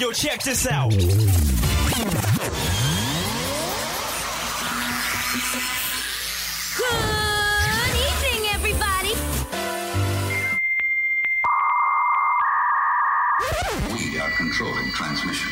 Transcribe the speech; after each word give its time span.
Yo, 0.00 0.12
check 0.12 0.42
this 0.42 0.66
out. 0.66 0.92
Good 6.76 7.94
evening, 8.08 8.42
everybody. 8.54 9.12
We 13.92 14.18
are 14.20 14.30
controlling 14.36 14.90
transmission. 14.92 15.50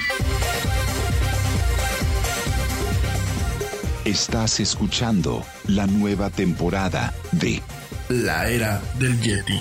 Estás 4.04 4.60
escuchando 4.60 5.44
la 5.66 5.86
nueva 5.86 6.30
temporada 6.30 7.12
de 7.32 7.62
La 8.08 8.48
era 8.48 8.80
del 8.98 9.20
Yeti. 9.20 9.60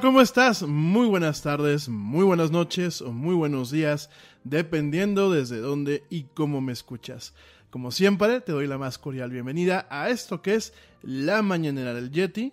¿Cómo 0.00 0.20
estás? 0.20 0.62
Muy 0.62 1.06
buenas 1.06 1.40
tardes, 1.40 1.88
muy 1.88 2.24
buenas 2.24 2.50
noches 2.50 3.00
o 3.00 3.12
muy 3.12 3.34
buenos 3.34 3.70
días, 3.70 4.10
dependiendo 4.44 5.30
desde 5.30 5.58
dónde 5.58 6.04
y 6.10 6.24
cómo 6.34 6.60
me 6.60 6.72
escuchas. 6.72 7.34
Como 7.70 7.90
siempre, 7.90 8.42
te 8.42 8.52
doy 8.52 8.66
la 8.66 8.76
más 8.76 8.98
cordial 8.98 9.30
bienvenida 9.30 9.86
a 9.88 10.10
esto 10.10 10.42
que 10.42 10.54
es 10.54 10.74
la 11.02 11.40
mañanera 11.40 11.94
del 11.94 12.10
Yeti 12.10 12.52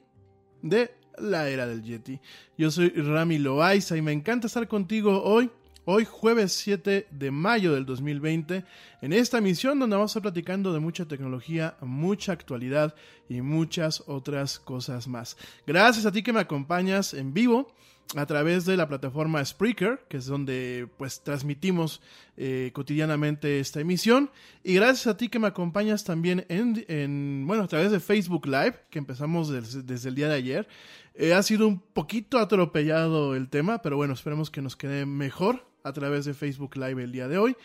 de 0.62 0.96
la 1.18 1.50
era 1.50 1.68
del 1.68 1.84
Yeti. 1.84 2.22
Yo 2.58 2.72
soy 2.72 2.90
Rami 2.90 3.40
Loaiza 3.40 3.98
y 3.98 4.02
me 4.02 4.14
encanta 4.14 4.48
estar 4.48 4.70
contigo 4.70 5.22
hoy 5.24 5.52
Hoy 5.86 6.06
jueves 6.06 6.54
7 6.54 7.08
de 7.12 7.32
mayo 7.32 7.74
del 7.74 7.86
2020, 7.86 8.64
en 9.02 9.12
esta 9.12 9.40
emisión 9.40 9.80
donde 9.80 9.98
vamos 9.98 10.12
a 10.12 10.14
estar 10.14 10.22
platicando 10.22 10.72
de 10.72 10.80
mucha 10.80 11.06
tecnología, 11.10 11.76
mucha 11.82 12.32
actualidad 12.32 12.96
y 13.28 13.42
muchas 13.42 14.02
otras 14.08 14.60
cosas 14.60 15.10
más. 15.10 15.36
Gracias 15.68 16.06
a 16.06 16.14
ti 16.14 16.24
que 16.24 16.32
me 16.32 16.40
acompañas 16.40 17.14
en 17.14 17.34
vivo 17.34 17.76
a 18.16 18.26
través 18.26 18.64
de 18.64 18.78
la 18.78 18.88
plataforma 18.88 19.44
Spreaker, 19.44 20.06
que 20.08 20.18
es 20.18 20.26
donde 20.26 20.88
pues 20.98 21.22
transmitimos 21.22 22.02
eh, 22.38 22.72
cotidianamente 22.74 23.60
esta 23.60 23.82
emisión. 23.82 24.32
Y 24.64 24.76
gracias 24.76 25.08
a 25.08 25.18
ti 25.18 25.28
que 25.28 25.40
me 25.40 25.48
acompañas 25.48 26.06
también 26.06 26.46
en, 26.48 27.46
bueno, 27.46 27.64
a 27.64 27.68
través 27.68 27.92
de 27.92 28.00
Facebook 28.00 28.46
Live, 28.46 28.86
que 28.90 29.00
empezamos 29.00 29.50
desde, 29.50 30.08
el 30.08 30.16
día 30.16 30.30
de 30.30 30.36
ayer. 30.36 30.68
Eh, 31.14 31.34
ha 31.34 31.44
sido 31.44 31.68
un 31.68 31.80
poquito 31.80 32.40
atropellado 32.40 33.36
el 33.36 33.50
tema, 33.50 33.82
pero 33.82 33.98
bueno, 33.98 34.14
esperemos 34.14 34.50
que 34.50 34.62
nos 34.62 34.78
quede 34.78 35.06
mejor 35.06 35.73
a 35.84 35.94
través 35.94 36.26
de 36.26 36.34
Facebook 36.34 36.76
Live 36.78 37.04
el 37.04 37.12
día 37.12 37.28
de 37.28 37.38
hoy. 37.38 37.56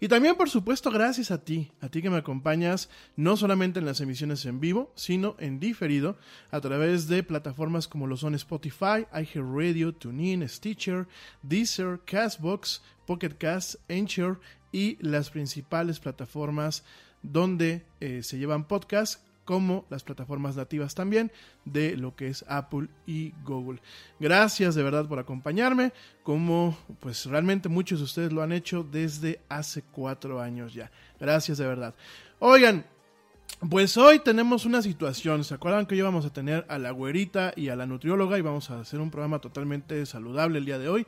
Y 0.00 0.08
también, 0.08 0.36
por 0.36 0.50
supuesto, 0.50 0.90
gracias 0.90 1.30
a 1.30 1.44
ti, 1.44 1.70
a 1.80 1.88
ti 1.88 2.02
que 2.02 2.10
me 2.10 2.18
acompañas 2.18 2.88
no 3.16 3.36
solamente 3.36 3.78
en 3.78 3.86
las 3.86 4.00
emisiones 4.00 4.44
en 4.44 4.60
vivo, 4.60 4.92
sino 4.96 5.36
en 5.38 5.60
diferido 5.60 6.16
a 6.50 6.60
través 6.60 7.08
de 7.08 7.22
plataformas 7.22 7.88
como 7.88 8.06
lo 8.06 8.16
son 8.16 8.34
Spotify, 8.34 9.06
iHeartRadio, 9.12 9.94
TuneIn, 9.94 10.48
Stitcher, 10.48 11.06
Deezer, 11.42 12.00
Castbox, 12.04 12.82
Pocket 13.06 13.36
Cast, 13.38 13.76
Anchor 13.90 14.40
y 14.72 14.98
las 15.00 15.30
principales 15.30 16.00
plataformas 16.00 16.84
donde 17.22 17.86
eh, 18.00 18.22
se 18.22 18.38
llevan 18.38 18.66
podcasts 18.68 19.22
como 19.44 19.84
las 19.90 20.02
plataformas 20.02 20.56
nativas 20.56 20.94
también 20.94 21.30
de 21.64 21.96
lo 21.96 22.16
que 22.16 22.28
es 22.28 22.44
Apple 22.48 22.88
y 23.06 23.32
Google. 23.44 23.80
Gracias 24.20 24.74
de 24.74 24.82
verdad 24.82 25.06
por 25.06 25.18
acompañarme, 25.18 25.92
como 26.22 26.76
pues 27.00 27.26
realmente 27.26 27.68
muchos 27.68 27.98
de 27.98 28.04
ustedes 28.04 28.32
lo 28.32 28.42
han 28.42 28.52
hecho 28.52 28.82
desde 28.82 29.40
hace 29.48 29.82
cuatro 29.82 30.40
años 30.40 30.74
ya. 30.74 30.90
Gracias 31.20 31.58
de 31.58 31.66
verdad. 31.66 31.94
Oigan, 32.38 32.84
pues 33.68 33.96
hoy 33.96 34.18
tenemos 34.18 34.66
una 34.66 34.82
situación, 34.82 35.44
¿se 35.44 35.54
acuerdan 35.54 35.86
que 35.86 35.96
íbamos 35.96 36.26
a 36.26 36.32
tener 36.32 36.66
a 36.68 36.78
la 36.78 36.90
güerita 36.90 37.52
y 37.56 37.68
a 37.68 37.76
la 37.76 37.86
nutrióloga 37.86 38.38
y 38.38 38.42
vamos 38.42 38.70
a 38.70 38.80
hacer 38.80 39.00
un 39.00 39.10
programa 39.10 39.38
totalmente 39.38 40.04
saludable 40.06 40.58
el 40.58 40.64
día 40.64 40.78
de 40.78 40.88
hoy? 40.88 41.06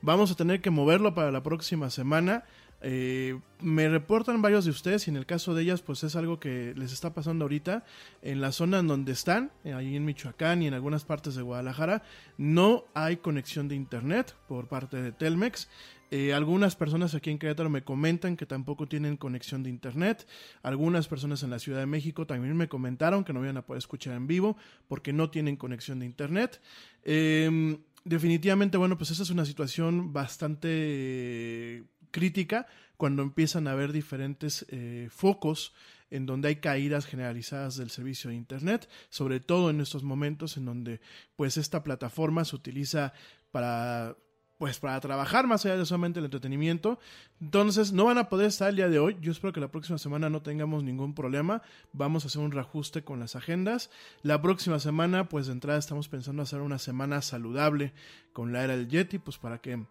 Vamos 0.00 0.30
a 0.30 0.34
tener 0.34 0.60
que 0.60 0.70
moverlo 0.70 1.14
para 1.14 1.32
la 1.32 1.42
próxima 1.42 1.90
semana 1.90 2.44
eh, 2.80 3.38
me 3.60 3.88
reportan 3.88 4.40
varios 4.40 4.64
de 4.64 4.70
ustedes 4.70 5.06
y 5.08 5.10
en 5.10 5.16
el 5.16 5.26
caso 5.26 5.54
de 5.54 5.62
ellas 5.62 5.82
pues 5.82 6.04
es 6.04 6.14
algo 6.14 6.38
que 6.38 6.74
les 6.76 6.92
está 6.92 7.12
pasando 7.12 7.44
ahorita 7.44 7.84
en 8.22 8.40
la 8.40 8.52
zona 8.52 8.78
en 8.78 8.86
donde 8.86 9.12
están, 9.12 9.50
eh, 9.64 9.72
ahí 9.72 9.96
en 9.96 10.04
Michoacán 10.04 10.62
y 10.62 10.68
en 10.68 10.74
algunas 10.74 11.04
partes 11.04 11.34
de 11.34 11.42
Guadalajara, 11.42 12.02
no 12.36 12.84
hay 12.94 13.16
conexión 13.16 13.66
de 13.68 13.74
internet 13.74 14.36
por 14.46 14.68
parte 14.68 15.02
de 15.02 15.12
Telmex. 15.12 15.68
Eh, 16.10 16.32
algunas 16.32 16.74
personas 16.74 17.14
aquí 17.14 17.30
en 17.30 17.38
Querétaro 17.38 17.68
me 17.68 17.82
comentan 17.82 18.36
que 18.36 18.46
tampoco 18.46 18.86
tienen 18.86 19.16
conexión 19.16 19.62
de 19.62 19.70
internet. 19.70 20.26
Algunas 20.62 21.08
personas 21.08 21.42
en 21.42 21.50
la 21.50 21.58
Ciudad 21.58 21.80
de 21.80 21.86
México 21.86 22.26
también 22.26 22.56
me 22.56 22.68
comentaron 22.68 23.24
que 23.24 23.32
no 23.32 23.42
iban 23.42 23.58
a 23.58 23.66
poder 23.66 23.78
escuchar 23.78 24.14
en 24.14 24.26
vivo 24.26 24.56
porque 24.86 25.12
no 25.12 25.30
tienen 25.30 25.56
conexión 25.56 25.98
de 25.98 26.06
internet. 26.06 26.62
Em, 27.04 27.78
definitivamente, 28.04 28.78
bueno, 28.78 28.96
pues 28.96 29.10
esa 29.10 29.22
es 29.22 29.30
una 29.30 29.44
situación 29.44 30.12
bastante 30.12 31.84
crítica 32.10 32.66
cuando 32.96 33.22
empiezan 33.22 33.68
a 33.68 33.72
haber 33.72 33.92
diferentes 33.92 34.66
eh, 34.68 35.08
focos 35.10 35.72
en 36.10 36.26
donde 36.26 36.48
hay 36.48 36.56
caídas 36.56 37.06
generalizadas 37.06 37.76
del 37.76 37.90
servicio 37.90 38.30
de 38.30 38.36
internet, 38.36 38.88
sobre 39.10 39.40
todo 39.40 39.70
en 39.70 39.80
estos 39.80 40.02
momentos 40.02 40.56
en 40.56 40.64
donde 40.64 41.00
pues 41.36 41.56
esta 41.56 41.82
plataforma 41.82 42.44
se 42.44 42.56
utiliza 42.56 43.12
para 43.50 44.16
pues 44.58 44.80
para 44.80 44.98
trabajar 45.00 45.46
más 45.46 45.64
allá 45.64 45.76
de 45.76 45.86
solamente 45.86 46.18
el 46.18 46.24
entretenimiento. 46.24 46.98
Entonces, 47.40 47.92
no 47.92 48.06
van 48.06 48.18
a 48.18 48.28
poder 48.28 48.48
estar 48.48 48.68
el 48.68 48.74
día 48.76 48.88
de 48.88 48.98
hoy. 48.98 49.16
Yo 49.20 49.30
espero 49.30 49.52
que 49.52 49.60
la 49.60 49.70
próxima 49.70 49.98
semana 49.98 50.28
no 50.30 50.42
tengamos 50.42 50.82
ningún 50.82 51.14
problema. 51.14 51.62
Vamos 51.92 52.24
a 52.24 52.26
hacer 52.26 52.42
un 52.42 52.50
reajuste 52.50 53.04
con 53.04 53.20
las 53.20 53.36
agendas. 53.36 53.88
La 54.22 54.42
próxima 54.42 54.80
semana, 54.80 55.28
pues 55.28 55.46
de 55.46 55.52
entrada 55.52 55.78
estamos 55.78 56.08
pensando 56.08 56.42
hacer 56.42 56.60
una 56.60 56.78
semana 56.78 57.22
saludable 57.22 57.92
con 58.32 58.52
la 58.52 58.64
era 58.64 58.76
del 58.76 58.88
Yeti, 58.88 59.18
pues 59.18 59.38
para 59.38 59.58
que 59.58 59.86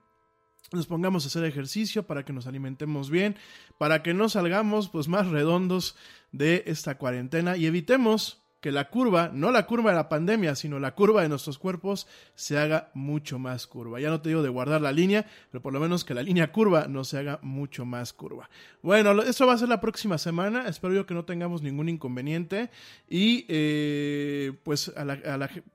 nos 0.72 0.88
pongamos 0.88 1.24
a 1.24 1.28
hacer 1.28 1.44
ejercicio, 1.44 2.04
para 2.04 2.26
que 2.26 2.34
nos 2.34 2.48
alimentemos 2.48 3.10
bien, 3.10 3.36
para 3.78 4.04
que 4.04 4.14
no 4.14 4.30
salgamos 4.30 4.90
pues 4.90 5.08
más 5.08 5.28
redondos 5.28 5.96
de 6.32 6.64
esta 6.68 6.98
cuarentena 6.98 7.58
y 7.58 7.66
evitemos 7.66 8.47
que 8.68 8.72
la 8.74 8.90
curva, 8.90 9.32
no 9.34 9.50
la 9.50 9.66
curva 9.66 9.92
de 9.92 9.96
la 9.96 10.10
pandemia, 10.10 10.54
sino 10.54 10.78
la 10.78 10.94
curva 10.94 11.22
de 11.22 11.30
nuestros 11.30 11.58
cuerpos 11.58 12.06
se 12.36 12.58
haga 12.58 12.92
mucho 12.94 13.40
más 13.40 13.66
curva. 13.66 14.02
Ya 14.02 14.10
no 14.10 14.20
te 14.20 14.28
digo 14.28 14.42
de 14.42 14.50
guardar 14.50 14.82
la 14.82 14.92
línea, 14.92 15.26
pero 15.50 15.62
por 15.62 15.72
lo 15.72 15.80
menos 15.80 16.04
que 16.04 16.14
la 16.14 16.22
línea 16.22 16.52
curva 16.52 16.86
no 16.90 17.06
se 17.06 17.18
haga 17.18 17.40
mucho 17.42 17.86
más 17.86 18.12
curva. 18.12 18.50
Bueno, 18.82 19.22
eso 19.22 19.48
va 19.48 19.54
a 19.54 19.58
ser 19.58 19.70
la 19.70 19.80
próxima 19.80 20.18
semana. 20.18 20.68
Espero 20.68 20.94
yo 20.94 21.06
que 21.06 21.14
no 21.14 21.24
tengamos 21.24 21.62
ningún 21.62 21.88
inconveniente. 21.88 22.70
Y 23.08 23.46
eh, 23.48 24.52
pues 24.64 24.92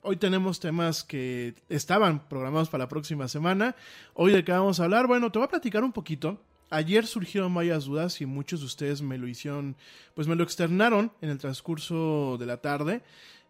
hoy 0.02 0.16
tenemos 0.18 0.60
temas 0.60 1.02
que 1.02 1.54
estaban 1.70 2.28
programados 2.28 2.68
para 2.68 2.84
la 2.84 2.88
próxima 2.88 3.26
semana. 3.26 3.74
Hoy 4.12 4.32
de 4.32 4.44
qué 4.44 4.52
vamos 4.52 4.80
a 4.80 4.84
hablar. 4.84 5.06
Bueno, 5.06 5.32
te 5.32 5.38
voy 5.38 5.46
a 5.46 5.48
platicar 5.48 5.82
un 5.82 5.92
poquito 5.92 6.42
Ayer 6.72 7.06
surgieron 7.06 7.52
varias 7.52 7.84
dudas 7.84 8.22
y 8.22 8.24
muchos 8.24 8.60
de 8.60 8.66
ustedes 8.66 9.02
me 9.02 9.18
lo 9.18 9.28
hicieron, 9.28 9.76
pues 10.14 10.26
me 10.26 10.34
lo 10.34 10.42
externaron 10.42 11.12
en 11.20 11.28
el 11.28 11.36
transcurso 11.36 12.38
de 12.40 12.46
la 12.46 12.62
tarde. 12.62 13.02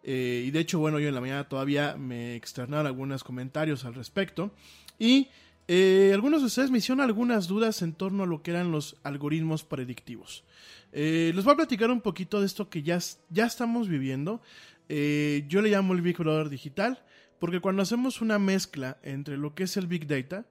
Eh, 0.03 0.43
y 0.45 0.51
de 0.51 0.59
hecho, 0.59 0.77
bueno, 0.79 0.99
yo 0.99 1.07
en 1.07 1.15
la 1.15 1.21
mañana 1.21 1.47
todavía 1.47 1.95
me 1.95 2.35
externaron 2.35 2.85
algunos 2.85 3.23
comentarios 3.23 3.85
al 3.85 3.93
respecto. 3.93 4.51
Y 4.99 5.29
eh, 5.69 6.11
algunos 6.13 6.41
de 6.41 6.47
ustedes 6.47 6.69
me 6.69 6.79
hicieron 6.79 6.99
algunas 6.99 7.47
dudas 7.47 7.81
en 7.81 7.93
torno 7.93 8.23
a 8.23 8.27
lo 8.27 8.43
que 8.43 8.51
eran 8.51 8.73
los 8.73 8.97
algoritmos 9.03 9.63
predictivos. 9.63 10.43
Eh, 10.91 11.31
les 11.33 11.45
voy 11.45 11.53
a 11.53 11.55
platicar 11.55 11.91
un 11.91 12.01
poquito 12.01 12.41
de 12.41 12.45
esto 12.45 12.69
que 12.69 12.83
ya, 12.83 12.99
ya 13.29 13.45
estamos 13.45 13.87
viviendo. 13.87 14.41
yo 14.89 15.61
le 15.61 15.69
llamo 15.69 15.93
el 15.93 16.01
Big 16.01 16.17
Brother 16.17 16.49
digital, 16.49 17.05
porque 17.39 17.61
cuando 17.61 17.83
hacemos 17.83 18.19
una 18.19 18.37
mezcla 18.37 18.97
entre 19.01 19.37
lo 19.37 19.55
que 19.55 19.63
es 19.63 19.77
el 19.77 19.87
Big 19.87 20.07
Data, 20.07 20.45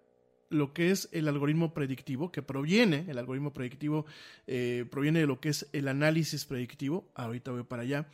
lo 0.53 0.73
que 0.73 0.91
es 0.91 1.09
el 1.13 1.29
algoritmo 1.29 1.75
predictivo, 1.75 2.31
que 2.31 2.43
proviene, 2.43 3.07
el 3.09 3.19
algoritmo 3.19 3.53
predictivo 3.53 4.07
eh, 4.47 4.85
proviene 4.91 5.21
de 5.21 5.27
lo 5.27 5.41
que 5.41 5.49
es 5.49 5.69
el 5.73 5.89
análisis 5.89 6.45
predictivo, 6.45 7.11
ahorita 7.15 7.51
voy 7.51 7.65
para 7.65 7.83
allá, 7.83 8.07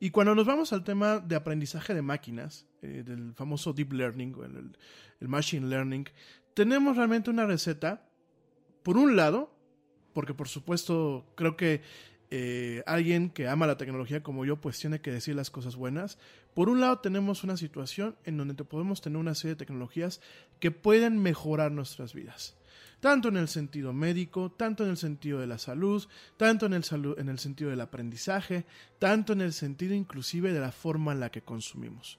y 0.00 0.10
cuando 0.10 0.34
nos 0.34 0.46
vamos 0.46 0.72
al 0.72 0.84
tema 0.84 1.18
de 1.18 1.36
aprendizaje 1.36 1.94
de 1.94 2.02
máquinas, 2.02 2.66
eh, 2.82 3.02
del 3.04 3.34
famoso 3.34 3.72
deep 3.72 3.92
learning, 3.92 4.34
el, 4.44 4.76
el 5.20 5.28
machine 5.28 5.68
learning, 5.68 6.06
tenemos 6.54 6.96
realmente 6.96 7.30
una 7.30 7.46
receta, 7.46 8.08
por 8.82 8.96
un 8.96 9.16
lado, 9.16 9.54
porque 10.12 10.34
por 10.34 10.48
supuesto 10.48 11.32
creo 11.36 11.56
que 11.56 11.82
eh, 12.34 12.82
alguien 12.86 13.28
que 13.28 13.46
ama 13.46 13.66
la 13.66 13.76
tecnología 13.76 14.22
como 14.22 14.46
yo, 14.46 14.56
pues 14.56 14.78
tiene 14.78 15.02
que 15.02 15.12
decir 15.12 15.36
las 15.36 15.50
cosas 15.50 15.76
buenas. 15.76 16.16
Por 16.54 16.70
un 16.70 16.80
lado 16.80 16.98
tenemos 17.00 17.44
una 17.44 17.58
situación 17.58 18.16
en 18.24 18.38
donde 18.38 18.54
podemos 18.64 19.02
tener 19.02 19.18
una 19.18 19.34
serie 19.34 19.54
de 19.54 19.58
tecnologías 19.58 20.22
que 20.58 20.70
pueden 20.70 21.18
mejorar 21.18 21.72
nuestras 21.72 22.14
vidas. 22.14 22.56
Tanto 23.00 23.28
en 23.28 23.36
el 23.36 23.48
sentido 23.48 23.92
médico, 23.92 24.50
tanto 24.50 24.82
en 24.82 24.88
el 24.88 24.96
sentido 24.96 25.40
de 25.40 25.46
la 25.46 25.58
salud, 25.58 26.08
tanto 26.38 26.64
en 26.64 26.72
el, 26.72 26.84
en 27.18 27.28
el 27.28 27.38
sentido 27.38 27.68
del 27.68 27.82
aprendizaje, 27.82 28.64
tanto 28.98 29.34
en 29.34 29.42
el 29.42 29.52
sentido 29.52 29.94
inclusive 29.94 30.54
de 30.54 30.60
la 30.60 30.72
forma 30.72 31.12
en 31.12 31.20
la 31.20 31.30
que 31.30 31.42
consumimos. 31.42 32.18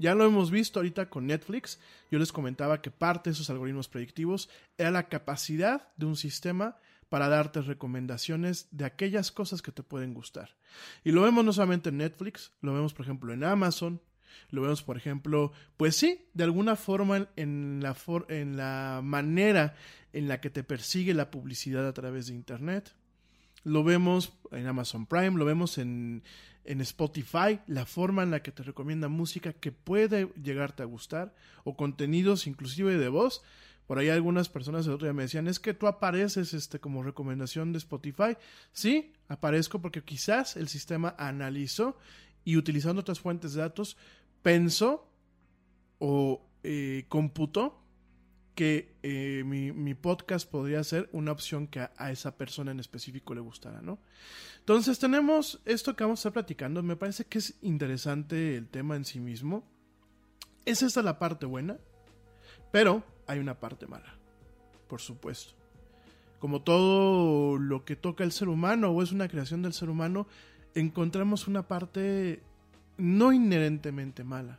Ya 0.00 0.16
lo 0.16 0.24
hemos 0.24 0.50
visto 0.50 0.80
ahorita 0.80 1.08
con 1.08 1.28
Netflix. 1.28 1.78
Yo 2.10 2.18
les 2.18 2.32
comentaba 2.32 2.82
que 2.82 2.90
parte 2.90 3.30
de 3.30 3.34
esos 3.34 3.50
algoritmos 3.50 3.86
predictivos 3.86 4.48
era 4.76 4.90
la 4.90 5.08
capacidad 5.08 5.92
de 5.96 6.06
un 6.06 6.16
sistema 6.16 6.76
para 7.08 7.28
darte 7.28 7.60
recomendaciones 7.62 8.68
de 8.70 8.84
aquellas 8.84 9.30
cosas 9.32 9.62
que 9.62 9.72
te 9.72 9.82
pueden 9.82 10.14
gustar. 10.14 10.56
Y 11.04 11.12
lo 11.12 11.22
vemos 11.22 11.44
no 11.44 11.52
solamente 11.52 11.90
en 11.90 11.98
Netflix, 11.98 12.52
lo 12.60 12.74
vemos 12.74 12.94
por 12.94 13.04
ejemplo 13.06 13.32
en 13.32 13.44
Amazon, 13.44 14.00
lo 14.50 14.62
vemos 14.62 14.82
por 14.82 14.96
ejemplo, 14.96 15.52
pues 15.76 15.96
sí, 15.96 16.26
de 16.34 16.44
alguna 16.44 16.76
forma 16.76 17.28
en 17.36 17.80
la, 17.82 17.94
for- 17.94 18.26
en 18.28 18.56
la 18.56 19.00
manera 19.02 19.74
en 20.12 20.28
la 20.28 20.40
que 20.40 20.50
te 20.50 20.64
persigue 20.64 21.14
la 21.14 21.30
publicidad 21.30 21.86
a 21.86 21.92
través 21.92 22.26
de 22.26 22.34
Internet. 22.34 22.94
Lo 23.62 23.82
vemos 23.82 24.34
en 24.50 24.66
Amazon 24.66 25.06
Prime, 25.06 25.38
lo 25.38 25.44
vemos 25.44 25.78
en, 25.78 26.22
en 26.64 26.80
Spotify, 26.82 27.60
la 27.66 27.86
forma 27.86 28.22
en 28.22 28.30
la 28.30 28.42
que 28.42 28.52
te 28.52 28.62
recomienda 28.62 29.08
música 29.08 29.52
que 29.54 29.72
puede 29.72 30.28
llegarte 30.42 30.82
a 30.82 30.86
gustar, 30.86 31.34
o 31.64 31.76
contenidos 31.76 32.46
inclusive 32.46 32.98
de 32.98 33.08
voz. 33.08 33.42
Por 33.86 33.98
ahí 33.98 34.08
algunas 34.08 34.48
personas 34.48 34.86
el 34.86 34.92
otro 34.92 35.06
día 35.06 35.12
me 35.12 35.24
decían, 35.24 35.46
es 35.46 35.60
que 35.60 35.74
tú 35.74 35.86
apareces 35.86 36.54
este, 36.54 36.80
como 36.80 37.02
recomendación 37.02 37.72
de 37.72 37.78
Spotify. 37.78 38.36
Sí, 38.72 39.12
aparezco 39.28 39.80
porque 39.80 40.02
quizás 40.02 40.56
el 40.56 40.68
sistema 40.68 41.14
analizó 41.18 41.96
y 42.44 42.56
utilizando 42.56 43.00
otras 43.00 43.20
fuentes 43.20 43.54
de 43.54 43.60
datos 43.60 43.96
pensó 44.42 45.10
o 45.98 46.46
eh, 46.62 47.04
computó 47.08 47.80
que 48.54 48.94
eh, 49.02 49.42
mi, 49.44 49.94
podcast 49.94 50.48
podría 50.48 50.82
ser 50.84 51.08
una 51.12 51.32
opción 51.32 51.66
que 51.66 51.80
a, 51.80 51.92
a 51.96 52.12
esa 52.12 52.36
persona 52.36 52.70
en 52.70 52.78
específico 52.78 53.34
le 53.34 53.40
gustara, 53.40 53.82
¿no? 53.82 53.98
Entonces 54.60 54.98
tenemos 54.98 55.60
esto 55.64 55.96
que 55.96 56.04
vamos 56.04 56.20
a 56.20 56.20
estar 56.20 56.32
platicando. 56.32 56.82
Me 56.82 56.96
parece 56.96 57.24
que 57.24 57.38
es 57.38 57.58
interesante 57.62 58.56
el 58.56 58.68
tema 58.68 58.96
en 58.96 59.04
sí 59.04 59.18
mismo. 59.18 59.68
Es 60.64 60.82
esta 60.82 61.02
la 61.02 61.18
parte 61.18 61.46
buena, 61.46 61.78
pero 62.70 63.02
hay 63.26 63.38
una 63.38 63.58
parte 63.58 63.86
mala, 63.86 64.14
por 64.88 65.00
supuesto. 65.00 65.52
Como 66.38 66.62
todo 66.62 67.58
lo 67.58 67.84
que 67.84 67.96
toca 67.96 68.24
el 68.24 68.32
ser 68.32 68.48
humano 68.48 68.90
o 68.90 69.02
es 69.02 69.12
una 69.12 69.28
creación 69.28 69.62
del 69.62 69.72
ser 69.72 69.88
humano, 69.88 70.26
encontramos 70.74 71.48
una 71.48 71.66
parte 71.66 72.42
no 72.96 73.32
inherentemente 73.32 74.24
mala, 74.24 74.58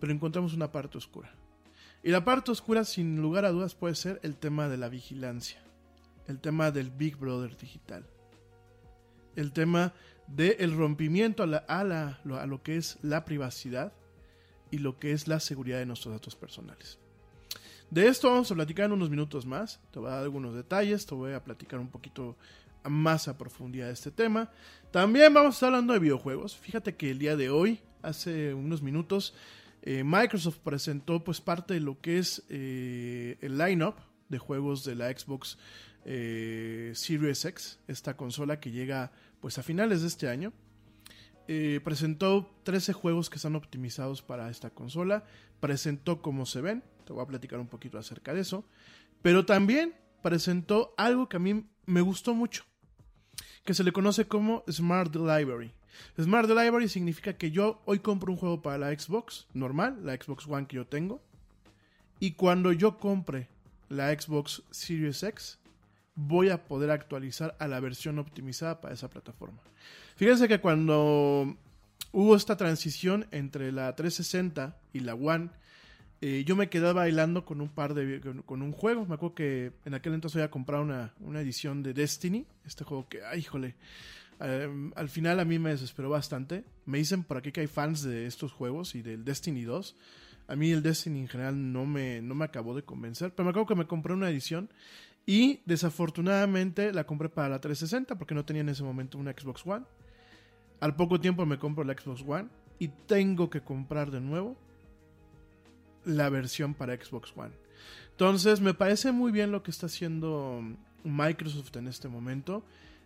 pero 0.00 0.12
encontramos 0.12 0.54
una 0.54 0.72
parte 0.72 0.98
oscura. 0.98 1.34
Y 2.02 2.10
la 2.10 2.24
parte 2.24 2.52
oscura, 2.52 2.84
sin 2.84 3.20
lugar 3.20 3.44
a 3.44 3.50
dudas, 3.50 3.74
puede 3.74 3.94
ser 3.96 4.20
el 4.22 4.36
tema 4.36 4.68
de 4.68 4.76
la 4.76 4.88
vigilancia, 4.88 5.60
el 6.26 6.38
tema 6.38 6.70
del 6.70 6.90
Big 6.90 7.16
Brother 7.16 7.56
digital, 7.56 8.06
el 9.34 9.52
tema 9.52 9.92
del 10.26 10.76
rompimiento 10.76 11.42
a, 11.42 11.46
a 11.66 12.46
lo 12.46 12.62
que 12.62 12.76
es 12.76 12.98
la 13.02 13.24
privacidad 13.24 13.92
y 14.70 14.78
lo 14.78 14.98
que 14.98 15.12
es 15.12 15.28
la 15.28 15.40
seguridad 15.40 15.78
de 15.78 15.86
nuestros 15.86 16.14
datos 16.14 16.36
personales. 16.36 16.98
De 17.90 18.08
esto 18.08 18.30
vamos 18.30 18.50
a 18.50 18.54
platicar 18.54 18.86
en 18.86 18.92
unos 18.92 19.10
minutos 19.10 19.46
más. 19.46 19.80
Te 19.92 19.98
voy 19.98 20.08
a 20.08 20.14
dar 20.14 20.22
algunos 20.22 20.54
detalles, 20.54 21.06
te 21.06 21.14
voy 21.14 21.32
a 21.32 21.44
platicar 21.44 21.78
un 21.78 21.88
poquito 21.88 22.36
más 22.84 23.28
a 23.28 23.38
profundidad 23.38 23.86
de 23.86 23.92
este 23.92 24.10
tema. 24.10 24.50
También 24.90 25.32
vamos 25.32 25.54
a 25.54 25.56
estar 25.56 25.66
hablando 25.68 25.92
de 25.92 25.98
videojuegos. 25.98 26.56
Fíjate 26.56 26.96
que 26.96 27.10
el 27.10 27.18
día 27.18 27.36
de 27.36 27.50
hoy, 27.50 27.80
hace 28.02 28.54
unos 28.54 28.82
minutos, 28.82 29.34
eh, 29.82 30.02
Microsoft 30.04 30.58
presentó 30.58 31.22
pues 31.22 31.40
parte 31.40 31.74
de 31.74 31.80
lo 31.80 32.00
que 32.00 32.18
es 32.18 32.42
eh, 32.48 33.38
el 33.40 33.56
lineup 33.58 33.96
de 34.28 34.38
juegos 34.38 34.84
de 34.84 34.96
la 34.96 35.16
Xbox 35.16 35.58
eh, 36.04 36.92
Series 36.94 37.44
X, 37.44 37.78
esta 37.88 38.16
consola 38.16 38.60
que 38.60 38.70
llega 38.70 39.12
pues 39.40 39.58
a 39.58 39.62
finales 39.62 40.02
de 40.02 40.08
este 40.08 40.28
año. 40.28 40.52
Eh, 41.48 41.80
presentó 41.84 42.50
13 42.64 42.92
juegos 42.92 43.30
que 43.30 43.36
están 43.36 43.54
optimizados 43.54 44.22
para 44.22 44.50
esta 44.50 44.70
consola. 44.70 45.24
Presentó 45.60 46.22
cómo 46.22 46.46
se 46.46 46.60
ven. 46.60 46.82
Te 47.06 47.12
voy 47.12 47.22
a 47.22 47.26
platicar 47.26 47.60
un 47.60 47.68
poquito 47.68 47.98
acerca 47.98 48.34
de 48.34 48.40
eso. 48.40 48.64
Pero 49.22 49.46
también 49.46 49.94
presentó 50.22 50.92
algo 50.98 51.28
que 51.28 51.36
a 51.36 51.40
mí 51.40 51.64
me 51.86 52.00
gustó 52.00 52.34
mucho. 52.34 52.64
Que 53.64 53.74
se 53.74 53.84
le 53.84 53.92
conoce 53.92 54.26
como 54.26 54.64
Smart 54.68 55.14
Library. 55.14 55.72
Smart 56.20 56.48
Library 56.48 56.88
significa 56.88 57.34
que 57.34 57.50
yo 57.52 57.80
hoy 57.86 58.00
compro 58.00 58.32
un 58.32 58.38
juego 58.38 58.60
para 58.60 58.76
la 58.76 58.98
Xbox 58.98 59.46
normal, 59.54 60.00
la 60.04 60.14
Xbox 60.14 60.46
One 60.46 60.66
que 60.66 60.76
yo 60.76 60.86
tengo. 60.86 61.22
Y 62.18 62.32
cuando 62.32 62.72
yo 62.72 62.98
compre 62.98 63.48
la 63.88 64.12
Xbox 64.12 64.64
Series 64.70 65.22
X, 65.22 65.58
voy 66.16 66.50
a 66.50 66.64
poder 66.64 66.90
actualizar 66.90 67.54
a 67.60 67.68
la 67.68 67.78
versión 67.78 68.18
optimizada 68.18 68.80
para 68.80 68.94
esa 68.94 69.08
plataforma. 69.08 69.58
Fíjense 70.16 70.48
que 70.48 70.60
cuando 70.60 71.56
hubo 72.10 72.34
esta 72.34 72.56
transición 72.56 73.26
entre 73.30 73.70
la 73.70 73.94
360 73.94 74.76
y 74.92 75.00
la 75.00 75.14
One, 75.14 75.50
eh, 76.20 76.44
yo 76.46 76.56
me 76.56 76.68
quedaba 76.68 77.02
bailando 77.02 77.44
con 77.44 77.60
un 77.60 77.68
par 77.68 77.94
de 77.94 78.20
con, 78.20 78.42
con 78.42 78.62
un 78.62 78.72
juego. 78.72 79.04
Me 79.06 79.14
acuerdo 79.14 79.34
que 79.34 79.72
en 79.84 79.94
aquel 79.94 80.14
entonces 80.14 80.36
había 80.36 80.50
comprado 80.50 80.82
una, 80.82 81.14
una 81.20 81.40
edición 81.40 81.82
de 81.82 81.92
Destiny, 81.92 82.46
este 82.64 82.84
juego 82.84 83.08
que, 83.08 83.22
ay, 83.24 83.40
híjole, 83.40 83.74
eh, 84.40 84.90
al 84.94 85.08
final 85.08 85.40
a 85.40 85.44
mí 85.44 85.58
me 85.58 85.70
desesperó 85.70 86.10
bastante. 86.10 86.64
Me 86.84 86.98
dicen 86.98 87.22
por 87.24 87.36
aquí 87.36 87.52
que 87.52 87.60
hay 87.60 87.66
fans 87.66 88.02
de 88.02 88.26
estos 88.26 88.52
juegos 88.52 88.94
y 88.94 89.02
del 89.02 89.24
Destiny 89.24 89.62
2. 89.62 89.96
A 90.48 90.56
mí 90.56 90.70
el 90.70 90.82
Destiny 90.82 91.20
en 91.20 91.28
general 91.28 91.72
no 91.72 91.86
me, 91.86 92.22
no 92.22 92.34
me 92.34 92.44
acabó 92.44 92.74
de 92.74 92.82
convencer, 92.82 93.32
pero 93.34 93.44
me 93.44 93.50
acuerdo 93.50 93.66
que 93.66 93.74
me 93.74 93.86
compré 93.86 94.12
una 94.12 94.30
edición 94.30 94.70
y 95.26 95.60
desafortunadamente 95.66 96.92
la 96.92 97.04
compré 97.04 97.28
para 97.28 97.48
la 97.48 97.60
360 97.60 98.16
porque 98.16 98.34
no 98.34 98.44
tenía 98.44 98.62
en 98.62 98.68
ese 98.68 98.84
momento 98.84 99.18
una 99.18 99.32
Xbox 99.32 99.66
One. 99.66 99.84
Al 100.78 100.94
poco 100.94 101.18
tiempo 101.20 101.44
me 101.46 101.58
compro 101.58 101.82
la 101.82 101.94
Xbox 101.94 102.22
One 102.26 102.48
y 102.78 102.88
tengo 102.88 103.50
que 103.50 103.62
comprar 103.62 104.10
de 104.10 104.20
nuevo 104.20 104.56
la 106.06 106.30
versión 106.30 106.72
para 106.72 106.96
Xbox 106.96 107.34
One. 107.36 107.52
Entonces 108.12 108.62
me 108.62 108.72
parece 108.72 109.12
muy 109.12 109.30
bien 109.32 109.52
lo 109.52 109.62
que 109.62 109.70
está 109.70 109.86
haciendo 109.86 110.62
Microsoft 111.04 111.76
en 111.76 111.88
este 111.88 112.08
momento. 112.08 112.64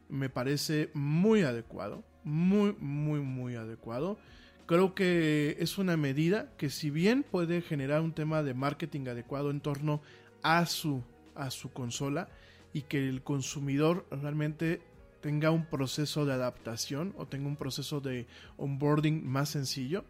Me 0.08 0.28
parece 0.28 0.90
muy 0.94 1.42
adecuado. 1.42 2.04
Muy, 2.22 2.76
muy, 2.78 3.20
muy 3.20 3.56
adecuado. 3.56 4.18
Creo 4.66 4.94
que 4.94 5.56
es 5.58 5.78
una 5.78 5.96
medida 5.96 6.52
que 6.56 6.70
si 6.70 6.90
bien 6.90 7.24
puede 7.24 7.62
generar 7.62 8.02
un 8.02 8.12
tema 8.12 8.44
de 8.44 8.54
marketing 8.54 9.08
adecuado 9.08 9.50
en 9.50 9.60
torno 9.60 10.00
a 10.42 10.64
su, 10.66 11.02
a 11.34 11.50
su 11.50 11.72
consola 11.72 12.28
y 12.72 12.82
que 12.82 13.08
el 13.08 13.22
consumidor 13.22 14.06
realmente 14.10 14.80
tenga 15.20 15.50
un 15.50 15.66
proceso 15.66 16.24
de 16.24 16.34
adaptación 16.34 17.14
o 17.16 17.26
tenga 17.26 17.48
un 17.48 17.56
proceso 17.56 18.00
de 18.00 18.26
onboarding 18.56 19.26
más 19.26 19.48
sencillo, 19.48 20.04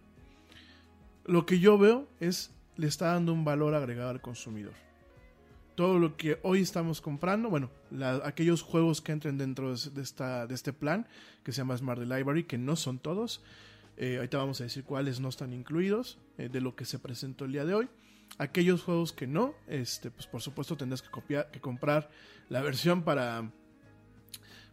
lo 1.24 1.46
que 1.46 1.58
yo 1.58 1.78
veo 1.78 2.08
es 2.20 2.52
le 2.80 2.86
está 2.86 3.12
dando 3.12 3.34
un 3.34 3.44
valor 3.44 3.74
agregado 3.74 4.08
al 4.08 4.22
consumidor. 4.22 4.72
Todo 5.74 5.98
lo 5.98 6.16
que 6.16 6.38
hoy 6.42 6.62
estamos 6.62 7.02
comprando, 7.02 7.50
bueno, 7.50 7.70
aquellos 8.24 8.62
juegos 8.62 9.02
que 9.02 9.12
entren 9.12 9.36
dentro 9.36 9.74
de, 9.74 9.90
de 9.90 10.02
esta, 10.02 10.46
de 10.46 10.54
este 10.54 10.72
plan, 10.72 11.06
que 11.44 11.52
se 11.52 11.58
llama 11.58 11.76
Smart 11.76 12.00
Library, 12.00 12.44
que 12.44 12.56
no 12.56 12.76
son 12.76 12.98
todos, 12.98 13.42
eh, 13.98 14.16
ahorita 14.16 14.38
vamos 14.38 14.58
a 14.62 14.64
decir 14.64 14.82
cuáles 14.82 15.20
no 15.20 15.28
están 15.28 15.52
incluidos 15.52 16.18
eh, 16.38 16.48
de 16.48 16.62
lo 16.62 16.74
que 16.74 16.86
se 16.86 16.98
presentó 16.98 17.44
el 17.44 17.52
día 17.52 17.66
de 17.66 17.74
hoy. 17.74 17.88
Aquellos 18.38 18.82
juegos 18.82 19.12
que 19.12 19.26
no, 19.26 19.54
este, 19.66 20.10
pues 20.10 20.26
por 20.26 20.40
supuesto 20.40 20.74
tendrás 20.74 21.02
que, 21.02 21.10
copiar, 21.10 21.50
que 21.50 21.60
comprar 21.60 22.08
la 22.48 22.62
versión 22.62 23.02
para, 23.02 23.50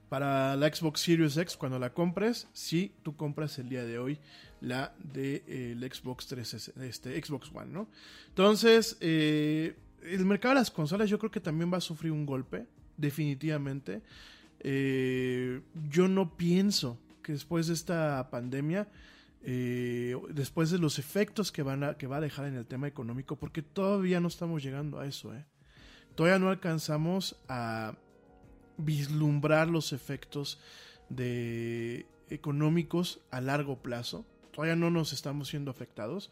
para 0.08 0.56
la 0.56 0.74
Xbox 0.74 1.02
Series 1.02 1.36
X 1.36 1.58
cuando 1.58 1.78
la 1.78 1.94
compres, 1.94 2.48
si 2.54 2.94
tú 3.04 3.18
compras 3.18 3.60
el 3.60 3.68
día 3.68 3.84
de 3.84 4.00
hoy 4.00 4.18
la 4.62 4.94
de 5.00 5.44
eh, 5.48 5.90
Xbox 5.92 6.28
3, 6.28 6.74
este, 6.82 7.24
Xbox 7.24 7.52
One, 7.54 7.72
¿no? 7.72 7.88
Entonces, 8.30 8.98
eh, 9.02 9.76
el 10.04 10.26
mercado 10.26 10.56
de 10.56 10.62
las 10.62 10.72
consolas 10.72 11.10
yo 11.10 11.20
creo 11.20 11.32
que 11.32 11.40
también 11.40 11.72
va 11.72 11.78
a 11.78 11.82
sufrir 11.82 12.12
un 12.12 12.26
golpe, 12.26 12.66
definitivamente. 12.98 14.02
Eh, 14.60 15.62
yo 15.90 16.08
no 16.08 16.36
pienso 16.36 16.98
que 17.22 17.34
después 17.34 17.68
de 17.68 17.74
esta 17.74 18.30
pandemia, 18.32 18.88
después 20.30 20.72
de 20.72 20.78
los 20.78 21.00
efectos 21.00 21.54
que, 21.54 21.62
van 21.62 21.84
a, 21.84 21.94
que 21.94 22.08
va 22.08 22.18
a 22.18 22.22
dejar 22.22 22.48
en 22.48 22.56
el 22.56 22.66
tema 22.66 22.88
económico, 22.88 23.38
porque 23.38 23.62
todavía 23.62 24.20
no 24.20 24.28
estamos 24.28 24.62
llegando 24.62 25.00
a 25.00 25.06
eso. 25.06 25.32
Todavía 26.16 26.40
no 26.40 26.50
alcanzamos 26.50 27.38
a 27.48 27.96
vislumbrar 28.78 29.70
los 29.70 29.94
efectos 29.94 30.60
económicos 32.30 33.22
a 33.32 33.40
largo 33.40 33.82
plazo. 33.82 34.26
Todavía 34.58 34.76
no 34.76 34.90
nos 34.90 35.14
estamos 35.14 35.50
siendo 35.50 35.70
afectados. 35.70 36.32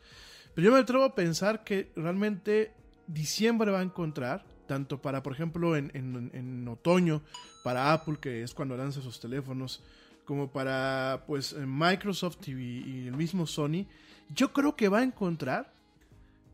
Pero 0.55 0.65
yo 0.65 0.72
me 0.74 0.79
atrevo 0.79 1.03
a 1.03 1.13
pensar 1.13 1.63
que 1.63 1.91
realmente 1.96 2.74
diciembre 3.05 3.70
va 3.70 3.82
a 3.82 3.84
encontrar, 3.84 4.44
tanto 4.65 5.00
para, 5.00 5.22
por 5.22 5.32
ejemplo, 5.34 5.75
en, 5.75 5.91
en- 5.94 6.32
en 6.34 6.67
otoño, 6.67 7.22
para 7.63 7.94
Apple, 7.94 8.17
que 8.20 8.41
es 8.41 8.55
cuando 8.55 8.75
lanza 8.75 9.00
sus 9.00 9.20
teléfonos, 9.20 9.84
como 10.25 10.50
para 10.51 11.24
pues 11.27 11.53
eh, 11.53 11.67
Microsoft 11.67 12.48
y, 12.48 12.53
y 12.53 13.08
el 13.08 13.15
mismo 13.15 13.46
Sony, 13.46 13.86
yo 14.34 14.51
creo 14.53 14.75
que 14.75 14.89
va 14.89 15.00
a 15.00 15.03
encontrar 15.03 15.72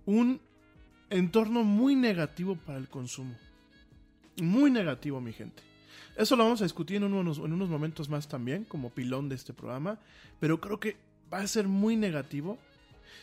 un 0.06 0.42
entorno 1.10 1.64
muy 1.64 1.96
negativo 1.96 2.58
para 2.58 2.80
el 2.80 2.90
consumo. 2.90 3.34
Muy 4.42 4.72
negativo, 4.72 5.22
mi 5.22 5.32
gente. 5.32 5.64
Eso 6.18 6.36
lo 6.36 6.44
vamos 6.44 6.60
a 6.60 6.66
discutir 6.66 6.98
en 6.98 7.06
unos, 7.14 7.38
en 7.38 7.54
unos 7.54 7.70
momentos 7.70 8.10
más 8.10 8.28
también, 8.28 8.66
como 8.66 8.90
pilón 8.90 9.30
de 9.30 9.36
este 9.36 9.54
programa, 9.54 10.00
pero 10.42 10.60
creo 10.60 10.78
que 10.82 10.98
va 11.32 11.40
a 11.40 11.48
ser 11.48 11.68
muy 11.68 11.96
negativo. 11.96 12.60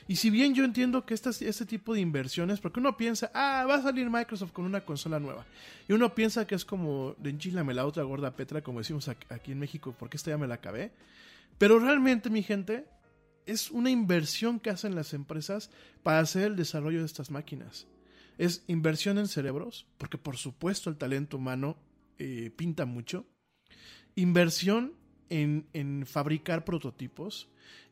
Y 0.06 0.16
si 0.16 0.30
bien 0.30 0.54
yo 0.54 0.64
entiendo 0.64 1.04
que 1.04 1.12
estas, 1.12 1.42
este 1.42 1.66
tipo 1.66 1.92
de 1.92 2.00
inversiones, 2.00 2.60
porque 2.60 2.80
uno 2.80 2.96
piensa, 2.96 3.30
ah, 3.34 3.66
va 3.68 3.74
a 3.74 3.82
salir 3.82 4.08
Microsoft 4.08 4.52
con 4.52 4.64
una 4.64 4.80
consola 4.80 5.20
nueva, 5.20 5.44
y 5.86 5.92
uno 5.92 6.14
piensa 6.14 6.46
que 6.46 6.54
es 6.54 6.64
como 6.64 7.14
enchilame 7.22 7.74
la 7.74 7.84
otra 7.84 8.04
gorda 8.04 8.34
Petra, 8.34 8.62
como 8.62 8.78
decimos 8.78 9.08
aquí 9.08 9.52
en 9.52 9.58
México, 9.58 9.94
porque 9.98 10.16
esta 10.16 10.30
ya 10.30 10.38
me 10.38 10.46
la 10.46 10.54
acabé. 10.54 10.92
Pero 11.58 11.78
realmente, 11.78 12.30
mi 12.30 12.42
gente, 12.42 12.86
es 13.48 13.70
una 13.70 13.90
inversión 13.90 14.60
que 14.60 14.70
hacen 14.70 14.94
las 14.94 15.14
empresas 15.14 15.70
para 16.02 16.20
hacer 16.20 16.44
el 16.44 16.56
desarrollo 16.56 17.00
de 17.00 17.06
estas 17.06 17.30
máquinas. 17.30 17.86
Es 18.36 18.62
inversión 18.66 19.18
en 19.18 19.26
cerebros, 19.26 19.86
porque 19.98 20.18
por 20.18 20.36
supuesto 20.36 20.90
el 20.90 20.96
talento 20.96 21.38
humano 21.38 21.76
eh, 22.18 22.50
pinta 22.54 22.84
mucho. 22.84 23.26
Inversión 24.14 24.94
en, 25.30 25.66
en 25.72 26.04
fabricar 26.06 26.64
prototipos. 26.64 27.48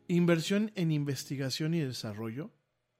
Inversión 0.08 0.72
en 0.74 0.92
investigación 0.92 1.74
y 1.74 1.80
desarrollo. 1.80 2.50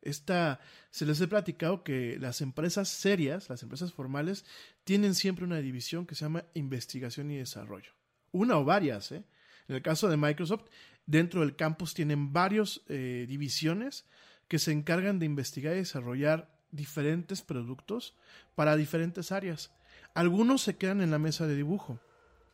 Esta, 0.02 0.60
se 0.90 1.04
les 1.04 1.20
he 1.20 1.26
platicado 1.26 1.82
que 1.82 2.16
las 2.20 2.40
empresas 2.40 2.88
serias, 2.88 3.48
las 3.48 3.62
empresas 3.62 3.92
formales, 3.92 4.44
tienen 4.84 5.14
siempre 5.14 5.44
una 5.44 5.58
división 5.58 6.06
que 6.06 6.14
se 6.14 6.24
llama 6.24 6.44
investigación 6.54 7.30
y 7.30 7.36
desarrollo. 7.36 7.92
Una 8.30 8.56
o 8.58 8.64
varias, 8.64 9.10
¿eh? 9.12 9.24
En 9.68 9.74
el 9.74 9.82
caso 9.82 10.08
de 10.08 10.16
Microsoft, 10.16 10.66
dentro 11.06 11.40
del 11.40 11.56
campus 11.56 11.94
tienen 11.94 12.32
varias 12.32 12.82
eh, 12.88 13.26
divisiones 13.28 14.04
que 14.48 14.58
se 14.58 14.72
encargan 14.72 15.18
de 15.18 15.26
investigar 15.26 15.74
y 15.74 15.78
desarrollar 15.78 16.56
diferentes 16.70 17.42
productos 17.42 18.14
para 18.54 18.76
diferentes 18.76 19.32
áreas. 19.32 19.72
Algunos 20.14 20.62
se 20.62 20.76
quedan 20.76 21.00
en 21.00 21.10
la 21.10 21.18
mesa 21.18 21.46
de 21.46 21.56
dibujo, 21.56 22.00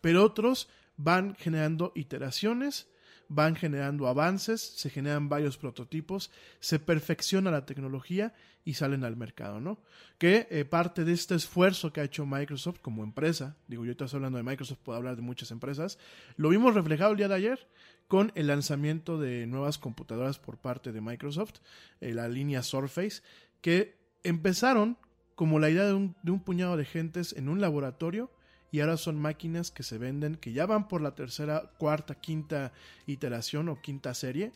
pero 0.01 0.25
otros 0.25 0.69
van 0.97 1.35
generando 1.35 1.93
iteraciones, 1.95 2.89
van 3.35 3.57
generando 3.57 4.07
avances, 4.09 4.61
se 4.61 4.91
generan 4.91 5.29
varios 5.29 5.57
prototipos, 5.57 6.31
se 6.61 6.79
perfecciona 6.79 7.51
la 7.51 7.67
tecnología 7.67 8.35
y 8.65 8.75
salen 8.75 9.05
al 9.05 9.17
mercado, 9.17 9.61
¿no? 9.61 9.79
Que 10.19 10.47
eh, 10.51 10.65
parte 10.65 11.05
de 11.05 11.13
este 11.13 11.35
esfuerzo 11.35 11.93
que 11.93 12.01
ha 12.01 12.05
hecho 12.05 12.27
Microsoft 12.27 12.81
como 12.81 13.03
empresa, 13.03 13.57
digo, 13.69 13.85
yo 13.85 13.93
estoy 13.93 14.09
hablando 14.13 14.39
de 14.39 14.45
Microsoft, 14.45 14.79
puedo 14.83 14.99
hablar 14.99 15.17
de 15.17 15.23
muchas 15.23 15.51
empresas, 15.51 15.99
lo 16.37 16.51
vimos 16.51 16.75
reflejado 16.75 17.13
el 17.13 17.17
día 17.17 17.29
de 17.29 17.35
ayer 17.35 17.69
con 18.07 18.31
el 18.35 18.49
lanzamiento 18.49 19.19
de 19.19 19.47
nuevas 19.47 19.79
computadoras 19.79 20.39
por 20.39 20.59
parte 20.59 20.93
de 20.93 21.01
Microsoft, 21.01 21.55
eh, 22.01 22.13
la 22.13 22.29
línea 22.29 22.63
Surface, 22.63 23.23
que 23.61 23.97
empezaron 24.23 24.99
como 25.35 25.59
la 25.59 25.71
idea 25.71 25.85
de 25.85 25.95
un, 25.95 26.15
de 26.23 26.31
un 26.31 26.41
puñado 26.41 26.77
de 26.77 26.85
gentes 26.85 27.33
en 27.33 27.49
un 27.49 27.61
laboratorio 27.61 28.31
y 28.73 28.81
ahora 28.81 28.97
son 28.97 29.21
máquinas 29.21 29.71
que 29.71 29.83
se 29.83 29.99
venden, 29.99 30.35
que 30.35 30.53
ya 30.53 30.65
van 30.65 30.89
por 30.89 31.03
la 31.03 31.15
tercera, 31.15 31.71
cuarta, 31.77 32.15
quinta 32.15 32.73
iteración 33.07 33.69
o 33.69 33.81
quinta 33.81 34.15
serie, 34.15 34.51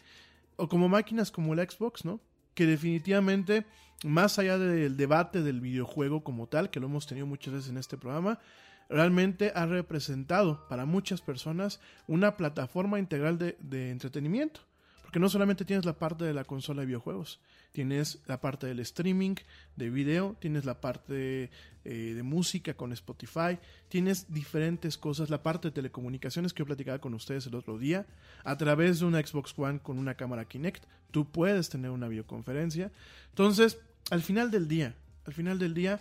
o 0.56 0.68
como 0.68 0.88
máquinas 0.88 1.30
como 1.30 1.52
el 1.52 1.60
Xbox, 1.60 2.06
¿no? 2.06 2.18
Que 2.54 2.64
definitivamente, 2.64 3.66
más 4.04 4.38
allá 4.38 4.58
del 4.58 4.96
debate 4.96 5.42
del 5.42 5.60
videojuego 5.60 6.24
como 6.24 6.48
tal, 6.48 6.70
que 6.70 6.80
lo 6.80 6.86
hemos 6.86 7.06
tenido 7.06 7.26
muchas 7.26 7.52
veces 7.52 7.70
en 7.70 7.76
este 7.76 7.98
programa, 7.98 8.40
realmente 8.88 9.52
ha 9.54 9.66
representado 9.66 10.66
para 10.66 10.86
muchas 10.86 11.20
personas 11.20 11.78
una 12.06 12.38
plataforma 12.38 12.98
integral 12.98 13.36
de, 13.36 13.58
de 13.60 13.90
entretenimiento. 13.90 14.62
Porque 15.06 15.20
no 15.20 15.28
solamente 15.28 15.64
tienes 15.64 15.84
la 15.84 15.92
parte 15.92 16.24
de 16.24 16.34
la 16.34 16.42
consola 16.42 16.80
de 16.80 16.86
videojuegos, 16.86 17.38
tienes 17.70 18.18
la 18.26 18.40
parte 18.40 18.66
del 18.66 18.80
streaming 18.80 19.36
de 19.76 19.88
video, 19.88 20.34
tienes 20.40 20.64
la 20.64 20.80
parte 20.80 21.48
eh, 21.84 22.12
de 22.16 22.22
música 22.24 22.74
con 22.74 22.92
Spotify, 22.92 23.56
tienes 23.88 24.32
diferentes 24.34 24.98
cosas, 24.98 25.30
la 25.30 25.44
parte 25.44 25.68
de 25.68 25.72
telecomunicaciones 25.72 26.52
que 26.52 26.58
yo 26.58 26.66
platicaba 26.66 26.98
con 26.98 27.14
ustedes 27.14 27.46
el 27.46 27.54
otro 27.54 27.78
día, 27.78 28.04
a 28.42 28.56
través 28.56 28.98
de 28.98 29.06
una 29.06 29.24
Xbox 29.24 29.56
One 29.56 29.78
con 29.78 29.96
una 30.00 30.16
cámara 30.16 30.44
Kinect, 30.44 30.82
tú 31.12 31.30
puedes 31.30 31.68
tener 31.68 31.92
una 31.92 32.08
videoconferencia. 32.08 32.90
Entonces, 33.28 33.78
al 34.10 34.22
final 34.22 34.50
del 34.50 34.66
día, 34.66 34.96
al 35.24 35.34
final 35.34 35.60
del 35.60 35.72
día, 35.72 36.00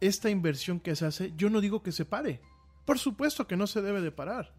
esta 0.00 0.30
inversión 0.30 0.78
que 0.78 0.94
se 0.94 1.06
hace, 1.06 1.32
yo 1.36 1.50
no 1.50 1.60
digo 1.60 1.82
que 1.82 1.90
se 1.90 2.04
pare. 2.04 2.40
Por 2.84 3.00
supuesto 3.00 3.48
que 3.48 3.56
no 3.56 3.66
se 3.66 3.82
debe 3.82 4.00
de 4.00 4.12
parar. 4.12 4.54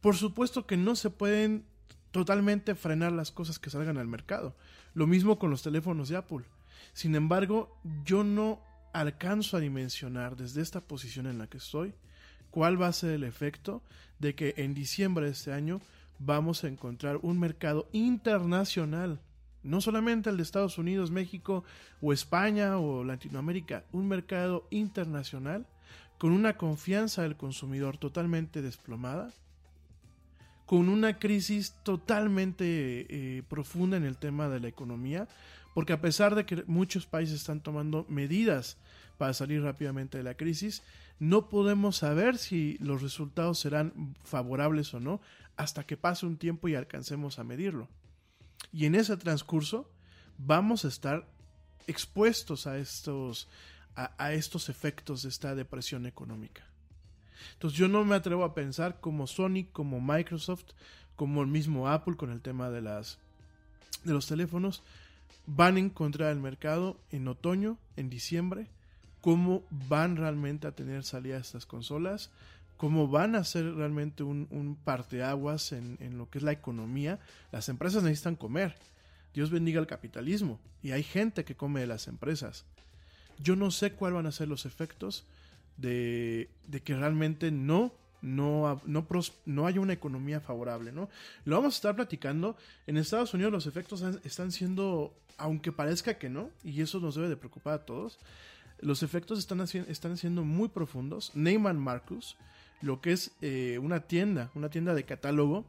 Por 0.00 0.14
supuesto 0.14 0.68
que 0.68 0.76
no 0.76 0.94
se 0.94 1.10
pueden 1.10 1.64
totalmente 2.10 2.74
frenar 2.74 3.12
las 3.12 3.30
cosas 3.30 3.58
que 3.58 3.70
salgan 3.70 3.98
al 3.98 4.06
mercado. 4.06 4.54
Lo 4.94 5.06
mismo 5.06 5.38
con 5.38 5.50
los 5.50 5.62
teléfonos 5.62 6.08
de 6.08 6.16
Apple. 6.16 6.44
Sin 6.92 7.14
embargo, 7.14 7.76
yo 8.04 8.24
no 8.24 8.60
alcanzo 8.92 9.56
a 9.56 9.60
dimensionar 9.60 10.36
desde 10.36 10.62
esta 10.62 10.80
posición 10.80 11.26
en 11.26 11.38
la 11.38 11.46
que 11.46 11.58
estoy 11.58 11.94
cuál 12.50 12.80
va 12.80 12.88
a 12.88 12.92
ser 12.92 13.10
el 13.10 13.24
efecto 13.24 13.82
de 14.18 14.34
que 14.34 14.54
en 14.56 14.74
diciembre 14.74 15.26
de 15.26 15.32
este 15.32 15.52
año 15.52 15.80
vamos 16.18 16.64
a 16.64 16.68
encontrar 16.68 17.18
un 17.22 17.38
mercado 17.38 17.88
internacional. 17.92 19.20
No 19.62 19.80
solamente 19.80 20.30
el 20.30 20.36
de 20.36 20.42
Estados 20.42 20.78
Unidos, 20.78 21.10
México 21.10 21.64
o 22.00 22.12
España 22.12 22.78
o 22.78 23.04
Latinoamérica, 23.04 23.84
un 23.92 24.08
mercado 24.08 24.66
internacional 24.70 25.66
con 26.16 26.32
una 26.32 26.56
confianza 26.56 27.22
del 27.22 27.36
consumidor 27.36 27.98
totalmente 27.98 28.62
desplomada, 28.62 29.32
con 30.68 30.90
una 30.90 31.18
crisis 31.18 31.72
totalmente 31.82 32.66
eh, 33.08 33.42
profunda 33.48 33.96
en 33.96 34.04
el 34.04 34.18
tema 34.18 34.50
de 34.50 34.60
la 34.60 34.68
economía, 34.68 35.26
porque 35.72 35.94
a 35.94 36.00
pesar 36.02 36.34
de 36.34 36.44
que 36.44 36.62
muchos 36.66 37.06
países 37.06 37.36
están 37.36 37.62
tomando 37.62 38.04
medidas 38.10 38.76
para 39.16 39.32
salir 39.32 39.62
rápidamente 39.62 40.18
de 40.18 40.24
la 40.24 40.36
crisis, 40.36 40.82
no 41.18 41.48
podemos 41.48 41.96
saber 41.96 42.36
si 42.36 42.76
los 42.80 43.00
resultados 43.00 43.58
serán 43.58 44.14
favorables 44.24 44.92
o 44.92 45.00
no 45.00 45.22
hasta 45.56 45.86
que 45.86 45.96
pase 45.96 46.26
un 46.26 46.36
tiempo 46.36 46.68
y 46.68 46.74
alcancemos 46.74 47.38
a 47.38 47.44
medirlo. 47.44 47.88
Y 48.70 48.84
en 48.84 48.94
ese 48.94 49.16
transcurso 49.16 49.90
vamos 50.36 50.84
a 50.84 50.88
estar 50.88 51.26
expuestos 51.86 52.66
a 52.66 52.76
estos, 52.76 53.48
a, 53.96 54.12
a 54.22 54.34
estos 54.34 54.68
efectos 54.68 55.22
de 55.22 55.30
esta 55.30 55.54
depresión 55.54 56.04
económica. 56.04 56.68
Entonces 57.54 57.78
yo 57.78 57.88
no 57.88 58.04
me 58.04 58.14
atrevo 58.14 58.44
a 58.44 58.54
pensar 58.54 59.00
como 59.00 59.26
Sony, 59.26 59.66
como 59.72 60.00
Microsoft, 60.00 60.64
como 61.16 61.42
el 61.42 61.48
mismo 61.48 61.88
Apple 61.88 62.16
con 62.16 62.30
el 62.30 62.40
tema 62.40 62.70
de 62.70 62.82
las 62.82 63.18
de 64.04 64.12
los 64.12 64.26
teléfonos 64.26 64.82
van 65.46 65.76
a 65.76 65.80
encontrar 65.80 66.30
el 66.30 66.40
mercado 66.40 66.98
en 67.10 67.26
otoño, 67.26 67.78
en 67.96 68.10
diciembre, 68.10 68.66
cómo 69.22 69.62
van 69.70 70.16
realmente 70.16 70.66
a 70.66 70.72
tener 70.72 71.04
salida 71.04 71.38
estas 71.38 71.64
consolas, 71.64 72.30
cómo 72.76 73.08
van 73.08 73.34
a 73.34 73.44
ser 73.44 73.74
realmente 73.74 74.22
un, 74.22 74.46
un 74.50 74.76
parteaguas 74.76 75.72
en, 75.72 75.96
en 76.00 76.18
lo 76.18 76.28
que 76.28 76.38
es 76.38 76.44
la 76.44 76.52
economía. 76.52 77.18
Las 77.50 77.68
empresas 77.70 78.02
necesitan 78.02 78.36
comer. 78.36 78.76
Dios 79.32 79.50
bendiga 79.50 79.80
el 79.80 79.86
capitalismo. 79.86 80.60
Y 80.82 80.92
hay 80.92 81.02
gente 81.02 81.44
que 81.44 81.56
come 81.56 81.80
de 81.80 81.86
las 81.86 82.08
empresas. 82.08 82.66
Yo 83.38 83.56
no 83.56 83.70
sé 83.70 83.92
cuáles 83.92 84.16
van 84.16 84.26
a 84.26 84.32
ser 84.32 84.48
los 84.48 84.66
efectos 84.66 85.24
de, 85.78 86.50
que 86.84 86.94
realmente 86.94 87.50
no, 87.50 87.92
no, 88.20 88.80
no, 88.84 89.06
no 89.46 89.66
haya 89.66 89.80
una 89.80 89.92
economía 89.92 90.40
favorable, 90.40 90.92
¿no? 90.92 91.08
Lo 91.44 91.56
vamos 91.56 91.74
a 91.74 91.76
estar 91.76 91.96
platicando. 91.96 92.56
En 92.86 92.96
Estados 92.96 93.32
Unidos 93.32 93.52
los 93.52 93.66
efectos 93.66 94.02
están 94.24 94.52
siendo, 94.52 95.14
aunque 95.38 95.72
parezca 95.72 96.18
que 96.18 96.28
no, 96.28 96.50
y 96.62 96.82
eso 96.82 97.00
nos 97.00 97.14
debe 97.14 97.28
de 97.28 97.36
preocupar 97.36 97.74
a 97.74 97.84
todos, 97.86 98.18
los 98.80 99.02
efectos 99.02 99.38
están, 99.38 99.60
están 99.60 100.16
siendo 100.16 100.44
muy 100.44 100.68
profundos. 100.68 101.32
Neyman 101.34 101.78
Marcus, 101.78 102.36
lo 102.80 103.00
que 103.00 103.12
es 103.12 103.32
eh, 103.40 103.78
una 103.82 104.00
tienda, 104.00 104.50
una 104.54 104.68
tienda 104.68 104.94
de 104.94 105.04
catálogo 105.04 105.64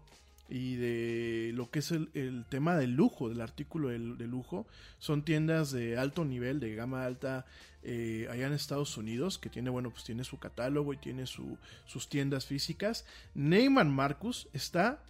y 0.50 0.76
de 0.76 1.52
lo 1.54 1.70
que 1.70 1.80
es 1.80 1.92
el, 1.92 2.46
tema 2.50 2.76
del 2.76 2.96
lujo, 2.96 3.30
del 3.30 3.42
artículo 3.42 3.90
de, 3.90 4.00
lujo, 4.28 4.66
son 4.98 5.24
tiendas 5.24 5.72
de 5.72 5.98
alto 5.98 6.26
nivel, 6.26 6.60
de 6.60 6.74
gama 6.76 7.06
alta, 7.06 7.46
eh, 7.84 8.28
allá 8.32 8.48
en 8.48 8.54
Estados 8.54 8.98
Unidos, 8.98 9.38
que 9.38 9.50
tiene, 9.50 9.70
bueno, 9.70 9.92
pues 9.92 10.04
tiene 10.04 10.24
su 10.24 10.40
catálogo 10.40 10.94
y 10.94 10.98
tiene 10.98 11.28
su- 11.28 11.58
sus 11.86 12.10
tiendas 12.10 12.46
físicas. 12.46 13.06
Neyman 13.36 13.90
Marcus 13.94 14.48
está 14.54 15.04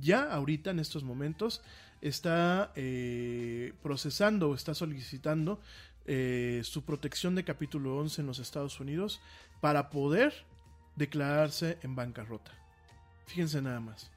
ya 0.00 0.32
ahorita 0.32 0.70
en 0.70 0.78
estos 0.78 1.04
momentos, 1.04 1.62
está 2.00 2.72
eh, 2.74 3.74
procesando 3.82 4.48
o 4.50 4.54
está 4.54 4.74
solicitando 4.74 5.60
eh, 6.06 6.62
su 6.64 6.84
protección 6.84 7.34
de 7.34 7.44
capítulo 7.44 7.98
11 7.98 8.22
en 8.22 8.26
los 8.26 8.38
Estados 8.38 8.80
Unidos 8.80 9.20
para 9.60 9.90
poder 9.90 10.32
declararse 10.96 11.78
en 11.82 11.94
bancarrota. 11.94 12.52
Fíjense 13.26 13.60
nada 13.62 13.80
más. 13.80 14.10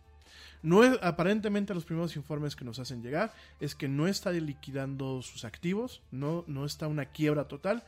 Aparentemente 1.02 1.74
los 1.74 1.84
primeros 1.84 2.16
informes 2.16 2.56
que 2.56 2.64
nos 2.64 2.80
hacen 2.80 3.02
llegar 3.02 3.34
es 3.60 3.76
que 3.76 3.88
no 3.90 4.08
está 4.08 4.32
liquidando 4.32 5.22
sus 5.22 5.44
activos, 5.44 6.02
no, 6.12 6.46
no 6.48 6.66
está 6.66 6.88
una 6.88 7.06
quiebra 7.06 7.48
total. 7.48 7.84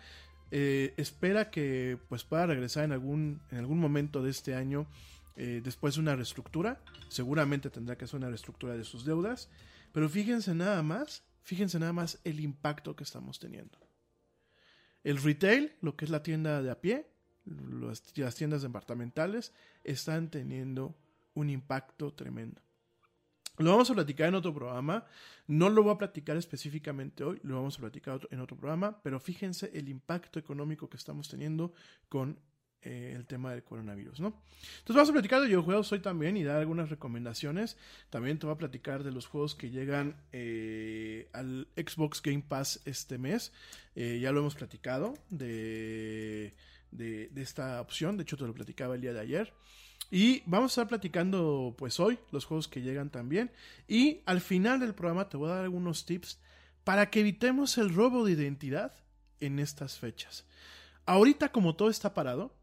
Eh, 0.51 0.93
espera 0.97 1.49
que 1.49 1.97
pues 2.09 2.23
pueda 2.23 2.45
regresar 2.45 2.83
en 2.83 2.91
algún, 2.91 3.41
en 3.51 3.59
algún 3.59 3.79
momento 3.79 4.21
de 4.21 4.29
este 4.29 4.55
año 4.55 4.87
eh, 5.37 5.61
después 5.63 5.95
de 5.95 6.01
una 6.01 6.15
reestructura. 6.15 6.81
Seguramente 7.09 7.69
tendrá 7.69 7.97
que 7.97 8.05
hacer 8.05 8.17
una 8.17 8.29
reestructura 8.29 8.75
de 8.75 8.83
sus 8.83 9.05
deudas. 9.05 9.49
Pero 9.93 10.09
fíjense 10.09 10.53
nada 10.53 10.83
más, 10.83 11.23
fíjense 11.43 11.79
nada 11.79 11.93
más 11.93 12.19
el 12.25 12.41
impacto 12.41 12.95
que 12.95 13.05
estamos 13.05 13.39
teniendo. 13.39 13.79
El 15.03 15.21
retail, 15.21 15.71
lo 15.81 15.95
que 15.95 16.05
es 16.05 16.11
la 16.11 16.23
tienda 16.23 16.61
de 16.61 16.71
a 16.71 16.81
pie, 16.81 17.07
las 17.45 18.35
tiendas 18.35 18.63
departamentales, 18.63 19.53
están 19.83 20.29
teniendo 20.29 20.97
un 21.35 21.49
impacto 21.49 22.11
tremendo. 22.13 22.64
Lo 23.57 23.71
vamos 23.71 23.89
a 23.89 23.93
platicar 23.93 24.27
en 24.27 24.35
otro 24.35 24.53
programa. 24.53 25.05
No 25.47 25.69
lo 25.69 25.83
voy 25.83 25.93
a 25.93 25.97
platicar 25.97 26.37
específicamente 26.37 27.23
hoy, 27.23 27.39
lo 27.43 27.55
vamos 27.55 27.77
a 27.77 27.81
platicar 27.81 28.19
en 28.31 28.39
otro 28.39 28.57
programa, 28.57 29.01
pero 29.03 29.19
fíjense 29.19 29.71
el 29.73 29.89
impacto 29.89 30.39
económico 30.39 30.89
que 30.89 30.97
estamos 30.97 31.29
teniendo 31.29 31.73
con 32.09 32.39
eh, 32.85 33.13
el 33.15 33.25
tema 33.25 33.51
del 33.51 33.63
coronavirus, 33.63 34.19
¿no? 34.19 34.27
Entonces 34.77 34.95
vamos 34.95 35.09
a 35.09 35.13
platicar 35.13 35.41
de 35.41 35.47
videojuegos 35.47 35.91
hoy 35.91 35.99
también 36.01 36.37
y 36.37 36.43
dar 36.43 36.57
algunas 36.57 36.91
recomendaciones. 36.91 37.77
También 38.11 38.37
te 38.37 38.45
voy 38.45 38.53
a 38.53 38.59
platicar 38.59 39.03
de 39.03 39.11
los 39.11 39.25
juegos 39.25 39.55
que 39.55 39.71
llegan 39.71 40.15
eh, 40.31 41.27
al 41.33 41.67
Xbox 41.75 42.21
Game 42.21 42.43
Pass 42.47 42.81
este 42.85 43.17
mes. 43.17 43.53
Eh, 43.95 44.19
ya 44.21 44.31
lo 44.31 44.41
hemos 44.41 44.53
platicado 44.53 45.15
de, 45.31 46.53
de, 46.91 47.29
de 47.29 47.41
esta 47.41 47.81
opción. 47.81 48.17
De 48.17 48.23
hecho, 48.23 48.37
te 48.37 48.45
lo 48.45 48.53
platicaba 48.53 48.93
el 48.93 49.01
día 49.01 49.13
de 49.13 49.19
ayer. 49.19 49.53
Y 50.11 50.43
vamos 50.45 50.71
a 50.71 50.73
estar 50.73 50.87
platicando 50.87 51.75
pues 51.77 51.99
hoy 51.99 52.19
los 52.31 52.45
juegos 52.45 52.67
que 52.67 52.81
llegan 52.81 53.09
también. 53.09 53.51
Y 53.87 54.21
al 54.25 54.41
final 54.41 54.79
del 54.79 54.95
programa 54.95 55.29
te 55.29 55.37
voy 55.37 55.49
a 55.49 55.55
dar 55.55 55.63
algunos 55.63 56.05
tips 56.05 56.39
para 56.83 57.09
que 57.09 57.21
evitemos 57.21 57.77
el 57.77 57.93
robo 57.93 58.25
de 58.25 58.33
identidad 58.33 58.93
en 59.39 59.59
estas 59.59 59.97
fechas. 59.97 60.45
Ahorita 61.05 61.51
como 61.51 61.75
todo 61.75 61.89
está 61.89 62.13
parado, 62.13 62.55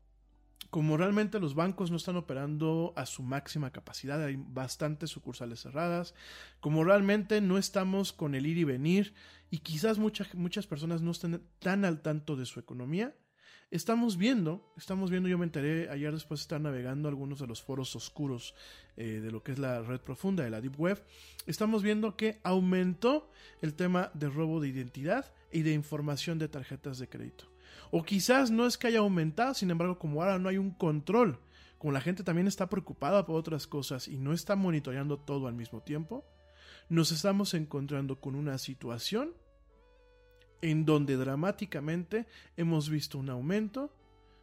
como 0.71 0.97
realmente 0.97 1.39
los 1.39 1.55
bancos 1.55 1.91
no 1.91 1.99
están 1.99 2.17
operando 2.17 2.95
a 2.97 3.05
su 3.05 3.23
máxima 3.23 3.73
capacidad, 3.73 4.25
hay 4.25 4.37
bastantes 4.39 5.11
sucursales 5.11 5.61
cerradas, 5.61 6.15
como 6.61 6.83
realmente 6.83 7.43
no 7.43 7.59
estamos 7.59 8.13
con 8.15 8.35
el 8.35 8.47
ir 8.47 8.57
y 8.57 8.65
venir 8.65 9.13
y 9.51 9.59
quizás 9.59 9.99
muchas 9.99 10.35
muchas 10.35 10.67
personas 10.67 11.03
no 11.03 11.11
estén 11.11 11.47
tan 11.59 11.85
al 11.85 12.01
tanto 12.01 12.37
de 12.37 12.47
su 12.47 12.59
economía, 12.59 13.15
estamos 13.73 14.19
viendo, 14.19 14.71
estamos 14.77 15.11
viendo, 15.11 15.31
yo 15.31 15.39
me 15.39 15.47
enteré 15.47 15.89
ayer 15.89 16.13
después 16.13 16.41
de 16.41 16.43
estar 16.43 16.61
navegando 16.61 17.09
algunos 17.09 17.41
de 17.41 17.47
los 17.47 17.63
foros 17.63 17.97
oscuros 17.97 18.55
eh, 18.99 19.21
de 19.23 19.33
lo 19.33 19.43
que 19.43 19.53
es 19.53 19.59
la 19.59 19.81
red 19.81 19.99
profunda 19.99 20.45
de 20.45 20.51
la 20.51 20.61
Deep 20.61 20.79
Web, 20.79 21.03
estamos 21.47 21.83
viendo 21.83 22.15
que 22.15 22.39
aumentó 22.45 23.31
el 23.63 23.73
tema 23.73 24.11
de 24.13 24.29
robo 24.29 24.61
de 24.61 24.69
identidad 24.69 25.33
y 25.51 25.63
de 25.63 25.73
información 25.73 26.39
de 26.39 26.49
tarjetas 26.49 26.99
de 26.99 27.09
crédito. 27.09 27.47
O 27.91 28.03
quizás 28.03 28.51
no 28.51 28.67
es 28.67 28.77
que 28.77 28.89
haya 28.89 28.99
aumentado, 28.99 29.55
sin 29.55 29.71
embargo, 29.71 29.99
como 29.99 30.23
ahora 30.23 30.39
no 30.39 30.51
hay 30.51 30.59
un 30.59 30.73
control, 30.73 31.41
como 31.79 31.93
la 31.93 32.03
gente 32.03 32.23
también 32.23 32.49
está 32.49 32.69
preocupada 32.69 33.25
por 33.25 33.37
otras 33.37 33.67
cosas 33.67 34.07
y 34.07 34.19
no 34.19 34.35
está 34.35 34.55
monitoreando 34.55 35.19
todo 35.19 35.47
al 35.47 35.55
mismo 35.55 35.81
tiempo, 35.81 36.27
nos 36.91 37.11
estamos 37.11 37.55
encontrando 37.55 38.21
con 38.21 38.35
una 38.35 38.59
situación 38.59 39.33
en 40.63 40.87
donde 40.87 41.17
dramáticamente 41.17 42.27
hemos 42.57 42.89
visto 42.89 43.19
un 43.19 43.29
aumento 43.29 43.95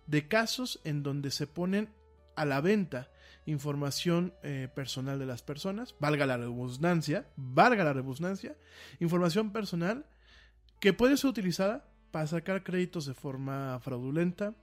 de 0.05 0.27
casos 0.27 0.79
en 0.83 1.01
donde 1.01 1.31
se 1.31 1.47
ponen 1.47 1.89
a 2.35 2.45
la 2.45 2.61
venta 2.61 3.09
información 3.45 4.33
eh, 4.43 4.69
personal 4.73 5.17
de 5.17 5.25
las 5.25 5.41
personas, 5.41 5.95
valga 5.99 6.25
la 6.25 6.37
redundancia, 6.37 7.27
valga 7.35 7.83
la 7.83 7.93
redundancia, 7.93 8.55
información 8.99 9.51
personal 9.51 10.05
que 10.79 10.93
puede 10.93 11.17
ser 11.17 11.29
utilizada 11.29 11.89
para 12.11 12.27
sacar 12.27 12.63
créditos 12.63 13.05
de 13.05 13.13
forma 13.13 13.79
fraudulenta, 13.81 14.55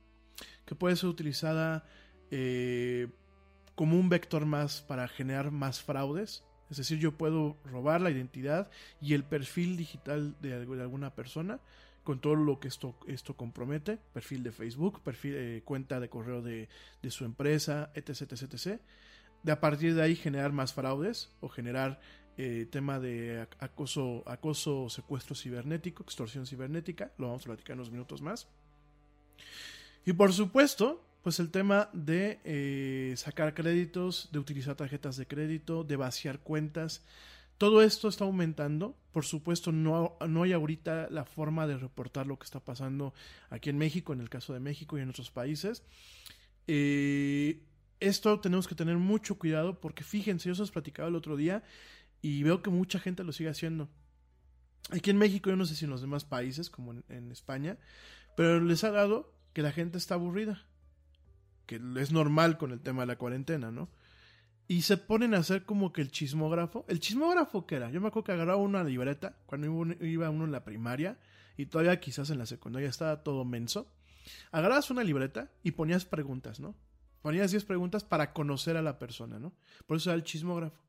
que 0.64 0.74
puede 0.74 0.96
ser 0.96 1.08
utilizada 1.08 1.84
eh, 2.30 3.08
como 3.74 3.98
un 3.98 4.08
vector 4.08 4.46
más 4.46 4.82
para 4.82 5.08
generar 5.08 5.50
más 5.50 5.80
fraudes. 5.82 6.44
Es 6.70 6.79
decir, 6.79 6.98
yo 6.98 7.12
puedo 7.12 7.57
robar 7.64 8.00
la 8.00 8.11
identidad 8.11 8.70
y 9.00 9.14
el 9.14 9.24
perfil 9.24 9.76
digital 9.76 10.35
de, 10.40 10.55
alguna 10.55 11.14
persona 11.14 11.61
con 12.02 12.20
todo 12.20 12.37
lo 12.37 12.61
que 12.61 12.68
esto, 12.68 12.94
esto 13.07 13.35
compromete, 13.35 13.98
perfil 14.12 14.42
de 14.42 14.52
Facebook, 14.52 15.00
perfil, 15.02 15.35
eh, 15.37 15.62
cuenta 15.64 15.98
de 16.00 16.09
correo 16.09 16.42
de, 16.42 16.68
de 17.02 17.11
su 17.11 17.24
empresa, 17.24 17.90
etc, 17.94 18.22
etc, 18.33 18.42
etc. 18.55 18.81
De 19.42 19.52
a 19.52 19.61
partir 19.61 19.94
de 19.94 20.02
ahí 20.02 20.16
generar 20.16 20.52
más 20.52 20.72
fraudes 20.72 21.31
o 21.40 21.48
generar 21.48 22.00
eh, 22.37 22.66
tema 22.70 23.00
de 23.00 23.42
ac- 23.42 23.57
acoso, 23.61 24.22
acoso 24.26 24.88
secuestro 24.88 25.35
cibernético, 25.35 26.02
extorsión 26.02 26.46
cibernética, 26.46 27.12
lo 27.18 27.29
vamos 27.29 27.42
a 27.42 27.46
platicar 27.46 27.74
en 27.74 27.81
unos 27.81 27.90
minutos 27.90 28.22
más. 28.22 28.48
Y 30.05 30.12
por 30.12 30.33
supuesto, 30.33 31.05
pues 31.26 31.40
el 31.40 31.50
tema 31.50 31.90
de 31.92 32.38
eh, 32.44 33.14
sacar 33.16 33.52
créditos, 33.52 34.28
de 34.30 34.38
utilizar 34.38 34.76
tarjetas 34.76 35.16
de 35.16 35.26
crédito, 35.26 35.82
de 35.82 35.96
vaciar 35.96 36.38
cuentas. 36.38 37.02
Todo 37.58 37.82
esto 37.82 38.06
está 38.06 38.22
aumentando. 38.22 38.96
Por 39.10 39.24
supuesto, 39.24 39.72
no, 39.72 40.16
hay 40.20 40.52
ahorita 40.52 41.08
la 41.10 41.24
forma 41.24 41.66
de 41.66 41.78
reportar 41.78 42.28
lo 42.28 42.38
que 42.38 42.44
está 42.44 42.60
pasando 42.60 43.12
aquí 43.50 43.70
en 43.70 43.76
México, 43.76 44.12
en 44.12 44.20
el 44.20 44.30
caso 44.30 44.54
de 44.54 44.60
México 44.60 44.96
y 44.96 45.00
en 45.00 45.10
otros 45.10 45.32
países. 45.32 45.82
Eh, 46.68 47.60
esto 47.98 48.38
tenemos 48.38 48.68
que 48.68 48.76
tener 48.76 48.96
mucho 48.96 49.36
cuidado 49.36 49.80
porque 49.80 50.04
fíjense, 50.04 50.48
yo 50.48 50.54
los 50.54 50.70
platicaba 50.70 51.08
el 51.08 51.16
otro 51.16 51.36
día 51.36 51.64
y 52.22 52.44
veo 52.44 52.62
que 52.62 52.70
mucha 52.70 53.00
gente 53.00 53.24
lo 53.24 53.32
sigue 53.32 53.50
haciendo. 53.50 53.88
Aquí 54.90 55.10
en 55.10 55.18
México, 55.18 55.50
yo 55.50 55.56
no 55.56 55.66
sé 55.66 55.74
si 55.74 55.86
en 55.86 55.90
los 55.90 56.02
demás 56.02 56.24
países, 56.24 56.70
como 56.70 56.94
en 57.08 57.32
España, 57.32 57.78
pero 58.36 58.60
les 58.60 58.84
ha 58.84 58.92
dado 58.92 59.34
que 59.54 59.62
la 59.62 59.72
gente 59.72 59.98
está 59.98 60.14
aburrida. 60.14 60.64
Que 61.66 61.81
es 61.98 62.12
normal 62.12 62.59
con 62.59 62.70
el 62.72 62.81
tema 62.81 63.02
de 63.02 63.07
la 63.09 63.16
cuarentena, 63.18 63.70
¿no? 63.70 63.88
Y 64.68 64.83
se 64.83 64.96
ponen 64.96 65.35
a 65.35 65.38
hacer 65.38 65.64
como 65.64 65.92
que 65.92 66.00
el 66.00 66.11
chismógrafo. 66.11 66.85
¿El 66.88 66.98
chismógrafo 67.00 67.66
qué 67.66 67.76
era? 67.76 67.90
Yo 67.90 68.00
me 68.00 68.09
acuerdo 68.09 68.24
que 68.24 68.33
agarraba 68.33 68.61
una 68.61 68.83
libreta 68.83 69.37
cuando 69.46 69.66
iba 70.05 70.31
uno- 70.31 70.44
en 70.44 70.52
la 70.52 70.64
primaria 70.64 71.18
y 71.57 71.66
todavía 71.66 72.00
quizás 72.00 72.31
en 72.31 72.38
la 72.38 72.46
secundaria 72.46 72.88
estaba 72.88 73.22
todo 73.22 73.44
menso. 73.44 73.92
Agarrabas 74.50 74.90
una 74.90 75.05
libreta 75.05 75.52
y 75.62 75.72
ponías 75.72 76.05
preguntas, 76.05 76.59
¿no? 76.59 76.74
Ponías 77.22 77.50
10 77.52 77.64
preguntas 77.64 78.05
para 78.05 78.33
conocer 78.33 78.76
a 78.76 78.83
la 78.83 78.98
persona, 78.98 79.38
¿no? 79.38 79.52
Por 79.87 79.96
eso 79.98 80.11
era 80.11 80.16
el 80.16 80.24
chismógrafo. 80.24 80.81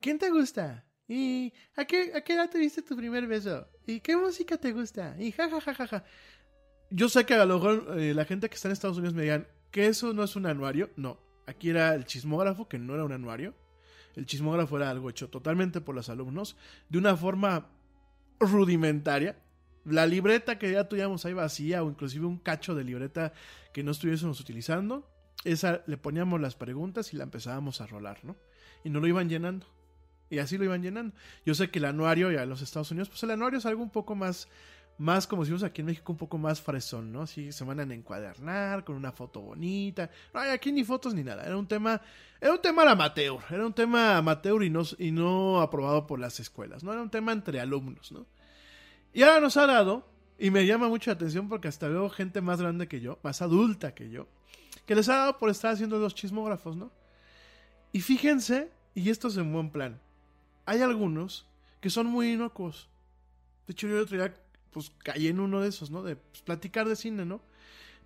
¿Quién 0.00 0.18
te 0.18 0.30
gusta? 0.30 0.84
¿Y 1.08 1.52
a 1.76 1.84
qué, 1.84 2.12
a 2.14 2.22
qué 2.22 2.34
edad 2.34 2.50
tuviste 2.50 2.82
tu 2.82 2.96
primer 2.96 3.26
beso? 3.26 3.68
¿Y 3.86 4.00
qué 4.00 4.16
música 4.16 4.56
te 4.58 4.72
gusta? 4.72 5.16
Y 5.18 5.30
ja, 5.32 5.48
ja, 5.48 5.60
ja, 5.60 5.74
ja, 5.74 5.86
ja. 5.86 6.04
Yo 6.90 7.08
sé 7.08 7.24
que 7.24 7.34
a 7.34 7.44
lo 7.46 7.54
mejor 7.54 7.98
eh, 7.98 8.14
la 8.14 8.24
gente 8.24 8.48
que 8.48 8.54
está 8.56 8.68
en 8.68 8.72
Estados 8.72 8.98
Unidos 8.98 9.14
me 9.14 9.22
digan 9.22 9.46
que 9.72 9.88
eso 9.88 10.12
no 10.12 10.22
es 10.22 10.36
un 10.36 10.46
anuario. 10.46 10.90
No, 10.96 11.18
aquí 11.46 11.70
era 11.70 11.94
el 11.94 12.04
chismógrafo, 12.04 12.68
que 12.68 12.78
no 12.78 12.94
era 12.94 13.04
un 13.04 13.12
anuario. 13.12 13.54
El 14.14 14.26
chismógrafo 14.26 14.76
era 14.76 14.90
algo 14.90 15.10
hecho 15.10 15.28
totalmente 15.28 15.80
por 15.80 15.94
los 15.94 16.08
alumnos, 16.08 16.56
de 16.88 16.98
una 16.98 17.16
forma 17.16 17.66
rudimentaria. 18.38 19.38
La 19.84 20.06
libreta 20.06 20.58
que 20.58 20.70
ya 20.70 20.88
tuviéramos 20.88 21.24
ahí 21.24 21.32
vacía, 21.32 21.82
o 21.82 21.90
inclusive 21.90 22.26
un 22.26 22.38
cacho 22.38 22.74
de 22.74 22.84
libreta 22.84 23.32
que 23.72 23.82
no 23.82 23.90
estuviésemos 23.90 24.38
utilizando, 24.38 25.10
esa 25.44 25.82
le 25.86 25.96
poníamos 25.96 26.40
las 26.40 26.54
preguntas 26.54 27.12
y 27.12 27.16
la 27.16 27.24
empezábamos 27.24 27.80
a 27.80 27.86
rolar, 27.86 28.18
¿no? 28.22 28.36
Y 28.84 28.90
no 28.90 29.00
lo 29.00 29.08
iban 29.08 29.28
llenando. 29.28 29.66
Y 30.30 30.38
así 30.38 30.56
lo 30.56 30.64
iban 30.64 30.82
llenando. 30.82 31.14
Yo 31.44 31.54
sé 31.54 31.70
que 31.70 31.78
el 31.78 31.86
anuario 31.86 32.30
ya 32.30 32.42
en 32.42 32.48
los 32.48 32.62
Estados 32.62 32.90
Unidos, 32.90 33.08
pues 33.08 33.22
el 33.22 33.30
anuario 33.30 33.58
es 33.58 33.66
algo 33.66 33.82
un 33.82 33.90
poco 33.90 34.14
más, 34.14 34.48
más 34.98 35.26
como 35.26 35.42
decimos 35.42 35.62
aquí 35.62 35.80
en 35.80 35.86
México, 35.86 36.12
un 36.12 36.18
poco 36.18 36.38
más 36.38 36.60
fresón, 36.60 37.12
¿no? 37.12 37.22
Así 37.22 37.52
se 37.52 37.64
van 37.64 37.80
a 37.80 37.94
encuadernar 37.94 38.84
con 38.84 38.96
una 38.96 39.12
foto 39.12 39.40
bonita. 39.40 40.10
No 40.32 40.40
hay 40.40 40.50
aquí 40.50 40.72
ni 40.72 40.84
fotos 40.84 41.14
ni 41.14 41.24
nada. 41.24 41.44
Era 41.44 41.56
un 41.56 41.66
tema, 41.66 42.00
era 42.40 42.52
un 42.52 42.60
tema 42.60 42.90
amateur. 42.90 43.38
Era 43.50 43.66
un 43.66 43.72
tema 43.72 44.16
amateur 44.16 44.62
y 44.62 44.70
no, 44.70 44.82
y 44.98 45.10
no 45.10 45.60
aprobado 45.60 46.06
por 46.06 46.20
las 46.20 46.40
escuelas, 46.40 46.84
¿no? 46.84 46.92
Era 46.92 47.02
un 47.02 47.10
tema 47.10 47.32
entre 47.32 47.60
alumnos, 47.60 48.12
¿no? 48.12 48.26
Y 49.12 49.22
ahora 49.22 49.40
nos 49.40 49.56
ha 49.56 49.66
dado, 49.66 50.08
y 50.38 50.50
me 50.50 50.66
llama 50.66 50.88
mucho 50.88 51.10
la 51.10 51.14
atención 51.14 51.48
porque 51.48 51.68
hasta 51.68 51.88
veo 51.88 52.08
gente 52.08 52.40
más 52.40 52.60
grande 52.60 52.88
que 52.88 53.00
yo, 53.00 53.18
más 53.22 53.42
adulta 53.42 53.94
que 53.94 54.10
yo, 54.10 54.26
que 54.86 54.94
les 54.94 55.08
ha 55.08 55.16
dado 55.16 55.38
por 55.38 55.50
estar 55.50 55.72
haciendo 55.72 55.98
los 55.98 56.14
chismógrafos, 56.14 56.76
¿no? 56.76 56.90
Y 57.92 58.00
fíjense, 58.00 58.70
y 58.94 59.10
esto 59.10 59.28
es 59.28 59.36
en 59.36 59.52
buen 59.52 59.70
plan, 59.70 60.00
hay 60.64 60.80
algunos 60.80 61.46
que 61.80 61.90
son 61.90 62.06
muy 62.06 62.32
inocuos. 62.32 62.88
De 63.66 63.72
hecho, 63.72 63.86
yo 63.86 63.96
el 63.96 64.02
otro 64.02 64.16
día, 64.16 64.34
pues 64.72 64.90
caí 64.98 65.28
en 65.28 65.40
uno 65.40 65.60
de 65.60 65.68
esos, 65.68 65.90
¿no? 65.90 66.02
De 66.02 66.16
pues, 66.16 66.42
platicar 66.42 66.88
de 66.88 66.96
cine, 66.96 67.24
¿no? 67.24 67.42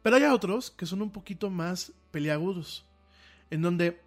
Pero 0.03 0.17
hay 0.17 0.25
otros 0.25 0.71
que 0.71 0.87
son 0.87 1.03
un 1.03 1.11
poquito 1.11 1.51
más 1.51 1.93
peliagudos, 2.11 2.87
en 3.51 3.63
donde, 3.63 4.01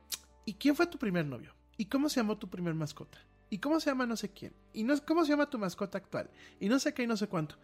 ¿y 0.46 0.54
quién 0.54 0.76
fue 0.76 0.88
tu 0.88 0.98
primer 0.98 1.26
novio? 1.26 1.54
¿Y 1.78 1.86
cómo 1.86 2.10
se 2.10 2.20
llamó 2.20 2.38
tu 2.38 2.50
primer 2.50 2.74
mascota? 2.74 3.20
¿Y 3.50 3.58
cómo 3.58 3.80
se 3.80 3.90
llama 3.90 4.06
no 4.06 4.16
sé 4.16 4.32
quién? 4.32 4.54
¿Y 4.74 4.84
no, 4.84 4.94
cómo 5.06 5.24
se 5.26 5.32
llama 5.32 5.50
tu 5.50 5.58
mascota 5.58 5.98
actual? 5.98 6.30
Y 6.60 6.70
no 6.70 6.80
sé 6.80 6.94
qué 6.94 7.04
y 7.04 7.08
no 7.08 7.18
sé 7.18 7.28
cuánto. 7.28 7.56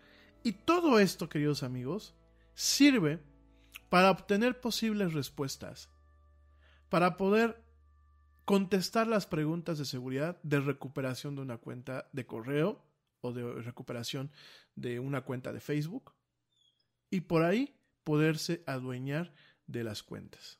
Y 0.44 0.54
todo 0.54 1.00
esto, 1.00 1.30
queridos 1.30 1.64
amigos, 1.64 2.16
sirve 2.54 3.20
para 3.90 4.12
obtener 4.12 4.60
posibles 4.60 5.14
respuestas, 5.14 5.90
para 6.90 7.18
poder 7.18 7.64
contestar 8.46 9.08
las 9.08 9.26
preguntas 9.26 9.78
de 9.78 9.86
seguridad 9.86 10.38
de 10.44 10.60
recuperación 10.60 11.36
de 11.36 11.42
una 11.42 11.58
cuenta 11.58 12.08
de 12.14 12.26
correo 12.26 12.84
o 13.22 13.34
de 13.34 13.62
recuperación 13.62 14.32
de 14.76 15.00
una 15.00 15.22
cuenta 15.22 15.54
de 15.54 15.60
Facebook 15.60 16.14
y 17.10 17.22
por 17.22 17.44
ahí 17.44 17.76
poderse 18.04 18.64
adueñar 18.66 19.34
de 19.68 19.84
las 19.84 20.04
cuentas. 20.04 20.60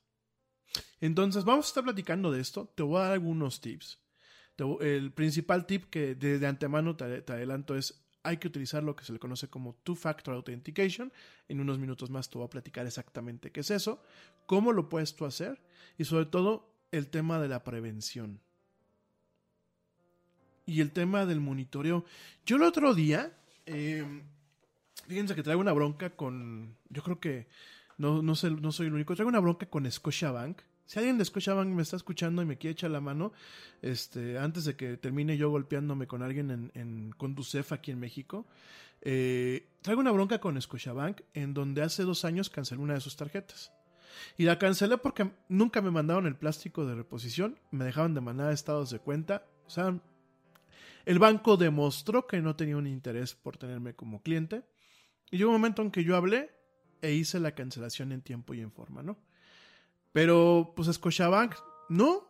Entonces, 1.00 1.44
vamos 1.44 1.66
a 1.66 1.70
estar 1.70 1.84
platicando 1.84 2.32
de 2.32 2.42
esto. 2.42 2.72
Te 2.76 2.84
voy 2.84 2.98
a 2.98 3.04
dar 3.04 3.12
algunos 3.14 3.62
tips. 3.62 4.00
El 4.80 5.12
principal 5.12 5.66
tip 5.66 5.86
que 5.86 6.16
de, 6.16 6.40
de 6.40 6.48
antemano 6.48 6.96
te, 6.96 7.22
te 7.22 7.34
adelanto 7.34 7.76
es 7.76 8.06
hay 8.26 8.38
que 8.38 8.48
utilizar 8.48 8.82
lo 8.84 8.96
que 8.96 9.06
se 9.06 9.14
le 9.14 9.20
conoce 9.20 9.50
como 9.50 9.76
Two-Factor 9.84 10.34
Authentication. 10.34 11.14
En 11.48 11.60
unos 11.60 11.78
minutos 11.78 12.10
más 12.10 12.30
te 12.30 12.40
voy 12.40 12.48
a 12.48 12.50
platicar 12.50 12.88
exactamente 12.88 13.52
qué 13.52 13.60
es 13.60 13.70
eso, 13.70 14.02
cómo 14.48 14.74
lo 14.74 14.90
puedes 14.90 15.16
tú 15.16 15.26
hacer 15.26 15.62
y 15.98 16.06
sobre 16.06 16.26
todo 16.26 16.74
el 16.92 17.08
tema 17.10 17.40
de 17.40 17.48
la 17.48 17.64
prevención. 17.64 18.42
Y 20.66 20.82
el 20.82 20.92
tema 20.92 21.28
del 21.28 21.40
monitoreo. 21.40 22.04
Yo 22.48 22.56
el 22.56 22.64
otro 22.64 22.96
día, 22.96 23.38
eh, 23.66 24.24
fíjense 25.08 25.36
que 25.36 25.44
traigo 25.44 25.62
una 25.62 25.74
bronca 25.74 26.12
con, 26.12 26.76
yo 26.90 27.04
creo 27.04 27.20
que 27.20 27.48
no, 27.98 28.22
no, 28.22 28.36
sé, 28.36 28.52
no 28.52 28.72
soy 28.72 28.88
el 28.88 28.94
único, 28.94 29.16
traigo 29.16 29.30
una 29.30 29.40
bronca 29.40 29.66
con 29.68 29.90
Scotiabank. 29.90 30.62
Si 30.86 31.00
alguien 31.00 31.18
de 31.18 31.26
Scotiabank 31.26 31.70
me 31.70 31.82
está 31.82 31.96
escuchando 31.96 32.42
y 32.42 32.46
me 32.46 32.58
quiere 32.58 32.74
echar 32.74 32.92
la 32.92 33.02
mano, 33.02 33.34
este, 33.82 34.38
antes 34.38 34.66
de 34.66 34.76
que 34.76 34.98
termine 34.98 35.38
yo 35.38 35.50
golpeándome 35.50 36.06
con 36.06 36.22
alguien 36.22 36.52
en, 36.52 36.72
en 36.76 37.12
Conducef 37.18 37.72
aquí 37.72 37.92
en 37.92 38.00
México, 38.00 38.46
eh, 39.02 39.68
traigo 39.82 40.02
una 40.02 40.12
bronca 40.12 40.40
con 40.40 40.60
Scotiabank 40.60 41.22
en 41.34 41.54
donde 41.54 41.84
hace 41.84 42.04
dos 42.04 42.26
años 42.26 42.50
cancelé 42.50 42.82
una 42.82 42.96
de 42.96 43.02
sus 43.02 43.16
tarjetas. 43.16 43.72
Y 44.38 44.44
la 44.44 44.58
cancelé 44.58 44.98
porque 44.98 45.30
nunca 45.48 45.82
me 45.82 45.92
mandaron 45.92 46.26
el 46.26 46.36
plástico 46.36 46.86
de 46.86 46.96
reposición, 46.96 47.60
me 47.72 47.86
dejaban 47.86 48.14
de 48.14 48.22
mandar 48.22 48.52
estados 48.52 48.90
de 48.90 49.00
cuenta. 49.00 49.46
O 49.68 49.70
sea, 49.70 50.00
el 51.06 51.20
banco 51.20 51.58
demostró 51.58 52.28
que 52.28 52.42
no 52.42 52.56
tenía 52.56 52.78
un 52.78 52.88
interés 52.88 53.36
por 53.36 53.58
tenerme 53.58 53.96
como 53.96 54.22
cliente. 54.22 54.64
Y 55.32 55.38
llegó 55.38 55.50
un 55.50 55.58
momento 55.58 55.82
en 55.82 55.92
que 55.92 56.04
yo 56.04 56.16
hablé 56.16 56.52
e 57.02 57.14
hice 57.14 57.40
la 57.40 57.54
cancelación 57.54 58.12
en 58.12 58.22
tiempo 58.22 58.54
y 58.54 58.62
en 58.62 58.72
forma, 58.72 59.04
¿no? 59.04 59.18
Pero, 60.12 60.74
pues, 60.76 60.92
Scotiabank, 60.94 61.56
no, 61.90 62.28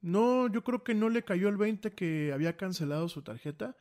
no, 0.00 0.48
yo 0.48 0.64
creo 0.64 0.82
que 0.82 0.94
no 0.94 1.08
le 1.08 1.22
cayó 1.22 1.48
el 1.48 1.56
20 1.56 1.92
que 1.92 2.32
había 2.32 2.56
cancelado 2.56 3.08
su 3.08 3.22
tarjeta, 3.22 3.76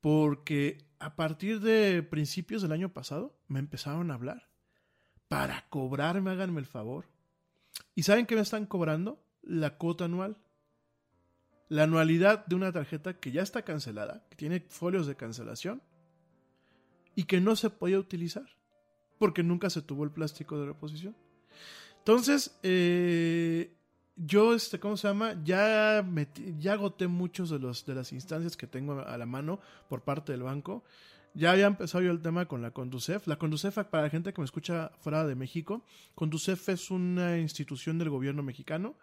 porque 0.00 0.78
a 0.98 1.14
partir 1.14 1.60
de 1.60 2.02
principios 2.02 2.62
del 2.62 2.72
año 2.72 2.92
pasado 2.92 3.38
me 3.48 3.60
empezaron 3.60 4.10
a 4.10 4.14
hablar 4.14 4.48
para 5.28 5.66
cobrarme, 5.70 6.30
háganme 6.30 6.60
el 6.60 6.66
favor. 6.66 7.06
¿Y 7.94 8.02
saben 8.02 8.26
qué 8.26 8.34
me 8.34 8.42
están 8.42 8.66
cobrando? 8.66 9.24
La 9.42 9.78
cuota 9.78 10.04
anual. 10.04 10.36
La 11.68 11.84
anualidad 11.84 12.44
de 12.46 12.54
una 12.56 12.72
tarjeta 12.72 13.14
que 13.14 13.32
ya 13.32 13.42
está 13.42 13.62
cancelada, 13.62 14.24
que 14.28 14.36
tiene 14.36 14.60
folios 14.68 15.06
de 15.06 15.14
cancelación 15.16 15.82
y 17.14 17.24
que 17.24 17.40
no 17.40 17.56
se 17.56 17.70
podía 17.70 17.98
utilizar 17.98 18.46
porque 19.18 19.42
nunca 19.42 19.70
se 19.70 19.82
tuvo 19.82 20.04
el 20.04 20.10
plástico 20.10 20.58
de 20.58 20.66
reposición. 20.66 21.16
Entonces, 21.98 22.58
eh, 22.64 23.72
yo, 24.16 24.54
este, 24.54 24.80
¿cómo 24.80 24.96
se 24.96 25.06
llama? 25.08 25.40
Ya, 25.44 26.02
metí- 26.02 26.58
ya 26.58 26.72
agoté 26.72 27.06
muchos 27.06 27.48
de, 27.48 27.58
los, 27.60 27.86
de 27.86 27.94
las 27.94 28.12
instancias 28.12 28.56
que 28.56 28.66
tengo 28.66 29.00
a 29.00 29.16
la 29.16 29.26
mano 29.26 29.60
por 29.88 30.02
parte 30.02 30.32
del 30.32 30.42
banco. 30.42 30.82
Ya 31.34 31.52
había 31.52 31.66
empezado 31.66 32.02
yo 32.02 32.10
el 32.10 32.20
tema 32.20 32.46
con 32.46 32.60
la 32.60 32.72
Conducef. 32.72 33.26
La 33.28 33.36
Conducef, 33.36 33.78
para 33.84 34.02
la 34.02 34.10
gente 34.10 34.32
que 34.32 34.40
me 34.40 34.44
escucha 34.44 34.90
fuera 34.98 35.24
de 35.24 35.34
México, 35.36 35.84
Conducef 36.14 36.68
es 36.68 36.90
una 36.90 37.38
institución 37.38 37.98
del 37.98 38.10
gobierno 38.10 38.42
mexicano. 38.42 38.96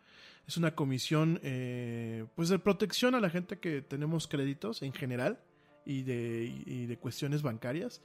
Es 0.49 0.57
una 0.57 0.73
comisión 0.73 1.39
eh, 1.43 2.25
pues 2.33 2.49
de 2.49 2.57
protección 2.57 3.13
a 3.13 3.19
la 3.19 3.29
gente 3.29 3.59
que 3.59 3.83
tenemos 3.83 4.27
créditos 4.27 4.81
en 4.81 4.93
general 4.93 5.39
y 5.85 6.01
de, 6.01 6.63
y 6.65 6.87
de 6.87 6.97
cuestiones 6.97 7.43
bancarias. 7.43 8.01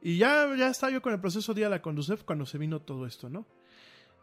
Y 0.00 0.16
ya, 0.16 0.54
ya 0.56 0.68
estaba 0.68 0.92
yo 0.92 1.02
con 1.02 1.14
el 1.14 1.20
proceso 1.20 1.52
de 1.52 1.68
la 1.68 1.82
Conducef 1.82 2.22
cuando 2.22 2.46
se 2.46 2.58
vino 2.58 2.80
todo 2.80 3.06
esto, 3.06 3.28
¿no? 3.28 3.44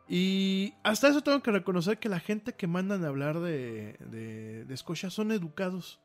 Y 0.07 0.75
hasta 0.81 1.09
eso 1.09 1.19
tengo 1.19 1.43
que 1.43 1.51
reconocer 1.51 1.99
que 1.99 2.07
la 2.07 2.21
gente 2.21 2.53
que 2.53 2.67
mandan 2.67 3.03
a 3.03 3.09
hablar 3.09 3.41
de, 3.41 3.97
de, 3.99 4.63
de 4.63 4.77
Scotia 4.77 5.09
son 5.09 5.33
educados. 5.33 5.99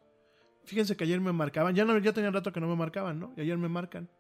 Fíjense 0.64 0.96
que 0.96 1.04
ayer 1.04 1.20
me 1.20 1.32
marcaban, 1.32 1.76
ya, 1.76 1.84
no, 1.84 1.96
ya 1.98 2.12
tenía 2.12 2.32
rato 2.32 2.52
que 2.52 2.58
no 2.58 2.66
me 2.66 2.74
marcaban, 2.74 3.20
¿no? 3.20 3.34
Y 3.36 3.40
ayer 3.42 3.56
me 3.56 3.68
marcan. 3.68 4.10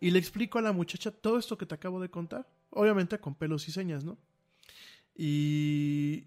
Y 0.00 0.10
le 0.10 0.18
explico 0.18 0.58
a 0.58 0.62
la 0.62 0.72
muchacha 0.72 1.12
todo 1.12 1.38
esto 1.38 1.56
que 1.56 1.64
te 1.64 1.76
acabo 1.76 2.00
de 2.00 2.10
contar. 2.10 2.48
Obviamente 2.70 3.20
con 3.20 3.36
pelos 3.36 3.68
y 3.68 3.70
señas, 3.70 4.02
¿no? 4.02 4.18
Y 5.14 6.26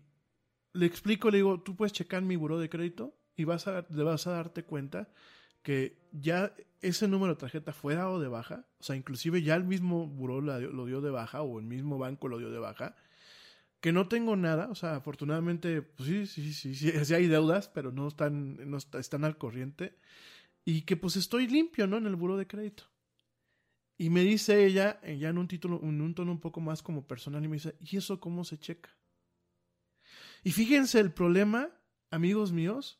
le 0.76 0.86
explico, 0.86 1.32
le 1.32 1.38
digo, 1.40 1.62
tú 1.62 1.76
puedes 1.76 1.94
checar 1.94 2.22
mi 2.24 2.36
buró 2.36 2.60
de 2.60 2.70
crédito 2.70 3.16
y 3.36 3.44
vas 3.46 3.68
a, 3.68 3.86
vas 3.90 4.28
a 4.28 4.32
darte 4.32 4.64
cuenta 4.64 5.10
que 5.64 5.98
ya 6.12 6.54
ese 6.82 7.08
número 7.08 7.34
de 7.36 7.40
tarjeta 7.40 7.74
fue 7.74 7.96
dado 7.96 8.20
de 8.20 8.28
baja, 8.28 8.66
o 8.80 8.84
sea, 8.84 8.96
inclusive 8.96 9.42
ya 9.42 9.56
el 9.56 9.64
mismo 9.64 10.08
buró 10.08 10.42
lo 10.42 10.86
dio 10.86 11.02
de 11.02 11.12
baja 11.12 11.42
o 11.42 11.60
el 11.60 11.66
mismo 11.66 11.98
banco 11.98 12.28
lo 12.28 12.38
dio 12.38 12.52
de 12.52 12.60
baja, 12.60 12.96
que 13.82 13.92
no 13.92 14.08
tengo 14.08 14.36
nada, 14.36 14.70
o 14.70 14.76
sea, 14.76 14.96
afortunadamente, 14.98 15.82
pues 15.84 16.10
sí, 16.10 16.28
sí, 16.28 16.54
sí, 16.54 16.76
sí, 16.76 16.92
sí 17.06 17.14
hay 17.14 17.28
deudas, 17.28 17.70
pero 17.70 17.92
no 17.92 18.08
están, 18.08 18.70
no 18.70 18.78
está- 18.78 19.00
están 19.00 19.26
al 19.26 19.38
corriente, 19.38 19.98
y 20.66 20.84
que 20.84 20.98
pues 20.98 21.16
estoy 21.18 21.48
limpio, 21.48 21.88
¿no? 21.88 21.98
En 21.98 22.08
el 22.08 22.16
buró 22.18 22.38
de 22.38 22.48
crédito. 22.48 22.86
Y 23.98 24.10
me 24.10 24.22
dice 24.22 24.66
ella, 24.66 25.00
eh, 25.04 25.18
ya 25.18 25.30
en 25.30 25.38
un 25.38 25.48
título, 25.50 25.80
en 25.84 26.00
un 26.02 26.16
tono 26.16 26.32
un 26.32 26.40
poco 26.40 26.60
más 26.62 26.82
como 26.82 27.08
personal, 27.08 27.44
y 27.44 27.48
me 27.50 27.56
dice, 27.58 27.76
¿y 27.82 27.98
eso 27.98 28.20
cómo 28.20 28.44
se 28.46 28.58
checa? 28.58 28.90
Y 30.45 30.51
fíjense 30.51 30.99
el 30.99 31.12
problema, 31.12 31.71
amigos 32.12 32.51
míos, 32.51 32.99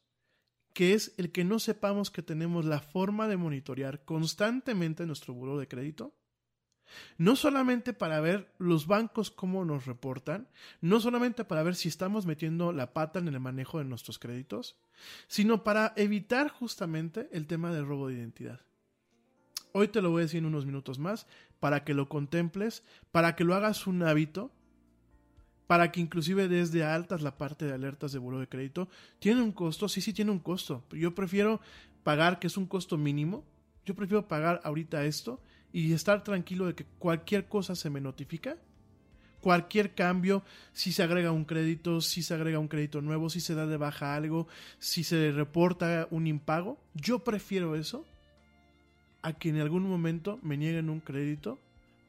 que 0.74 0.96
es 0.96 1.14
el 1.18 1.32
que 1.32 1.44
no 1.44 1.60
sepamos 1.60 2.10
que 2.10 2.24
tenemos 2.24 2.66
la 2.66 2.80
forma 2.80 3.28
de 3.28 3.38
monitorear 3.38 4.04
constantemente 4.04 5.06
nuestro 5.06 5.36
buro 5.36 5.60
de 5.60 5.68
crédito. 5.68 6.16
No 7.20 7.36
solamente 7.36 7.94
para 7.94 8.20
ver 8.20 8.52
los 8.58 8.88
bancos 8.88 9.30
cómo 9.30 9.64
nos 9.64 9.86
reportan, 9.86 10.50
no 10.82 11.00
solamente 11.00 11.46
para 11.46 11.62
ver 11.62 11.76
si 11.76 11.88
estamos 11.88 12.26
metiendo 12.26 12.72
la 12.72 12.94
pata 12.94 13.20
en 13.20 13.28
el 13.28 13.40
manejo 13.40 13.78
de 13.78 13.86
nuestros 13.86 14.18
créditos, 14.18 14.76
sino 15.28 15.64
para 15.64 15.94
evitar 15.98 16.50
justamente 16.50 17.30
el 17.32 17.46
tema 17.46 17.72
del 17.72 17.86
robo 17.86 18.08
de 18.08 18.16
identidad. 18.16 18.62
Hoy 19.72 19.90
te 19.90 20.02
lo 20.02 20.10
voy 20.10 20.22
a 20.22 20.26
decir 20.26 20.40
en 20.40 20.48
unos 20.48 20.66
minutos 20.66 20.98
más, 20.98 21.28
para 21.60 21.84
que 21.84 21.94
lo 21.94 22.10
contemples, 22.10 22.84
para 23.12 23.36
que 23.36 23.44
lo 23.44 23.54
hagas 23.54 23.86
un 23.86 24.02
hábito, 24.02 24.52
para 25.68 25.92
que 25.92 26.00
inclusive 26.00 26.48
desde 26.48 26.84
altas 26.84 27.22
la 27.22 27.38
parte 27.38 27.66
de 27.66 27.74
alertas 27.74 28.12
de 28.12 28.20
buro 28.20 28.40
de 28.40 28.48
crédito 28.48 28.88
tiene 29.20 29.42
un 29.42 29.52
costo, 29.52 29.90
sí, 29.90 30.02
sí 30.02 30.14
tiene 30.14 30.32
un 30.32 30.40
costo. 30.40 30.84
Yo 30.92 31.16
prefiero 31.16 31.60
pagar, 32.04 32.40
que 32.40 32.48
es 32.48 32.58
un 32.58 32.68
costo 32.68 32.98
mínimo, 32.98 33.44
yo 33.86 33.96
prefiero 33.96 34.28
pagar 34.28 34.62
ahorita 34.64 35.06
esto 35.06 35.40
y 35.74 35.92
estar 35.94 36.24
tranquilo 36.24 36.68
de 36.68 36.76
que 36.76 36.86
cualquier 37.00 37.48
cosa 37.48 37.76
se 37.76 37.90
me 37.90 38.02
notifica. 38.02 38.58
Cualquier 39.42 39.94
cambio, 39.94 40.44
si 40.74 40.92
se 40.92 41.04
agrega 41.04 41.32
un 41.32 41.46
crédito, 41.46 42.02
si 42.02 42.24
se 42.24 42.34
agrega 42.34 42.58
un 42.58 42.68
crédito 42.68 43.02
nuevo, 43.02 43.30
si 43.30 43.40
se 43.40 43.54
da 43.54 43.68
de 43.68 43.78
baja 43.78 44.16
algo, 44.16 44.48
si 44.80 45.04
se 45.04 45.32
reporta 45.32 46.08
un 46.10 46.26
impago, 46.26 46.80
yo 46.96 47.24
prefiero 47.24 47.76
eso 47.76 48.06
a 49.22 49.34
que 49.34 49.50
en 49.50 49.60
algún 49.60 49.88
momento 49.88 50.40
me 50.42 50.58
nieguen 50.58 50.90
un 50.90 51.00
crédito 51.00 51.60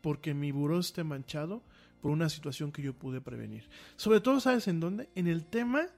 porque 0.00 0.32
mi 0.32 0.52
buró 0.52 0.78
esté 0.78 1.02
manchado 1.04 1.62
por 2.06 2.12
una 2.12 2.28
situación 2.28 2.70
que 2.70 2.82
yo 2.82 2.94
pude 2.94 3.20
prevenir. 3.20 3.68
Sobre 3.96 4.20
todo, 4.20 4.38
¿sabes 4.38 4.68
en 4.68 4.78
dónde? 4.78 5.08
En 5.16 5.26
el 5.26 5.44
tema 5.44 5.88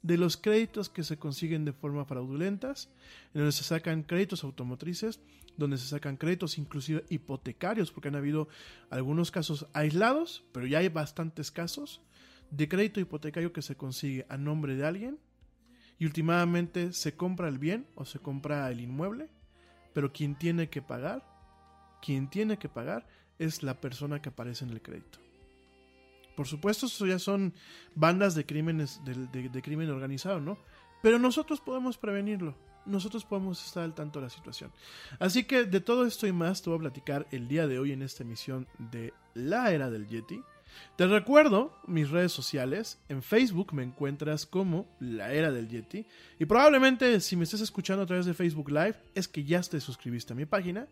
de 0.00 0.16
los 0.16 0.38
créditos 0.38 0.88
que 0.88 1.04
se 1.04 1.18
consiguen 1.18 1.66
de 1.66 1.74
forma 1.74 2.06
fraudulentas, 2.06 2.88
en 3.34 3.42
donde 3.42 3.52
se 3.52 3.62
sacan 3.62 4.04
créditos 4.04 4.42
automotrices, 4.42 5.20
donde 5.58 5.76
se 5.76 5.86
sacan 5.86 6.16
créditos 6.16 6.56
inclusive 6.56 7.04
hipotecarios, 7.10 7.92
porque 7.92 8.08
han 8.08 8.16
habido 8.16 8.48
algunos 8.88 9.30
casos 9.30 9.66
aislados, 9.74 10.46
pero 10.50 10.66
ya 10.66 10.78
hay 10.78 10.88
bastantes 10.88 11.50
casos 11.50 12.00
de 12.50 12.66
crédito 12.66 12.98
hipotecario 12.98 13.52
que 13.52 13.60
se 13.60 13.76
consigue 13.76 14.24
a 14.30 14.38
nombre 14.38 14.76
de 14.76 14.86
alguien 14.86 15.18
y 15.98 16.06
últimamente 16.06 16.94
se 16.94 17.18
compra 17.18 17.48
el 17.48 17.58
bien 17.58 17.86
o 17.96 18.06
se 18.06 18.18
compra 18.18 18.70
el 18.70 18.80
inmueble, 18.80 19.28
pero 19.92 20.10
quien 20.10 20.36
tiene 20.36 20.70
que 20.70 20.80
pagar, 20.80 21.22
quien 22.00 22.30
tiene 22.30 22.56
que 22.56 22.70
pagar 22.70 23.06
es 23.38 23.62
la 23.62 23.78
persona 23.78 24.22
que 24.22 24.30
aparece 24.30 24.64
en 24.64 24.70
el 24.70 24.80
crédito. 24.80 25.23
Por 26.34 26.46
supuesto, 26.46 26.86
eso 26.86 27.06
ya 27.06 27.18
son 27.18 27.54
bandas 27.94 28.34
de 28.34 28.44
crímenes 28.44 29.00
de, 29.04 29.62
crimen 29.62 29.90
organizado, 29.90 30.40
¿no? 30.40 30.58
Pero 31.02 31.18
nosotros 31.18 31.60
podemos 31.60 31.98
prevenirlo. 31.98 32.56
Nosotros 32.86 33.24
podemos 33.24 33.64
estar 33.64 33.82
al 33.82 33.94
tanto 33.94 34.18
de 34.18 34.26
la 34.26 34.30
situación. 34.30 34.70
Así 35.18 35.44
que 35.44 35.64
de 35.64 35.80
todo 35.80 36.04
esto 36.04 36.26
y 36.26 36.32
más 36.32 36.60
te 36.60 36.68
voy 36.68 36.78
a 36.78 36.82
platicar 36.82 37.26
el 37.30 37.48
día 37.48 37.66
de 37.66 37.78
hoy 37.78 37.92
en 37.92 38.02
esta 38.02 38.24
emisión 38.24 38.66
de 38.78 39.14
La 39.32 39.72
Era 39.72 39.90
del 39.90 40.06
Yeti. 40.06 40.42
Te 40.96 41.06
recuerdo 41.06 41.76
mis 41.86 42.10
redes 42.10 42.32
sociales. 42.32 42.98
En 43.08 43.22
Facebook 43.22 43.72
me 43.72 43.82
encuentras 43.82 44.44
como 44.44 44.86
La 45.00 45.32
Era 45.32 45.50
del 45.50 45.68
Yeti. 45.68 46.06
Y 46.38 46.44
probablemente 46.44 47.20
si 47.20 47.36
me 47.36 47.44
estás 47.44 47.60
escuchando 47.60 48.02
a 48.02 48.06
través 48.06 48.26
de 48.26 48.34
Facebook 48.34 48.70
Live 48.70 48.96
es 49.14 49.28
que 49.28 49.44
ya 49.44 49.62
te 49.62 49.80
suscribiste 49.80 50.32
a 50.32 50.36
mi 50.36 50.46
página. 50.46 50.88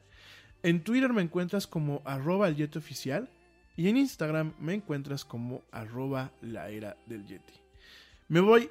En 0.62 0.84
Twitter 0.84 1.12
me 1.12 1.22
encuentras 1.22 1.66
como 1.66 2.00
arroba 2.04 2.48
el 2.48 2.56
Yeti 2.56 2.78
oficial. 2.78 3.28
Y 3.76 3.88
en 3.88 3.96
Instagram 3.96 4.52
me 4.60 4.74
encuentras 4.74 5.24
como 5.24 5.62
arroba 5.70 6.32
la 6.40 6.68
era 6.68 6.96
del 7.06 7.26
Yeti. 7.26 7.54
Me 8.28 8.40
voy 8.40 8.70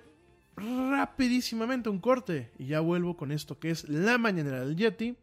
rapidísimamente 0.56 1.90
a 1.90 1.92
un 1.92 2.00
corte 2.00 2.52
y 2.60 2.68
ya 2.68 2.80
vuelvo 2.82 3.18
con 3.18 3.32
esto 3.32 3.60
que 3.60 3.72
es 3.72 3.88
la 3.90 4.18
mañanera 4.18 4.62
del 4.62 4.76
Yeti 4.76 5.16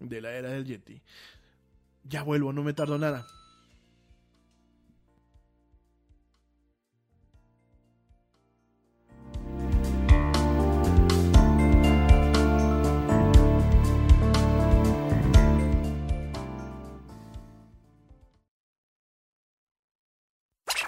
de 0.00 0.20
la 0.20 0.32
era 0.32 0.50
del 0.50 0.64
Yeti. 0.64 1.00
Ya 2.04 2.22
vuelvo, 2.22 2.52
no 2.52 2.62
me 2.62 2.72
tardo 2.72 2.98
nada. 2.98 3.26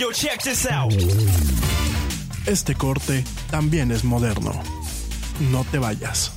Yo, 0.00 0.10
check 0.10 0.42
this 0.42 0.66
out. 0.66 0.92
Este 2.46 2.74
corte 2.74 3.22
también 3.48 3.92
es 3.92 4.02
moderno. 4.02 4.52
No 5.52 5.64
te 5.70 5.78
vayas. 5.78 6.32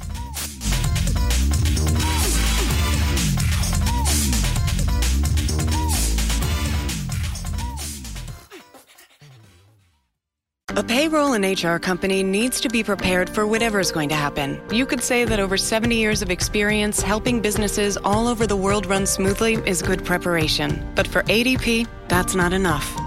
A 10.76 10.84
payroll 10.84 11.34
and 11.34 11.44
HR 11.44 11.80
company 11.80 12.22
needs 12.22 12.62
to 12.62 12.70
be 12.70 12.84
prepared 12.84 13.28
for 13.28 13.48
whatever's 13.48 13.92
going 13.92 14.10
to 14.10 14.16
happen. 14.16 14.62
You 14.72 14.86
could 14.86 15.02
say 15.02 15.26
that 15.26 15.40
over 15.40 15.58
70 15.58 15.96
years 15.96 16.22
of 16.22 16.30
experience 16.30 17.02
helping 17.02 17.42
businesses 17.42 17.98
all 17.98 18.28
over 18.28 18.46
the 18.46 18.56
world 18.56 18.86
run 18.86 19.08
smoothly 19.08 19.56
is 19.66 19.82
good 19.82 20.06
preparation. 20.06 20.88
But 20.94 21.08
for 21.08 21.24
ADP, 21.24 21.88
that's 22.08 22.36
not 22.36 22.54
enough. 22.54 23.07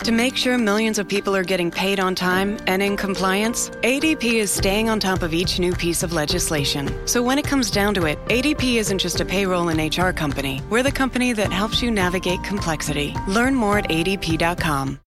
To 0.00 0.12
make 0.12 0.36
sure 0.36 0.58
millions 0.58 0.98
of 0.98 1.08
people 1.08 1.34
are 1.34 1.44
getting 1.44 1.70
paid 1.70 1.98
on 1.98 2.14
time 2.14 2.58
and 2.66 2.82
in 2.82 2.96
compliance, 2.96 3.70
ADP 3.82 4.24
is 4.34 4.50
staying 4.50 4.90
on 4.90 5.00
top 5.00 5.22
of 5.22 5.32
each 5.32 5.58
new 5.58 5.72
piece 5.72 6.02
of 6.02 6.12
legislation. 6.12 6.90
So 7.06 7.22
when 7.22 7.38
it 7.38 7.46
comes 7.46 7.70
down 7.70 7.94
to 7.94 8.04
it, 8.06 8.18
ADP 8.26 8.74
isn't 8.74 8.98
just 8.98 9.20
a 9.20 9.24
payroll 9.24 9.70
and 9.70 9.80
HR 9.80 10.10
company. 10.10 10.60
We're 10.68 10.82
the 10.82 10.92
company 10.92 11.32
that 11.32 11.50
helps 11.50 11.80
you 11.80 11.90
navigate 11.90 12.42
complexity. 12.44 13.14
Learn 13.28 13.54
more 13.54 13.78
at 13.78 13.88
adp.com. 13.88 14.98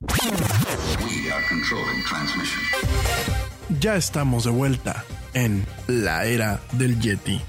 We 0.00 1.30
are 1.32 1.42
controlling 1.48 2.02
transmission. 2.04 2.62
Ya 3.80 3.96
estamos 3.96 4.44
de 4.44 4.50
vuelta 4.50 5.04
en 5.34 5.66
la 5.88 6.24
era 6.24 6.60
del 6.72 6.94
Yeti. 7.00 7.40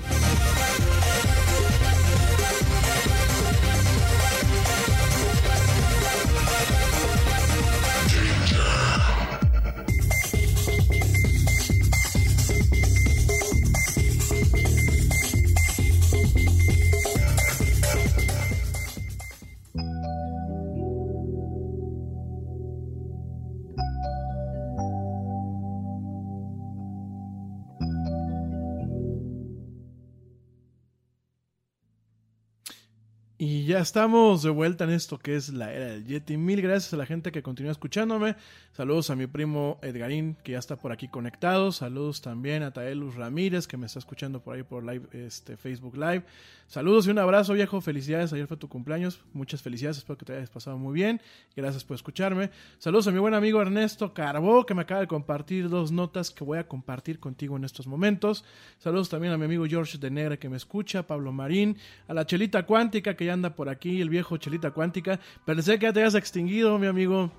Ya 33.69 33.77
estamos 33.77 34.41
de 34.41 34.49
vuelta 34.49 34.85
en 34.85 34.89
esto 34.89 35.19
que 35.19 35.35
es 35.35 35.49
la 35.49 35.71
era 35.71 35.85
del 35.89 36.03
Yeti. 36.03 36.37
Mil 36.37 36.59
gracias 36.59 36.91
a 36.91 36.97
la 36.97 37.05
gente 37.05 37.31
que 37.31 37.43
continúa 37.43 37.71
escuchándome. 37.71 38.35
Saludos 38.71 39.11
a 39.11 39.15
mi 39.15 39.27
primo 39.27 39.77
Edgarín, 39.83 40.35
que 40.43 40.53
ya 40.53 40.57
está 40.57 40.75
por 40.75 40.91
aquí 40.91 41.07
conectado. 41.07 41.71
Saludos 41.71 42.19
también 42.23 42.63
a 42.63 42.71
Taelus 42.71 43.13
Ramírez, 43.13 43.67
que 43.67 43.77
me 43.77 43.85
está 43.85 43.99
escuchando 43.99 44.41
por 44.41 44.55
ahí 44.55 44.63
por 44.63 44.83
este, 45.13 45.55
Facebook 45.55 45.95
Live. 45.97 46.23
Saludos 46.69 47.07
y 47.07 47.09
un 47.09 47.17
abrazo, 47.17 47.53
viejo. 47.53 47.81
Felicidades. 47.81 48.31
Ayer 48.31 48.45
fue 48.45 48.55
tu 48.55 48.69
cumpleaños. 48.69 49.23
Muchas 49.33 49.59
felicidades. 49.59 49.97
Espero 49.97 50.19
que 50.19 50.25
te 50.25 50.33
hayas 50.37 50.51
pasado 50.51 50.77
muy 50.77 50.93
bien. 50.93 51.19
Gracias 51.55 51.83
por 51.83 51.95
escucharme. 51.95 52.51
Saludos 52.77 53.07
a 53.07 53.11
mi 53.11 53.17
buen 53.17 53.33
amigo 53.33 53.59
Ernesto 53.59 54.13
Carbó, 54.13 54.67
que 54.67 54.75
me 54.75 54.83
acaba 54.83 55.01
de 55.01 55.07
compartir 55.07 55.67
dos 55.67 55.91
notas 55.91 56.29
que 56.29 56.43
voy 56.43 56.59
a 56.59 56.67
compartir 56.67 57.19
contigo 57.19 57.57
en 57.57 57.63
estos 57.63 57.87
momentos. 57.87 58.45
Saludos 58.77 59.09
también 59.09 59.33
a 59.33 59.37
mi 59.39 59.45
amigo 59.45 59.65
George 59.65 59.97
de 59.97 60.11
Negra, 60.11 60.37
que 60.37 60.47
me 60.47 60.57
escucha. 60.57 61.07
Pablo 61.07 61.31
Marín. 61.31 61.75
A 62.07 62.13
la 62.13 62.27
Chelita 62.27 62.63
Cuántica, 62.67 63.15
que 63.15 63.25
ya 63.25 63.33
anda 63.33 63.55
por 63.55 63.67
aquí. 63.67 63.99
El 63.99 64.09
viejo 64.09 64.37
Chelita 64.37 64.69
Cuántica. 64.69 65.19
Pensé 65.45 65.79
que 65.79 65.87
ya 65.87 65.93
te 65.93 66.01
habías 66.01 66.13
extinguido, 66.13 66.77
mi 66.77 66.85
amigo. 66.85 67.31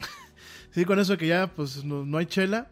sí, 0.70 0.84
con 0.84 0.98
eso 0.98 1.16
que 1.16 1.28
ya 1.28 1.46
pues 1.46 1.82
no, 1.82 2.04
no 2.04 2.18
hay 2.18 2.26
chela. 2.26 2.68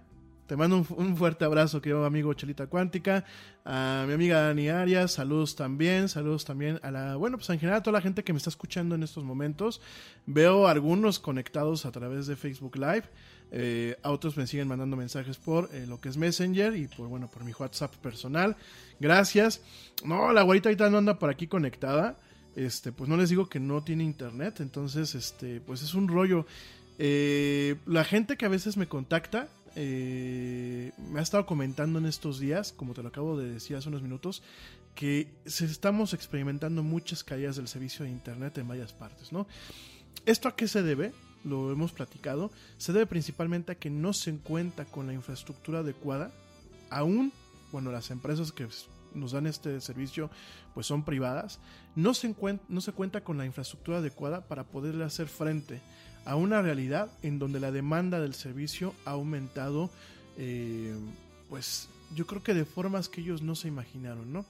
Te 0.48 0.56
mando 0.56 0.86
un, 0.96 1.14
fuerte 1.14 1.44
abrazo, 1.44 1.82
querido 1.82 2.06
amigo 2.06 2.32
Chelita 2.32 2.68
Cuántica. 2.68 3.22
A 3.66 4.06
mi 4.08 4.14
amiga 4.14 4.40
Dani 4.40 4.70
Arias, 4.70 5.12
saludos 5.12 5.54
también. 5.54 6.08
Saludos 6.08 6.46
también 6.46 6.80
a 6.82 6.90
la, 6.90 7.16
bueno, 7.16 7.36
pues 7.36 7.50
en 7.50 7.58
general 7.60 7.80
a 7.80 7.82
toda 7.82 7.98
la 7.98 8.00
gente 8.00 8.24
que 8.24 8.32
me 8.32 8.38
está 8.38 8.48
escuchando 8.48 8.94
en 8.94 9.02
estos 9.02 9.24
momentos. 9.24 9.82
Veo 10.24 10.66
algunos 10.66 11.18
conectados 11.18 11.84
a 11.84 11.92
través 11.92 12.26
de 12.26 12.34
Facebook 12.34 12.76
Live. 12.76 13.04
Eh, 13.52 13.98
a 14.02 14.10
otros 14.10 14.38
me 14.38 14.46
siguen 14.46 14.68
mandando 14.68 14.96
mensajes 14.96 15.36
por 15.36 15.68
eh, 15.74 15.84
lo 15.86 16.00
que 16.00 16.08
es 16.08 16.16
Messenger 16.16 16.74
y 16.76 16.86
por, 16.86 17.08
bueno, 17.08 17.28
por 17.28 17.44
mi 17.44 17.52
WhatsApp 17.52 17.94
personal. 17.96 18.56
Gracias. 18.98 19.60
No, 20.02 20.32
la 20.32 20.40
güerita 20.44 20.70
ahorita 20.70 20.88
no 20.88 20.96
anda 20.96 21.18
por 21.18 21.28
aquí 21.28 21.46
conectada. 21.46 22.16
Este, 22.56 22.90
pues 22.90 23.10
no 23.10 23.18
les 23.18 23.28
digo 23.28 23.50
que 23.50 23.60
no 23.60 23.84
tiene 23.84 24.02
internet. 24.02 24.60
Entonces, 24.60 25.14
este, 25.14 25.60
pues 25.60 25.82
es 25.82 25.92
un 25.92 26.08
rollo. 26.08 26.46
Eh, 26.98 27.76
la 27.86 28.02
gente 28.02 28.36
que 28.36 28.44
a 28.44 28.48
veces 28.48 28.76
me 28.76 28.88
contacta 28.88 29.48
eh, 29.74 30.92
me 31.10 31.20
ha 31.20 31.22
estado 31.22 31.46
comentando 31.46 31.98
en 31.98 32.06
estos 32.06 32.38
días, 32.38 32.72
como 32.72 32.94
te 32.94 33.02
lo 33.02 33.08
acabo 33.08 33.38
de 33.38 33.52
decir 33.52 33.76
hace 33.76 33.88
unos 33.88 34.02
minutos, 34.02 34.42
que 34.94 35.28
estamos 35.44 36.12
experimentando 36.14 36.82
muchas 36.82 37.22
caídas 37.22 37.56
del 37.56 37.68
servicio 37.68 38.04
de 38.04 38.10
internet 38.10 38.58
en 38.58 38.68
varias 38.68 38.92
partes, 38.92 39.32
¿no? 39.32 39.46
¿Esto 40.26 40.48
a 40.48 40.56
qué 40.56 40.66
se 40.66 40.82
debe? 40.82 41.12
Lo 41.44 41.70
hemos 41.70 41.92
platicado. 41.92 42.50
Se 42.78 42.92
debe 42.92 43.06
principalmente 43.06 43.72
a 43.72 43.74
que 43.76 43.90
no 43.90 44.12
se 44.12 44.36
cuenta 44.38 44.84
con 44.84 45.06
la 45.06 45.12
infraestructura 45.12 45.80
adecuada, 45.80 46.32
aún, 46.90 47.32
bueno, 47.70 47.92
las 47.92 48.10
empresas 48.10 48.52
que 48.52 48.66
nos 49.14 49.32
dan 49.32 49.46
este 49.46 49.80
servicio 49.80 50.30
pues 50.74 50.86
son 50.86 51.04
privadas, 51.04 51.60
no 51.94 52.14
se, 52.14 52.34
no 52.68 52.80
se 52.80 52.92
cuenta 52.92 53.22
con 53.22 53.38
la 53.38 53.46
infraestructura 53.46 53.98
adecuada 53.98 54.46
para 54.46 54.64
poderle 54.64 55.04
hacer 55.04 55.28
frente 55.28 55.80
a 56.28 56.36
una 56.36 56.60
realidad 56.60 57.08
en 57.22 57.38
donde 57.38 57.58
la 57.58 57.72
demanda 57.72 58.20
del 58.20 58.34
servicio 58.34 58.94
ha 59.06 59.12
aumentado, 59.12 59.90
eh, 60.36 60.94
pues 61.48 61.88
yo 62.14 62.26
creo 62.26 62.42
que 62.42 62.52
de 62.52 62.66
formas 62.66 63.08
que 63.08 63.22
ellos 63.22 63.40
no 63.40 63.54
se 63.54 63.68
imaginaron, 63.68 64.30
¿no? 64.30 64.44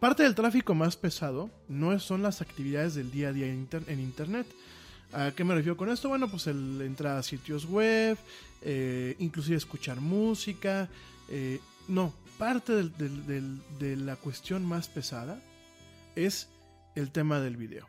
Parte 0.00 0.24
del 0.24 0.34
tráfico 0.34 0.74
más 0.74 0.96
pesado 0.96 1.50
no 1.68 1.96
son 2.00 2.22
las 2.22 2.40
actividades 2.40 2.96
del 2.96 3.12
día 3.12 3.28
a 3.28 3.32
día 3.32 3.46
en, 3.46 3.60
inter 3.60 3.84
en 3.86 4.00
Internet. 4.00 4.46
¿A 5.12 5.30
qué 5.30 5.44
me 5.44 5.54
refiero 5.54 5.76
con 5.76 5.88
esto? 5.88 6.08
Bueno, 6.08 6.28
pues 6.28 6.48
el 6.48 6.80
entrar 6.82 7.16
a 7.16 7.22
sitios 7.22 7.66
web, 7.66 8.18
eh, 8.62 9.14
inclusive 9.20 9.56
escuchar 9.56 10.00
música. 10.00 10.88
Eh, 11.28 11.60
no, 11.86 12.12
parte 12.38 12.72
de 12.74 13.96
la 13.96 14.16
cuestión 14.16 14.64
más 14.64 14.88
pesada 14.88 15.40
es 16.16 16.48
el 16.96 17.12
tema 17.12 17.38
del 17.38 17.56
video. 17.56 17.86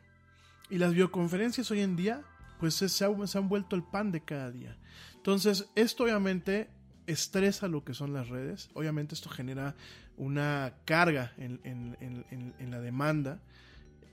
Y 0.69 0.78
las 0.78 0.91
videoconferencias 0.91 1.71
hoy 1.71 1.82
en 1.82 1.95
día 1.95 2.21
pues 2.62 2.76
se, 2.76 3.06
han, 3.06 3.50
vuelto 3.50 3.76
el 3.76 3.82
pan 3.82 4.12
de 4.12 4.21
cada 4.21 4.52
día. 4.52 4.78
Entonces, 5.15 5.67
esto 5.76 6.04
obviamente 6.04 6.69
estresa 7.08 7.67
lo 7.67 7.84
que 7.84 7.95
son 7.95 8.13
las 8.13 8.30
redes, 8.30 8.69
obviamente 8.76 9.15
esto 9.15 9.30
genera 9.30 9.76
una 10.15 10.76
carga 10.86 11.34
en, 11.38 11.60
en, 11.63 11.97
en, 12.00 12.54
en 12.60 12.71
la 12.71 12.80
demanda. 12.80 13.41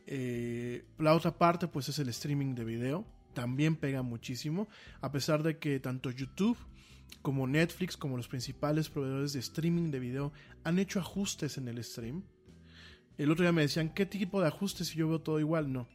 Eh, 0.06 0.86
la 0.96 1.12
otra 1.12 1.36
parte, 1.36 1.68
pues 1.68 1.90
es 1.90 1.98
el 1.98 2.08
streaming 2.08 2.54
de 2.54 2.64
video, 2.64 3.04
también 3.34 3.76
pega 3.76 4.00
muchísimo, 4.00 4.66
a 5.02 5.12
pesar 5.12 5.42
de 5.42 5.58
que 5.58 5.78
tanto 5.78 6.10
YouTube 6.10 6.56
como 7.20 7.46
Netflix, 7.46 7.98
como 7.98 8.16
los 8.16 8.28
principales 8.28 8.88
proveedores 8.88 9.34
de 9.34 9.40
streaming 9.40 9.90
de 9.90 9.98
video, 9.98 10.32
han 10.64 10.78
hecho 10.78 11.00
ajustes 11.00 11.58
en 11.58 11.68
el 11.68 11.84
stream. 11.84 12.24
El 13.18 13.30
otro 13.30 13.42
día 13.42 13.52
me 13.52 13.60
decían, 13.60 13.90
¿qué 13.90 14.06
tipo 14.06 14.40
de 14.40 14.48
ajustes 14.48 14.88
si 14.88 14.96
yo 14.96 15.06
veo 15.06 15.20
todo 15.20 15.38
igual? 15.38 15.70
No. 15.70 15.86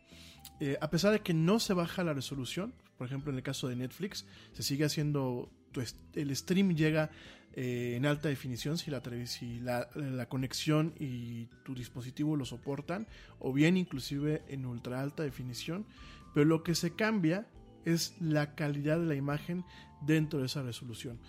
Eh, 0.60 0.78
a 0.82 0.90
pesar 0.90 1.12
de 1.12 1.22
que 1.22 1.34
no 1.34 1.60
se 1.60 1.74
baja 1.74 2.04
la 2.04 2.14
resolución, 2.14 2.74
por 2.98 3.08
ejemplo 3.08 3.32
en 3.32 3.38
el 3.38 3.44
caso 3.44 3.68
de 3.68 3.76
Netflix, 3.76 4.26
se 4.54 4.64
sigue 4.64 4.86
haciendo, 4.86 5.52
tu 5.72 5.82
el 6.14 6.36
stream 6.36 6.76
llega 6.76 7.12
eh, 7.56 7.94
en 7.96 8.06
alta 8.06 8.30
definición 8.30 8.78
si, 8.78 8.90
la, 8.92 9.02
si 9.26 9.60
la, 9.60 9.90
la, 9.96 10.28
conexión 10.28 10.94
y 11.00 11.46
tu 11.64 11.76
dispositivo 11.76 12.36
lo 12.36 12.46
soportan, 12.46 13.08
o 13.40 13.54
bien 13.54 13.78
inclusive 13.78 14.44
en 14.48 14.66
ultra 14.66 15.02
alta 15.02 15.24
definición, 15.24 15.86
pero 16.34 16.46
lo 16.46 16.64
que 16.64 16.76
se 16.76 16.96
cambia 16.96 17.48
es 17.86 18.16
la 18.20 18.56
calidad 18.56 19.00
de 19.00 19.06
la 19.06 19.16
imagen 19.16 19.66
dentro 20.02 20.40
de 20.40 20.46
esa 20.46 20.64
resolución. 20.64 21.20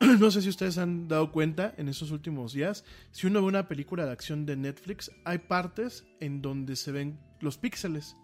No 0.20 0.30
sé 0.30 0.42
si 0.42 0.48
ustedes 0.48 0.78
han 0.78 1.08
dado 1.08 1.32
cuenta 1.32 1.74
en 1.76 1.88
estos 1.88 2.12
últimos 2.12 2.52
días, 2.52 2.84
si 3.10 3.26
uno 3.26 3.42
ve 3.42 3.48
una 3.48 3.66
película 3.68 4.06
de 4.06 4.12
acción 4.12 4.46
de 4.46 4.56
Netflix, 4.56 5.10
hay 5.24 5.38
partes 5.38 6.06
en 6.20 6.40
donde 6.40 6.76
se 6.76 6.92
ven 6.92 7.18
los 7.40 7.58
píxeles 7.58 8.16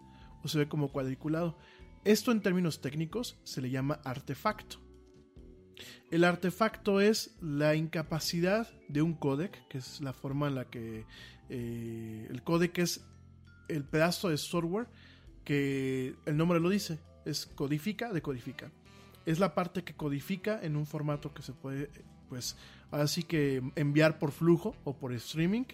o 0.45 0.47
se 0.47 0.59
ve 0.59 0.67
como 0.67 0.89
cuadriculado. 0.89 1.57
Esto 2.03 2.31
en 2.31 2.41
términos 2.41 2.79
técnicos 2.79 3.35
se 3.43 3.61
le 3.61 3.71
llama 3.71 3.99
artefacto. 4.03 4.77
El 6.11 6.23
artefacto 6.23 7.01
es 7.01 7.35
la 7.41 7.75
incapacidad 7.75 8.69
de 8.87 9.01
un 9.01 9.15
códec, 9.15 9.67
que 9.67 9.79
es 9.79 10.01
la 10.01 10.13
forma 10.13 10.47
en 10.47 10.55
la 10.55 10.69
que 10.69 11.05
eh, 11.49 12.27
el 12.29 12.43
códec 12.43 12.77
es 12.77 13.03
el 13.67 13.83
pedazo 13.83 14.29
de 14.29 14.37
software 14.37 14.87
que 15.43 16.15
el 16.27 16.37
nombre 16.37 16.59
lo 16.59 16.69
dice, 16.69 16.99
es 17.25 17.47
codifica, 17.47 18.13
decodifica. 18.13 18.71
Es 19.25 19.39
la 19.39 19.55
parte 19.55 19.83
que 19.83 19.95
codifica 19.95 20.59
en 20.61 20.75
un 20.75 20.85
formato 20.85 21.33
que 21.33 21.41
se 21.41 21.53
puede, 21.53 21.89
pues, 22.29 22.55
así 22.91 23.23
que 23.23 23.63
enviar 23.75 24.19
por 24.19 24.31
flujo 24.31 24.75
o 24.83 24.95
por 24.95 25.11
streaming 25.13 25.65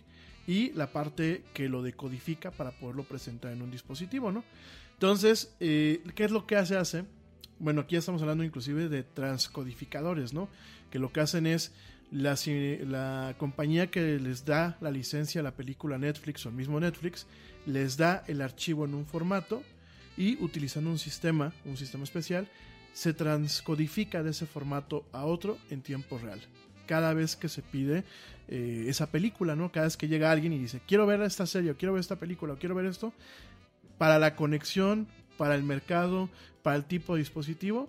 y 0.48 0.72
la 0.74 0.92
parte 0.92 1.44
que 1.54 1.70
lo 1.70 1.82
decodifica 1.82 2.52
para 2.52 2.72
poderlo 2.72 3.04
presentar 3.04 3.52
en 3.52 3.62
un 3.62 3.72
dispositivo, 3.72 4.32
¿no? 4.32 4.44
Entonces, 4.94 5.56
eh, 5.60 6.02
¿qué 6.16 6.26
es 6.26 6.32
lo 6.32 6.46
que 6.46 6.56
hace? 6.56 6.78
Hace, 6.78 7.06
bueno, 7.60 7.82
aquí 7.82 7.96
estamos 7.96 8.22
hablando 8.22 8.44
inclusive 8.44 8.89
de 8.89 9.04
transcodificadores, 9.04 10.34
¿no? 10.34 10.50
Que 10.89 11.00
lo 11.00 11.12
que 11.12 11.22
hacen 11.22 11.48
es 11.48 11.72
la, 12.12 12.38
la 12.86 13.36
compañía 13.38 13.89
que 13.89 14.20
les 14.20 14.46
da 14.46 14.78
la 14.82 14.92
licencia 14.92 15.42
a 15.42 15.44
la 15.44 15.56
película 15.56 15.98
Netflix 15.98 16.46
o 16.46 16.50
el 16.50 16.56
mismo 16.56 16.80
Netflix, 16.80 17.26
les 17.66 17.98
da 17.98 18.24
el 18.28 18.42
archivo 18.42 18.86
en 18.86 18.94
un 18.94 19.06
formato 19.06 19.64
y 20.18 20.42
utilizando 20.44 20.89
un 20.89 21.00
sistema, 21.00 21.54
un 21.66 21.78
sistema 21.78 22.04
especial, 22.04 22.48
se 22.94 23.14
transcodifica 23.14 24.24
de 24.24 24.32
ese 24.32 24.46
formato 24.46 25.06
a 25.14 25.26
otro 25.26 25.58
en 25.70 25.82
tiempo 25.82 26.18
real. 26.18 26.42
Cada 26.92 27.14
vez 27.14 27.38
que 27.38 27.48
se 27.48 27.62
pide 27.62 28.04
eh, 28.50 28.84
esa 28.89 29.10
película, 29.10 29.56
¿no? 29.56 29.72
Cada 29.72 29.86
vez 29.86 29.96
que 29.96 30.10
llega 30.10 30.30
alguien 30.30 30.52
y 30.52 30.60
dice, 30.60 30.82
quiero 30.86 31.06
ver 31.06 31.22
esta 31.22 31.46
serie, 31.46 31.72
o 31.72 31.78
quiero 31.78 31.94
ver 31.94 32.02
esta 32.02 32.18
película, 32.18 32.52
o 32.52 32.58
quiero 32.58 32.76
ver 32.76 32.86
esto, 32.86 33.14
para 33.98 34.20
la 34.20 34.36
conexión, 34.36 35.08
para 35.38 35.56
el 35.56 35.64
mercado, 35.64 36.30
para 36.64 36.76
el 36.76 36.84
tipo 36.84 37.14
de 37.14 37.20
dispositivo, 37.20 37.88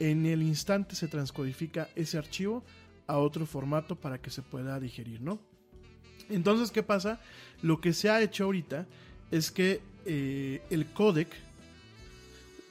en 0.00 0.26
el 0.26 0.42
instante 0.42 0.96
se 0.96 1.08
transcodifica 1.08 1.88
ese 1.96 2.18
archivo 2.18 2.62
a 3.06 3.16
otro 3.16 3.46
formato 3.46 3.96
para 3.96 4.18
que 4.18 4.28
se 4.28 4.42
pueda 4.42 4.78
digerir, 4.78 5.22
¿no? 5.22 5.40
Entonces, 6.28 6.70
¿qué 6.70 6.82
pasa? 6.82 7.22
Lo 7.62 7.80
que 7.80 7.94
se 7.94 8.10
ha 8.10 8.20
hecho 8.20 8.44
ahorita 8.44 8.86
es 9.30 9.50
que 9.50 9.80
eh, 10.04 10.60
el 10.68 10.84
codec 10.92 11.28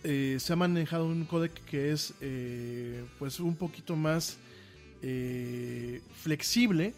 eh, 0.03 0.37
se 0.39 0.53
ha 0.53 0.55
manejado 0.55 1.07
un 1.07 1.25
codec 1.25 1.53
que 1.65 1.91
es 1.91 2.13
pues 3.17 3.39
un 3.39 3.55
poquito 3.55 3.95
más 3.95 4.37
flexible 5.01 6.93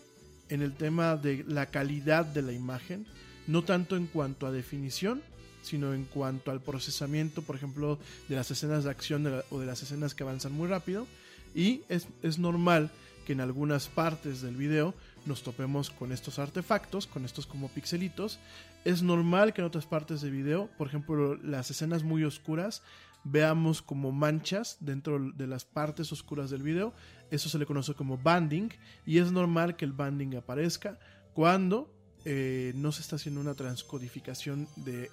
en 0.49 0.61
el 0.61 0.73
tema 0.73 1.15
de 1.15 1.43
la 1.47 1.67
calidad 1.67 2.25
de 2.25 2.41
la 2.41 2.51
imagen, 2.51 3.05
no 3.47 3.63
tanto 3.63 3.95
en 3.95 4.07
cuanto 4.07 4.45
a 4.45 4.51
definición, 4.51 5.21
sino 5.63 5.93
en 5.93 6.05
cuanto 6.05 6.51
al 6.51 6.61
procesamiento, 6.61 7.41
por 7.41 7.55
ejemplo, 7.55 7.97
de 8.27 8.35
las 8.35 8.51
escenas 8.51 8.83
de 8.83 8.91
acción 8.91 9.43
o 9.49 9.59
de 9.59 9.65
las 9.65 9.81
escenas 9.81 10.13
que 10.13 10.23
avanzan 10.23 10.51
muy 10.51 10.67
rápido. 10.67 11.07
Y 11.55 11.81
es, 11.89 12.07
es 12.21 12.37
normal 12.37 12.91
que 13.25 13.33
en 13.33 13.41
algunas 13.41 13.87
partes 13.87 14.41
del 14.41 14.55
video 14.55 14.93
nos 15.25 15.43
topemos 15.43 15.89
con 15.89 16.11
estos 16.11 16.37
artefactos, 16.39 17.07
con 17.07 17.23
estos 17.23 17.47
como 17.47 17.69
pixelitos. 17.69 18.39
Es 18.83 19.01
normal 19.01 19.53
que 19.53 19.61
en 19.61 19.67
otras 19.67 19.85
partes 19.85 20.21
del 20.21 20.31
video, 20.31 20.69
por 20.77 20.87
ejemplo, 20.87 21.35
las 21.35 21.71
escenas 21.71 22.03
muy 22.03 22.25
oscuras, 22.25 22.81
veamos 23.23 23.81
como 23.81 24.11
manchas 24.11 24.77
dentro 24.79 25.19
de 25.31 25.47
las 25.47 25.65
partes 25.65 26.11
oscuras 26.11 26.49
del 26.49 26.63
video. 26.63 26.93
Eso 27.31 27.49
se 27.49 27.57
le 27.57 27.65
conoce 27.65 27.93
como 27.93 28.17
banding 28.17 28.69
y 29.05 29.17
es 29.17 29.31
normal 29.31 29.75
que 29.75 29.85
el 29.85 29.93
banding 29.93 30.35
aparezca 30.35 30.99
cuando 31.33 31.93
eh, 32.25 32.73
no 32.75 32.91
se 32.91 33.01
está 33.01 33.15
haciendo 33.15 33.41
una 33.41 33.55
transcodificación 33.55 34.67
de, 34.75 35.09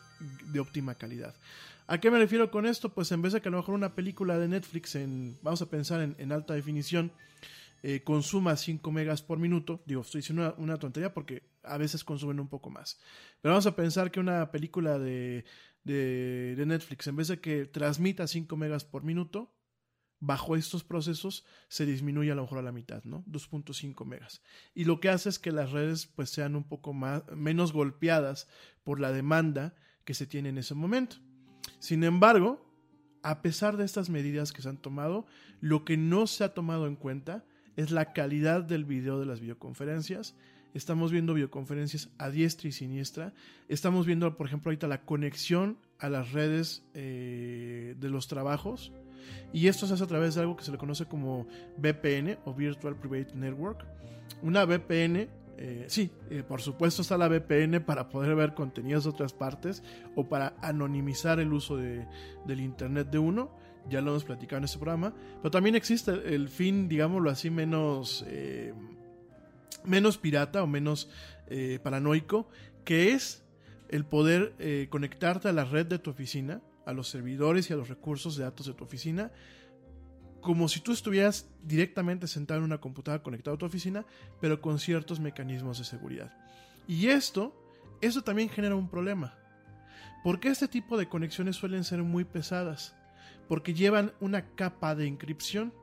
óptima 0.59 0.95
calidad. 0.95 1.35
¿A 1.87 1.99
qué 1.99 2.11
me 2.11 2.19
refiero 2.19 2.51
con 2.51 2.67
esto? 2.67 2.93
Pues 2.95 3.11
en 3.11 3.23
vez 3.23 3.33
de 3.33 3.41
que 3.41 3.49
a 3.49 3.51
lo 3.51 3.59
mejor 3.59 3.75
una 3.75 3.95
película 3.95 4.39
de 4.39 4.47
Netflix, 4.47 4.95
en, 4.95 5.37
vamos 5.43 5.61
a 5.63 5.67
pensar 5.67 6.01
en 6.01 6.33
alta 6.33 6.55
definición, 6.55 7.13
eh, 7.83 8.03
consuma 8.03 8.57
5 8.57 8.93
megas 8.93 9.23
por 9.23 9.39
minuto. 9.39 9.81
Digo, 9.87 10.03
estoy 10.03 10.21
diciendo 10.21 10.55
una, 10.59 10.79
tontería 10.79 11.15
porque 11.15 11.43
a 11.63 11.79
veces 11.79 12.05
consumen 12.05 12.39
un 12.39 12.49
poco 12.49 12.69
más. 12.69 12.99
Pero 13.41 13.55
vamos 13.55 13.67
a 13.67 13.75
pensar 13.75 14.11
que 14.11 14.21
una 14.21 14.51
película 14.51 14.99
de, 14.99 15.45
de, 15.85 16.63
Netflix, 16.67 17.07
en 17.07 17.17
vez 17.17 17.29
de 17.29 17.41
que 17.41 17.67
transmita 17.67 18.27
5 18.27 18.57
megas 18.57 18.85
por 18.85 19.03
minuto, 19.03 19.55
bajo 20.19 20.55
estos 20.55 20.85
procesos 20.85 21.47
se 21.69 21.87
disminuye 21.87 22.31
a 22.31 22.35
lo 22.35 22.43
mejor 22.43 22.59
a 22.59 22.63
la 22.63 22.73
mitad, 22.73 23.03
¿no? 23.05 23.25
2.5 23.25 24.05
megas. 24.05 24.43
Y 24.75 24.85
lo 24.85 25.01
que 25.01 25.09
hace 25.09 25.31
es 25.31 25.39
que 25.39 25.53
las 25.53 25.73
redes 25.73 26.07
pues 26.07 26.31
sean 26.31 26.57
un 26.57 26.65
poco 26.65 26.93
más, 26.93 27.25
menos 27.35 27.73
golpeadas 27.73 28.47
por 28.85 29.01
la 29.01 29.13
demanda 29.13 29.75
que 30.05 30.15
se 30.15 30.27
tiene 30.27 30.51
en 30.51 30.59
ese 30.59 30.75
momento. 30.75 31.17
Sin 31.79 32.05
embargo, 32.05 32.67
a 33.23 33.43
pesar 33.43 33.77
de 33.77 33.85
estas 33.85 34.11
medidas 34.11 34.53
que 34.53 34.63
se 34.63 34.69
han 34.69 34.81
tomado, 34.81 35.27
lo 35.61 35.85
que 35.85 35.97
no 35.97 36.27
se 36.27 36.45
ha 36.45 36.55
tomado 36.55 36.87
en 36.87 36.97
cuenta 36.97 37.45
es 37.77 37.91
la 37.91 38.13
calidad 38.13 38.63
del 38.63 38.85
video 38.85 39.19
de 39.19 39.27
las 39.27 39.41
videoconferencias. 39.41 40.37
Estamos 40.73 41.11
viendo 41.11 41.35
videoconferencias 41.35 42.11
a 42.19 42.31
diestra 42.31 42.69
y 42.69 42.73
siniestra. 42.73 43.33
Estamos 43.69 44.07
viendo, 44.07 44.37
por 44.37 44.47
ejemplo, 44.47 44.71
ahorita 44.71 44.87
la 44.87 45.03
conexión 45.03 45.79
a 45.99 46.09
las 46.09 46.33
redes 46.33 46.85
eh, 46.95 47.97
de 47.99 48.09
los 48.09 48.29
trabajos. 48.29 48.93
Y 49.53 49.67
esto 49.67 49.87
se 49.87 49.95
hace 49.95 50.05
a 50.05 50.07
través 50.07 50.35
de 50.35 50.43
algo 50.43 50.57
que 50.57 50.65
se 50.65 50.71
le 50.71 50.79
conoce 50.79 51.07
como 51.07 51.47
VPN 51.77 52.39
o 52.45 52.55
Virtual 52.55 52.95
Private 52.97 53.35
Network. 53.35 53.85
Una 54.43 54.65
VPN, 54.65 55.29
eh, 55.59 55.85
sí, 55.89 56.11
eh, 56.31 56.45
por 56.47 56.61
supuesto 56.61 57.03
está 57.03 57.19
la 57.19 57.29
VPN 57.29 57.81
para 57.85 58.09
poder 58.09 58.37
ver 58.37 58.55
contenidos 58.55 59.05
de 59.05 59.11
otras 59.11 59.33
partes 59.33 59.83
o 60.15 60.29
para 60.29 60.55
anonimizar 60.63 61.41
el 61.41 61.53
uso 61.53 61.77
de, 61.77 62.07
del 62.47 62.61
Internet 62.61 63.11
de 63.11 63.19
uno 63.19 63.51
ya 63.89 64.03
lo 64.03 64.11
hemos 64.11 64.25
platicado 64.25 64.59
en 64.59 64.65
este 64.65 64.79
programa, 64.79 65.15
pero 65.39 65.51
también 65.51 65.75
existe 65.75 66.13
el 66.13 66.51
fin, 66.51 66.87
digámoslo 66.87 67.31
así, 67.31 67.49
menos, 67.49 68.25
menos 69.85 70.19
pirata 70.19 70.63
o 70.63 70.67
menos 70.67 71.11
eh, 71.49 71.79
paranoico, 71.83 72.49
que 72.85 73.13
es 73.13 73.45
el 73.89 74.05
poder 74.05 74.55
eh, 74.59 74.89
conectarte 74.91 75.49
a 75.49 75.53
la 75.53 75.65
red 75.65 75.87
de 75.87 75.99
tu 75.99 76.11
oficina, 76.11 76.61
a 76.87 76.93
los 76.93 77.09
servidores 77.09 77.71
y 77.71 77.73
a 77.73 77.77
los 77.77 77.89
recursos 77.89 78.37
de 78.37 78.45
datos 78.45 78.67
de 78.67 78.75
tu 78.75 78.85
oficina, 78.85 79.33
como 80.41 80.69
si 80.69 80.81
tú 80.81 80.93
estuvieras 80.93 81.49
directamente 81.63 82.27
sentado 82.27 82.59
en 82.59 82.65
una 82.65 82.81
computadora 82.81 83.23
conectado 83.23 83.57
a 83.57 83.59
tu 83.59 83.67
oficina, 83.67 84.07
pero 84.41 84.61
con 84.61 84.79
ciertos 84.79 85.21
mecanismos 85.21 85.79
de 85.79 85.85
seguridad. 85.85 86.33
Y 86.87 87.09
esto, 87.09 87.55
eso 88.01 88.23
también 88.23 88.49
genera 88.49 88.75
un 88.75 88.89
problema. 88.89 89.35
Porque 90.25 90.49
este 90.49 90.69
tipo 90.69 90.97
de 90.97 91.09
conexiones 91.09 91.57
suelen 91.57 91.85
ser 91.85 92.03
muy 92.03 92.25
pesadas 92.25 92.95
porque 93.51 93.75
llevan 93.75 94.13
una 94.21 94.55
capa 94.55 94.95
de 94.95 95.09
encripción. 95.09 95.75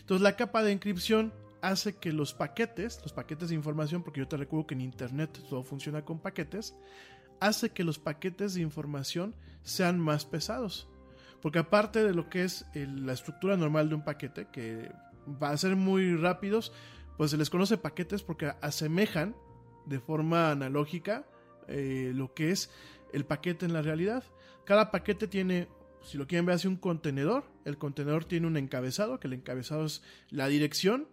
Entonces 0.00 0.20
la 0.20 0.36
capa 0.36 0.62
de 0.62 0.72
encripción 0.72 1.32
hace 1.70 1.96
que 1.96 2.12
los 2.12 2.32
paquetes, 2.32 3.00
los 3.02 3.12
paquetes 3.12 3.48
de 3.48 3.54
información, 3.54 4.02
porque 4.02 4.20
yo 4.20 4.28
te 4.28 4.36
recuerdo 4.36 4.68
que 4.68 4.74
en 4.74 4.82
Internet 4.82 5.38
todo 5.48 5.62
funciona 5.64 6.04
con 6.04 6.20
paquetes, 6.20 6.76
hace 7.40 7.70
que 7.70 7.84
los 7.84 7.98
paquetes 7.98 8.54
de 8.54 8.62
información 8.62 9.34
sean 9.62 9.98
más 9.98 10.24
pesados. 10.24 10.88
Porque 11.42 11.58
aparte 11.58 12.04
de 12.04 12.14
lo 12.14 12.28
que 12.28 12.44
es 12.44 12.66
la 12.74 13.12
estructura 13.12 13.56
normal 13.56 13.88
de 13.88 13.96
un 13.96 14.04
paquete, 14.04 14.46
que 14.52 14.90
va 15.42 15.50
a 15.50 15.56
ser 15.56 15.76
muy 15.76 16.16
rápidos, 16.16 16.72
pues 17.16 17.32
se 17.32 17.36
les 17.36 17.50
conoce 17.50 17.78
paquetes 17.78 18.22
porque 18.22 18.52
asemejan 18.60 19.34
de 19.86 19.98
forma 19.98 20.50
analógica 20.50 21.26
eh, 21.68 22.12
lo 22.14 22.32
que 22.32 22.50
es 22.50 22.70
el 23.12 23.24
paquete 23.24 23.66
en 23.66 23.72
la 23.72 23.82
realidad. 23.82 24.22
Cada 24.64 24.90
paquete 24.90 25.26
tiene 25.26 25.68
si 26.02 26.18
lo 26.18 26.28
quieren 26.28 26.46
ver, 26.46 26.54
hace 26.54 26.68
un 26.68 26.76
contenedor. 26.76 27.44
El 27.64 27.78
contenedor 27.78 28.24
tiene 28.24 28.46
un 28.46 28.56
encabezado, 28.56 29.18
que 29.18 29.26
el 29.26 29.32
encabezado 29.32 29.84
es 29.84 30.02
la 30.30 30.46
dirección 30.46 31.08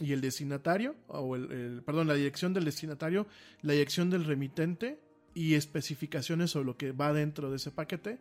y 0.00 0.12
el 0.12 0.20
destinatario, 0.20 0.96
o 1.08 1.36
el, 1.36 1.82
perdón, 1.84 2.08
la 2.08 2.14
dirección 2.14 2.54
del 2.54 2.64
destinatario, 2.64 3.26
la 3.62 3.72
dirección 3.74 4.10
del 4.10 4.24
remitente 4.24 4.98
y 5.34 5.54
especificaciones 5.54 6.50
sobre 6.50 6.66
lo 6.66 6.76
que 6.76 6.92
va 6.92 7.12
dentro 7.12 7.50
de 7.50 7.56
ese 7.56 7.70
paquete. 7.70 8.18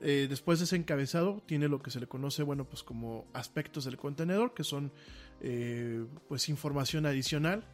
Eh, 0.00 0.26
después 0.28 0.60
de 0.60 0.66
ese 0.66 0.76
encabezado 0.76 1.42
tiene 1.46 1.68
lo 1.68 1.82
que 1.82 1.90
se 1.90 1.98
le 1.98 2.06
conoce, 2.06 2.42
bueno, 2.42 2.64
pues 2.64 2.82
como 2.82 3.26
aspectos 3.32 3.84
del 3.84 3.96
contenedor, 3.96 4.54
que 4.54 4.64
son 4.64 4.92
eh, 5.40 6.04
pues 6.28 6.48
información 6.48 7.06
adicional. 7.06 7.64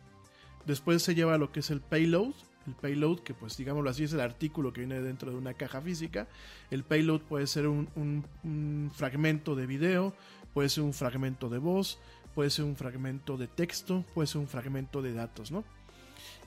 Después 0.66 1.02
se 1.02 1.14
lleva 1.14 1.36
lo 1.36 1.52
que 1.52 1.60
es 1.60 1.70
el 1.70 1.80
payload, 1.80 2.34
el 2.66 2.74
payload, 2.74 3.20
que 3.20 3.34
pues 3.34 3.56
digámoslo 3.56 3.90
así 3.90 4.04
es 4.04 4.12
el 4.12 4.20
artículo 4.20 4.72
que 4.72 4.80
viene 4.80 5.00
dentro 5.00 5.30
de 5.30 5.36
una 5.36 5.54
caja 5.54 5.80
física. 5.80 6.28
El 6.70 6.84
payload 6.84 7.22
puede 7.22 7.46
ser 7.46 7.66
un, 7.66 8.90
fragmento 8.94 9.54
de 9.54 9.66
video, 9.66 10.14
puede 10.52 10.68
ser 10.68 10.84
un 10.84 10.94
fragmento 10.94 11.48
de 11.48 11.58
voz, 11.58 11.98
puede 12.34 12.50
ser 12.50 12.64
un 12.64 12.76
fragmento 12.76 13.36
de 13.36 13.46
texto, 13.46 14.04
puede 14.14 14.26
ser 14.26 14.40
un 14.40 14.48
fragmento 14.48 15.02
de 15.02 15.12
datos, 15.12 15.50
¿no? 15.50 15.64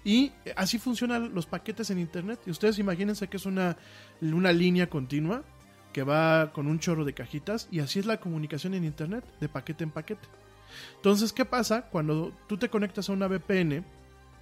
Y 0.03 0.31
así 0.55 0.77
funcionan 0.77 1.33
los 1.33 1.45
paquetes 1.45 1.89
en 1.89 1.99
Internet. 1.99 2.39
Y 2.45 2.51
ustedes 2.51 2.79
imagínense 2.79 3.27
que 3.27 3.37
es 3.37 3.45
una, 3.45 3.77
una 4.21 4.53
línea 4.53 4.89
continua 4.89 5.43
que 5.91 6.03
va 6.03 6.51
con 6.53 6.67
un 6.67 6.79
chorro 6.79 7.03
de 7.03 7.13
cajitas 7.13 7.67
y 7.71 7.79
así 7.79 7.99
es 7.99 8.05
la 8.05 8.19
comunicación 8.19 8.73
en 8.73 8.83
Internet, 8.83 9.25
de 9.39 9.49
paquete 9.49 9.83
en 9.83 9.91
paquete. 9.91 10.27
Entonces, 10.95 11.33
¿qué 11.33 11.45
pasa 11.45 11.89
cuando 11.89 12.31
tú 12.47 12.57
te 12.57 12.69
conectas 12.69 13.09
a 13.09 13.13
una 13.13 13.27
VPN? 13.27 13.83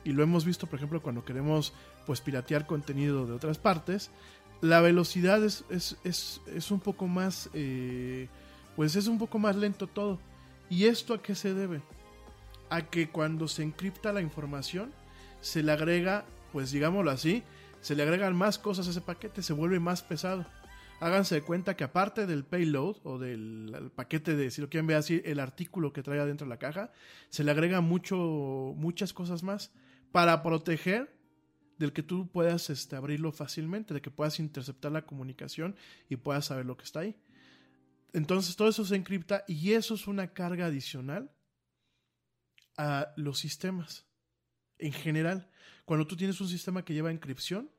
y 0.06 0.14
lo 0.14 0.24
hemos 0.24 0.46
visto, 0.46 0.68
por 0.68 0.78
ejemplo, 0.78 1.02
cuando 1.02 1.26
queremos 1.26 1.74
pues 2.06 2.22
piratear 2.22 2.68
contenido 2.68 3.26
de 3.26 3.34
otras 3.34 3.58
partes, 3.58 4.12
la 4.62 4.80
velocidad 4.80 5.44
es, 5.44 5.66
es, 5.70 6.72
un 6.72 6.80
poco 6.80 7.08
más, 7.08 7.50
eh, 7.54 8.30
pues 8.76 8.96
es 8.96 9.08
un 9.08 9.18
poco 9.18 9.40
más 9.40 9.56
lento 9.56 9.88
todo. 9.88 10.20
¿Y 10.70 10.86
esto 10.86 11.14
a 11.14 11.22
qué 11.22 11.36
se 11.36 11.54
debe? 11.54 11.82
A 12.70 12.90
que 12.90 13.10
cuando 13.10 13.48
se 13.48 13.64
encripta 13.64 14.14
la 14.14 14.22
información, 14.22 14.92
se 15.42 15.62
le 15.62 15.72
agrega, 15.72 16.26
pues 16.52 16.72
digámoslo 16.72 17.12
así, 17.12 17.44
se 17.82 17.96
le 17.96 18.04
agregan 18.04 18.36
más 18.36 18.58
cosas 18.58 18.88
a 18.88 18.92
ese 18.92 19.02
paquete, 19.02 19.44
se 19.44 19.54
vuelve 19.54 19.80
más 19.80 20.02
pesado. 20.02 20.46
Háganse 21.00 21.36
de 21.36 21.42
cuenta 21.42 21.76
que 21.76 21.84
aparte 21.84 22.26
del 22.26 22.46
payload 22.46 22.98
o 23.04 23.20
del 23.20 23.74
el 23.76 23.92
paquete 23.92 24.36
de, 24.36 24.50
si 24.50 24.62
lo 24.62 24.70
quieren 24.70 24.88
ver 24.88 24.98
así, 24.98 25.22
el 25.26 25.40
artículo 25.40 25.94
que 25.94 26.02
trae 26.02 26.20
adentro 26.20 26.46
de 26.46 26.50
la 26.50 26.58
caja, 26.58 26.92
se 27.30 27.44
le 27.44 27.52
agrega 27.52 27.82
mucho, 27.82 28.16
muchas 28.76 29.14
cosas 29.14 29.44
más 29.44 29.72
para 30.12 30.42
proteger 30.42 31.14
del 31.78 31.94
que 31.94 32.02
tú 32.02 32.28
puedas 32.28 32.70
este, 32.70 32.96
abrirlo 32.96 33.32
fácilmente, 33.32 33.94
de 33.94 34.02
que 34.02 34.10
puedas 34.10 34.40
interceptar 34.40 34.92
la 34.92 35.06
comunicación 35.06 35.76
y 36.10 36.16
puedas 36.16 36.46
saber 36.46 36.66
lo 36.66 36.78
que 36.78 36.86
está 36.86 37.02
ahí. 37.02 37.16
Entonces 38.16 38.56
todo 38.56 38.70
eso 38.70 38.86
se 38.86 38.96
encripta 38.96 39.44
y 39.46 39.74
eso 39.74 39.94
es 39.94 40.08
una 40.08 40.32
carga 40.32 40.68
adicional 40.68 41.30
a 42.78 43.14
los 43.18 43.40
sistemas 43.40 44.06
en 44.78 44.94
general. 44.94 45.50
Cuando 45.84 46.08
tú 46.08 46.16
tienes 46.16 46.40
un 46.40 46.48
sistema 46.48 46.86
que 46.86 46.94
lleva 46.94 47.12
encripción, 47.12 47.70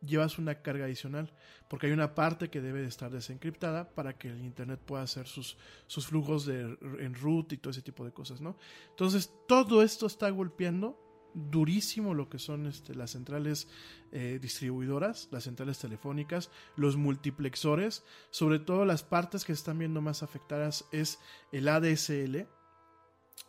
llevas 0.00 0.38
una 0.38 0.62
carga 0.62 0.84
adicional, 0.84 1.32
porque 1.68 1.88
hay 1.88 1.92
una 1.92 2.14
parte 2.14 2.48
que 2.48 2.60
debe 2.60 2.80
de 2.80 2.86
estar 2.86 3.10
desencriptada 3.10 3.92
para 3.92 4.16
que 4.16 4.28
el 4.28 4.40
Internet 4.44 4.78
pueda 4.78 5.02
hacer 5.02 5.26
sus, 5.26 5.58
sus 5.88 6.06
flujos 6.06 6.46
de, 6.46 6.60
en 7.00 7.14
root 7.14 7.52
y 7.52 7.56
todo 7.56 7.72
ese 7.72 7.82
tipo 7.82 8.04
de 8.04 8.12
cosas, 8.12 8.40
¿no? 8.40 8.56
Entonces, 8.90 9.32
todo 9.48 9.82
esto 9.82 10.06
está 10.06 10.30
golpeando 10.30 10.96
durísimo 11.34 12.14
lo 12.14 12.28
que 12.28 12.38
son 12.38 12.66
este, 12.66 12.94
las 12.94 13.12
centrales 13.12 13.68
eh, 14.12 14.38
distribuidoras, 14.40 15.28
las 15.30 15.44
centrales 15.44 15.78
telefónicas, 15.78 16.50
los 16.76 16.96
multiplexores, 16.96 18.04
sobre 18.30 18.58
todo 18.58 18.84
las 18.84 19.02
partes 19.02 19.44
que 19.44 19.52
están 19.52 19.78
viendo 19.78 20.00
más 20.00 20.22
afectadas 20.22 20.84
es 20.92 21.18
el 21.50 21.68
ADSL. 21.68 22.46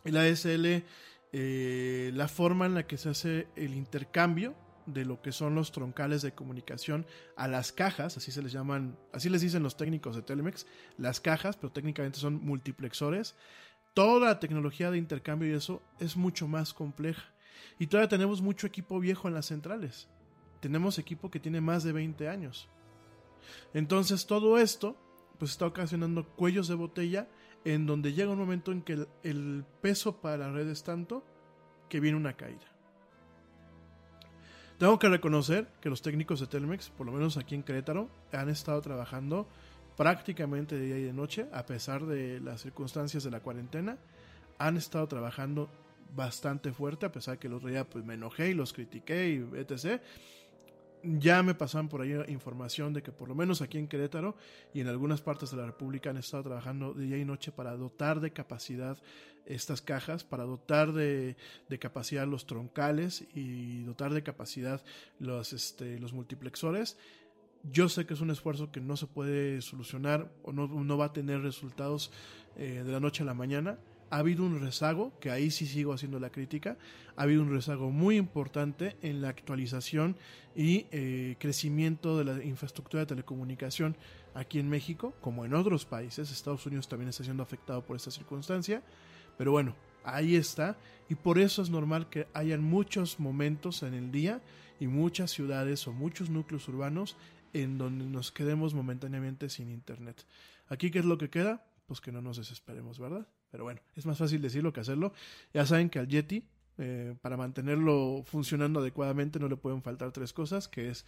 El 0.04 0.16
ADSL, 0.16 0.84
eh, 1.32 2.10
la 2.14 2.28
forma 2.28 2.66
en 2.66 2.74
la 2.74 2.86
que 2.86 2.96
se 2.96 3.10
hace 3.10 3.48
el 3.56 3.74
intercambio 3.74 4.54
de 4.86 5.04
lo 5.04 5.22
que 5.22 5.32
son 5.32 5.54
los 5.54 5.72
troncales 5.72 6.22
de 6.22 6.32
comunicación 6.32 7.06
a 7.36 7.48
las 7.48 7.72
cajas, 7.72 8.16
así 8.16 8.32
se 8.32 8.42
les 8.42 8.52
llaman, 8.52 8.98
así 9.12 9.28
les 9.28 9.40
dicen 9.40 9.62
los 9.62 9.76
técnicos 9.76 10.16
de 10.16 10.22
Telemex, 10.22 10.66
las 10.98 11.20
cajas, 11.20 11.56
pero 11.56 11.72
técnicamente 11.72 12.18
son 12.18 12.44
multiplexores. 12.44 13.34
Toda 13.94 14.28
la 14.28 14.40
tecnología 14.40 14.90
de 14.90 14.98
intercambio 14.98 15.50
y 15.50 15.56
eso 15.56 15.82
es 16.00 16.16
mucho 16.16 16.48
más 16.48 16.74
compleja. 16.74 17.33
Y 17.78 17.86
todavía 17.86 18.08
tenemos 18.08 18.40
mucho 18.40 18.66
equipo 18.66 19.00
viejo 19.00 19.28
en 19.28 19.34
las 19.34 19.46
centrales. 19.46 20.08
Tenemos 20.60 20.98
equipo 20.98 21.30
que 21.30 21.40
tiene 21.40 21.60
más 21.60 21.84
de 21.84 21.92
20 21.92 22.28
años. 22.28 22.68
Entonces 23.72 24.26
todo 24.26 24.58
esto 24.58 24.96
pues 25.38 25.50
está 25.50 25.66
ocasionando 25.66 26.24
cuellos 26.24 26.68
de 26.68 26.74
botella 26.74 27.28
en 27.64 27.86
donde 27.86 28.12
llega 28.12 28.30
un 28.30 28.38
momento 28.38 28.72
en 28.72 28.82
que 28.82 28.94
el, 28.94 29.08
el 29.22 29.64
peso 29.80 30.20
para 30.20 30.36
la 30.36 30.52
red 30.52 30.68
es 30.68 30.84
tanto 30.84 31.24
que 31.88 32.00
viene 32.00 32.16
una 32.16 32.34
caída. 32.34 32.74
Tengo 34.78 34.98
que 34.98 35.08
reconocer 35.08 35.68
que 35.80 35.88
los 35.88 36.02
técnicos 36.02 36.40
de 36.40 36.46
Telmex, 36.46 36.90
por 36.90 37.06
lo 37.06 37.12
menos 37.12 37.36
aquí 37.36 37.54
en 37.54 37.62
Querétaro, 37.62 38.08
han 38.32 38.48
estado 38.48 38.80
trabajando 38.80 39.46
prácticamente 39.96 40.76
de 40.76 40.86
día 40.86 40.98
y 40.98 41.04
de 41.04 41.12
noche, 41.12 41.46
a 41.52 41.64
pesar 41.64 42.04
de 42.06 42.40
las 42.40 42.62
circunstancias 42.62 43.22
de 43.22 43.30
la 43.30 43.40
cuarentena. 43.40 43.98
Han 44.58 44.76
estado 44.76 45.06
trabajando 45.06 45.68
bastante 46.14 46.72
fuerte, 46.72 47.06
a 47.06 47.12
pesar 47.12 47.38
que 47.38 47.46
el 47.46 47.54
otro 47.54 47.68
día 47.68 47.88
pues, 47.88 48.04
me 48.04 48.14
enojé 48.14 48.50
y 48.50 48.54
los 48.54 48.72
critiqué 48.72 49.30
y 49.30 49.58
etc. 49.58 50.00
Ya 51.02 51.42
me 51.42 51.54
pasaban 51.54 51.88
por 51.88 52.00
ahí 52.00 52.14
información 52.28 52.94
de 52.94 53.02
que 53.02 53.12
por 53.12 53.28
lo 53.28 53.34
menos 53.34 53.60
aquí 53.60 53.76
en 53.76 53.88
Querétaro 53.88 54.36
y 54.72 54.80
en 54.80 54.88
algunas 54.88 55.20
partes 55.20 55.50
de 55.50 55.58
la 55.58 55.66
República 55.66 56.10
han 56.10 56.16
estado 56.16 56.44
trabajando 56.44 56.94
día 56.94 57.18
y 57.18 57.26
noche 57.26 57.52
para 57.52 57.76
dotar 57.76 58.20
de 58.20 58.32
capacidad 58.32 58.96
estas 59.44 59.82
cajas, 59.82 60.24
para 60.24 60.44
dotar 60.44 60.92
de, 60.92 61.36
de 61.68 61.78
capacidad 61.78 62.26
los 62.26 62.46
troncales 62.46 63.26
y 63.34 63.82
dotar 63.82 64.14
de 64.14 64.22
capacidad 64.22 64.82
los, 65.18 65.52
este, 65.52 65.98
los 65.98 66.14
multiplexores. 66.14 66.96
Yo 67.70 67.90
sé 67.90 68.06
que 68.06 68.14
es 68.14 68.22
un 68.22 68.30
esfuerzo 68.30 68.72
que 68.72 68.80
no 68.80 68.96
se 68.96 69.06
puede 69.06 69.60
solucionar 69.60 70.30
o 70.42 70.52
no, 70.52 70.68
no 70.68 70.96
va 70.96 71.06
a 71.06 71.12
tener 71.12 71.42
resultados 71.42 72.10
eh, 72.56 72.82
de 72.84 72.92
la 72.92 73.00
noche 73.00 73.22
a 73.22 73.26
la 73.26 73.34
mañana 73.34 73.78
ha 74.14 74.18
habido 74.18 74.44
un 74.44 74.60
rezago, 74.60 75.12
que 75.18 75.32
ahí 75.32 75.50
sí 75.50 75.66
sigo 75.66 75.92
haciendo 75.92 76.20
la 76.20 76.30
crítica, 76.30 76.78
ha 77.16 77.22
habido 77.24 77.42
un 77.42 77.50
rezago 77.50 77.90
muy 77.90 78.16
importante 78.16 78.96
en 79.02 79.20
la 79.20 79.28
actualización 79.28 80.16
y 80.54 80.86
eh, 80.92 81.34
crecimiento 81.40 82.16
de 82.16 82.24
la 82.24 82.44
infraestructura 82.44 83.00
de 83.00 83.06
telecomunicación 83.06 83.96
aquí 84.32 84.60
en 84.60 84.68
México, 84.68 85.14
como 85.20 85.44
en 85.44 85.52
otros 85.52 85.84
países. 85.84 86.30
Estados 86.30 86.64
Unidos 86.64 86.86
también 86.86 87.08
está 87.08 87.24
siendo 87.24 87.42
afectado 87.42 87.84
por 87.84 87.96
esta 87.96 88.12
circunstancia, 88.12 88.84
pero 89.36 89.50
bueno, 89.50 89.74
ahí 90.04 90.36
está, 90.36 90.78
y 91.08 91.16
por 91.16 91.40
eso 91.40 91.60
es 91.60 91.68
normal 91.68 92.08
que 92.08 92.28
hayan 92.34 92.62
muchos 92.62 93.18
momentos 93.18 93.82
en 93.82 93.94
el 93.94 94.12
día 94.12 94.40
y 94.78 94.86
muchas 94.86 95.32
ciudades 95.32 95.88
o 95.88 95.92
muchos 95.92 96.30
núcleos 96.30 96.68
urbanos 96.68 97.16
en 97.52 97.78
donde 97.78 98.04
nos 98.04 98.30
quedemos 98.30 98.74
momentáneamente 98.74 99.48
sin 99.48 99.70
internet. 99.70 100.24
Aquí, 100.68 100.92
¿qué 100.92 101.00
es 101.00 101.04
lo 101.04 101.18
que 101.18 101.30
queda? 101.30 101.66
Pues 101.88 102.00
que 102.00 102.12
no 102.12 102.22
nos 102.22 102.36
desesperemos, 102.36 103.00
¿verdad? 103.00 103.26
Pero 103.54 103.62
bueno, 103.62 103.80
es 103.94 104.04
más 104.04 104.18
fácil 104.18 104.42
decirlo 104.42 104.72
que 104.72 104.80
hacerlo. 104.80 105.12
Ya 105.52 105.64
saben 105.64 105.88
que 105.88 106.00
al 106.00 106.08
Yeti, 106.08 106.42
eh, 106.76 107.14
para 107.22 107.36
mantenerlo 107.36 108.24
funcionando 108.26 108.80
adecuadamente, 108.80 109.38
no 109.38 109.48
le 109.48 109.54
pueden 109.54 109.80
faltar 109.80 110.10
tres 110.10 110.32
cosas, 110.32 110.66
que 110.66 110.88
es 110.88 111.06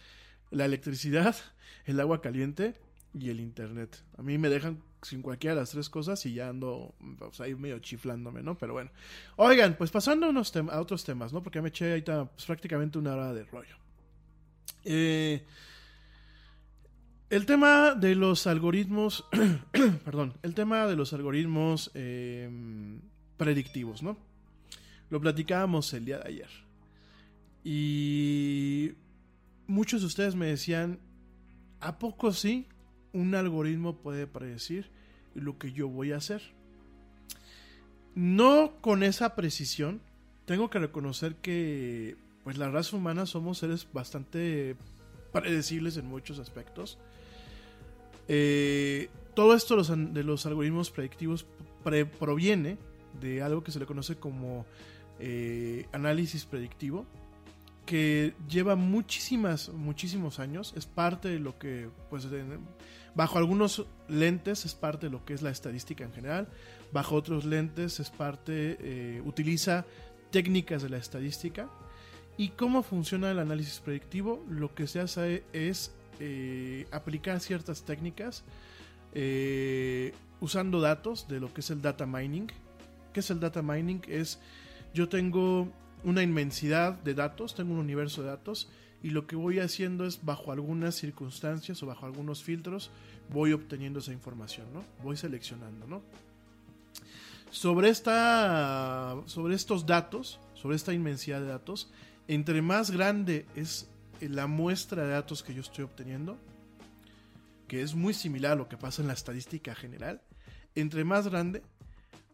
la 0.49 0.63
electricidad, 0.63 1.35
el 1.83 1.99
agua 1.99 2.21
caliente 2.21 2.75
y 3.13 3.31
el 3.31 3.41
internet. 3.41 4.01
A 4.17 4.21
mí 4.21 4.37
me 4.37 4.47
dejan 4.47 4.81
sin 5.01 5.21
cualquiera 5.21 5.55
de 5.55 5.61
las 5.63 5.71
tres 5.71 5.89
cosas 5.89 6.25
y 6.25 6.35
ya 6.35 6.47
ando 6.47 6.95
ahí 7.39 7.53
medio 7.53 7.79
chiflándome, 7.79 8.41
¿no? 8.41 8.57
Pero 8.57 8.71
bueno. 8.71 8.91
Oigan, 9.35 9.75
pues 9.77 9.91
pasando 9.91 10.27
a, 10.27 10.29
unos 10.29 10.55
a 10.55 10.79
otros 10.79 11.03
temas, 11.03 11.33
¿no? 11.33 11.43
Porque 11.43 11.61
me 11.61 11.67
eché 11.67 11.89
ahorita 11.89 12.31
pues, 12.31 12.45
prácticamente 12.45 12.97
una 12.97 13.11
hora 13.11 13.33
de 13.33 13.43
rollo. 13.43 13.75
Eh, 14.85 15.45
el 17.29 17.45
tema 17.45 17.93
de 17.93 18.15
los 18.15 18.47
algoritmos, 18.47 19.25
perdón, 20.05 20.33
el 20.43 20.53
tema 20.53 20.87
de 20.87 20.95
los 20.95 21.13
algoritmos 21.13 21.91
eh, 21.93 22.49
predictivos, 23.37 24.01
¿no? 24.01 24.17
Lo 25.09 25.19
platicábamos 25.19 25.93
el 25.93 26.05
día 26.05 26.19
de 26.19 26.27
ayer. 26.27 26.49
Y 27.63 28.93
muchos 29.67 30.01
de 30.01 30.07
ustedes 30.07 30.35
me 30.35 30.45
decían, 30.45 30.99
¿a 31.81 31.99
poco 31.99 32.31
sí 32.31 32.67
un 33.13 33.35
algoritmo 33.35 33.97
puede 33.97 34.27
predecir 34.27 34.89
lo 35.35 35.57
que 35.57 35.73
yo 35.73 35.89
voy 35.89 36.13
a 36.13 36.17
hacer? 36.17 36.41
No 38.15 38.73
con 38.81 39.03
esa 39.03 39.35
precisión. 39.35 40.01
Tengo 40.45 40.69
que 40.69 40.79
reconocer 40.79 41.35
que 41.35 42.15
pues 42.43 42.57
la 42.57 42.69
raza 42.69 42.95
humana 42.95 43.25
somos 43.25 43.57
seres 43.57 43.85
bastante 43.91 44.77
predecibles 45.33 45.97
en 45.97 46.07
muchos 46.07 46.39
aspectos. 46.39 46.97
Eh, 48.27 49.09
todo 49.33 49.53
esto 49.53 49.81
de 49.81 50.23
los 50.23 50.45
algoritmos 50.45 50.89
predictivos 50.89 51.45
proviene 52.19 52.77
de 53.19 53.41
algo 53.41 53.63
que 53.63 53.71
se 53.71 53.79
le 53.79 53.85
conoce 53.85 54.17
como 54.17 54.65
eh, 55.19 55.85
análisis 55.91 56.45
predictivo, 56.45 57.05
que 57.85 58.33
lleva 58.49 58.75
muchísimas, 58.75 59.69
muchísimos 59.69 60.39
años. 60.39 60.73
Es 60.75 60.85
parte 60.85 61.29
de 61.29 61.39
lo 61.39 61.57
que, 61.57 61.89
pues, 62.09 62.27
bajo 63.15 63.37
algunos 63.37 63.85
lentes 64.09 64.65
es 64.65 64.75
parte 64.75 65.07
de 65.07 65.11
lo 65.11 65.23
que 65.23 65.33
es 65.33 65.41
la 65.41 65.49
estadística 65.49 66.03
en 66.03 66.13
general. 66.13 66.49
Bajo 66.91 67.15
otros 67.15 67.45
lentes 67.45 67.99
es 67.99 68.09
parte, 68.09 68.77
eh, 68.79 69.21
utiliza 69.25 69.85
técnicas 70.31 70.83
de 70.83 70.89
la 70.89 70.97
estadística. 70.97 71.69
¿Y 72.37 72.49
cómo 72.49 72.83
funciona 72.83 73.31
el 73.31 73.39
análisis 73.39 73.79
predictivo? 73.79 74.45
Lo 74.49 74.75
que 74.75 74.85
se 74.85 74.99
hace 74.99 75.43
es 75.53 75.96
eh, 76.19 76.87
aplicar 76.91 77.39
ciertas 77.39 77.83
técnicas 77.83 78.43
eh, 79.13 80.13
usando 80.41 80.81
datos 80.81 81.27
de 81.27 81.39
lo 81.39 81.53
que 81.53 81.61
es 81.61 81.69
el 81.69 81.81
data 81.81 82.05
mining. 82.05 82.47
¿Qué 83.13 83.21
es 83.21 83.29
el 83.29 83.39
data 83.39 83.61
mining? 83.61 84.01
Es 84.07 84.39
yo 84.93 85.09
tengo 85.09 85.67
una 86.03 86.23
inmensidad 86.23 86.93
de 86.99 87.13
datos, 87.13 87.55
tengo 87.55 87.73
un 87.73 87.79
universo 87.79 88.21
de 88.21 88.29
datos 88.29 88.69
y 89.03 89.09
lo 89.09 89.27
que 89.27 89.35
voy 89.35 89.59
haciendo 89.59 90.05
es 90.05 90.23
bajo 90.23 90.51
algunas 90.51 90.95
circunstancias 90.95 91.81
o 91.83 91.85
bajo 91.85 92.05
algunos 92.05 92.43
filtros 92.43 92.91
voy 93.29 93.53
obteniendo 93.53 93.99
esa 93.99 94.13
información, 94.13 94.67
¿no? 94.73 94.83
Voy 95.03 95.17
seleccionando, 95.17 95.85
¿no? 95.87 96.01
Sobre 97.51 97.89
esta 97.89 99.15
sobre 99.25 99.55
estos 99.55 99.85
datos, 99.85 100.39
sobre 100.53 100.75
esta 100.75 100.93
inmensidad 100.93 101.39
de 101.41 101.47
datos, 101.47 101.89
entre 102.27 102.61
más 102.61 102.91
grande 102.91 103.45
es 103.55 103.89
la 104.21 104.47
muestra 104.47 105.03
de 105.03 105.11
datos 105.11 105.43
que 105.43 105.53
yo 105.53 105.61
estoy 105.61 105.83
obteniendo, 105.83 106.37
que 107.67 107.81
es 107.81 107.95
muy 107.95 108.13
similar 108.13 108.53
a 108.53 108.55
lo 108.55 108.69
que 108.69 108.77
pasa 108.77 109.01
en 109.01 109.07
la 109.07 109.13
estadística 109.13 109.75
general, 109.75 110.21
entre 110.75 111.03
más 111.03 111.27
grande, 111.27 111.63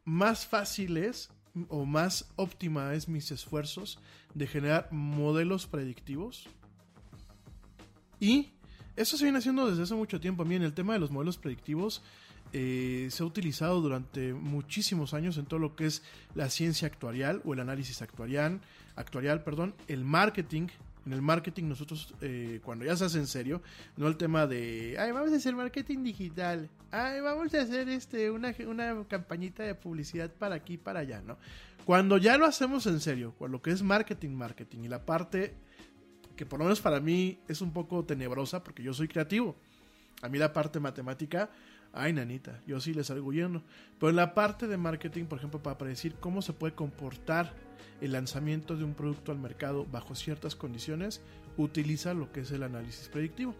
más 0.06 0.46
fácil 0.46 0.98
es 0.98 1.30
o 1.70 1.86
más 1.86 2.32
óptima 2.36 2.94
es 2.94 3.08
mis 3.08 3.32
esfuerzos 3.32 4.00
de 4.34 4.48
generar 4.48 4.88
modelos 4.92 5.68
predictivos. 5.68 6.48
Y 8.20 8.54
eso 8.96 9.18
se 9.18 9.26
viene 9.26 9.40
haciendo 9.40 9.70
desde 9.70 9.84
hace 9.84 9.96
mucho 9.96 10.20
tiempo. 10.20 10.44
A 10.44 10.46
mí 10.46 10.56
en 10.56 10.64
el 10.64 10.74
tema 10.74 10.94
de 10.94 11.00
los 11.00 11.12
modelos 11.12 11.38
predictivos 11.38 12.02
eh, 12.54 13.08
se 13.10 13.24
ha 13.24 13.26
utilizado 13.26 13.82
durante 13.82 14.34
muchísimos 14.34 15.14
años 15.14 15.38
en 15.38 15.46
todo 15.46 15.60
lo 15.60 15.76
que 15.76 15.86
es 15.86 16.04
la 16.36 16.50
ciencia 16.50 16.88
actuarial 16.88 17.42
o 17.46 17.54
el 17.54 17.60
análisis 17.60 18.02
actuarial, 18.02 18.62
actuarial 18.96 19.44
perdón, 19.44 19.74
el 19.88 20.04
marketing 20.04 20.68
En 21.06 21.14
el 21.14 21.22
marketing 21.22 21.66
nosotros, 21.66 22.14
eh, 22.22 22.62
cuando 22.64 22.86
ya 22.86 22.96
se 22.96 23.06
hace 23.06 23.18
en 23.18 23.28
serio, 23.28 23.62
no 23.98 24.08
el 24.08 24.16
tema 24.16 24.48
de, 24.48 24.96
ay, 24.98 25.12
vamos 25.12 25.34
a 25.34 25.36
hacer 25.36 25.56
marketing 25.56 26.04
digital, 26.04 26.70
ay, 26.92 27.20
vamos 27.20 27.54
a 27.54 27.62
hacer 27.62 27.90
este 27.90 28.32
una, 28.32 28.54
una 28.68 29.04
campañita 29.08 29.64
de 29.64 29.76
publicidad 29.76 30.32
para 30.32 30.56
aquí, 30.56 30.78
para 30.78 31.02
allá, 31.02 31.22
¿no? 31.22 31.38
Cuando 31.86 32.18
ya 32.18 32.38
lo 32.38 32.46
hacemos 32.46 32.88
en 32.88 33.02
serio, 33.02 33.34
con 33.38 33.52
lo 33.52 33.62
que 33.62 33.72
es 33.72 33.84
marketing, 33.84 34.32
marketing, 34.32 34.84
y 34.84 34.88
la 34.88 35.06
parte 35.06 35.56
que 36.36 36.46
por 36.46 36.60
lo 36.60 36.66
menos 36.66 36.82
para 36.82 37.00
mí 37.00 37.40
es 37.48 37.62
un 37.62 37.72
poco 37.74 38.06
tenebrosa, 38.06 38.64
porque 38.64 38.84
yo 38.84 38.94
soy 38.94 39.08
creativo. 39.08 39.56
A 40.22 40.30
mí 40.30 40.38
la 40.38 40.54
parte 40.54 40.80
matemática, 40.80 41.50
ay, 41.94 42.12
nanita, 42.12 42.62
yo 42.68 42.80
sí 42.80 42.94
le 42.94 43.04
salgo 43.04 43.28
huyendo. 43.28 43.64
Pero 44.00 44.10
en 44.10 44.16
la 44.16 44.34
parte 44.34 44.68
de 44.68 44.78
marketing, 44.78 45.26
por 45.26 45.38
ejemplo, 45.38 45.62
para 45.62 45.78
predecir 45.78 46.16
cómo 46.16 46.42
se 46.42 46.54
puede 46.54 46.74
comportar 46.74 47.54
el 48.02 48.12
lanzamiento 48.12 48.76
de 48.76 48.84
un 48.84 48.96
producto 48.96 49.32
al 49.32 49.40
mercado 49.40 49.86
bajo 49.86 50.16
ciertas 50.16 50.56
condiciones, 50.56 51.22
utiliza 51.58 52.14
lo 52.14 52.32
que 52.32 52.42
es 52.42 52.52
el 52.52 52.64
análisis 52.64 53.08
predictivo. 53.08 53.56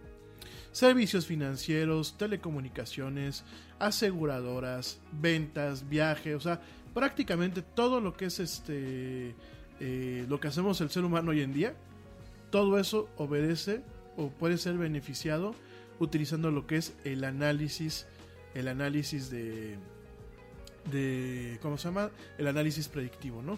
Servicios 0.72 1.26
financieros, 1.26 2.18
telecomunicaciones, 2.18 3.46
aseguradoras, 3.80 5.00
ventas, 5.12 5.88
viajes, 5.88 6.36
o 6.36 6.40
sea, 6.40 6.60
prácticamente 6.94 7.62
todo 7.62 8.02
lo 8.02 8.18
que 8.18 8.26
es 8.26 8.40
este 8.40 9.36
eh, 9.80 10.26
lo 10.30 10.40
que 10.40 10.48
hacemos 10.48 10.82
el 10.82 10.90
ser 10.90 11.04
humano 11.04 11.32
hoy 11.32 11.42
en 11.42 11.54
día, 11.54 11.76
todo 12.50 12.80
eso 12.80 13.10
obedece 13.18 13.82
o 14.18 14.30
puede 14.30 14.58
ser 14.58 14.78
beneficiado 14.78 15.56
utilizando 16.00 16.52
lo 16.52 16.68
que 16.68 16.78
es 16.78 16.94
el 17.04 17.24
análisis, 17.24 18.06
el 18.54 18.68
análisis 18.68 19.30
de, 19.30 19.78
de 20.92 21.58
¿cómo 21.62 21.78
se 21.78 21.88
llama? 21.88 22.12
El 22.38 22.48
análisis 22.48 22.88
predictivo, 22.88 23.42
¿no? 23.42 23.58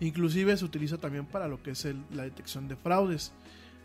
Inclusive 0.00 0.56
se 0.56 0.64
utiliza 0.64 0.98
también 0.98 1.26
para 1.26 1.48
lo 1.48 1.62
que 1.62 1.70
es 1.70 1.86
la 2.12 2.24
detección 2.24 2.68
de 2.68 2.76
fraudes. 2.76 3.32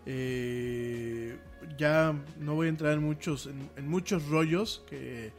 Eh, 0.05 1.37
ya 1.77 2.13
no 2.39 2.55
voy 2.55 2.67
a 2.67 2.69
entrar 2.69 2.93
en 2.93 3.03
muchos, 3.03 3.47
en, 3.77 3.87
muchos 3.87 4.27
rollos 4.27 4.83
que, 4.89 5.31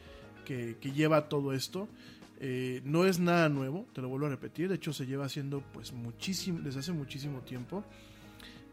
que- 0.45 0.77
que 0.81 0.93
lleva 0.93 1.29
todo 1.29 1.53
esto. 1.53 1.89
Eh, 2.41 2.81
no 2.85 3.05
es 3.07 3.21
nada 3.21 3.49
nuevo, 3.49 3.87
te 3.93 4.01
lo 4.01 4.09
vuelvo 4.09 4.27
a 4.27 4.31
repetir. 4.31 4.69
De 4.69 4.77
hecho, 4.77 4.93
se 4.93 5.07
lleva 5.07 5.27
haciendo 5.27 5.63
pues 5.73 5.93
muchísimo, 5.93 6.61
desde 6.61 6.81
hace 6.81 6.93
muchísimo 6.93 7.41
tiempo. 7.43 7.85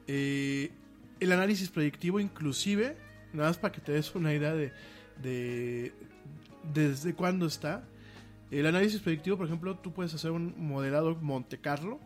Eh, 0.07 0.71
el 1.19 1.31
análisis 1.31 1.69
predictivo, 1.69 2.19
inclusive, 2.19 2.95
nada 3.33 3.49
más 3.49 3.57
para 3.57 3.71
que 3.73 3.81
te 3.81 3.91
des 3.91 4.15
una 4.15 4.33
idea 4.33 4.53
de, 4.53 4.71
de 5.21 5.91
desde 6.73 7.13
cuándo 7.13 7.45
está. 7.45 7.83
El 8.51 8.65
análisis 8.65 8.99
predictivo, 9.01 9.37
por 9.37 9.45
ejemplo, 9.45 9.77
tú 9.77 9.93
puedes 9.93 10.13
hacer 10.13 10.31
un 10.31 10.53
modelado 10.57 11.15
Monte 11.15 11.59
Carlo. 11.59 11.99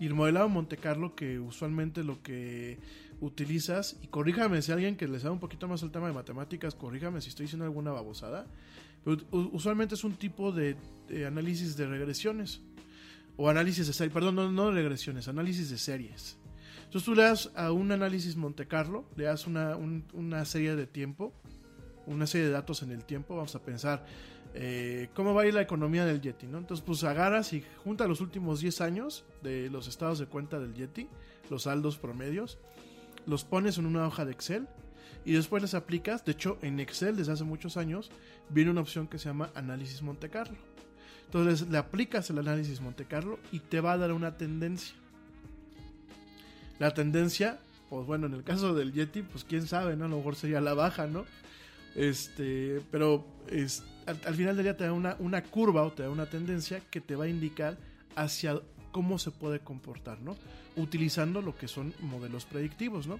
Y 0.00 0.06
el 0.06 0.14
modelado 0.14 0.48
Monte 0.48 0.76
Carlo, 0.76 1.14
que 1.14 1.38
usualmente 1.40 2.04
lo 2.04 2.22
que 2.22 2.78
utilizas, 3.20 3.96
y 4.00 4.06
corríjame 4.06 4.62
si 4.62 4.70
alguien 4.70 4.96
que 4.96 5.08
le 5.08 5.18
sabe 5.18 5.32
un 5.34 5.40
poquito 5.40 5.66
más 5.66 5.82
el 5.82 5.90
tema 5.90 6.06
de 6.06 6.12
matemáticas, 6.12 6.76
corríjame 6.76 7.20
si 7.20 7.30
estoy 7.30 7.44
diciendo 7.44 7.64
alguna 7.64 7.90
babosada, 7.90 8.46
pero 9.04 9.18
usualmente 9.32 9.96
es 9.96 10.04
un 10.04 10.14
tipo 10.14 10.52
de, 10.52 10.76
análisis 11.26 11.76
de 11.76 11.86
regresiones. 11.86 12.60
O 13.36 13.48
análisis 13.48 13.86
de 13.86 13.92
series, 13.92 14.12
perdón, 14.12 14.54
no, 14.54 14.66
de 14.68 14.74
regresiones, 14.74 15.28
análisis 15.28 15.70
de 15.70 15.78
series. 15.78 16.36
Entonces 16.84 17.04
tú 17.04 17.14
le 17.14 17.22
das 17.22 17.50
a 17.56 17.70
un 17.72 17.90
análisis 17.92 18.36
Monte 18.36 18.66
Carlo, 18.66 19.04
le 19.16 19.24
das 19.24 19.46
una, 19.46 19.76
un- 19.76 20.04
una 20.12 20.44
serie 20.44 20.74
de 20.76 20.86
tiempo, 20.86 21.32
una 22.08 22.26
serie 22.26 22.46
de 22.46 22.52
datos 22.52 22.82
en 22.82 22.90
el 22.90 23.04
tiempo, 23.04 23.36
vamos 23.36 23.54
a 23.54 23.62
pensar 23.62 24.04
eh, 24.54 25.08
cómo 25.14 25.34
va 25.34 25.42
a 25.42 25.46
ir 25.46 25.54
la 25.54 25.62
economía 25.62 26.04
del 26.04 26.20
Yeti, 26.20 26.46
¿no? 26.46 26.58
Entonces 26.58 26.84
pues 26.84 27.04
agarras 27.04 27.52
y 27.52 27.62
junta 27.84 28.08
los 28.08 28.20
últimos 28.20 28.60
10 28.60 28.80
años 28.80 29.24
de 29.42 29.70
los 29.70 29.88
estados 29.88 30.18
de 30.18 30.26
cuenta 30.26 30.58
del 30.58 30.74
Yeti, 30.74 31.08
los 31.50 31.64
saldos 31.64 31.98
promedios, 31.98 32.58
los 33.26 33.44
pones 33.44 33.78
en 33.78 33.86
una 33.86 34.06
hoja 34.06 34.24
de 34.24 34.32
Excel 34.32 34.66
y 35.24 35.32
después 35.32 35.62
les 35.62 35.74
aplicas, 35.74 36.24
de 36.24 36.32
hecho 36.32 36.58
en 36.62 36.80
Excel 36.80 37.16
desde 37.16 37.32
hace 37.32 37.44
muchos 37.44 37.76
años 37.76 38.10
viene 38.48 38.70
una 38.70 38.80
opción 38.80 39.06
que 39.06 39.18
se 39.18 39.26
llama 39.26 39.50
análisis 39.54 40.02
Monte 40.02 40.30
Carlo. 40.30 40.56
Entonces 41.26 41.68
le 41.68 41.76
aplicas 41.76 42.30
el 42.30 42.38
análisis 42.38 42.80
Monte 42.80 43.04
Carlo 43.04 43.38
y 43.52 43.60
te 43.60 43.80
va 43.80 43.92
a 43.92 43.98
dar 43.98 44.12
una 44.12 44.38
tendencia. 44.38 44.96
La 46.78 46.94
tendencia, 46.94 47.58
pues 47.90 48.06
bueno, 48.06 48.26
en 48.26 48.34
el 48.34 48.44
caso 48.44 48.74
del 48.74 48.92
Yeti, 48.92 49.22
pues 49.22 49.44
quién 49.44 49.66
sabe, 49.66 49.94
¿no? 49.96 50.06
A 50.06 50.08
lo 50.08 50.16
mejor 50.16 50.36
sería 50.36 50.60
la 50.60 50.72
baja, 50.72 51.06
¿no? 51.06 51.26
Este, 51.98 52.80
pero 52.92 53.26
es, 53.48 53.82
al, 54.06 54.20
al 54.24 54.34
final 54.36 54.54
del 54.54 54.66
día 54.66 54.76
te 54.76 54.84
da 54.84 54.92
una, 54.92 55.16
una 55.18 55.42
curva 55.42 55.82
o 55.82 55.90
te 55.90 56.04
da 56.04 56.10
una 56.10 56.26
tendencia 56.26 56.80
que 56.92 57.00
te 57.00 57.16
va 57.16 57.24
a 57.24 57.28
indicar 57.28 57.76
hacia 58.14 58.60
cómo 58.92 59.18
se 59.18 59.32
puede 59.32 59.58
comportar, 59.58 60.20
¿no? 60.20 60.36
Utilizando 60.76 61.42
lo 61.42 61.56
que 61.56 61.66
son 61.66 61.92
modelos 61.98 62.44
predictivos, 62.44 63.08
¿no? 63.08 63.18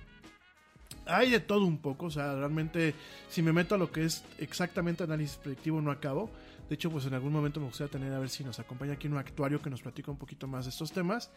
Hay 1.06 1.28
de 1.28 1.40
todo 1.40 1.64
un 1.64 1.78
poco, 1.78 2.06
o 2.06 2.10
sea, 2.10 2.36
realmente 2.36 2.94
si 3.28 3.42
me 3.42 3.52
meto 3.52 3.74
a 3.74 3.78
lo 3.78 3.90
que 3.90 4.04
es 4.04 4.24
exactamente 4.38 5.02
análisis 5.02 5.38
predictivo 5.38 5.80
no 5.80 5.90
acabo. 5.90 6.30
De 6.68 6.76
hecho, 6.76 6.88
pues 6.88 7.04
en 7.04 7.14
algún 7.14 7.32
momento 7.32 7.58
me 7.58 7.66
gustaría 7.66 7.90
tener 7.90 8.12
a 8.12 8.20
ver 8.20 8.28
si 8.28 8.44
nos 8.44 8.60
acompaña 8.60 8.92
aquí 8.92 9.08
un 9.08 9.16
actuario 9.16 9.60
que 9.60 9.70
nos 9.70 9.82
platica 9.82 10.12
un 10.12 10.18
poquito 10.18 10.46
más 10.46 10.66
de 10.66 10.70
estos 10.70 10.92
temas. 10.92 11.32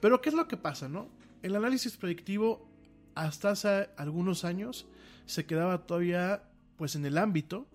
Pero 0.00 0.22
¿qué 0.22 0.30
es 0.30 0.34
lo 0.34 0.48
que 0.48 0.56
pasa, 0.56 0.88
no? 0.88 1.10
El 1.42 1.56
análisis 1.56 1.98
predictivo 1.98 2.66
hasta 3.14 3.50
hace 3.50 3.90
algunos 3.98 4.46
años 4.46 4.86
se 5.26 5.44
quedaba 5.44 5.86
todavía 5.86 6.42
pues 6.76 6.94
en 6.94 7.04
el 7.06 7.18
ámbito 7.18 7.68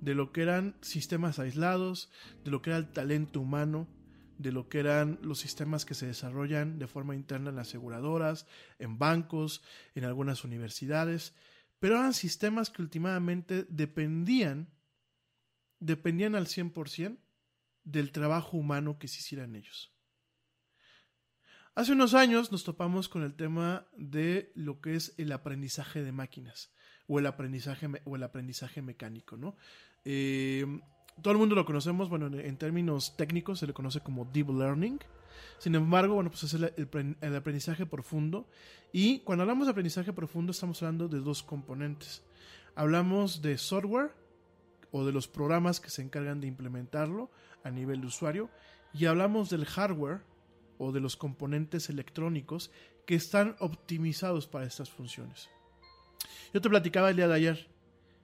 de 0.00 0.14
lo 0.14 0.32
que 0.32 0.42
eran 0.42 0.76
sistemas 0.80 1.38
aislados, 1.38 2.10
de 2.44 2.50
lo 2.50 2.62
que 2.62 2.70
era 2.70 2.78
el 2.78 2.92
talento 2.92 3.40
humano, 3.40 3.88
de 4.38 4.52
lo 4.52 4.68
que 4.68 4.78
eran 4.78 5.18
los 5.22 5.38
sistemas 5.38 5.84
que 5.84 5.94
se 5.94 6.06
desarrollan 6.06 6.78
de 6.78 6.86
forma 6.86 7.14
interna 7.14 7.50
en 7.50 7.58
aseguradoras, 7.58 8.46
en 8.78 8.98
bancos, 8.98 9.62
en 9.94 10.04
algunas 10.04 10.44
universidades, 10.44 11.34
pero 11.78 11.96
eran 11.96 12.14
sistemas 12.14 12.70
que 12.70 12.82
últimamente 12.82 13.66
dependían, 13.68 14.68
dependían 15.78 16.34
al 16.34 16.46
100% 16.46 17.18
del 17.84 18.12
trabajo 18.12 18.56
humano 18.56 18.98
que 18.98 19.08
se 19.08 19.20
hiciera 19.20 19.44
en 19.44 19.56
ellos. 19.56 19.92
Hace 21.74 21.92
unos 21.92 22.14
años 22.14 22.52
nos 22.52 22.64
topamos 22.64 23.08
con 23.08 23.22
el 23.22 23.34
tema 23.34 23.86
de 23.96 24.50
lo 24.54 24.80
que 24.80 24.96
es 24.96 25.14
el 25.18 25.30
aprendizaje 25.32 26.02
de 26.02 26.12
máquinas 26.12 26.70
o 27.08 27.18
el 27.18 27.26
aprendizaje, 27.26 27.88
o 28.04 28.16
el 28.16 28.22
aprendizaje 28.22 28.82
mecánico, 28.82 29.36
¿no? 29.36 29.56
Eh, 30.04 30.64
todo 31.22 31.32
el 31.32 31.38
mundo 31.38 31.54
lo 31.54 31.64
conocemos, 31.64 32.08
bueno, 32.08 32.26
en, 32.26 32.56
términos 32.58 33.16
técnicos 33.16 33.60
se 33.60 33.66
le 33.66 33.72
conoce 33.72 34.00
como 34.00 34.24
deep 34.26 34.50
learning. 34.50 34.98
Sin 35.58 35.74
embargo, 35.74 36.14
bueno, 36.14 36.30
pues 36.30 36.44
es 36.44 36.54
el 36.54 37.36
aprendizaje 37.36 37.86
profundo. 37.86 38.48
Y 38.92 39.20
cuando 39.20 39.42
hablamos 39.42 39.66
de 39.66 39.70
aprendizaje 39.70 40.12
profundo 40.12 40.52
estamos 40.52 40.82
hablando 40.82 41.08
de 41.08 41.20
dos 41.20 41.42
componentes. 41.42 42.22
Hablamos 42.74 43.40
de 43.40 43.56
software 43.56 44.12
o 44.90 45.04
de 45.04 45.12
los 45.12 45.28
programas 45.28 45.80
que 45.80 45.90
se 45.90 46.02
encargan 46.02 46.40
de 46.40 46.48
implementarlo 46.48 47.30
a 47.64 47.70
nivel 47.70 48.02
de 48.02 48.08
usuario. 48.08 48.50
Y 48.92 49.06
hablamos 49.06 49.48
del 49.48 49.64
hardware 49.64 50.20
o 50.78 50.92
de 50.92 51.00
los 51.00 51.16
componentes 51.16 51.88
electrónicos 51.88 52.70
que 53.06 53.14
están 53.14 53.56
optimizados 53.60 54.46
para 54.46 54.66
estas 54.66 54.90
funciones. 54.90 55.48
Yo 56.56 56.62
te 56.62 56.70
platicaba 56.70 57.10
el 57.10 57.16
día 57.16 57.28
de 57.28 57.34
ayer 57.34 57.68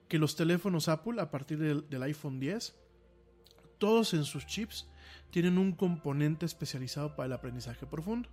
que 0.07 0.17
los 0.17 0.35
teléfonos 0.35 0.87
Apple 0.87 1.21
a 1.21 1.29
partir 1.29 1.59
del, 1.59 2.01
iPhone 2.01 2.39
10, 2.39 2.73
todos 3.77 4.15
en 4.15 4.23
sus 4.23 4.47
chips 4.47 4.89
tienen 5.29 5.59
un 5.59 5.71
componente 5.71 6.47
especializado 6.47 7.15
para 7.15 7.27
el 7.27 7.33
aprendizaje 7.33 7.85
profundo. 7.85 8.27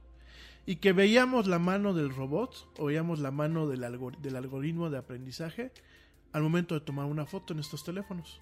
Y 0.65 0.77
que 0.77 0.95
veíamos 0.95 1.47
la 1.47 1.59
mano 1.59 1.93
del 1.93 2.15
robot 2.15 2.73
o 2.79 2.87
veíamos 2.87 3.19
la 3.19 3.31
mano 3.31 3.69
del, 3.69 3.85
del 4.23 4.37
algoritmo 4.37 4.89
de 4.89 4.97
aprendizaje 4.97 5.71
al 6.33 6.43
momento 6.45 6.75
de 6.75 6.81
tomar 6.81 7.05
una 7.05 7.27
foto 7.27 7.53
en 7.53 7.61
estos 7.61 7.85
teléfonos. 7.85 8.41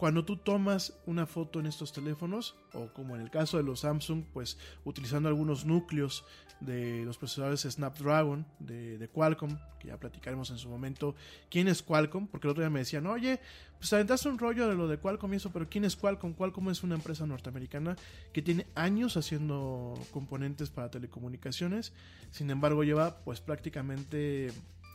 Cuando 0.00 0.24
tú 0.24 0.38
tomas 0.38 0.94
una 1.04 1.26
foto 1.26 1.60
en 1.60 1.66
estos 1.66 1.92
teléfonos, 1.92 2.54
o 2.72 2.86
como 2.94 3.16
en 3.16 3.20
el 3.20 3.28
caso 3.28 3.58
de 3.58 3.62
los 3.62 3.80
Samsung, 3.80 4.24
pues 4.32 4.56
utilizando 4.86 5.28
algunos 5.28 5.66
núcleos 5.66 6.24
de 6.60 7.04
los 7.04 7.18
procesadores 7.18 7.60
Snapdragon 7.68 8.46
de, 8.60 9.10
Qualcomm, 9.12 9.58
que 9.78 9.88
ya 9.88 9.98
platicaremos 9.98 10.48
en 10.48 10.56
su 10.56 10.70
momento 10.70 11.14
quién 11.50 11.68
es 11.68 11.82
Qualcomm, 11.82 12.28
porque 12.28 12.46
el 12.46 12.52
otro 12.52 12.62
día 12.62 12.70
me 12.70 12.78
decían, 12.78 13.06
oye, 13.06 13.40
pues 13.78 13.92
aventaste 13.92 14.30
un 14.30 14.38
rollo 14.38 14.70
de 14.70 14.74
lo 14.74 14.88
de 14.88 14.96
Qualcomm 14.96 15.34
y 15.34 15.36
eso, 15.36 15.50
pero 15.52 15.68
¿quién 15.68 15.84
es 15.84 15.96
Qualcomm? 15.96 16.32
Qualcomm 16.32 16.70
es 16.70 16.82
una 16.82 16.94
empresa 16.94 17.26
norteamericana 17.26 17.94
que 18.32 18.40
tiene 18.40 18.68
años 18.74 19.18
haciendo 19.18 19.92
componentes 20.12 20.70
para 20.70 20.90
telecomunicaciones, 20.90 21.92
sin 22.30 22.48
embargo 22.48 22.84
lleva 22.84 23.18
pues 23.22 23.42
prácticamente 23.42 24.50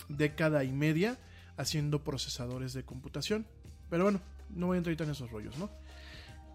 década 0.10 0.64
y 0.64 0.72
media 0.72 1.20
haciendo 1.58 2.04
procesadores 2.04 2.74
de 2.74 2.86
computación. 2.86 3.46
Pero 3.88 4.06
bueno, 4.06 4.20
no 4.50 4.68
voy 4.68 4.76
a 4.76 4.78
entrar 4.80 4.92
ahorita 4.92 5.04
en 5.06 5.12
esos 5.12 5.32
rollos, 5.32 5.58
¿no? 5.58 5.70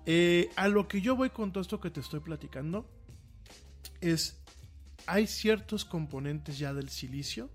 Eh, 0.07 0.51
a 0.57 0.69
lo 0.69 0.89
que 0.89 1.01
yo 1.01 1.15
voy 1.15 1.31
con 1.31 1.53
todo 1.53 1.63
esto 1.63 1.81
que 1.81 1.91
te 1.91 2.01
estoy 2.01 2.21
platicando 2.21 2.89
es, 4.01 4.41
hay 5.07 5.27
ciertos 5.27 5.85
componentes 5.85 6.59
ya 6.59 6.73
del 6.73 6.89
silicio 6.89 7.51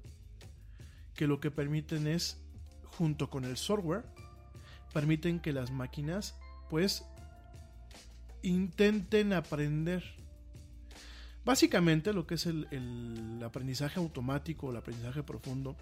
que 1.15 1.27
lo 1.27 1.39
que 1.39 1.49
permiten 1.49 2.07
es, 2.07 2.37
junto 2.83 3.29
con 3.29 3.45
el 3.45 3.57
software, 3.57 4.05
permiten 4.93 5.39
que 5.39 5.53
las 5.53 5.71
máquinas 5.71 6.35
pues 6.69 7.05
intenten 8.41 9.33
aprender. 9.33 10.03
Básicamente 11.43 12.13
lo 12.13 12.25
que 12.27 12.35
es 12.35 12.45
el, 12.45 12.67
el 12.71 13.41
aprendizaje 13.43 13.99
automático 13.99 14.67
o 14.67 14.71
el 14.71 14.77
aprendizaje 14.77 15.23
profundo. 15.23 15.75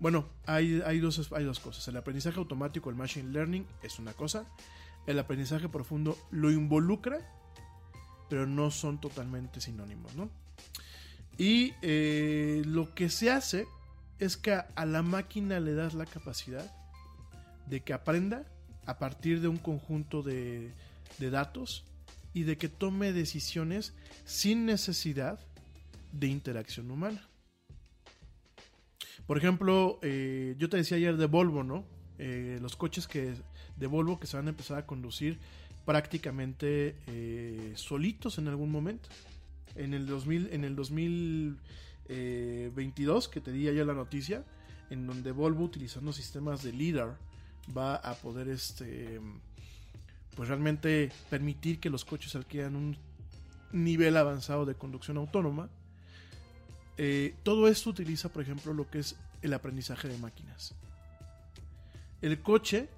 Bueno, 0.00 0.28
hay, 0.46 0.82
hay, 0.84 0.98
dos, 0.98 1.30
hay 1.32 1.44
dos 1.44 1.60
cosas. 1.60 1.86
El 1.88 1.96
aprendizaje 1.96 2.38
automático, 2.38 2.90
el 2.90 2.96
machine 2.96 3.30
learning, 3.30 3.66
es 3.82 3.98
una 3.98 4.14
cosa. 4.14 4.46
El 5.06 5.18
aprendizaje 5.18 5.68
profundo 5.68 6.18
lo 6.30 6.50
involucra, 6.50 7.20
pero 8.28 8.46
no 8.46 8.70
son 8.70 9.00
totalmente 9.00 9.60
sinónimos, 9.60 10.14
¿no? 10.16 10.30
Y 11.36 11.74
eh, 11.82 12.62
lo 12.66 12.94
que 12.94 13.08
se 13.08 13.30
hace 13.30 13.66
es 14.18 14.36
que 14.36 14.52
a, 14.52 14.68
a 14.74 14.84
la 14.86 15.02
máquina 15.02 15.60
le 15.60 15.74
das 15.74 15.94
la 15.94 16.06
capacidad 16.06 16.70
de 17.66 17.80
que 17.80 17.92
aprenda 17.92 18.44
a 18.86 18.98
partir 18.98 19.40
de 19.40 19.48
un 19.48 19.58
conjunto 19.58 20.22
de, 20.22 20.72
de 21.18 21.30
datos 21.30 21.84
y 22.32 22.42
de 22.42 22.58
que 22.58 22.68
tome 22.68 23.12
decisiones 23.12 23.94
sin 24.24 24.66
necesidad 24.66 25.38
de 26.12 26.26
interacción 26.26 26.90
humana. 26.90 27.29
Por 29.30 29.38
ejemplo, 29.38 30.00
eh, 30.02 30.56
yo 30.58 30.68
te 30.68 30.76
decía 30.76 30.96
ayer 30.96 31.16
de 31.16 31.26
Volvo, 31.26 31.62
¿no? 31.62 31.84
Eh, 32.18 32.58
los 32.60 32.74
coches 32.74 33.06
que 33.06 33.32
de 33.76 33.86
Volvo 33.86 34.18
que 34.18 34.26
se 34.26 34.36
van 34.36 34.48
a 34.48 34.50
empezar 34.50 34.76
a 34.76 34.86
conducir 34.86 35.38
prácticamente 35.86 36.96
eh, 37.06 37.74
solitos 37.76 38.38
en 38.38 38.48
algún 38.48 38.72
momento. 38.72 39.08
En 39.76 39.94
el 39.94 40.06
2000, 40.06 40.48
en 40.50 40.64
el 40.64 40.74
2022, 40.74 43.28
que 43.28 43.40
te 43.40 43.52
di 43.52 43.68
ayer 43.68 43.86
la 43.86 43.94
noticia, 43.94 44.44
en 44.90 45.06
donde 45.06 45.30
Volvo 45.30 45.62
utilizando 45.62 46.12
sistemas 46.12 46.64
de 46.64 46.72
LIDAR 46.72 47.16
va 47.78 47.94
a 47.94 48.14
poder 48.14 48.48
este 48.48 49.20
pues 50.34 50.48
realmente 50.48 51.12
permitir 51.30 51.78
que 51.78 51.88
los 51.88 52.04
coches 52.04 52.34
adquieran 52.34 52.74
un 52.74 52.96
nivel 53.70 54.16
avanzado 54.16 54.66
de 54.66 54.74
conducción 54.74 55.18
autónoma. 55.18 55.70
Eh, 57.02 57.34
todo 57.44 57.66
esto 57.66 57.88
utiliza, 57.88 58.28
por 58.28 58.42
ejemplo, 58.42 58.74
lo 58.74 58.90
que 58.90 58.98
es 58.98 59.16
el 59.40 59.54
aprendizaje 59.54 60.06
de 60.06 60.18
máquinas. 60.18 60.74
El 62.20 62.42
coche 62.42 62.90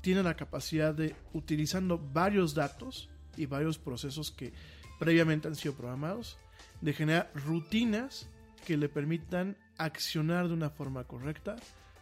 tiene 0.00 0.22
la 0.22 0.36
capacidad 0.36 0.94
de, 0.94 1.14
utilizando 1.34 1.98
varios 1.98 2.54
datos 2.54 3.10
y 3.36 3.44
varios 3.44 3.76
procesos 3.76 4.30
que 4.30 4.54
previamente 4.98 5.48
han 5.48 5.54
sido 5.54 5.74
programados, 5.74 6.38
de 6.80 6.94
generar 6.94 7.30
rutinas 7.34 8.26
que 8.64 8.78
le 8.78 8.88
permitan 8.88 9.54
accionar 9.76 10.48
de 10.48 10.54
una 10.54 10.70
forma 10.70 11.04
correcta 11.04 11.56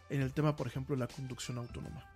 en 0.09 0.21
el 0.21 0.31
tema, 0.31 0.55
por 0.55 0.67
ejemplo, 0.67 0.95
de 0.95 1.01
la 1.01 1.07
conducción 1.07 1.57
autónoma. 1.57 2.09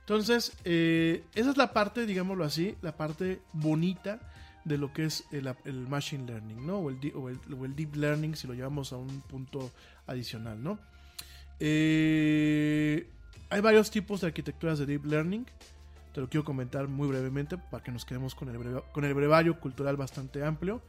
Entonces, 0.00 0.54
eh, 0.64 1.22
esa 1.36 1.50
es 1.50 1.56
la 1.56 1.72
parte, 1.72 2.04
digámoslo 2.04 2.42
así, 2.42 2.74
la 2.82 2.96
parte 2.96 3.42
bonita 3.52 4.31
de 4.64 4.78
lo 4.78 4.92
que 4.92 5.04
es 5.04 5.24
el, 5.32 5.52
el 5.64 5.88
machine 5.88 6.26
learning, 6.26 6.66
¿no? 6.66 6.78
O 6.78 6.90
el, 6.90 7.12
o, 7.14 7.28
el, 7.64 7.76
deep 7.76 7.96
learning, 7.96 8.36
si 8.36 8.46
lo 8.46 8.54
llevamos 8.54 8.92
a 8.92 8.96
un 8.96 9.20
punto 9.22 9.70
adicional, 10.06 10.62
¿no? 10.62 10.78
Eh, 11.58 13.08
hay 13.50 13.60
varios 13.60 13.90
tipos 13.90 14.20
de 14.20 14.28
arquitecturas 14.28 14.78
de 14.78 14.86
deep 14.86 15.04
learning. 15.04 15.46
Te 16.12 16.20
lo 16.20 16.28
quiero 16.28 16.44
comentar 16.44 16.88
muy 16.88 17.08
brevemente 17.08 17.56
para 17.56 17.82
que 17.82 17.90
nos 17.90 18.04
quedemos 18.04 18.34
con 18.34 18.48
el, 18.48 18.58
breve, 18.58 18.82
con 18.92 19.04
el 19.04 19.14
brevario 19.14 19.58
cultural 19.58 19.96
bastante 19.96 20.44
amplio. 20.44 20.82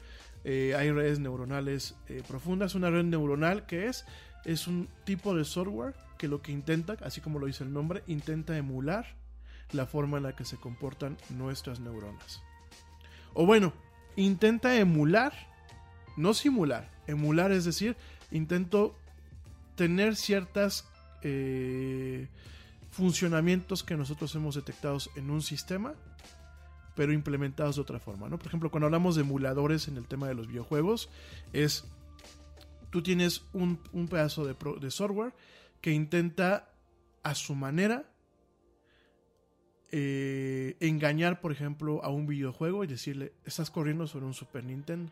Eh, 0.44 0.76
hay 0.78 0.92
redes 0.92 1.20
neuronales 1.20 1.96
eh, 2.10 2.22
profundas. 2.28 2.76
Una 2.76 2.90
red 2.90 3.06
neuronal 3.06 3.66
que 3.66 3.88
es, 3.88 4.06
es 4.46 4.68
un 4.68 4.90
tipo 5.06 5.36
de 5.36 5.46
software 5.46 5.96
que 6.18 6.28
lo 6.28 6.42
que 6.42 6.52
intenta, 6.52 6.98
así 7.02 7.22
como 7.22 7.40
lo 7.40 7.48
dice 7.48 7.64
el 7.64 7.74
nombre, 7.74 8.04
intenta 8.08 8.58
emular 8.58 9.06
la 9.72 9.86
forma 9.86 10.18
en 10.18 10.24
la 10.24 10.36
que 10.36 10.46
se 10.46 10.58
comportan 10.58 11.18
nuestras 11.30 11.80
neuronas. 11.80 12.42
O 13.34 13.46
bueno, 13.46 13.74
intenta 14.16 14.78
emular, 14.78 15.34
no 16.18 16.34
simular, 16.34 16.90
emular 17.08 17.52
es 17.52 17.66
decir, 17.66 17.96
intento 18.32 18.96
tener 19.76 20.16
ciertas 20.16 20.88
eh, 21.24 22.28
funcionamientos 22.92 23.84
que 23.84 23.98
nosotros 23.98 24.34
hemos 24.36 24.56
detectado 24.56 24.98
en 25.16 25.30
un 25.30 25.42
sistema, 25.42 25.96
pero 26.96 27.12
implementados 27.12 27.78
de 27.78 27.82
otra 27.82 28.00
forma, 28.00 28.30
¿no? 28.30 28.38
Por 28.38 28.48
ejemplo, 28.48 28.70
cuando 28.70 28.86
hablamos 28.86 29.16
de 29.16 29.22
emuladores 29.22 29.88
en 29.88 29.98
el 29.98 30.06
tema 30.06 30.28
de 30.28 30.36
los 30.36 30.48
videojuegos, 30.48 31.10
es 31.52 31.86
tú 32.92 33.02
tienes 33.02 33.42
un, 33.54 33.80
pedazo 34.08 34.46
de 34.46 34.92
software 34.92 35.34
que 35.82 35.92
intenta 35.92 36.70
a 37.24 37.34
su 37.34 37.56
manera 37.56 38.12
eh, 39.96 40.76
engañar, 40.80 41.39
por 41.39 41.52
ejemplo, 41.52 42.04
a 42.04 42.10
un 42.10 42.26
videojuego 42.26 42.84
y 42.84 42.88
decirle, 42.88 43.34
estás 43.46 43.70
corriendo 43.70 44.08
sobre 44.08 44.26
un 44.26 44.34
Super 44.34 44.64
Nintendo. 44.64 45.12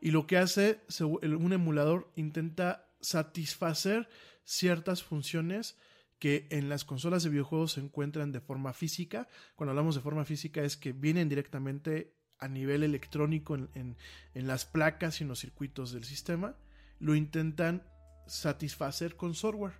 Y 0.00 0.12
lo 0.12 0.24
que 0.28 0.38
hace 0.38 0.78
un 1.00 1.52
emulador 1.52 2.08
intenta 2.14 2.86
satisfacer 3.00 4.08
ciertas 4.44 5.02
funciones 5.02 5.76
que 6.20 6.46
en 6.50 6.68
las 6.68 6.84
consolas 6.84 7.24
de 7.24 7.30
videojuegos 7.30 7.72
se 7.72 7.80
encuentran 7.80 8.30
de 8.30 8.40
forma 8.40 8.72
física. 8.72 9.26
Cuando 9.56 9.72
hablamos 9.72 9.96
de 9.96 10.00
forma 10.00 10.24
física 10.24 10.62
es 10.62 10.76
que 10.76 10.92
vienen 10.92 11.28
directamente 11.28 12.14
a 12.38 12.46
nivel 12.46 12.84
electrónico 12.84 13.56
en, 13.56 13.68
en, 13.74 13.96
en 14.34 14.46
las 14.46 14.64
placas 14.64 15.20
y 15.20 15.24
en 15.24 15.28
los 15.28 15.40
circuitos 15.40 15.90
del 15.90 16.04
sistema. 16.04 16.54
Lo 17.00 17.16
intentan 17.16 17.82
satisfacer 18.28 19.16
con 19.16 19.34
software 19.34 19.74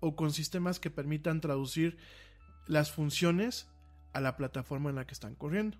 o 0.00 0.16
con 0.16 0.32
sistemas 0.32 0.80
que 0.80 0.90
permitan 0.90 1.40
traducir 1.40 1.98
las 2.68 2.92
funciones 2.92 3.66
a 4.12 4.20
la 4.20 4.36
plataforma 4.36 4.90
en 4.90 4.96
la 4.96 5.06
que 5.06 5.14
están 5.14 5.34
corriendo. 5.34 5.76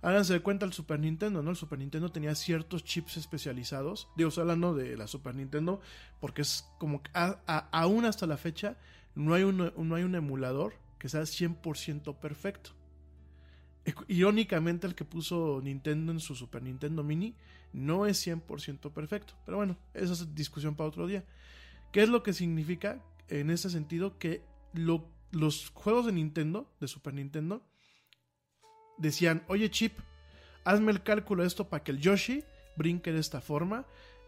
Háganse 0.00 0.32
de 0.32 0.40
cuenta 0.40 0.66
el 0.66 0.72
Super 0.72 0.98
Nintendo, 0.98 1.42
¿no? 1.42 1.50
El 1.50 1.56
Super 1.56 1.78
Nintendo 1.78 2.10
tenía 2.10 2.34
ciertos 2.34 2.82
chips 2.82 3.16
especializados. 3.16 4.08
Digo, 4.16 4.30
hablando 4.36 4.74
de 4.74 4.96
la 4.96 5.06
Super 5.06 5.34
Nintendo 5.34 5.80
porque 6.20 6.42
es 6.42 6.68
como 6.78 7.02
que 7.02 7.10
aún 7.14 8.04
hasta 8.04 8.26
la 8.26 8.36
fecha 8.36 8.76
no 9.14 9.34
hay, 9.34 9.44
un, 9.44 9.72
no 9.76 9.94
hay 9.94 10.02
un 10.02 10.14
emulador 10.16 10.74
que 10.98 11.08
sea 11.08 11.22
100% 11.22 12.16
perfecto. 12.18 12.70
Irónicamente 14.08 14.86
el 14.86 14.94
que 14.94 15.04
puso 15.04 15.60
Nintendo 15.62 16.12
en 16.12 16.20
su 16.20 16.34
Super 16.34 16.62
Nintendo 16.62 17.04
Mini 17.04 17.34
no 17.72 18.06
es 18.06 18.26
100% 18.26 18.92
perfecto. 18.92 19.34
Pero 19.44 19.58
bueno, 19.58 19.76
esa 19.94 20.12
es 20.14 20.34
discusión 20.34 20.74
para 20.74 20.88
otro 20.88 21.06
día. 21.06 21.24
¿Qué 21.92 22.02
es 22.02 22.08
lo 22.08 22.22
que 22.22 22.32
significa 22.32 23.02
en 23.28 23.50
ese 23.50 23.70
sentido? 23.70 24.18
Que 24.18 24.42
lo, 24.72 25.06
los 25.32 25.70
juegos 25.70 26.06
de 26.06 26.12
Nintendo, 26.12 26.70
de 26.80 26.88
Super 26.88 27.14
Nintendo, 27.14 27.62
decían, 28.98 29.42
oye 29.48 29.70
Chip, 29.70 29.98
hazme 30.64 30.92
el 30.92 31.02
cálculo 31.02 31.42
de 31.42 31.48
esto 31.48 31.68
para 31.68 31.82
que 31.82 31.90
el 31.90 31.98
Yoshi 31.98 32.44
brinque 32.76 33.12
de 33.12 33.20
esta 33.20 33.40
forma 33.40 33.84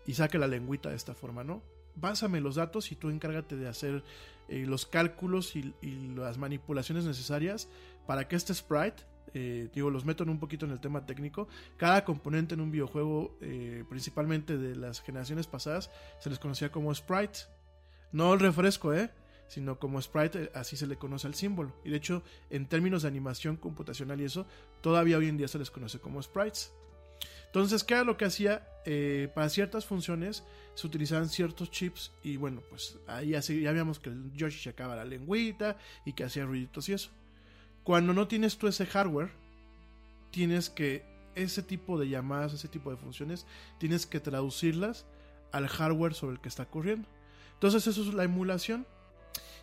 y 0.07 0.15
saque 0.15 0.39
la 0.39 0.49
lengüita 0.49 0.91
de 0.91 0.97
esta 0.97 1.15
forma, 1.15 1.45
¿no? 1.45 1.63
Básame 1.97 2.41
los 2.41 2.57
datos 2.57 2.91
y 2.91 2.97
tú 2.97 3.09
encárgate 3.09 3.57
de 3.57 3.69
hacer 3.69 4.03
eh, 4.49 4.65
los 4.67 4.85
cálculos 4.85 5.55
y, 5.57 5.75
las 6.17 6.39
manipulaciones 6.39 7.05
necesarias 7.05 7.69
para 8.07 8.27
que 8.27 8.37
este 8.37 8.53
sprite, 8.53 9.05
eh, 9.33 9.69
digo, 9.75 9.91
los 9.91 10.05
meto 10.05 10.25
en 10.25 10.31
un 10.31 10.39
poquito 10.39 10.67
en 10.67 10.73
el 10.73 10.81
tema 10.81 11.07
técnico, 11.07 11.49
cada 11.77 12.05
componente 12.05 12.55
en 12.55 12.61
un 12.61 12.71
videojuego, 12.71 13.37
eh, 13.41 13.85
principalmente 13.89 14.59
de 14.59 14.77
las 14.77 15.01
generaciones 15.01 15.47
pasadas, 15.47 15.91
se 16.19 16.31
les 16.31 16.39
conocía 16.39 16.71
como 16.71 16.95
sprite. 16.95 17.41
No 18.13 18.35
el 18.35 18.41
refresco, 18.41 18.93
¿eh? 18.93 19.11
Sino 19.49 19.79
como 19.79 20.01
sprite, 20.01 20.51
así 20.55 20.77
se 20.77 20.87
le 20.87 20.97
conoce 20.97 21.27
al 21.27 21.35
símbolo. 21.35 21.73
Y 21.85 21.91
de 21.91 21.97
hecho, 21.97 22.23
en 22.51 22.67
términos 22.67 23.03
de 23.03 23.09
animación 23.09 23.57
computacional 23.57 24.21
y 24.21 24.25
eso, 24.25 24.47
todavía 24.81 25.19
hoy 25.19 25.29
en 25.29 25.37
día 25.37 25.49
se 25.49 25.59
les 25.59 25.71
conoce 25.71 26.01
como 26.01 26.23
sprites. 26.23 26.73
Entonces, 27.47 27.85
¿qué 27.85 27.95
era 27.95 28.05
lo 28.05 28.17
que 28.17 28.25
hacía? 28.25 28.67
Eh, 28.85 29.31
para 29.35 29.49
ciertas 29.49 29.87
funciones 29.87 30.43
se 30.75 30.87
utilizaban 30.87 31.29
ciertos 31.29 31.71
chips 31.71 32.13
y 32.23 32.37
bueno, 32.37 32.63
pues 32.69 32.99
ahí 33.07 33.35
así, 33.35 33.61
ya 33.61 33.71
veíamos 33.71 33.99
que 33.99 34.11
el 34.11 34.33
Yoshi 34.35 34.59
sacaba 34.59 34.97
la 34.97 35.05
lengüita 35.05 35.79
y 36.05 36.13
que 36.13 36.25
hacía 36.25 36.45
ruiditos 36.45 36.89
y 36.89 36.95
eso. 36.95 37.11
Cuando 37.85 38.13
no 38.13 38.27
tienes 38.27 38.59
tú 38.59 38.67
ese 38.67 38.87
hardware, 38.87 39.31
tienes 40.31 40.69
que 40.69 41.05
ese 41.35 41.63
tipo 41.63 41.99
de 41.99 42.09
llamadas, 42.09 42.55
ese 42.55 42.69
tipo 42.69 42.91
de 42.91 42.97
funciones, 42.97 43.47
tienes 43.79 44.07
que 44.07 44.21
traducirlas 44.21 45.07
al 45.53 45.69
hardware 45.69 46.15
sobre 46.15 46.35
el 46.35 46.41
que 46.41 46.49
está 46.49 46.67
corriendo. 46.67 47.09
Entonces 47.55 47.87
eso 47.87 48.03
es 48.03 48.15
la 48.15 48.25
emulación. 48.25 48.87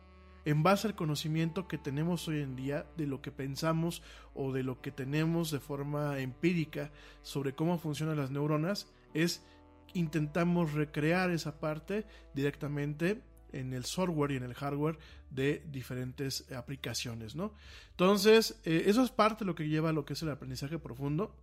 en 0.46 0.64
base 0.64 0.88
al 0.88 0.96
conocimiento 0.96 1.68
que 1.68 1.78
tenemos 1.78 2.28
hoy 2.28 2.42
en 2.42 2.56
día 2.56 2.86
de 2.98 3.08
lo 3.08 3.22
que 3.22 3.32
pensamos 3.32 4.02
o 4.34 4.52
de 4.52 4.64
lo 4.64 4.82
que 4.82 4.92
tenemos 4.92 5.52
de 5.52 5.60
forma 5.60 6.20
empírica 6.20 6.92
sobre 7.22 7.54
cómo 7.54 7.78
funcionan 7.78 8.18
las 8.18 8.32
neuronas, 8.32 8.92
es 9.14 9.46
intentamos 9.94 10.74
recrear 10.74 11.32
esa 11.32 11.60
parte 11.60 12.06
directamente 12.34 13.22
en 13.54 13.74
el 13.74 13.86
software 13.86 14.32
y 14.32 14.36
en 14.36 14.44
el 14.44 14.54
hardware 14.54 14.98
de 15.30 15.64
diferentes 15.72 16.52
aplicaciones, 16.52 17.36
¿no? 17.36 17.54
Entonces, 17.92 18.60
eh, 18.66 18.84
eso 18.88 19.04
es 19.04 19.12
parte 19.12 19.44
de 19.44 19.48
lo 19.48 19.56
que 19.56 19.70
lleva 19.70 19.90
a 19.90 19.94
lo 19.94 20.06
que 20.06 20.14
es 20.14 20.22
el 20.22 20.30
aprendizaje 20.30 20.80
profundo. 20.80 21.36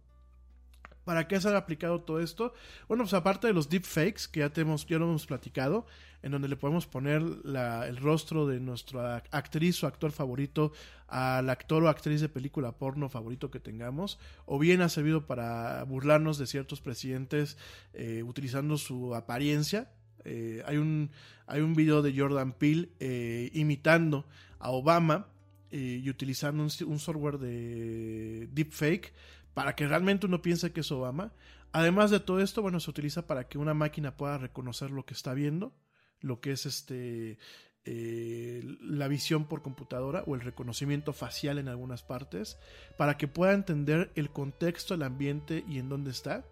¿Para 1.04 1.26
qué 1.26 1.40
se 1.40 1.48
ha 1.48 1.56
aplicado 1.56 2.02
todo 2.02 2.20
esto? 2.20 2.52
Bueno, 2.86 3.04
pues 3.04 3.14
aparte 3.14 3.46
de 3.46 3.52
los 3.54 3.68
deepfakes, 3.68 4.28
que 4.30 4.40
ya, 4.40 4.50
tenemos, 4.50 4.86
ya 4.86 4.98
lo 4.98 5.06
hemos 5.06 5.26
platicado, 5.26 5.86
en 6.22 6.32
donde 6.32 6.48
le 6.48 6.56
podemos 6.56 6.86
poner 6.86 7.22
el 7.22 7.96
rostro 7.96 8.46
de 8.46 8.60
nuestra 8.60 9.22
actriz 9.30 9.82
o 9.82 9.86
actor 9.86 10.12
favorito 10.12 10.72
al 11.08 11.48
actor 11.48 11.82
o 11.82 11.88
actriz 11.88 12.20
de 12.20 12.28
película 12.28 12.72
porno 12.72 13.08
favorito 13.08 13.50
que 13.50 13.58
tengamos, 13.58 14.18
o 14.44 14.58
bien 14.58 14.82
ha 14.82 14.88
servido 14.88 15.26
para 15.26 15.82
burlarnos 15.84 16.38
de 16.38 16.46
ciertos 16.46 16.80
presidentes 16.80 17.56
eh, 17.94 18.22
utilizando 18.22 18.76
su 18.76 19.14
apariencia. 19.14 19.90
Eh, 20.24 20.62
hay, 20.66 20.76
un, 20.76 21.10
hay 21.46 21.60
un 21.60 21.74
video 21.74 22.02
de 22.02 22.16
Jordan 22.16 22.52
Peele 22.52 22.90
eh, 23.00 23.50
imitando 23.54 24.26
a 24.58 24.70
Obama 24.70 25.28
y 25.72 26.10
utilizando 26.10 26.64
un, 26.64 26.70
un 26.88 26.98
software 26.98 27.38
de 27.38 28.48
deepfake 28.50 29.12
para 29.54 29.76
que 29.76 29.86
realmente 29.86 30.26
uno 30.26 30.42
piense 30.42 30.72
que 30.72 30.80
es 30.80 30.90
Obama. 30.90 31.32
Además 31.70 32.10
de 32.10 32.18
todo 32.18 32.40
esto, 32.40 32.60
bueno, 32.60 32.80
se 32.80 32.90
utiliza 32.90 33.28
para 33.28 33.46
que 33.46 33.56
una 33.56 33.72
máquina 33.72 34.16
pueda 34.16 34.36
reconocer 34.36 34.90
lo 34.90 35.04
que 35.04 35.14
está 35.14 35.32
viendo 35.32 35.72
lo 36.20 36.40
que 36.40 36.52
es 36.52 36.66
este 36.66 37.38
eh, 37.84 38.62
la 38.82 39.08
visión 39.08 39.46
por 39.46 39.62
computadora 39.62 40.22
o 40.26 40.34
el 40.34 40.42
reconocimiento 40.42 41.12
facial 41.12 41.58
en 41.58 41.68
algunas 41.68 42.02
partes 42.02 42.58
para 42.98 43.16
que 43.16 43.26
pueda 43.26 43.54
entender 43.54 44.12
el 44.16 44.30
contexto, 44.30 44.94
el 44.94 45.02
ambiente 45.02 45.64
y 45.66 45.78
en 45.78 45.88
dónde 45.88 46.10
está. 46.10 46.44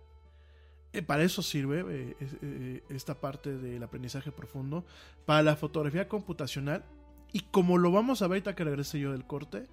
Eh, 0.92 1.02
para 1.02 1.22
eso 1.22 1.42
sirve 1.42 1.84
eh, 2.20 2.82
esta 2.88 3.20
parte 3.20 3.56
del 3.56 3.82
aprendizaje 3.82 4.32
profundo. 4.32 4.84
Para 5.26 5.42
la 5.42 5.56
fotografía 5.56 6.08
computacional 6.08 6.84
y 7.32 7.40
como 7.40 7.78
lo 7.78 7.90
vamos 7.90 8.22
a 8.22 8.26
ver 8.26 8.36
ahorita 8.36 8.54
que 8.54 8.64
regrese 8.64 8.98
yo 8.98 9.12
del 9.12 9.26
corte, 9.26 9.66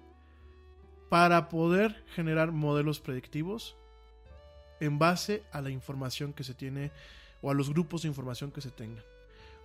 para 1.08 1.48
poder 1.48 2.04
generar 2.14 2.52
modelos 2.52 3.00
predictivos 3.00 3.76
en 4.80 4.98
base 4.98 5.44
a 5.52 5.60
la 5.60 5.70
información 5.70 6.32
que 6.32 6.44
se 6.44 6.54
tiene 6.54 6.90
o 7.40 7.50
a 7.50 7.54
los 7.54 7.70
grupos 7.70 8.02
de 8.02 8.08
información 8.08 8.50
que 8.50 8.60
se 8.60 8.70
tengan. 8.70 9.04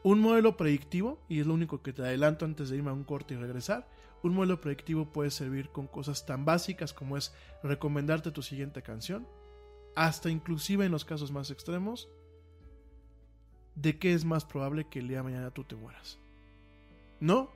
Un 0.03 0.19
modelo 0.19 0.57
predictivo, 0.57 1.19
y 1.27 1.39
es 1.39 1.47
lo 1.47 1.53
único 1.53 1.81
que 1.81 1.93
te 1.93 2.01
adelanto 2.01 2.45
antes 2.45 2.69
de 2.69 2.77
irme 2.77 2.89
a 2.89 2.93
un 2.93 3.03
corte 3.03 3.33
y 3.33 3.37
regresar, 3.37 3.87
un 4.23 4.33
modelo 4.33 4.61
predictivo 4.61 5.11
puede 5.11 5.31
servir 5.31 5.69
con 5.69 5.87
cosas 5.87 6.25
tan 6.25 6.45
básicas 6.45 6.93
como 6.93 7.17
es 7.17 7.33
recomendarte 7.63 8.31
tu 8.31 8.41
siguiente 8.41 8.81
canción, 8.81 9.27
hasta 9.95 10.29
inclusive 10.29 10.85
en 10.85 10.91
los 10.91 11.05
casos 11.05 11.31
más 11.31 11.51
extremos, 11.51 12.09
de 13.75 13.97
qué 13.97 14.13
es 14.13 14.25
más 14.25 14.45
probable 14.45 14.87
que 14.89 14.99
el 14.99 15.07
día 15.07 15.17
de 15.17 15.23
mañana 15.23 15.51
tú 15.51 15.63
te 15.63 15.75
mueras. 15.75 16.19
No, 17.19 17.49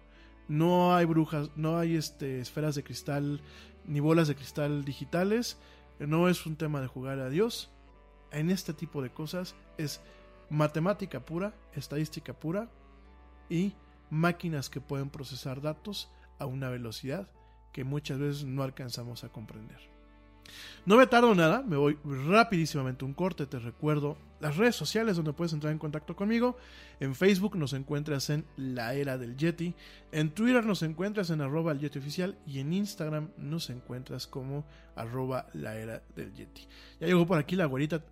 no 0.48 0.96
hay 0.96 1.06
brujas, 1.06 1.50
no 1.56 1.78
hay 1.78 1.96
este, 1.96 2.40
esferas 2.40 2.76
de 2.76 2.84
cristal 2.84 3.42
ni 3.86 4.00
bolas 4.00 4.28
de 4.28 4.36
cristal 4.36 4.86
digitales, 4.86 5.58
no 6.00 6.28
es 6.28 6.46
un 6.46 6.56
tema 6.56 6.82
de 6.82 6.88
jugar 6.88 7.20
a 7.20 7.30
Dios. 7.30 7.70
En 8.32 8.50
este 8.50 8.74
tipo 8.74 9.02
de 9.02 9.12
cosas 9.12 9.56
es 9.78 10.02
matemática 10.50 11.26
pura, 11.26 11.54
estadística 11.74 12.34
pura 12.34 12.70
y 13.50 13.74
máquinas 14.10 14.70
que 14.70 14.82
pueden 14.82 15.10
procesar 15.10 15.62
datos 15.62 16.10
a 16.40 16.46
una 16.46 16.70
velocidad 16.70 17.30
que 17.72 17.84
muchas 17.84 18.20
veces 18.20 18.46
no 18.46 18.64
alcanzamos 18.64 19.24
a 19.24 19.30
comprender. 19.30 19.95
No 20.86 20.98
me 20.98 21.08
tardo 21.08 21.34
nada, 21.34 21.64
me 21.64 21.78
voy 21.78 21.98
rapidísimamente 22.04 23.06
un 23.06 23.14
corte, 23.14 23.46
te 23.46 23.60
recuerdo 23.60 24.18
las 24.40 24.58
redes 24.58 24.76
sociales 24.76 25.16
donde 25.16 25.34
puedes 25.34 25.54
entrar 25.54 25.74
en 25.74 25.80
contacto 25.80 26.16
conmigo. 26.16 26.58
En 27.00 27.16
Facebook 27.16 27.56
nos 27.56 27.74
encuentras 27.74 28.30
en 28.30 28.46
La 28.56 28.94
Era 28.94 29.18
del 29.18 29.36
Yeti, 29.36 29.74
en 30.12 30.30
Twitter 30.30 30.66
nos 30.66 30.84
encuentras 30.84 31.30
en 31.30 31.42
arroba 31.42 31.72
el 31.72 31.80
Yeti 31.80 32.00
oficial 32.00 32.38
y 32.46 32.60
en 32.60 32.74
Instagram 32.74 33.32
nos 33.38 33.70
encuentras 33.70 34.28
como 34.28 34.66
arroba 34.96 35.48
la 35.54 35.78
era 35.78 36.04
del 36.16 36.34
Yeti. 36.34 36.68
Ya 37.00 37.08
llegó 37.08 37.26
por 37.26 37.38
aquí 37.38 37.56
la 37.56 37.66
güerita, 37.66 38.04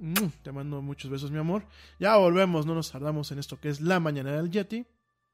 te 0.41 0.51
mando 0.51 0.81
muchos 0.81 1.09
besos 1.09 1.31
mi 1.31 1.38
amor. 1.38 1.65
Ya 1.99 2.17
volvemos, 2.17 2.65
no 2.65 2.75
nos 2.75 2.91
tardamos 2.91 3.31
en 3.31 3.39
esto 3.39 3.59
que 3.59 3.69
es 3.69 3.79
la 3.79 3.99
mañana 3.99 4.31
del 4.34 4.49
Yeti, 4.49 4.86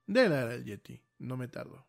de 0.07 0.29
la 0.29 0.41
era 0.41 0.47
del 0.49 0.65
Yeti, 0.65 1.01
no 1.19 1.37
me 1.37 1.47
tardo. 1.47 1.88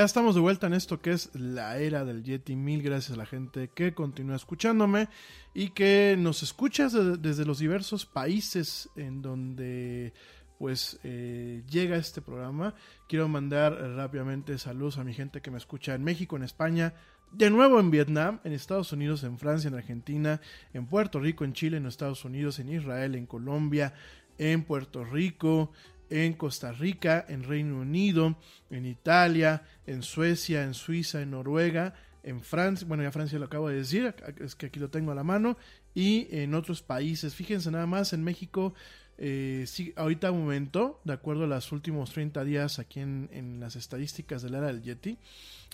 Ya 0.00 0.06
estamos 0.06 0.34
de 0.34 0.40
vuelta 0.40 0.66
en 0.66 0.72
esto 0.72 1.02
que 1.02 1.12
es 1.12 1.28
la 1.34 1.76
era 1.76 2.06
del 2.06 2.22
Yeti. 2.22 2.56
Mil 2.56 2.82
gracias 2.82 3.12
a 3.12 3.18
la 3.18 3.26
gente 3.26 3.68
que 3.68 3.92
continúa 3.92 4.34
escuchándome 4.34 5.10
y 5.52 5.72
que 5.72 6.16
nos 6.18 6.42
escucha 6.42 6.88
desde, 6.88 7.44
los 7.44 7.58
diversos 7.58 8.06
países 8.06 8.88
en 8.96 9.20
donde 9.20 10.14
pues 10.58 10.98
eh, 11.04 11.64
llega 11.68 11.98
este 11.98 12.22
programa. 12.22 12.74
Quiero 13.10 13.28
mandar 13.28 13.74
rápidamente 13.94 14.56
saludos 14.56 14.96
a 14.96 15.04
mi 15.04 15.12
gente 15.12 15.42
que 15.42 15.50
me 15.50 15.58
escucha 15.58 15.94
en 15.94 16.02
México, 16.02 16.34
en 16.34 16.44
España, 16.44 16.94
de 17.30 17.50
nuevo 17.50 17.78
en 17.78 17.90
Vietnam, 17.90 18.40
en 18.44 18.54
Estados 18.54 18.92
Unidos, 18.92 19.22
en 19.22 19.36
Francia, 19.36 19.68
en 19.68 19.74
Argentina, 19.74 20.40
en 20.72 20.86
Puerto 20.86 21.20
Rico, 21.20 21.44
en 21.44 21.52
Chile, 21.52 21.76
en 21.76 21.84
Estados 21.84 22.24
Unidos, 22.24 22.58
en 22.58 22.70
Israel, 22.70 23.16
en 23.16 23.26
Colombia, 23.26 23.92
en 24.38 24.64
Puerto 24.64 25.04
Rico, 25.04 25.72
en 26.10 26.34
Costa 26.34 26.72
Rica, 26.72 27.24
en 27.28 27.44
Reino 27.44 27.80
Unido, 27.80 28.36
en 28.68 28.84
Italia, 28.84 29.62
en 29.86 30.02
Suecia, 30.02 30.64
en 30.64 30.74
Suiza, 30.74 31.22
en 31.22 31.30
Noruega, 31.30 31.94
en 32.22 32.42
Francia, 32.42 32.86
bueno 32.86 33.02
ya 33.02 33.12
Francia 33.12 33.38
lo 33.38 33.46
acabo 33.46 33.68
de 33.68 33.76
decir, 33.76 34.14
es 34.40 34.54
que 34.54 34.66
aquí 34.66 34.78
lo 34.78 34.90
tengo 34.90 35.12
a 35.12 35.14
la 35.14 35.24
mano, 35.24 35.56
y 35.94 36.28
en 36.30 36.54
otros 36.54 36.82
países. 36.82 37.34
Fíjense 37.34 37.70
nada 37.70 37.86
más, 37.86 38.12
en 38.12 38.22
México 38.22 38.74
eh, 39.22 39.64
sí, 39.66 39.92
ahorita 39.96 40.28
aumentó, 40.28 41.00
de 41.04 41.12
acuerdo 41.12 41.44
a 41.44 41.46
los 41.46 41.72
últimos 41.72 42.10
30 42.10 42.42
días 42.42 42.78
aquí 42.78 43.00
en, 43.00 43.28
en 43.32 43.60
las 43.60 43.76
estadísticas 43.76 44.42
del 44.42 44.54
era 44.54 44.68
del 44.68 44.82
Yeti. 44.82 45.18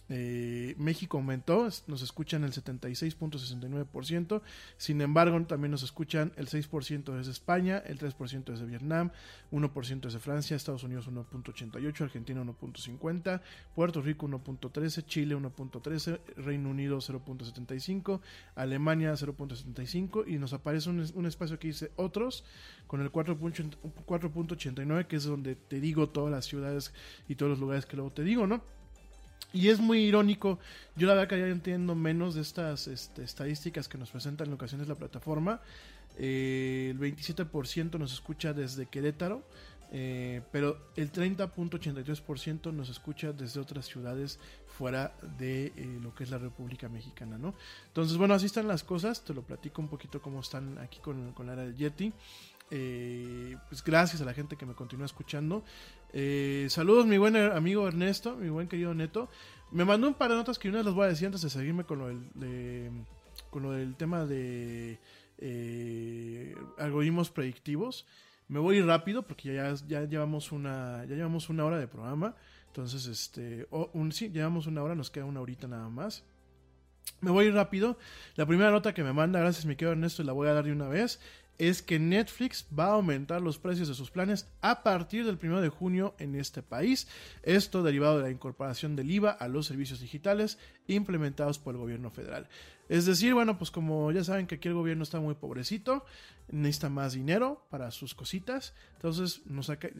Eh, 0.09 0.77
México 0.79 1.17
aumentó, 1.19 1.69
nos 1.89 2.03
escuchan 2.03 2.45
el 2.45 2.53
76.69%, 2.53 4.41
sin 4.77 5.01
embargo 5.01 5.43
también 5.47 5.73
nos 5.73 5.83
escuchan 5.83 6.33
el 6.37 6.47
6% 6.49 7.17
desde 7.17 7.33
España, 7.33 7.79
el 7.79 7.99
3% 7.99 8.45
desde 8.45 8.67
Vietnam, 8.67 9.11
1% 9.51 10.01
desde 10.01 10.21
Francia, 10.21 10.57
Estados 10.57 10.85
Unidos 10.85 11.11
1.88, 11.11 12.03
Argentina 12.03 12.41
1.50, 12.43 13.41
Puerto 13.75 14.01
Rico 14.01 14.29
1.13, 14.29 15.05
Chile 15.07 15.37
1.13, 15.37 16.21
Reino 16.37 16.71
Unido 16.71 16.99
0.75, 16.99 18.21
Alemania 18.55 19.13
0.75 19.13 20.25
y 20.29 20.39
nos 20.39 20.53
aparece 20.53 20.89
un, 20.89 21.05
un 21.15 21.27
espacio 21.27 21.59
que 21.59 21.67
dice 21.69 21.91
otros 21.97 22.45
con 22.87 23.01
el 23.01 23.11
4.89 23.11 25.07
que 25.07 25.17
es 25.17 25.25
donde 25.25 25.57
te 25.57 25.81
digo 25.81 26.09
todas 26.09 26.31
las 26.31 26.45
ciudades 26.45 26.93
y 27.29 27.35
todos 27.35 27.51
los 27.51 27.59
lugares 27.59 27.87
que 27.87 27.97
luego 27.97 28.13
te 28.13 28.23
digo, 28.23 28.47
¿no? 28.47 28.76
Y 29.53 29.69
es 29.69 29.79
muy 29.79 30.01
irónico, 30.01 30.59
yo 30.97 31.07
la 31.07 31.15
verdad 31.15 31.29
que 31.29 31.39
ya 31.39 31.47
entiendo 31.47 31.95
menos 31.95 32.35
de 32.35 32.43
estas 32.43 32.89
este, 32.89 33.23
estadísticas 33.23 33.89
que 33.89 33.97
nos 33.97 34.11
presentan 34.11 34.49
en 34.49 34.55
ocasiones 34.55 34.89
la 34.89 34.97
plataforma. 34.97 35.61
Eh, 36.19 36.89
el 36.91 36.99
27% 36.99 37.99
nos 37.99 38.13
escucha 38.13 38.53
desde 38.53 38.87
Querétaro, 38.87 39.43
eh, 39.93 40.43
pero 40.51 40.79
el 40.97 41.13
30.83% 41.13 42.73
nos 42.73 42.89
escucha 42.89 43.33
desde 43.33 43.61
otras 43.61 43.87
ciudades 43.87 44.39
fuera 44.67 45.15
de 45.39 45.67
eh, 45.77 45.99
lo 46.03 46.15
que 46.15 46.25
es 46.25 46.31
la 46.31 46.39
República 46.39 46.89
Mexicana, 46.89 47.39
¿no? 47.39 47.55
Entonces, 47.89 48.17
bueno, 48.17 48.35
así 48.35 48.47
están 48.47 48.67
las 48.67 48.83
cosas, 48.83 49.25
te 49.25 49.33
lo 49.33 49.43
platico 49.43 49.81
un 49.81 49.89
poquito 49.89 50.21
cómo 50.21 50.41
están 50.41 50.79
aquí 50.79 50.99
con, 51.01 51.33
con 51.33 51.47
la 51.47 51.53
era 51.55 51.63
del 51.63 51.77
Yeti. 51.77 52.13
Pues 52.69 53.85
gracias 53.85 54.21
a 54.21 54.25
la 54.25 54.35
gente 54.35 54.57
que 54.57 54.67
me 54.67 54.75
continúa 54.75 55.07
escuchando. 55.07 55.63
Eh, 56.19 56.69
saludos, 56.71 57.05
mi 57.07 57.19
buen 57.19 57.37
amigo 57.37 57.87
Ernesto, 57.87 58.37
mi 58.37 58.49
buen 58.49 58.69
querido 58.69 58.95
Neto. 58.95 59.29
Me 59.71 59.85
mandó 59.85 60.09
un 60.09 60.15
par 60.15 60.31
de 60.31 60.37
notas 60.37 60.59
que 60.59 60.71
una 60.71 60.83
les 60.83 60.95
voy 60.95 61.05
a 61.05 61.09
decir 61.09 61.27
antes 61.27 61.43
de 61.43 61.51
seguirme 61.51 61.85
con 61.85 61.99
lo 61.99 62.07
del, 62.07 62.23
de, 62.33 62.91
con 63.51 63.63
lo 63.63 63.73
del 63.73 63.97
tema 63.97 64.25
de 64.25 64.99
eh, 65.37 66.55
algoritmos 66.79 67.29
predictivos. 67.29 68.07
Me 68.49 68.59
voy 68.59 68.81
rápido 68.81 69.25
porque 69.25 69.53
ya, 69.57 69.75
ya 69.87 70.05
llevamos 70.05 70.53
una 70.53 71.05
ya 71.05 71.17
llevamos 71.17 71.51
una 71.51 71.67
hora 71.67 71.79
de 71.79 71.87
programa. 71.87 72.35
Entonces, 72.69 73.05
este, 73.05 73.69
un, 73.71 74.11
sí, 74.11 74.31
llevamos 74.31 74.67
una 74.67 74.83
hora, 74.83 74.95
nos 74.95 75.11
queda 75.11 75.27
una 75.27 75.43
horita 75.43 75.69
nada 75.69 75.91
más. 75.91 76.25
Me 77.21 77.31
voy 77.31 77.51
rápido. 77.51 77.99
La 78.35 78.47
primera 78.47 78.71
nota 78.71 78.95
que 78.95 79.03
me 79.03 79.13
manda, 79.13 79.41
gracias 79.41 79.65
mi 79.65 79.77
querido 79.77 79.93
Ernesto, 79.93 80.23
y 80.23 80.27
la 80.27 80.33
voy 80.33 80.49
a 80.49 80.53
dar 80.53 80.65
de 80.65 80.73
una 80.73 80.89
vez, 80.89 81.21
es 81.59 81.81
que 81.81 81.99
Netflix 81.99 82.67
va 82.79 82.87
a 82.87 82.93
aumentar 82.93 83.41
los 83.41 83.59
precios 83.59 83.89
de 83.89 83.95
sus 83.95 84.11
planes 84.11 84.47
a 84.61 84.83
partir 84.83 85.25
del 85.25 85.39
1 85.43 85.63
de 85.63 85.71
junio 85.71 86.15
en 86.19 86.35
este 86.35 86.63
país. 86.63 87.09
Esto 87.43 87.83
derivado 87.83 88.19
de 88.19 88.25
la 88.25 88.31
incorporación 88.31 88.95
del 88.95 89.11
IVA 89.11 89.31
a 89.31 89.49
los 89.49 89.67
servicios 89.67 90.01
digitales 90.01 90.59
implementados 90.87 91.59
por 91.59 91.75
el 91.75 91.81
gobierno 91.81 92.11
federal. 92.11 92.49
Es 92.89 93.07
decir, 93.07 93.33
bueno, 93.33 93.57
pues 93.57 93.71
como 93.71 94.13
ya 94.13 94.23
saben 94.23 94.47
que 94.47 94.57
aquí 94.57 94.69
el 94.69 94.75
gobierno 94.75 95.03
está 95.03 95.19
muy 95.19 95.35
pobrecito, 95.35 96.05
necesita 96.49 96.91
más 96.91 97.15
dinero 97.15 97.67
para 97.71 97.91
sus 97.91 98.15
cositas. 98.15 98.75
Entonces, 98.97 99.41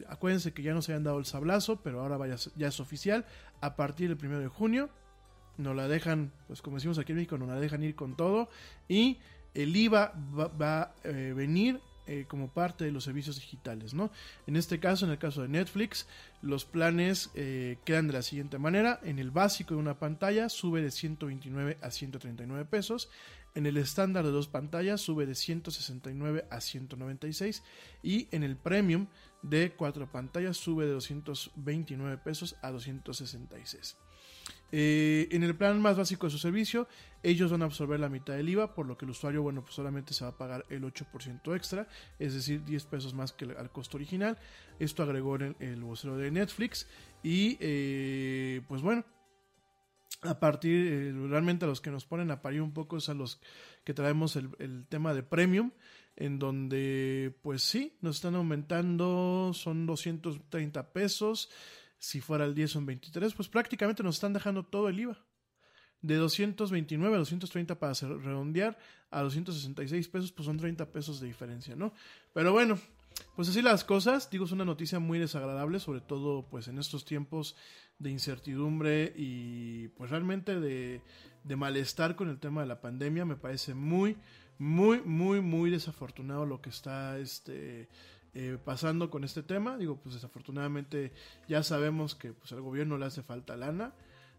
acuérdense 0.07 0.53
que 0.53 0.61
ya 0.61 0.73
nos 0.73 0.87
habían 0.87 1.03
dado 1.03 1.17
el 1.17 1.25
sablazo, 1.25 1.81
pero 1.81 2.01
ahora 2.01 2.37
ya 2.55 2.67
es 2.67 2.79
oficial. 2.79 3.25
A 3.61 3.75
partir 3.75 4.15
del 4.15 4.25
1 4.25 4.39
de 4.39 4.47
junio, 4.47 4.89
nos 5.57 5.75
la 5.75 5.87
dejan, 5.87 6.31
pues 6.47 6.61
como 6.61 6.77
decimos 6.77 6.97
aquí 6.97 7.11
en 7.11 7.17
México, 7.17 7.37
nos 7.37 7.49
la 7.49 7.59
dejan 7.59 7.83
ir 7.83 7.95
con 7.95 8.15
todo. 8.15 8.49
Y 8.87 9.17
el 9.53 9.75
IVA 9.75 10.13
va, 10.37 10.81
a 10.81 10.95
eh, 11.03 11.33
venir 11.35 11.79
eh, 12.05 12.25
como 12.27 12.47
parte 12.47 12.85
de 12.85 12.91
los 12.91 13.03
servicios 13.03 13.35
digitales, 13.35 13.93
¿no? 13.93 14.11
En 14.45 14.55
este 14.55 14.79
caso, 14.79 15.05
en 15.05 15.11
el 15.11 15.17
caso 15.17 15.41
de 15.41 15.49
Netflix, 15.49 16.07
los 16.41 16.63
planes 16.63 17.31
eh, 17.35 17.79
quedan 17.83 18.07
de 18.07 18.13
la 18.13 18.21
siguiente 18.21 18.57
manera. 18.59 18.99
En 19.03 19.19
el 19.19 19.29
básico 19.31 19.73
de 19.73 19.81
una 19.81 19.99
pantalla 19.99 20.47
sube 20.47 20.81
de 20.81 20.91
129 20.91 21.77
a 21.81 21.91
139 21.91 22.65
pesos. 22.65 23.09
En 23.55 23.65
el 23.65 23.75
estándar 23.75 24.23
de 24.23 24.31
dos 24.31 24.47
pantallas 24.47 25.01
sube 25.01 25.25
de 25.25 25.35
169 25.35 26.45
a 26.49 26.61
196. 26.61 27.63
Y 28.03 28.27
en 28.31 28.43
el 28.43 28.55
premium 28.55 29.07
de 29.41 29.71
cuatro 29.71 30.09
pantallas 30.09 30.55
sube 30.55 30.85
de 30.85 30.91
229 30.93 32.19
pesos 32.19 32.55
a 32.61 32.71
266. 32.71 33.97
Eh, 34.71 35.29
en 35.31 35.43
el 35.43 35.55
plan 35.55 35.81
más 35.81 35.97
básico 35.97 36.27
de 36.27 36.31
su 36.31 36.37
servicio, 36.37 36.87
ellos 37.23 37.51
van 37.51 37.61
a 37.61 37.65
absorber 37.65 37.99
la 37.99 38.09
mitad 38.09 38.35
del 38.35 38.49
IVA, 38.49 38.73
por 38.73 38.85
lo 38.85 38.97
que 38.97 39.05
el 39.05 39.11
usuario, 39.11 39.41
bueno, 39.41 39.61
pues 39.61 39.75
solamente 39.75 40.13
se 40.13 40.23
va 40.23 40.31
a 40.31 40.37
pagar 40.37 40.65
el 40.69 40.83
8% 40.83 41.55
extra, 41.55 41.87
es 42.19 42.33
decir, 42.33 42.63
10 42.63 42.85
pesos 42.85 43.13
más 43.13 43.31
que 43.31 43.45
al 43.45 43.71
costo 43.71 43.97
original. 43.97 44.37
Esto 44.79 45.03
agregó 45.03 45.35
en 45.37 45.55
el, 45.59 45.81
vocero 45.81 46.17
de 46.17 46.31
Netflix 46.31 46.87
y, 47.23 47.57
eh, 47.59 48.61
pues 48.67 48.81
bueno, 48.81 49.05
a 50.21 50.39
partir, 50.39 50.87
eh, 50.87 51.13
realmente 51.27 51.65
a 51.65 51.67
los 51.67 51.81
que 51.81 51.91
nos 51.91 52.05
ponen 52.05 52.31
a 52.31 52.41
parir 52.41 52.61
un 52.61 52.73
poco 52.73 52.97
es 52.97 53.07
a 53.09 53.13
los 53.13 53.39
que 53.83 53.93
traemos 53.93 54.35
el, 54.35 54.49
el 54.59 54.85
tema 54.87 55.13
de 55.13 55.23
premium, 55.23 55.71
en 56.17 56.39
donde, 56.39 57.35
pues 57.41 57.61
sí, 57.61 57.95
nos 58.01 58.17
están 58.17 58.35
aumentando, 58.35 59.51
son 59.53 59.85
230 59.85 60.91
pesos. 60.91 61.49
Si 61.99 62.21
fuera 62.21 62.45
el 62.45 62.53
10 62.53 62.71
son 62.71 62.85
23, 62.85 63.33
pues 63.33 63.47
prácticamente 63.49 64.03
nos 64.03 64.15
están 64.15 64.33
dejando 64.33 64.63
todo 64.63 64.89
el 64.89 64.99
IVA. 64.99 65.17
De 66.01 66.15
229 66.15 67.15
a 67.15 67.17
230 67.17 67.79
para 67.79 67.93
redondear 67.93 68.77
a 69.09 69.21
266 69.21 70.07
pesos, 70.07 70.31
pues 70.31 70.45
son 70.45 70.57
30 70.57 70.91
pesos 70.91 71.19
de 71.19 71.27
diferencia, 71.27 71.75
¿no? 71.75 71.91
Pero 72.33 72.53
bueno, 72.53 72.77
pues 73.35 73.49
así 73.49 73.61
las 73.61 73.83
cosas. 73.83 74.29
Digo, 74.29 74.45
es 74.45 74.51
una 74.51 74.65
noticia 74.65 74.99
muy 74.99 75.19
desagradable, 75.19 75.79
sobre 75.79 76.01
todo 76.01 76.47
pues 76.49 76.67
en 76.67 76.77
estos 76.77 77.05
tiempos 77.05 77.55
de 77.99 78.11
incertidumbre 78.11 79.13
y 79.15 79.87
pues 79.89 80.11
realmente 80.11 80.59
de, 80.59 81.01
de 81.43 81.55
malestar 81.55 82.15
con 82.15 82.29
el 82.29 82.39
tema 82.39 82.61
de 82.61 82.67
la 82.67 82.81
pandemia. 82.81 83.25
Me 83.25 83.35
parece 83.35 83.73
muy, 83.73 84.17
muy, 84.59 85.01
muy, 85.01 85.41
muy 85.41 85.71
desafortunado 85.71 86.45
lo 86.45 86.61
que 86.61 86.69
está 86.69 87.17
este 87.17 87.89
eh, 88.39 88.59
pasando 88.63 89.09
con 89.09 89.23
este 89.23 89.41
tema. 89.41 89.79
Digo, 89.79 89.97
pues 89.97 90.13
desafortunadamente 90.13 91.11
ya 91.47 91.63
sabemos 91.63 92.13
que 92.13 92.33
pues, 92.33 92.51
al 92.51 92.61
gobierno 92.61 92.95
le 92.99 93.07
hace 93.07 93.23
falta 93.23 93.57
lana. 93.57 93.95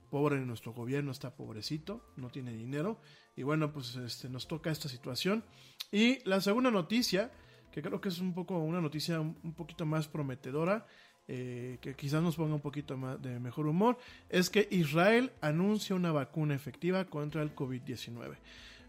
Pobre 0.08 0.38
nuestro 0.38 0.72
gobierno 0.72 1.10
está 1.10 1.34
pobrecito, 1.34 2.00
no 2.14 2.30
tiene 2.30 2.52
dinero. 2.52 3.00
Y 3.34 3.42
bueno, 3.42 3.72
pues 3.72 3.96
este, 3.96 4.28
nos 4.28 4.46
toca 4.46 4.70
esta 4.70 4.88
situación. 4.88 5.42
Y 5.90 6.22
la 6.28 6.40
segunda 6.40 6.70
noticia, 6.70 7.32
que 7.72 7.82
creo 7.82 8.00
que 8.00 8.10
es 8.10 8.20
un 8.20 8.34
poco 8.34 8.56
una 8.58 8.80
noticia 8.80 9.18
un 9.18 9.54
poquito 9.56 9.84
más 9.84 10.06
prometedora, 10.06 10.86
eh, 11.26 11.78
que 11.80 11.96
quizás 11.96 12.22
nos 12.22 12.36
ponga 12.36 12.54
un 12.54 12.60
poquito 12.60 12.96
más 12.96 13.20
de 13.20 13.40
mejor 13.40 13.66
humor, 13.66 13.98
es 14.28 14.48
que 14.48 14.68
Israel 14.70 15.32
anuncia 15.40 15.96
una 15.96 16.12
vacuna 16.12 16.54
efectiva 16.54 17.04
contra 17.06 17.42
el 17.42 17.52
COVID-19. 17.52 18.36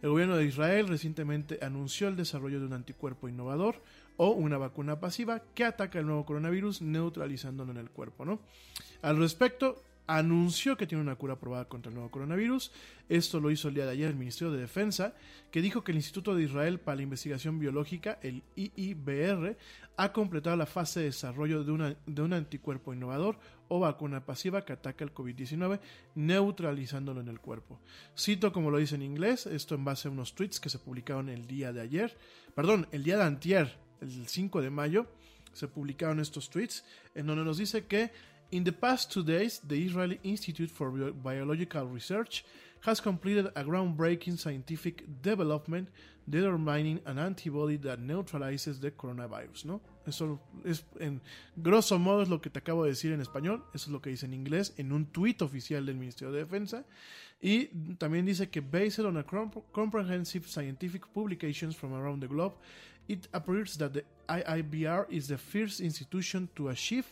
El 0.01 0.09
gobierno 0.09 0.37
de 0.37 0.45
Israel 0.45 0.87
recientemente 0.87 1.59
anunció 1.61 2.07
el 2.07 2.15
desarrollo 2.15 2.59
de 2.59 2.67
un 2.67 2.73
anticuerpo 2.73 3.27
innovador, 3.27 3.81
o 4.21 4.31
una 4.31 4.57
vacuna 4.57 4.99
pasiva 4.99 5.41
que 5.55 5.63
ataca 5.63 5.97
el 5.97 6.05
nuevo 6.05 6.25
coronavirus 6.25 6.81
neutralizándolo 6.81 7.71
en 7.71 7.77
el 7.77 7.89
cuerpo, 7.89 8.25
¿no? 8.25 8.41
Al 9.01 9.17
respecto, 9.17 9.81
anunció 10.07 10.75
que 10.75 10.87
tiene 10.87 11.01
una 11.01 11.15
cura 11.15 11.39
probada 11.39 11.69
contra 11.69 11.89
el 11.89 11.95
nuevo 11.95 12.11
coronavirus. 12.11 12.73
Esto 13.07 13.39
lo 13.39 13.49
hizo 13.49 13.69
el 13.69 13.75
día 13.75 13.85
de 13.85 13.91
ayer 13.91 14.09
el 14.09 14.17
Ministerio 14.17 14.51
de 14.51 14.59
Defensa, 14.59 15.13
que 15.51 15.61
dijo 15.61 15.85
que 15.85 15.91
el 15.93 15.97
Instituto 15.97 16.35
de 16.35 16.43
Israel 16.43 16.81
para 16.81 16.97
la 16.97 17.03
Investigación 17.03 17.59
Biológica, 17.59 18.19
el 18.21 18.43
IIBR, 18.57 19.55
ha 19.95 20.11
completado 20.11 20.57
la 20.57 20.65
fase 20.65 20.99
de 20.99 21.05
desarrollo 21.05 21.63
de, 21.63 21.71
una, 21.71 21.95
de 22.05 22.21
un 22.21 22.33
anticuerpo 22.33 22.93
innovador 22.93 23.37
o 23.69 23.79
vacuna 23.79 24.25
pasiva 24.25 24.65
que 24.65 24.73
ataca 24.73 25.05
el 25.05 25.13
COVID-19, 25.13 25.79
neutralizándolo 26.15 27.21
en 27.21 27.29
el 27.29 27.39
cuerpo. 27.39 27.79
Cito 28.17 28.51
como 28.51 28.69
lo 28.69 28.79
dice 28.79 28.95
en 28.95 29.03
inglés, 29.03 29.45
esto 29.45 29.75
en 29.75 29.85
base 29.85 30.09
a 30.09 30.11
unos 30.11 30.35
tweets 30.35 30.59
que 30.59 30.69
se 30.69 30.79
publicaron 30.79 31.29
el 31.29 31.47
día 31.47 31.71
de 31.71 31.79
ayer, 31.79 32.17
perdón, 32.53 32.87
el 32.91 33.03
día 33.03 33.17
de 33.17 33.23
antier, 33.23 33.88
el 34.01 34.27
5 34.27 34.61
de 34.61 34.69
mayo, 34.69 35.05
se 35.53 35.67
publicaron 35.67 36.19
estos 36.19 36.49
tweets 36.49 36.83
en 37.15 37.25
donde 37.27 37.43
nos 37.43 37.57
dice 37.57 37.85
que 37.85 38.11
In 38.51 38.63
the 38.63 38.71
past 38.71 39.13
two 39.13 39.21
days, 39.21 39.61
the 39.67 39.75
Israeli 39.77 40.19
Institute 40.23 40.71
for 40.71 40.89
Bio- 40.91 41.13
Biological 41.13 41.87
Research 41.87 42.43
has 42.81 42.99
completed 42.99 43.51
a 43.53 43.63
groundbreaking 43.63 44.37
scientific 44.37 45.03
development 45.21 45.87
determining 46.25 46.99
an 47.05 47.19
antibody 47.19 47.77
that 47.77 47.99
neutralizes 47.99 48.79
the 48.79 48.91
coronavirus, 48.91 49.65
¿no? 49.65 49.81
Eso 50.07 50.39
es 50.65 50.83
en 50.99 51.21
grosso 51.55 51.99
modo 51.99 52.23
es 52.23 52.29
lo 52.29 52.41
que 52.41 52.49
te 52.49 52.57
acabo 52.57 52.83
de 52.85 52.89
decir 52.89 53.11
en 53.11 53.21
español, 53.21 53.63
eso 53.75 53.85
es 53.85 53.91
lo 53.91 54.01
que 54.01 54.09
dice 54.09 54.25
en 54.25 54.33
inglés 54.33 54.73
en 54.77 54.91
un 54.93 55.05
tuit 55.05 55.43
oficial 55.43 55.85
del 55.85 55.97
Ministerio 55.97 56.31
de 56.33 56.39
Defensa 56.39 56.85
y 57.39 57.65
también 57.99 58.25
dice 58.25 58.49
que 58.49 58.61
based 58.61 59.05
on 59.05 59.17
a 59.17 59.25
compre- 59.27 59.63
comprehensive 59.71 60.47
scientific 60.47 61.05
publications 61.13 61.75
from 61.75 61.93
around 61.93 62.19
the 62.21 62.27
globe, 62.27 62.55
it 63.09 63.27
appears 63.33 63.77
that 63.77 63.91
the 63.91 64.03
IIBR 64.29 65.07
is 65.09 65.27
the 65.27 65.37
first 65.37 65.81
institution 65.81 66.47
to 66.55 66.69
achieve 66.69 67.05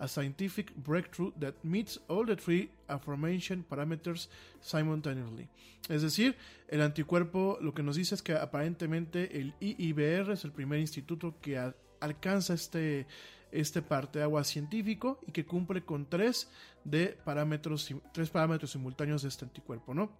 a 0.00 0.08
scientific 0.08 0.74
breakthrough 0.74 1.30
that 1.38 1.54
meets 1.62 2.00
all 2.08 2.26
the 2.26 2.34
three 2.34 2.68
aforementioned 2.88 3.64
parameters 3.68 4.28
simultaneously. 4.60 5.48
Es 5.88 6.02
decir, 6.02 6.34
el 6.68 6.80
anticuerpo 6.80 7.58
lo 7.60 7.72
que 7.72 7.82
nos 7.84 7.96
dice 7.96 8.14
es 8.16 8.22
que 8.22 8.32
aparentemente 8.34 9.38
el 9.40 9.54
IIBR 9.60 10.32
es 10.32 10.44
el 10.44 10.50
primer 10.52 10.80
instituto 10.80 11.34
que 11.40 11.58
a- 11.58 11.74
alcanza 12.00 12.54
este, 12.54 13.06
este 13.52 13.82
parteaguas 13.82 14.48
científico 14.48 15.20
y 15.26 15.30
que 15.32 15.44
cumple 15.44 15.82
con 15.84 16.06
tres 16.06 16.48
de 16.84 17.16
parámetros, 17.24 17.94
tres 18.12 18.30
parámetros 18.30 18.72
simultáneos 18.72 19.22
de 19.22 19.28
este 19.28 19.44
anticuerpo, 19.44 19.94
¿no? 19.94 20.10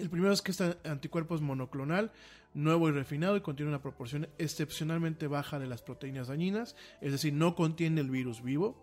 El 0.00 0.08
primero 0.08 0.32
es 0.32 0.40
que 0.40 0.50
este 0.50 0.78
anticuerpo 0.84 1.34
es 1.34 1.42
monoclonal, 1.42 2.10
nuevo 2.54 2.88
y 2.88 2.92
refinado 2.92 3.36
y 3.36 3.42
contiene 3.42 3.68
una 3.68 3.82
proporción 3.82 4.28
excepcionalmente 4.38 5.26
baja 5.26 5.58
de 5.58 5.66
las 5.66 5.82
proteínas 5.82 6.28
dañinas, 6.28 6.74
es 7.02 7.12
decir, 7.12 7.34
no 7.34 7.54
contiene 7.54 8.00
el 8.00 8.08
virus 8.08 8.42
vivo. 8.42 8.82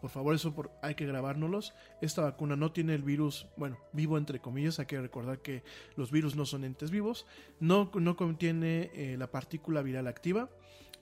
Por 0.00 0.10
favor, 0.10 0.34
eso 0.34 0.52
hay 0.82 0.96
que 0.96 1.06
grabárnoslos. 1.06 1.74
Esta 2.00 2.22
vacuna 2.22 2.56
no 2.56 2.72
tiene 2.72 2.92
el 2.92 3.04
virus, 3.04 3.46
bueno, 3.56 3.78
vivo 3.92 4.18
entre 4.18 4.40
comillas, 4.40 4.80
hay 4.80 4.86
que 4.86 5.00
recordar 5.00 5.38
que 5.38 5.62
los 5.94 6.10
virus 6.10 6.34
no 6.34 6.44
son 6.44 6.64
entes 6.64 6.90
vivos. 6.90 7.24
No, 7.60 7.92
no 7.94 8.16
contiene 8.16 8.90
eh, 8.94 9.14
la 9.16 9.30
partícula 9.30 9.80
viral 9.80 10.08
activa. 10.08 10.50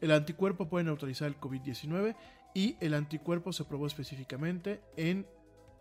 El 0.03 0.11
anticuerpo 0.11 0.69
puede 0.69 0.85
neutralizar 0.85 1.29
el 1.29 1.41
COVID-19 1.41 2.15
y 2.55 2.77
el 2.81 2.93
anticuerpo 2.93 3.55
se 3.55 3.65
probó 3.65 3.87
específicamente 3.87 4.83
en 4.99 5.27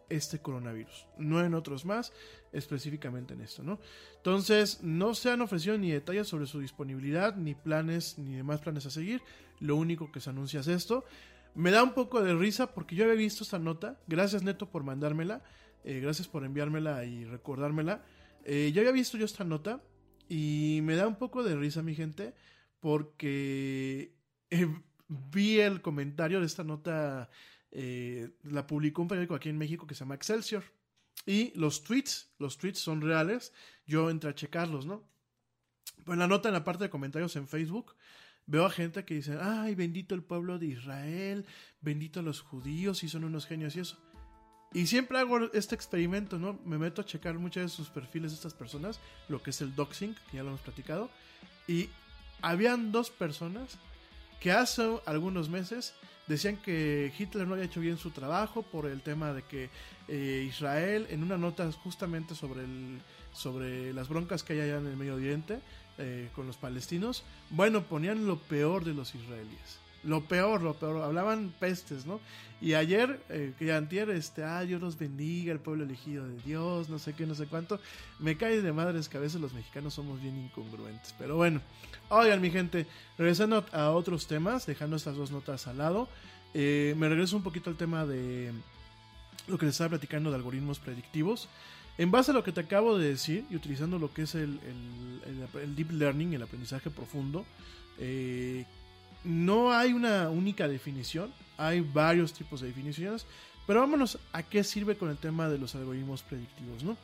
este 0.10 0.40
coronavirus, 0.40 1.08
no 1.18 1.44
en 1.44 1.54
otros 1.54 1.86
más, 1.86 2.12
específicamente 2.52 3.34
en 3.34 3.42
esto, 3.42 3.64
¿no? 3.64 3.80
Entonces, 4.18 4.82
no 4.84 5.14
se 5.14 5.30
han 5.32 5.42
ofrecido 5.42 5.78
ni 5.78 5.92
detalles 5.92 6.28
sobre 6.28 6.48
su 6.48 6.60
disponibilidad, 6.60 7.36
ni 7.36 7.56
planes, 7.56 8.18
ni 8.18 8.36
demás 8.36 8.62
planes 8.62 8.86
a 8.86 8.90
seguir. 8.90 9.22
Lo 9.60 9.76
único 9.76 10.12
que 10.12 10.20
se 10.20 10.30
anuncia 10.30 10.62
es 10.62 10.68
esto. 10.68 11.06
Me 11.56 11.72
da 11.72 11.84
un 11.84 11.94
poco 11.94 12.22
de 12.22 12.34
risa 12.34 12.74
porque 12.74 12.96
yo 12.96 13.04
había 13.04 13.16
visto 13.16 13.44
esta 13.44 13.60
nota. 13.60 14.00
Gracias, 14.08 14.44
Neto, 14.44 14.70
por 14.70 14.84
mandármela. 14.84 15.44
Eh, 15.84 16.00
gracias 16.00 16.28
por 16.28 16.44
enviármela 16.44 17.06
y 17.06 17.26
recordármela. 17.26 18.04
Eh, 18.44 18.72
ya 18.74 18.82
había 18.82 18.92
visto 18.92 19.18
yo 19.18 19.26
esta 19.26 19.44
nota 19.44 19.82
y 20.28 20.80
me 20.84 20.96
da 20.96 21.08
un 21.08 21.16
poco 21.16 21.44
de 21.44 21.56
risa, 21.56 21.82
mi 21.82 21.96
gente, 21.96 22.34
porque 22.80 24.14
eh, 24.50 24.68
vi 25.08 25.60
el 25.60 25.82
comentario 25.82 26.40
de 26.40 26.46
esta 26.46 26.64
nota 26.64 27.30
eh, 27.72 28.32
la 28.44 28.66
publicó 28.68 29.02
un 29.02 29.08
periódico 29.08 29.36
aquí 29.36 29.50
en 29.50 29.58
México 29.58 29.88
que 29.88 29.96
se 29.96 30.00
llama 30.00 30.16
Excelsior. 30.16 30.64
Y 31.26 31.52
los 31.58 31.84
tweets, 31.84 32.30
los 32.40 32.58
tweets 32.58 32.80
son 32.80 33.02
reales. 33.02 33.54
Yo 33.86 34.10
entré 34.10 34.30
a 34.30 34.36
checarlos, 34.36 34.86
¿no? 34.86 35.04
Pues 36.06 36.16
en 36.16 36.20
la 36.20 36.28
nota, 36.28 36.50
en 36.50 36.54
la 36.54 36.64
parte 36.64 36.86
de 36.86 36.90
comentarios 36.90 37.36
en 37.36 37.48
Facebook, 37.48 37.96
veo 38.46 38.66
a 38.66 38.70
gente 38.72 39.06
que 39.06 39.16
dice, 39.16 39.38
ay, 39.40 39.76
bendito 39.76 40.16
el 40.16 40.24
pueblo 40.24 40.58
de 40.58 40.68
Israel, 40.68 41.46
bendito 41.82 42.22
los 42.22 42.42
judíos 42.42 43.04
y 43.04 43.10
son 43.10 43.24
unos 43.24 43.46
genios 43.46 43.76
y 43.76 43.82
eso. 43.82 43.98
Y 44.74 44.88
siempre 44.88 45.18
hago 45.18 45.52
este 45.54 45.76
experimento, 45.76 46.38
¿no? 46.38 46.60
Me 46.64 46.78
meto 46.78 47.02
a 47.02 47.06
checar 47.06 47.38
muchas 47.40 47.64
de 47.64 47.70
sus 47.70 47.90
perfiles 47.90 48.32
de 48.32 48.36
estas 48.36 48.54
personas, 48.54 49.00
lo 49.28 49.42
que 49.42 49.50
es 49.50 49.62
el 49.62 49.76
doxing, 49.76 50.16
que 50.30 50.38
ya 50.38 50.44
lo 50.44 50.50
hemos 50.50 50.62
platicado. 50.62 51.10
Y 51.68 51.90
habían 52.42 52.92
dos 52.92 53.10
personas 53.10 53.78
que 54.40 54.52
hace 54.52 55.00
algunos 55.06 55.50
meses 55.50 55.94
decían 56.30 56.58
que 56.58 57.12
Hitler 57.18 57.48
no 57.48 57.56
había 57.56 57.66
hecho 57.66 57.82
bien 57.82 57.98
su 57.98 58.12
trabajo 58.12 58.62
por 58.62 58.86
el 58.86 59.02
tema 59.02 59.34
de 59.34 59.42
que 59.42 59.70
eh, 60.08 60.46
Israel, 60.48 61.08
en 61.10 61.24
una 61.24 61.38
nota 61.38 61.70
justamente 61.72 62.36
sobre, 62.36 62.64
el, 62.64 63.02
sobre 63.34 63.92
las 63.94 64.08
broncas 64.08 64.44
que 64.44 64.54
hay 64.54 64.62
allá 64.62 64.78
en 64.78 64.88
el 64.88 64.96
Medio 64.96 65.16
Oriente 65.16 65.60
eh, 65.98 66.30
con 66.36 66.48
los 66.48 66.56
palestinos, 66.56 67.24
bueno, 67.50 67.84
ponían 67.84 68.26
lo 68.28 68.38
peor 68.38 68.86
de 68.86 68.94
los 68.94 69.14
israelíes. 69.16 69.80
Lo 70.04 70.24
peor, 70.24 70.62
lo 70.62 70.74
peor, 70.76 71.04
hablaban 71.04 71.54
pestes, 71.60 72.06
¿no? 72.06 72.20
Y 72.62 72.74
ayer, 72.74 73.22
eh, 73.30 73.54
que 73.58 73.72
antier, 73.72 74.10
este, 74.10 74.44
ah, 74.44 74.62
Dios 74.62 74.82
los 74.82 74.98
bendiga, 74.98 75.54
el 75.54 75.60
pueblo 75.60 75.86
elegido 75.86 76.28
de 76.28 76.38
Dios, 76.42 76.90
no 76.90 77.00
sé 77.00 77.14
qué, 77.14 77.26
no 77.26 77.36
sé 77.36 77.48
cuánto. 77.48 77.80
Me 78.20 78.36
cae 78.38 78.62
de 78.62 78.74
madres 78.74 79.08
que 79.08 79.18
a 79.18 79.22
veces 79.22 79.40
los 79.40 79.54
mexicanos 79.54 79.94
somos 79.94 80.22
bien 80.22 80.38
incongruentes. 80.38 81.14
Pero 81.18 81.38
bueno, 81.38 81.62
oigan, 82.10 82.42
mi 82.42 82.52
gente, 82.52 82.86
regresando 83.18 83.66
a 83.72 83.92
otros 83.92 84.28
temas, 84.28 84.66
dejando 84.66 84.98
estas 84.98 85.16
dos 85.16 85.32
notas 85.32 85.68
al 85.68 85.78
lado, 85.78 86.10
eh, 86.54 86.96
me 86.98 87.08
regreso 87.08 87.38
un 87.38 87.44
poquito 87.44 87.70
al 87.70 87.78
tema 87.78 88.06
de 88.06 88.52
lo 89.48 89.58
que 89.58 89.66
les 89.66 89.76
estaba 89.76 89.92
platicando 89.92 90.30
de 90.30 90.36
algoritmos 90.36 90.80
predictivos. 90.80 91.48
En 91.98 92.12
base 92.12 92.32
a 92.32 92.34
lo 92.34 92.44
que 92.44 92.52
te 92.52 92.62
acabo 92.62 92.98
de 92.98 93.10
decir 93.10 93.46
y 93.50 93.56
utilizando 93.56 94.00
lo 94.00 94.14
que 94.14 94.22
es 94.24 94.36
el, 94.36 94.60
deep 95.76 95.92
learning, 95.92 96.34
el 96.34 96.42
aprendizaje 96.42 96.90
profundo, 96.90 97.46
eh, 97.98 98.66
no 99.24 99.74
hay 99.74 99.94
una 99.94 100.30
única 100.30 100.68
definición, 100.68 101.34
hay 101.58 101.82
varios 101.82 102.34
tipos 102.34 102.62
de 102.62 102.68
definiciones, 102.68 103.26
pero 103.68 103.82
vámonos 103.82 104.18
a 104.34 104.44
qué 104.44 104.64
sirve 104.64 104.98
con 104.98 105.10
el 105.10 105.18
tema 105.18 105.50
de 105.50 105.58
los 105.58 105.76
algoritmos 105.76 106.24
predictivos, 106.24 106.84
¿no? 106.84 106.98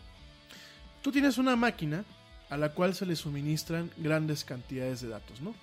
Tú 1.02 1.12
tienes 1.12 1.38
una 1.38 1.56
máquina 1.56 2.04
a 2.50 2.58
la 2.58 2.74
cual 2.74 2.96
se 2.96 3.06
le 3.06 3.16
suministran 3.16 3.92
grandes 3.98 4.44
cantidades 4.44 5.02
de 5.02 5.10
datos, 5.10 5.42
¿no? 5.42 5.54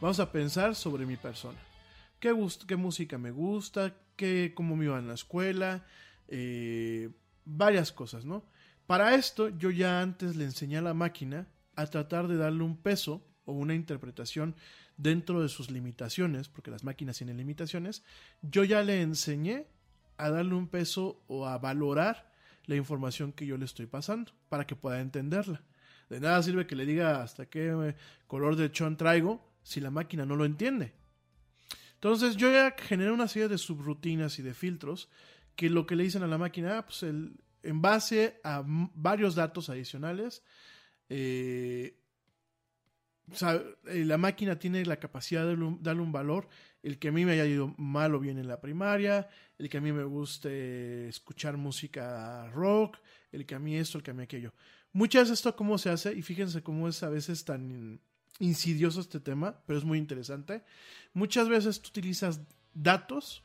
Vamos 0.00 0.20
a 0.20 0.32
pensar 0.32 0.74
sobre 0.74 1.06
mi 1.06 1.16
persona. 1.16 1.58
¿Qué, 2.18 2.34
música 2.76 3.18
me 3.18 3.30
gusta? 3.30 3.94
Qué, 4.16 4.52
¿Cómo 4.54 4.76
me 4.76 4.84
iba 4.84 4.98
en 4.98 5.08
la 5.08 5.14
escuela? 5.14 5.84
Eh, 6.28 7.10
varias 7.44 7.92
cosas, 7.92 8.24
¿no? 8.24 8.44
Para 8.86 9.14
esto 9.14 9.48
yo 9.48 9.70
ya 9.70 10.00
antes 10.00 10.36
le 10.36 10.44
enseñé 10.44 10.78
a 10.78 10.82
la 10.82 10.94
máquina 10.94 11.48
a 11.76 11.86
tratar 11.86 12.28
de 12.28 12.36
darle 12.36 12.62
un 12.62 12.76
peso 12.76 13.26
o 13.44 13.52
una 13.52 13.74
interpretación 13.74 14.54
dentro 14.96 15.42
de 15.42 15.48
sus 15.48 15.70
limitaciones, 15.70 16.48
porque 16.48 16.70
las 16.70 16.84
máquinas 16.84 17.18
tienen 17.18 17.36
limitaciones, 17.36 18.02
yo 18.42 18.64
ya 18.64 18.82
le 18.82 19.02
enseñé 19.02 19.66
a 20.16 20.30
darle 20.30 20.54
un 20.54 20.68
peso 20.68 21.22
o 21.26 21.46
a 21.46 21.58
valorar 21.58 22.32
la 22.66 22.76
información 22.76 23.32
que 23.32 23.46
yo 23.46 23.56
le 23.56 23.64
estoy 23.64 23.86
pasando 23.86 24.32
para 24.48 24.66
que 24.66 24.76
pueda 24.76 25.00
entenderla. 25.00 25.62
De 26.08 26.20
nada 26.20 26.42
sirve 26.42 26.66
que 26.66 26.76
le 26.76 26.86
diga 26.86 27.22
hasta 27.22 27.46
qué 27.46 27.94
color 28.26 28.56
de 28.56 28.70
chón 28.70 28.96
traigo 28.96 29.42
si 29.62 29.80
la 29.80 29.90
máquina 29.90 30.26
no 30.26 30.36
lo 30.36 30.44
entiende. 30.44 30.92
Entonces 31.94 32.36
yo 32.36 32.52
ya 32.52 32.74
generé 32.76 33.10
una 33.12 33.28
serie 33.28 33.48
de 33.48 33.58
subrutinas 33.58 34.38
y 34.38 34.42
de 34.42 34.54
filtros 34.54 35.08
que 35.56 35.70
lo 35.70 35.86
que 35.86 35.96
le 35.96 36.04
dicen 36.04 36.22
a 36.22 36.26
la 36.26 36.38
máquina, 36.38 36.78
ah, 36.78 36.86
pues 36.86 37.02
el, 37.02 37.40
en 37.62 37.80
base 37.80 38.40
a 38.42 38.62
varios 38.66 39.34
datos 39.34 39.68
adicionales, 39.70 40.42
eh, 41.08 42.01
o 43.30 43.34
sea, 43.34 43.62
la 43.84 44.18
máquina 44.18 44.58
tiene 44.58 44.84
la 44.84 44.96
capacidad 44.98 45.46
de 45.46 45.56
darle 45.80 46.02
un 46.02 46.12
valor, 46.12 46.48
el 46.82 46.98
que 46.98 47.08
a 47.08 47.12
mí 47.12 47.24
me 47.24 47.32
haya 47.32 47.46
ido 47.46 47.74
mal 47.78 48.14
o 48.14 48.20
bien 48.20 48.38
en 48.38 48.48
la 48.48 48.60
primaria, 48.60 49.28
el 49.58 49.68
que 49.68 49.78
a 49.78 49.80
mí 49.80 49.92
me 49.92 50.04
guste 50.04 51.08
escuchar 51.08 51.56
música 51.56 52.48
rock, 52.48 52.98
el 53.30 53.46
que 53.46 53.54
a 53.54 53.58
mí 53.58 53.76
esto, 53.76 53.98
el 53.98 54.04
que 54.04 54.10
a 54.10 54.14
mí 54.14 54.22
aquello. 54.24 54.52
Muchas 54.92 55.24
veces 55.24 55.38
esto 55.38 55.56
cómo 55.56 55.78
se 55.78 55.90
hace, 55.90 56.12
y 56.12 56.22
fíjense 56.22 56.62
cómo 56.62 56.88
es 56.88 57.02
a 57.02 57.08
veces 57.08 57.44
tan 57.44 58.00
insidioso 58.38 59.00
este 59.00 59.20
tema, 59.20 59.62
pero 59.66 59.78
es 59.78 59.84
muy 59.84 59.98
interesante. 59.98 60.64
Muchas 61.12 61.48
veces 61.48 61.80
tú 61.80 61.88
utilizas 61.90 62.40
datos 62.74 63.44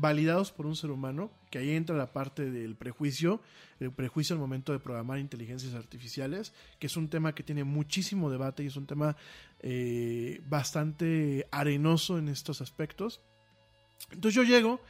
validados 0.00 0.52
por 0.52 0.66
un 0.66 0.76
ser 0.76 0.90
humano, 0.90 1.30
que 1.50 1.58
ahí 1.58 1.70
entra 1.70 1.96
la 1.96 2.12
parte 2.12 2.50
del 2.50 2.76
prejuicio, 2.76 3.40
el 3.80 3.92
prejuicio 3.92 4.34
al 4.34 4.40
momento 4.40 4.72
de 4.72 4.78
programar 4.78 5.18
inteligencias 5.18 5.74
artificiales, 5.74 6.52
que 6.78 6.86
es 6.86 6.96
un 6.96 7.08
tema 7.08 7.34
que 7.34 7.42
tiene 7.42 7.64
muchísimo 7.64 8.30
debate 8.30 8.62
y 8.62 8.66
es 8.66 8.76
un 8.76 8.86
tema 8.86 9.16
eh, 9.60 10.40
bastante 10.48 11.46
arenoso 11.50 12.18
en 12.18 12.28
estos 12.28 12.60
aspectos. 12.60 13.20
Entonces 14.10 14.34
yo 14.34 14.42
llego 14.42 14.80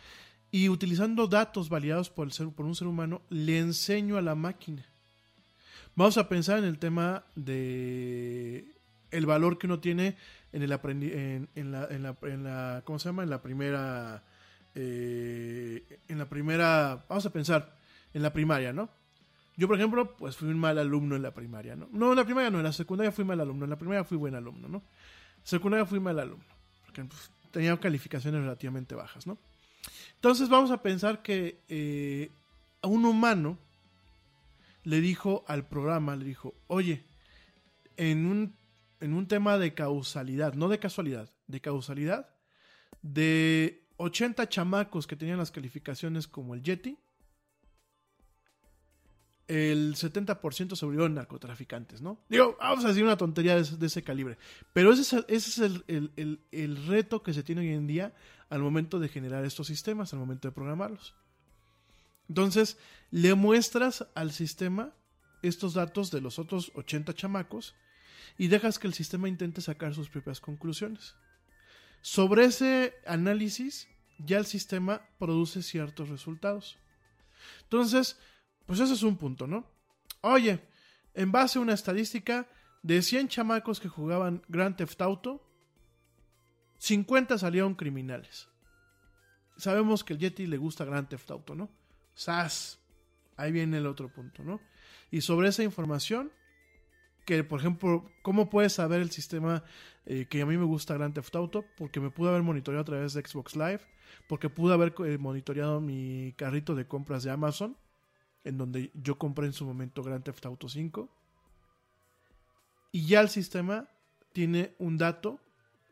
y 0.50 0.68
utilizando 0.68 1.26
datos 1.26 1.68
validados 1.68 2.10
por, 2.10 2.26
el 2.26 2.32
ser, 2.32 2.48
por 2.48 2.66
un 2.66 2.74
ser 2.74 2.86
humano, 2.86 3.22
le 3.28 3.58
enseño 3.58 4.16
a 4.16 4.22
la 4.22 4.34
máquina. 4.34 4.84
Vamos 5.94 6.16
a 6.16 6.28
pensar 6.28 6.58
en 6.58 6.64
el 6.64 6.78
tema 6.78 7.24
de 7.34 8.74
el 9.10 9.26
valor 9.26 9.58
que 9.58 9.66
uno 9.66 9.80
tiene 9.80 10.16
en 10.52 10.62
el 10.62 10.72
en, 10.72 11.48
en, 11.54 11.72
la, 11.72 11.88
en 11.90 12.44
la 12.44 12.82
¿cómo 12.84 12.98
se 12.98 13.08
llama? 13.08 13.22
en 13.22 13.30
la 13.30 13.42
primera 13.42 14.22
eh, 14.80 15.98
en 16.06 16.18
la 16.18 16.28
primera, 16.28 17.04
vamos 17.08 17.26
a 17.26 17.30
pensar, 17.30 17.76
en 18.14 18.22
la 18.22 18.32
primaria, 18.32 18.72
¿no? 18.72 18.88
Yo, 19.56 19.66
por 19.66 19.76
ejemplo, 19.76 20.16
pues 20.16 20.36
fui 20.36 20.48
un 20.48 20.58
mal 20.58 20.78
alumno 20.78 21.16
en 21.16 21.22
la 21.22 21.34
primaria, 21.34 21.74
¿no? 21.74 21.88
No, 21.90 22.10
en 22.10 22.16
la 22.16 22.24
primaria 22.24 22.48
no, 22.48 22.58
en 22.58 22.64
la 22.64 22.72
secundaria 22.72 23.10
fui 23.10 23.24
mal 23.24 23.40
alumno, 23.40 23.64
en 23.64 23.70
la 23.70 23.76
primaria 23.76 24.04
fui 24.04 24.16
buen 24.16 24.36
alumno, 24.36 24.68
¿no? 24.68 24.84
Secundaria 25.42 25.84
fui 25.84 25.98
mal 25.98 26.16
alumno, 26.20 26.44
porque 26.84 27.02
pues, 27.04 27.28
tenía 27.50 27.76
calificaciones 27.80 28.40
relativamente 28.40 28.94
bajas, 28.94 29.26
¿no? 29.26 29.36
Entonces 30.14 30.48
vamos 30.48 30.70
a 30.70 30.80
pensar 30.80 31.22
que 31.22 31.58
eh, 31.68 32.30
a 32.80 32.86
un 32.86 33.04
humano 33.04 33.58
le 34.84 35.00
dijo 35.00 35.44
al 35.48 35.66
programa, 35.66 36.14
le 36.14 36.24
dijo, 36.24 36.54
oye, 36.68 37.02
en 37.96 38.26
un, 38.26 38.54
en 39.00 39.12
un 39.12 39.26
tema 39.26 39.58
de 39.58 39.74
causalidad, 39.74 40.54
no 40.54 40.68
de 40.68 40.78
casualidad, 40.78 41.28
de 41.48 41.60
causalidad, 41.60 42.28
de 43.02 43.87
80 43.98 44.48
chamacos 44.48 45.06
que 45.06 45.16
tenían 45.16 45.38
las 45.38 45.50
calificaciones 45.50 46.26
como 46.26 46.54
el 46.54 46.62
Yeti, 46.62 46.96
el 49.48 49.94
70% 49.94 50.76
se 50.76 50.84
volvieron 50.84 51.14
narcotraficantes, 51.14 52.02
¿no? 52.02 52.18
Digo, 52.28 52.56
vamos 52.60 52.84
a 52.84 52.88
decir 52.88 53.02
una 53.02 53.16
tontería 53.16 53.56
de, 53.56 53.86
ese- 53.86 54.02
calibre. 54.04 54.36
Pero 54.74 54.92
ese 54.92 55.22
es, 55.28 55.58
el 55.58 56.86
reto 56.86 57.22
que 57.22 57.32
se 57.32 57.42
tiene 57.42 57.62
hoy 57.62 57.68
en 57.72 57.86
día 57.86 58.14
al 58.50 58.60
momento 58.60 58.98
de 58.98 59.08
generar 59.08 59.44
estos 59.46 59.66
sistemas, 59.66 60.12
al 60.12 60.18
momento 60.18 60.48
de 60.48 60.52
programarlos. 60.52 61.14
Entonces, 62.28 62.76
le 63.10 63.34
muestras 63.34 64.06
al 64.14 64.32
sistema 64.32 64.92
estos 65.40 65.72
datos 65.74 66.10
de 66.10 66.20
los 66.20 66.38
otros 66.38 66.70
80 66.74 67.14
chamacos 67.14 67.74
y 68.36 68.48
dejas 68.48 68.78
que 68.78 68.86
el 68.86 68.92
sistema 68.92 69.28
intente 69.30 69.62
sacar 69.62 69.94
sus 69.94 70.10
propias 70.10 70.40
conclusiones. 70.40 71.14
Sobre 72.00 72.44
ese 72.44 72.94
análisis, 73.06 73.88
ya 74.18 74.38
el 74.38 74.46
sistema 74.46 75.02
produce 75.18 75.62
ciertos 75.62 76.08
resultados. 76.08 76.78
Entonces, 77.62 78.18
pues 78.66 78.80
ese 78.80 78.94
es 78.94 79.02
un 79.02 79.16
punto, 79.16 79.46
¿no? 79.46 79.64
Oye, 80.20 80.60
en 81.14 81.32
base 81.32 81.58
a 81.58 81.62
una 81.62 81.74
estadística 81.74 82.46
de 82.82 83.02
100 83.02 83.28
chamacos 83.28 83.80
que 83.80 83.88
jugaban 83.88 84.42
Grand 84.48 84.76
Theft 84.76 85.00
Auto, 85.00 85.44
50 86.78 87.38
salieron 87.38 87.74
criminales. 87.74 88.48
Sabemos 89.56 90.04
que 90.04 90.12
el 90.12 90.20
Yeti 90.20 90.46
le 90.46 90.56
gusta 90.56 90.84
Grand 90.84 91.08
Theft 91.08 91.30
Auto, 91.30 91.54
¿no? 91.54 91.70
¡Sas! 92.14 92.78
Ahí 93.36 93.52
viene 93.52 93.78
el 93.78 93.86
otro 93.86 94.12
punto, 94.12 94.42
¿no? 94.42 94.60
Y 95.10 95.20
sobre 95.20 95.48
esa 95.48 95.62
información, 95.62 96.32
que 97.24 97.44
por 97.44 97.60
ejemplo, 97.60 98.10
¿cómo 98.22 98.50
puede 98.50 98.70
saber 98.70 99.00
el 99.00 99.10
sistema 99.10 99.64
eh, 100.10 100.26
que 100.26 100.40
a 100.40 100.46
mí 100.46 100.56
me 100.56 100.64
gusta 100.64 100.94
Grand 100.94 101.12
Theft 101.12 101.36
Auto? 101.36 101.66
Porque 101.76 102.00
me 102.00 102.10
pude 102.10 102.30
haber 102.30 102.42
monitoreado 102.42 102.80
a 102.80 102.84
través 102.86 103.12
de 103.12 103.20
Xbox 103.20 103.54
Live, 103.56 103.80
porque 104.26 104.48
pude 104.48 104.72
haber 104.72 104.94
eh, 105.04 105.18
monitoreado 105.18 105.82
mi 105.82 106.32
carrito 106.38 106.74
de 106.74 106.86
compras 106.86 107.24
de 107.24 107.30
Amazon, 107.30 107.76
en 108.42 108.56
donde 108.56 108.90
yo 108.94 109.18
compré 109.18 109.44
en 109.44 109.52
su 109.52 109.66
momento 109.66 110.02
Grand 110.02 110.24
Theft 110.24 110.46
Auto 110.46 110.66
5. 110.70 111.10
Y 112.90 113.06
ya 113.06 113.20
el 113.20 113.28
sistema 113.28 113.86
tiene 114.32 114.74
un 114.78 114.96
dato 114.96 115.40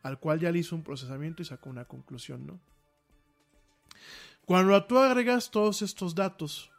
al 0.02 0.18
cual 0.18 0.40
ya 0.40 0.50
le 0.50 0.60
hizo 0.60 0.74
un 0.74 0.82
procesamiento 0.82 1.42
y 1.42 1.44
sacó 1.44 1.68
una 1.68 1.84
conclusión, 1.84 2.46
¿no? 2.46 2.58
Cuando 4.46 4.82
tú 4.86 4.98
agregas 4.98 5.50
todos 5.50 5.82
estos 5.82 6.14
datos, 6.14 6.70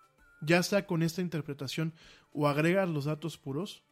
ya 0.42 0.64
sea 0.64 0.88
con 0.88 1.04
esta 1.04 1.22
interpretación 1.22 1.94
o 2.34 2.48
agregas 2.48 2.90
los 2.90 3.06
datos 3.06 3.38
puros 3.38 3.84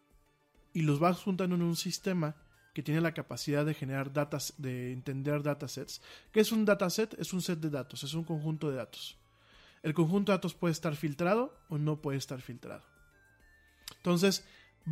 y 0.73 0.81
los 0.81 0.99
vas 0.99 1.21
juntando 1.21 1.55
en 1.55 1.61
un 1.61 1.75
sistema 1.75 2.35
que 2.75 2.83
tiene 2.83 2.99
la 2.99 3.13
capacidad 3.13 3.65
de 3.65 3.73
generar 3.73 4.11
datas, 4.11 4.53
de 4.57 4.91
entender 4.91 5.41
datasets. 5.41 6.01
¿Qué 6.33 6.41
es 6.41 6.51
un 6.51 6.65
dataset? 6.65 7.17
Es 7.17 7.31
un 7.31 7.41
set 7.41 7.61
de 7.61 7.69
datos, 7.69 8.03
es 8.03 8.13
un 8.13 8.25
conjunto 8.25 8.69
de 8.69 8.75
datos. 8.75 9.17
El 9.81 9.93
conjunto 9.93 10.33
de 10.33 10.37
datos 10.37 10.55
puede 10.55 10.73
estar 10.73 10.93
filtrado 10.97 11.57
o 11.69 11.77
no 11.77 12.01
puede 12.01 12.17
estar 12.17 12.41
filtrado. 12.41 12.83
Entonces, 13.95 14.43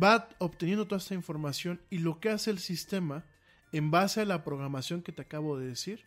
va 0.02 0.30
obteniendo 0.38 0.86
toda 0.86 0.98
esta 0.98 1.12
información 1.12 1.78
y 1.90 1.98
lo 1.98 2.20
que 2.20 2.30
hace 2.30 2.50
el 2.50 2.58
sistema, 2.58 3.26
en 3.70 3.90
base 3.90 4.22
a 4.22 4.24
la 4.24 4.44
programación 4.44 5.02
que 5.02 5.12
te 5.12 5.20
acabo 5.20 5.58
de 5.58 5.66
decir, 5.66 6.06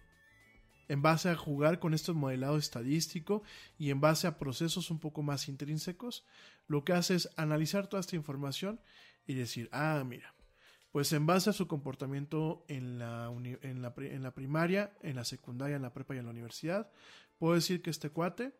en 0.87 1.03
base 1.03 1.29
a 1.29 1.35
jugar 1.35 1.79
con 1.79 1.93
este 1.93 2.11
modelado 2.11 2.57
estadístico 2.57 3.43
y 3.77 3.91
en 3.91 4.01
base 4.01 4.25
a 4.25 4.39
procesos 4.39 4.89
un 4.89 4.97
poco 4.97 5.21
más 5.21 5.47
intrínsecos, 5.47 6.25
lo 6.67 6.83
que 6.83 6.93
hace 6.93 7.13
es 7.13 7.29
analizar 7.37 7.85
toda 7.85 7.99
esta 7.99 8.15
información 8.15 8.79
y 9.27 9.35
decir, 9.35 9.69
ah, 9.71 10.03
mira, 10.07 10.33
pues 10.91 11.11
en 11.13 11.25
base 11.25 11.49
a 11.49 11.53
su 11.53 11.67
comportamiento 11.67 12.65
en 12.67 12.99
la, 12.99 13.31
en 13.61 13.81
la, 13.81 13.93
en 13.97 14.23
la 14.23 14.33
primaria, 14.33 14.93
en 15.01 15.15
la 15.15 15.25
secundaria, 15.25 15.75
en 15.75 15.81
la 15.81 15.93
prepa 15.93 16.15
y 16.15 16.19
en 16.19 16.25
la 16.25 16.31
universidad, 16.31 16.89
puedo 17.37 17.53
decir 17.53 17.81
que 17.81 17.89
este 17.89 18.09
cuate 18.09 18.53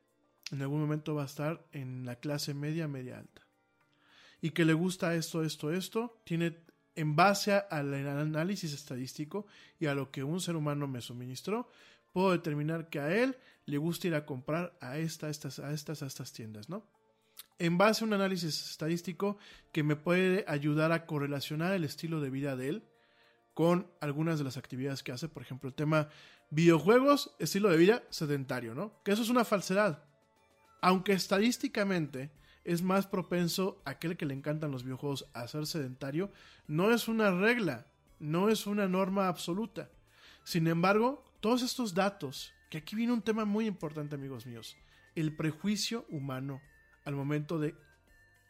en 0.52 0.62
algún 0.62 0.80
momento 0.80 1.16
va 1.16 1.24
a 1.24 1.28
estar 1.28 1.66
en 1.72 2.06
la 2.06 2.18
clase 2.18 2.54
media, 2.54 2.88
media 2.88 3.20
alta. 3.20 3.42
Y 4.42 4.52
que 4.52 4.66
le 4.66 4.74
gusta 4.74 5.16
esto, 5.16 5.44
esto, 5.44 5.72
esto, 5.72 6.22
tiene 6.24 6.58
en 6.96 7.16
base 7.16 7.54
al 7.54 7.94
análisis 7.94 8.74
estadístico 8.74 9.46
y 9.80 9.88
a 9.88 9.96
lo 9.96 10.12
que 10.12 10.24
un 10.24 10.40
ser 10.40 10.56
humano 10.56 10.88
me 10.88 11.02
suministró, 11.02 11.70
puedo 12.12 12.32
determinar 12.32 12.90
que 12.90 13.00
a 13.00 13.16
él 13.16 13.38
le 13.66 13.78
gusta 13.78 14.08
ir 14.08 14.16
a 14.16 14.26
comprar 14.26 14.76
a, 14.82 14.98
esta, 14.98 15.30
estas, 15.30 15.60
a 15.60 15.74
estas, 15.74 16.02
a 16.02 16.08
estas 16.08 16.32
tiendas, 16.34 16.70
¿no? 16.70 16.84
En 17.60 17.78
base 17.78 18.04
a 18.04 18.08
un 18.08 18.14
análisis 18.14 18.70
estadístico 18.70 19.38
que 19.72 19.84
me 19.84 19.96
puede 19.96 20.46
ayudar 20.48 20.92
a 20.92 21.06
correlacionar 21.06 21.74
el 21.74 21.84
estilo 21.84 22.22
de 22.22 22.30
vida 22.30 22.56
de 22.56 22.70
él 22.70 22.84
con 23.56 23.90
algunas 24.00 24.38
de 24.38 24.44
las 24.44 24.58
actividades 24.58 25.02
que 25.02 25.12
hace, 25.12 25.28
por 25.28 25.42
ejemplo, 25.42 25.68
el 25.68 25.74
tema 25.74 26.10
videojuegos, 26.52 27.36
estilo 27.40 27.70
de 27.70 27.78
vida 27.78 28.04
sedentario, 28.12 28.76
¿no? 28.76 29.02
Que 29.04 29.12
eso 29.12 29.24
es 29.24 29.30
una 29.30 29.44
falsedad. 29.44 30.04
Aunque 30.82 31.14
estadísticamente 31.14 32.32
es 32.64 32.84
más 32.84 33.08
propenso 33.08 33.82
aquel 33.86 34.16
que 34.18 34.28
le 34.28 34.36
encantan 34.36 34.70
los 34.70 34.84
videojuegos 34.84 35.26
a 35.34 35.48
ser 35.48 35.66
sedentario, 35.66 36.32
no 36.68 36.94
es 36.94 37.08
una 37.08 37.32
regla, 37.32 37.88
no 38.20 38.50
es 38.50 38.68
una 38.68 38.88
norma 38.88 39.28
absoluta. 39.28 39.90
Sin 40.44 40.68
embargo, 40.68 41.24
todos 41.40 41.64
estos 41.64 41.96
datos, 41.96 42.54
que 42.70 42.78
aquí 42.78 42.96
viene 42.96 43.14
un 43.14 43.24
tema 43.24 43.46
muy 43.46 43.66
importante, 43.66 44.16
amigos 44.16 44.46
míos, 44.46 44.78
el 45.16 45.36
prejuicio 45.36 46.06
humano 46.10 46.62
al 47.08 47.16
momento 47.16 47.58
de 47.58 47.74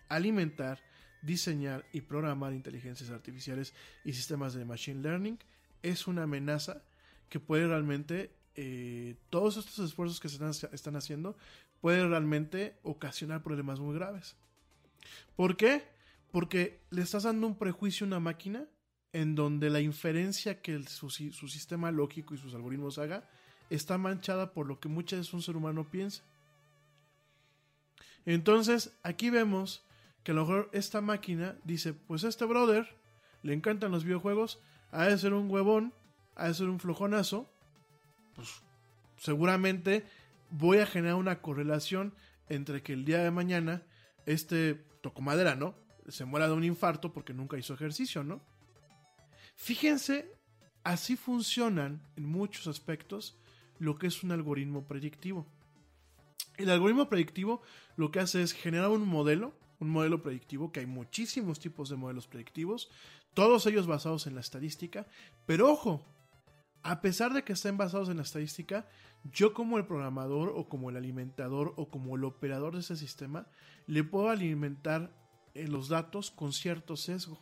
alimentar, 0.09 0.79
diseñar 1.21 1.85
y 1.93 2.01
programar 2.01 2.53
inteligencias 2.53 3.11
artificiales 3.11 3.71
y 4.03 4.13
sistemas 4.13 4.55
de 4.55 4.65
machine 4.65 5.03
learning 5.03 5.38
es 5.84 6.07
una 6.07 6.23
amenaza 6.23 6.81
que 7.29 7.39
puede 7.39 7.67
realmente, 7.67 8.31
eh, 8.55 9.15
todos 9.29 9.57
estos 9.57 9.77
esfuerzos 9.85 10.19
que 10.19 10.27
se 10.27 10.43
están, 10.73 10.95
haciendo, 10.95 11.38
puede 11.81 12.07
realmente 12.07 12.79
ocasionar 12.81 13.43
problemas 13.43 13.79
muy 13.79 13.93
graves. 13.93 14.35
¿Por 15.35 15.55
qué? 15.55 15.84
Porque 16.31 16.81
le 16.89 17.03
estás 17.03 17.23
dando 17.23 17.45
un 17.45 17.59
prejuicio 17.59 18.05
a 18.05 18.07
una 18.07 18.19
máquina 18.19 18.65
en 19.13 19.35
donde 19.35 19.69
la 19.69 19.81
inferencia 19.81 20.63
que 20.63 20.81
su, 20.88 21.11
su 21.11 21.47
sistema 21.47 21.91
lógico 21.91 22.34
y 22.34 22.39
sus 22.39 22.55
algoritmos 22.55 22.97
haga 22.97 23.29
está 23.69 23.99
manchada 23.99 24.51
por 24.51 24.65
lo 24.65 24.79
que 24.79 24.89
muchas 24.89 25.19
veces 25.19 25.34
un 25.35 25.43
ser 25.43 25.55
humano 25.55 25.88
piensa. 25.88 26.23
Entonces, 28.27 28.91
aquí 29.03 29.29
vemos 29.29 29.85
que 30.25 30.33
a 30.33 30.35
lo 30.35 30.41
mejor 30.41 30.69
esta 30.73 30.99
máquina 30.99 31.55
dice, 31.63 31.93
pues 31.93 32.25
este 32.25 32.43
brother 32.43 32.85
le 33.41 33.53
encantan 33.53 33.93
los 33.93 34.03
videojuegos, 34.03 34.59
ha 34.91 35.05
de 35.05 35.17
ser 35.17 35.33
un 35.33 35.49
huevón, 35.49 35.93
ha 36.35 36.49
de 36.49 36.53
ser 36.53 36.67
un 36.67 36.77
flojonazo, 36.77 37.49
pues 38.35 38.49
seguramente 39.17 40.05
voy 40.51 40.79
a 40.79 40.85
generar 40.85 41.15
una 41.15 41.41
correlación 41.41 42.13
entre 42.49 42.83
que 42.83 42.91
el 42.91 43.05
día 43.05 43.23
de 43.23 43.31
mañana 43.31 43.81
este 44.25 44.75
toco 44.99 45.21
madera, 45.21 45.55
¿no? 45.55 45.73
Se 46.09 46.25
muera 46.25 46.47
de 46.47 46.53
un 46.53 46.65
infarto 46.65 47.13
porque 47.13 47.33
nunca 47.33 47.57
hizo 47.57 47.73
ejercicio, 47.73 48.25
¿no? 48.25 48.41
Fíjense, 49.55 50.29
así 50.83 51.15
funcionan 51.15 52.01
en 52.17 52.25
muchos 52.25 52.67
aspectos 52.67 53.37
lo 53.79 53.95
que 53.95 54.07
es 54.07 54.21
un 54.21 54.33
algoritmo 54.33 54.83
predictivo. 54.83 55.47
El 56.57 56.69
algoritmo 56.69 57.07
predictivo 57.07 57.61
lo 57.95 58.11
que 58.11 58.19
hace 58.19 58.41
es 58.41 58.53
generar 58.53 58.89
un 58.89 59.07
modelo, 59.07 59.53
un 59.79 59.89
modelo 59.89 60.23
predictivo, 60.23 60.71
que 60.71 60.79
hay 60.79 60.85
muchísimos 60.88 61.59
tipos 61.59 61.89
de 61.89 61.95
modelos 61.95 62.27
predictivos, 62.27 62.89
todos 63.34 63.65
ellos 63.67 63.85
basados 63.85 64.25
en 64.25 64.35
la 64.35 64.41
estadística, 64.41 65.05
pero 65.45 65.71
ojo, 65.71 66.03
a 66.81 67.01
pesar 67.01 67.34
de 67.34 67.43
que 67.43 67.53
estén 67.53 67.77
basados 67.77 68.09
en 68.09 68.17
la 68.17 68.23
estadística, 68.23 68.88
yo 69.23 69.53
como 69.53 69.77
el 69.77 69.85
programador 69.85 70.53
o 70.55 70.67
como 70.67 70.89
el 70.89 70.97
alimentador 70.97 71.73
o 71.77 71.89
como 71.89 72.15
el 72.15 72.23
operador 72.23 72.73
de 72.73 72.79
ese 72.79 72.95
sistema, 72.95 73.47
le 73.85 74.03
puedo 74.03 74.29
alimentar 74.29 75.11
eh, 75.53 75.67
los 75.67 75.89
datos 75.89 76.31
con 76.31 76.53
cierto 76.53 76.95
sesgo. 76.95 77.39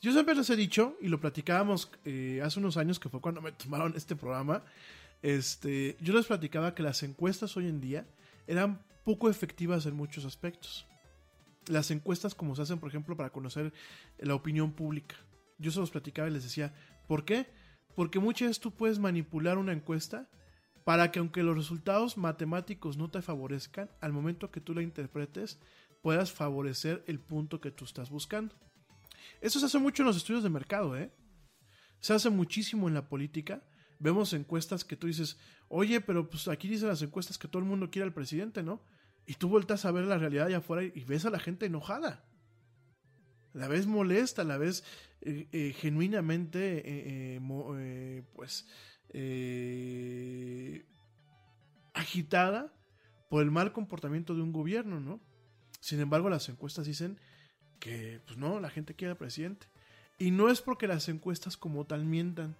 Yo 0.00 0.12
siempre 0.12 0.34
les 0.34 0.48
he 0.50 0.56
dicho, 0.56 0.96
y 1.00 1.08
lo 1.08 1.20
platicábamos 1.20 1.90
eh, 2.04 2.40
hace 2.42 2.60
unos 2.60 2.76
años, 2.76 2.98
que 2.98 3.08
fue 3.08 3.20
cuando 3.20 3.40
me 3.42 3.52
tomaron 3.64 3.94
este 3.96 4.16
programa, 4.16 4.64
este, 5.24 5.96
yo 6.02 6.12
les 6.12 6.26
platicaba 6.26 6.74
que 6.74 6.82
las 6.82 7.02
encuestas 7.02 7.56
hoy 7.56 7.66
en 7.66 7.80
día 7.80 8.06
eran 8.46 8.84
poco 9.04 9.30
efectivas 9.30 9.86
en 9.86 9.96
muchos 9.96 10.26
aspectos. 10.26 10.86
Las 11.66 11.90
encuestas 11.90 12.34
como 12.34 12.54
se 12.54 12.60
hacen, 12.60 12.78
por 12.78 12.90
ejemplo, 12.90 13.16
para 13.16 13.30
conocer 13.30 13.72
la 14.18 14.34
opinión 14.34 14.72
pública. 14.72 15.16
Yo 15.56 15.70
se 15.70 15.80
los 15.80 15.90
platicaba 15.90 16.28
y 16.28 16.32
les 16.32 16.42
decía, 16.42 16.74
¿por 17.08 17.24
qué? 17.24 17.46
Porque 17.96 18.18
muchas 18.18 18.48
veces 18.48 18.60
tú 18.60 18.70
puedes 18.72 18.98
manipular 18.98 19.56
una 19.56 19.72
encuesta 19.72 20.28
para 20.84 21.10
que 21.10 21.20
aunque 21.20 21.42
los 21.42 21.56
resultados 21.56 22.18
matemáticos 22.18 22.98
no 22.98 23.10
te 23.10 23.22
favorezcan, 23.22 23.88
al 24.02 24.12
momento 24.12 24.50
que 24.50 24.60
tú 24.60 24.74
la 24.74 24.82
interpretes, 24.82 25.58
puedas 26.02 26.32
favorecer 26.32 27.02
el 27.06 27.18
punto 27.18 27.62
que 27.62 27.70
tú 27.70 27.86
estás 27.86 28.10
buscando. 28.10 28.54
Eso 29.40 29.58
se 29.58 29.64
hace 29.64 29.78
mucho 29.78 30.02
en 30.02 30.08
los 30.08 30.18
estudios 30.18 30.42
de 30.42 30.50
mercado, 30.50 30.98
¿eh? 30.98 31.10
Se 32.00 32.12
hace 32.12 32.28
muchísimo 32.28 32.88
en 32.88 32.94
la 32.94 33.08
política, 33.08 33.62
Vemos 33.98 34.32
encuestas 34.32 34.84
que 34.84 34.96
tú 34.96 35.06
dices, 35.06 35.38
oye, 35.68 36.00
pero 36.00 36.28
pues 36.28 36.48
aquí 36.48 36.68
dicen 36.68 36.88
las 36.88 37.02
encuestas 37.02 37.38
que 37.38 37.48
todo 37.48 37.60
el 37.60 37.68
mundo 37.68 37.90
quiere 37.90 38.06
al 38.06 38.14
presidente, 38.14 38.62
¿no? 38.62 38.82
Y 39.26 39.34
tú 39.34 39.48
vueltas 39.48 39.84
a 39.84 39.90
ver 39.90 40.04
la 40.04 40.18
realidad 40.18 40.46
allá 40.46 40.58
afuera 40.58 40.82
y 40.82 41.04
ves 41.04 41.24
a 41.24 41.30
la 41.30 41.38
gente 41.38 41.66
enojada. 41.66 42.24
La 43.54 43.68
ves 43.68 43.86
molesta, 43.86 44.44
la 44.44 44.58
ves 44.58 44.84
eh, 45.22 45.48
eh, 45.52 45.72
genuinamente, 45.78 46.82
eh, 47.36 48.22
pues, 48.34 48.66
agitada 51.94 52.74
por 53.30 53.42
el 53.42 53.50
mal 53.50 53.72
comportamiento 53.72 54.34
de 54.34 54.42
un 54.42 54.52
gobierno, 54.52 55.00
¿no? 55.00 55.20
Sin 55.80 56.00
embargo, 56.00 56.28
las 56.28 56.48
encuestas 56.48 56.86
dicen 56.86 57.18
que, 57.78 58.20
pues 58.26 58.36
no, 58.38 58.58
la 58.58 58.70
gente 58.70 58.94
quiere 58.94 59.12
al 59.12 59.18
presidente. 59.18 59.68
Y 60.18 60.30
no 60.30 60.50
es 60.50 60.60
porque 60.60 60.86
las 60.86 61.08
encuestas 61.08 61.56
como 61.56 61.86
tal 61.86 62.04
mientan, 62.04 62.56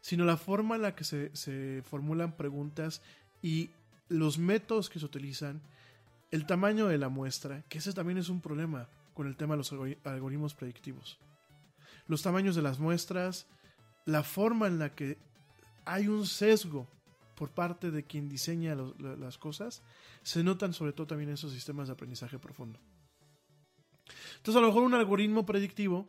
sino 0.00 0.24
la 0.24 0.36
forma 0.36 0.76
en 0.76 0.82
la 0.82 0.94
que 0.94 1.04
se, 1.04 1.34
se 1.34 1.82
formulan 1.84 2.36
preguntas 2.36 3.02
y 3.42 3.70
los 4.08 4.38
métodos 4.38 4.88
que 4.88 4.98
se 4.98 5.04
utilizan, 5.04 5.60
el 6.30 6.46
tamaño 6.46 6.86
de 6.86 6.98
la 6.98 7.08
muestra, 7.08 7.62
que 7.68 7.78
ese 7.78 7.92
también 7.92 8.18
es 8.18 8.28
un 8.28 8.40
problema 8.40 8.88
con 9.14 9.26
el 9.26 9.36
tema 9.36 9.54
de 9.54 9.58
los 9.58 9.72
algoritmos 10.04 10.54
predictivos. 10.54 11.18
Los 12.06 12.22
tamaños 12.22 12.54
de 12.56 12.62
las 12.62 12.78
muestras, 12.78 13.46
la 14.04 14.22
forma 14.22 14.66
en 14.66 14.78
la 14.78 14.94
que 14.94 15.18
hay 15.84 16.08
un 16.08 16.26
sesgo 16.26 16.86
por 17.34 17.50
parte 17.50 17.90
de 17.90 18.04
quien 18.04 18.28
diseña 18.28 18.74
las 18.74 19.38
cosas, 19.38 19.82
se 20.22 20.42
notan 20.42 20.72
sobre 20.72 20.92
todo 20.92 21.06
también 21.06 21.30
en 21.30 21.34
esos 21.34 21.52
sistemas 21.52 21.88
de 21.88 21.94
aprendizaje 21.94 22.38
profundo. 22.38 22.78
Entonces 24.36 24.56
a 24.56 24.60
lo 24.60 24.68
mejor 24.68 24.82
un 24.82 24.94
algoritmo 24.94 25.46
predictivo 25.46 26.08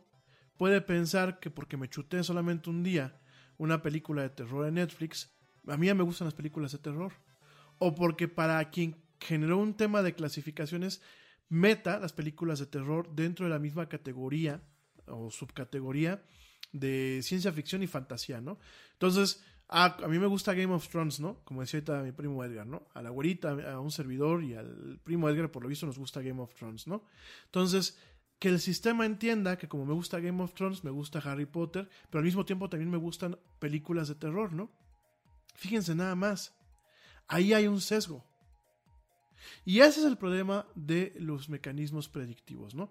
puede 0.56 0.80
pensar 0.80 1.38
que 1.38 1.50
porque 1.50 1.76
me 1.76 1.88
chuté 1.88 2.22
solamente 2.22 2.70
un 2.70 2.82
día 2.82 3.20
una 3.60 3.82
película 3.82 4.22
de 4.22 4.30
terror 4.30 4.66
en 4.66 4.74
Netflix, 4.74 5.30
a 5.66 5.76
mí 5.76 5.92
me 5.92 6.02
gustan 6.02 6.26
las 6.26 6.34
películas 6.34 6.72
de 6.72 6.78
terror. 6.78 7.12
O 7.78 7.94
porque 7.94 8.26
para 8.26 8.70
quien 8.70 8.96
generó 9.20 9.58
un 9.58 9.74
tema 9.74 10.02
de 10.02 10.14
clasificaciones, 10.14 11.02
meta 11.50 11.98
las 11.98 12.14
películas 12.14 12.58
de 12.58 12.66
terror 12.66 13.14
dentro 13.14 13.44
de 13.44 13.50
la 13.50 13.58
misma 13.58 13.86
categoría 13.86 14.62
o 15.06 15.30
subcategoría 15.30 16.22
de 16.72 17.20
ciencia 17.22 17.52
ficción 17.52 17.82
y 17.82 17.86
fantasía, 17.86 18.40
¿no? 18.40 18.58
Entonces, 18.92 19.42
Ah, 19.72 19.96
a 20.02 20.08
mí 20.08 20.18
me 20.18 20.26
gusta 20.26 20.52
Game 20.52 20.74
of 20.74 20.88
Thrones, 20.88 21.20
¿no? 21.20 21.44
Como 21.44 21.60
decía 21.60 21.78
ahorita 21.78 22.02
mi 22.02 22.10
primo 22.10 22.42
Edgar, 22.42 22.66
¿no? 22.66 22.88
A 22.92 23.02
la 23.02 23.10
güerita, 23.10 23.50
a 23.72 23.78
un 23.78 23.92
servidor 23.92 24.42
y 24.42 24.54
al 24.54 24.98
primo 25.04 25.28
Edgar, 25.28 25.52
por 25.52 25.62
lo 25.62 25.68
visto, 25.68 25.86
nos 25.86 25.96
gusta 25.96 26.20
Game 26.22 26.42
of 26.42 26.52
Thrones, 26.54 26.88
¿no? 26.88 27.04
Entonces, 27.44 27.96
que 28.40 28.48
el 28.48 28.58
sistema 28.58 29.04
entienda 29.04 29.58
que 29.58 29.68
como 29.68 29.84
me 29.84 29.92
gusta 29.92 30.18
Game 30.18 30.42
of 30.42 30.54
Thrones, 30.54 30.82
me 30.82 30.90
gusta 30.90 31.18
Harry 31.20 31.44
Potter, 31.44 31.88
pero 32.08 32.20
al 32.20 32.24
mismo 32.24 32.46
tiempo 32.46 32.70
también 32.70 32.90
me 32.90 32.96
gustan 32.96 33.38
películas 33.58 34.08
de 34.08 34.14
terror, 34.14 34.52
¿no? 34.54 34.72
Fíjense 35.54 35.94
nada 35.94 36.14
más. 36.14 36.56
Ahí 37.28 37.52
hay 37.52 37.66
un 37.66 37.82
sesgo. 37.82 38.24
Y 39.64 39.80
ese 39.80 40.00
es 40.00 40.06
el 40.06 40.16
problema 40.16 40.66
de 40.74 41.14
los 41.18 41.50
mecanismos 41.50 42.08
predictivos, 42.08 42.74
¿no? 42.74 42.90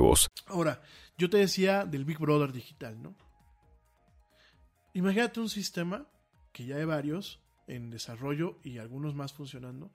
Ahora, 0.47 0.81
yo 1.17 1.29
te 1.29 1.37
decía 1.37 1.85
del 1.85 2.05
Big 2.05 2.17
Brother 2.17 2.51
digital, 2.51 3.01
¿no? 3.01 3.15
Imagínate 4.93 5.39
un 5.39 5.49
sistema 5.49 6.05
que 6.51 6.65
ya 6.65 6.75
hay 6.77 6.85
varios 6.85 7.39
en 7.67 7.89
desarrollo 7.89 8.59
y 8.63 8.77
algunos 8.77 9.15
más 9.15 9.33
funcionando. 9.33 9.91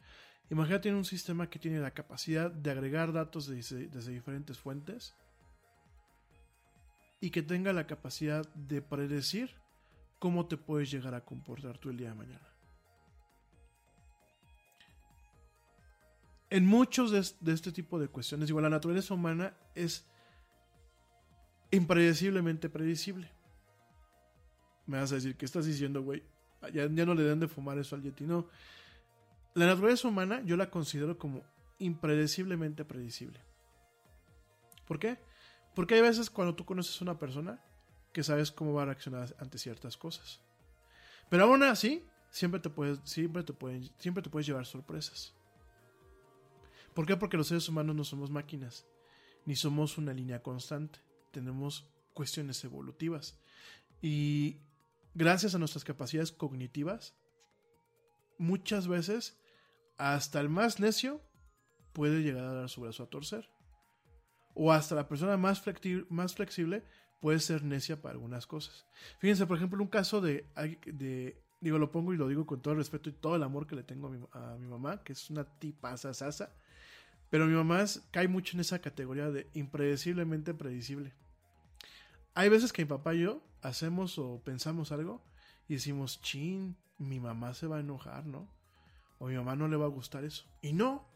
Imagínate 0.50 0.92
un 0.94 1.04
sistema 1.04 1.50
que 1.50 1.58
tiene 1.58 1.80
la 1.80 1.90
capacidad 1.90 2.50
de 2.50 2.70
agregar 2.70 3.12
datos 3.12 3.46
desde, 3.46 3.88
desde 3.88 4.12
diferentes 4.12 4.58
fuentes 4.58 5.14
y 7.20 7.30
que 7.30 7.42
tenga 7.42 7.72
la 7.72 7.86
capacidad 7.86 8.48
de 8.54 8.80
predecir 8.80 9.54
cómo 10.18 10.46
te 10.46 10.56
puedes 10.56 10.90
llegar 10.90 11.14
a 11.14 11.24
comportar 11.24 11.78
tú 11.78 11.90
el 11.90 11.96
día 11.96 12.10
de 12.10 12.14
mañana. 12.14 12.55
En 16.50 16.66
muchos 16.66 17.10
de, 17.10 17.52
este 17.52 17.72
tipo 17.72 17.98
de 17.98 18.08
cuestiones, 18.08 18.48
igual 18.48 18.64
la 18.64 18.70
naturaleza 18.70 19.14
humana 19.14 19.54
es 19.74 20.06
impredeciblemente 21.70 22.68
predecible. 22.68 23.30
Me 24.86 24.98
vas 24.98 25.10
a 25.12 25.16
decir, 25.16 25.36
¿qué 25.36 25.44
estás 25.44 25.66
diciendo, 25.66 26.02
güey? 26.02 26.22
Ya, 26.72 26.88
no 26.88 27.14
le 27.14 27.22
den 27.24 27.40
de 27.40 27.48
fumar 27.48 27.78
eso 27.78 27.96
al 27.96 28.02
Yeti. 28.02 28.24
No. 28.24 28.48
La 29.54 29.66
naturaleza 29.66 30.06
humana 30.06 30.42
yo 30.44 30.56
la 30.56 30.70
considero 30.70 31.18
como 31.18 31.42
impredeciblemente 31.78 32.84
predecible. 32.84 33.40
¿Por 34.86 34.98
qué? 34.98 35.18
Porque 35.74 35.96
hay 35.96 36.02
veces 36.02 36.30
cuando 36.30 36.54
tú 36.54 36.64
conoces 36.64 37.00
a 37.00 37.04
una 37.04 37.18
persona 37.18 37.60
que 38.12 38.22
sabes 38.22 38.52
cómo 38.52 38.72
va 38.72 38.82
a 38.82 38.86
reaccionar 38.86 39.34
ante 39.38 39.58
ciertas 39.58 39.96
cosas. 39.96 40.40
Pero 41.28 41.44
aún 41.44 41.62
así, 41.64 42.04
siempre 42.30 42.60
te 42.60 42.70
puedes, 42.70 43.00
siempre 43.04 43.42
te 43.42 43.52
pueden, 43.52 43.90
siempre 43.98 44.22
te 44.22 44.30
puedes 44.30 44.46
llevar 44.46 44.64
sorpresas. 44.64 45.35
¿Por 46.96 47.04
qué? 47.04 47.14
Porque 47.18 47.36
los 47.36 47.48
seres 47.48 47.68
humanos 47.68 47.94
no 47.94 48.04
somos 48.04 48.30
máquinas, 48.30 48.86
ni 49.44 49.54
somos 49.54 49.98
una 49.98 50.14
línea 50.14 50.42
constante. 50.42 50.98
Tenemos 51.30 51.86
cuestiones 52.14 52.64
evolutivas. 52.64 53.38
Y 54.00 54.62
gracias 55.12 55.54
a 55.54 55.58
nuestras 55.58 55.84
capacidades 55.84 56.32
cognitivas, 56.32 57.14
muchas 58.38 58.88
veces 58.88 59.38
hasta 59.98 60.40
el 60.40 60.48
más 60.48 60.80
necio 60.80 61.20
puede 61.92 62.22
llegar 62.22 62.44
a 62.44 62.54
dar 62.54 62.70
su 62.70 62.80
brazo 62.80 63.02
a 63.02 63.10
torcer. 63.10 63.46
O 64.54 64.72
hasta 64.72 64.94
la 64.94 65.06
persona 65.06 65.36
más, 65.36 65.60
flexible 65.60 66.82
puede 67.20 67.40
ser 67.40 67.62
necia 67.62 68.00
para 68.00 68.14
algunas 68.14 68.46
cosas. 68.46 68.86
Fíjense, 69.18 69.46
por 69.46 69.58
ejemplo, 69.58 69.82
un 69.82 69.90
caso 69.90 70.22
de, 70.22 70.48
digo, 71.60 71.76
lo 71.76 71.92
pongo 71.92 72.14
y 72.14 72.16
lo 72.16 72.26
digo 72.26 72.46
con 72.46 72.62
todo 72.62 72.72
el 72.72 72.78
respeto 72.78 73.10
y 73.10 73.12
todo 73.12 73.36
el 73.36 73.42
amor 73.42 73.66
que 73.66 73.76
le 73.76 73.82
tengo 73.82 74.06
a 74.06 74.10
mi, 74.10 74.26
a 74.32 74.56
mi 74.58 74.66
mamá, 74.66 75.02
que 75.04 75.12
es 75.12 75.28
una 75.28 75.44
tipa 75.44 75.94
sasa 75.98 76.54
pero 77.30 77.46
mi 77.46 77.54
mamá 77.54 77.84
cae 78.10 78.28
mucho 78.28 78.56
en 78.56 78.60
esa 78.60 78.80
categoría 78.80 79.30
de 79.30 79.48
impredeciblemente 79.54 80.54
predecible. 80.54 81.12
Hay 82.34 82.48
veces 82.48 82.72
que 82.72 82.82
mi 82.82 82.88
papá 82.88 83.14
y 83.14 83.22
yo 83.22 83.42
hacemos 83.62 84.18
o 84.18 84.40
pensamos 84.44 84.92
algo 84.92 85.22
y 85.68 85.74
decimos, 85.74 86.20
chin, 86.20 86.76
mi 86.98 87.20
mamá 87.20 87.54
se 87.54 87.66
va 87.66 87.78
a 87.78 87.80
enojar, 87.80 88.26
¿no? 88.26 88.48
O 89.18 89.26
mi 89.28 89.36
mamá 89.36 89.56
no 89.56 89.68
le 89.68 89.76
va 89.76 89.86
a 89.86 89.88
gustar 89.88 90.24
eso. 90.24 90.46
Y 90.60 90.72
no, 90.72 91.08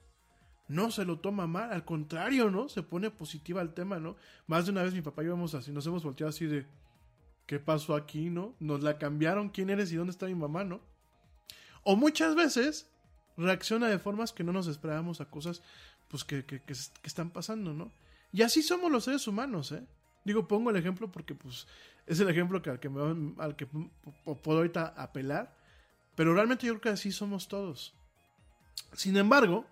no 0.69 0.91
se 0.91 1.05
lo 1.05 1.21
toma 1.21 1.47
mal, 1.47 1.73
al 1.73 1.85
contrario, 1.85 2.51
¿no? 2.51 2.69
Se 2.69 2.83
pone 2.83 3.11
positiva 3.11 3.61
al 3.61 3.75
tema, 3.75 3.99
¿no? 3.99 4.17
Más 4.47 4.65
de 4.67 4.73
una 4.73 4.83
vez 4.83 4.95
mi 4.95 5.03
papá 5.03 5.23
y 5.23 5.27
yo 5.27 5.33
vamos 5.33 5.55
así, 5.55 5.73
nos 5.73 5.87
hemos 5.87 6.03
volteado 6.03 6.31
así 6.31 6.47
de, 6.47 6.67
¿qué 7.47 7.59
pasó 7.59 7.95
aquí, 7.95 8.31
no? 8.31 8.55
Nos 8.59 8.83
la 8.83 8.99
cambiaron, 8.99 9.51
¿quién 9.51 9.71
eres 9.71 9.93
y 9.93 9.97
dónde 9.97 10.13
está 10.13 10.27
mi 10.27 10.35
mamá, 10.35 10.65
no? 10.65 10.81
O 11.83 11.97
muchas 11.97 12.35
veces 12.35 12.91
reacciona 13.37 13.89
de 13.89 13.99
formas 13.99 14.33
que 14.33 14.45
no 14.45 14.53
nos 14.53 14.67
esperábamos 14.67 15.21
a 15.21 15.31
cosas 15.31 15.63
pues 16.11 16.25
que, 16.25 16.45
están 17.05 17.31
pasando, 17.31 17.73
¿no? 17.73 17.93
Y 18.33 18.43
así 18.43 18.63
somos 18.63 18.91
los 18.91 19.05
seres 19.05 19.27
humanos, 19.27 19.73
¿eh? 19.73 19.83
Digo, 20.25 20.47
pongo 20.47 20.71
el 20.71 20.77
ejemplo 20.77 21.11
porque 21.11 21.35
pues 21.35 21.67
es 22.07 22.21
el 22.21 22.29
ejemplo 22.29 22.61
que 22.61 22.71
al 22.71 22.81
que, 22.81 22.91
al 23.39 23.57
que 23.57 23.67
puedo 23.67 24.59
ahorita 24.59 24.95
apelar, 24.97 25.57
pero 26.15 26.35
realmente 26.35 26.67
yo 26.67 26.75
creo 26.75 26.81
que 26.81 26.89
así 26.91 27.13
somos 27.13 27.49
todos. 27.49 27.95
Sin 28.93 29.17
embargo, 29.17 29.65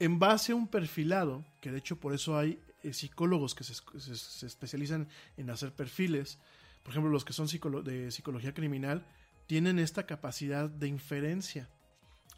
en 0.00 0.18
base 0.18 0.52
a 0.52 0.56
un 0.56 0.66
perfilado, 0.66 1.44
que 1.60 1.70
de 1.70 1.78
hecho 1.78 1.96
por 1.96 2.14
eso 2.14 2.36
hay 2.36 2.58
eh, 2.82 2.92
psicólogos 2.92 3.54
que 3.54 3.64
se, 3.64 4.46
especializan 4.46 5.08
en 5.36 5.50
hacer 5.50 5.72
perfiles, 5.72 6.38
por 6.82 6.92
ejemplo 6.92 7.10
los 7.10 7.24
que 7.24 7.32
son 7.32 7.46
de 7.84 8.10
psicología 8.10 8.54
criminal, 8.54 9.06
tienen 9.46 9.78
esta 9.78 10.06
capacidad 10.06 10.68
de 10.68 10.88
inferencia. 10.88 11.68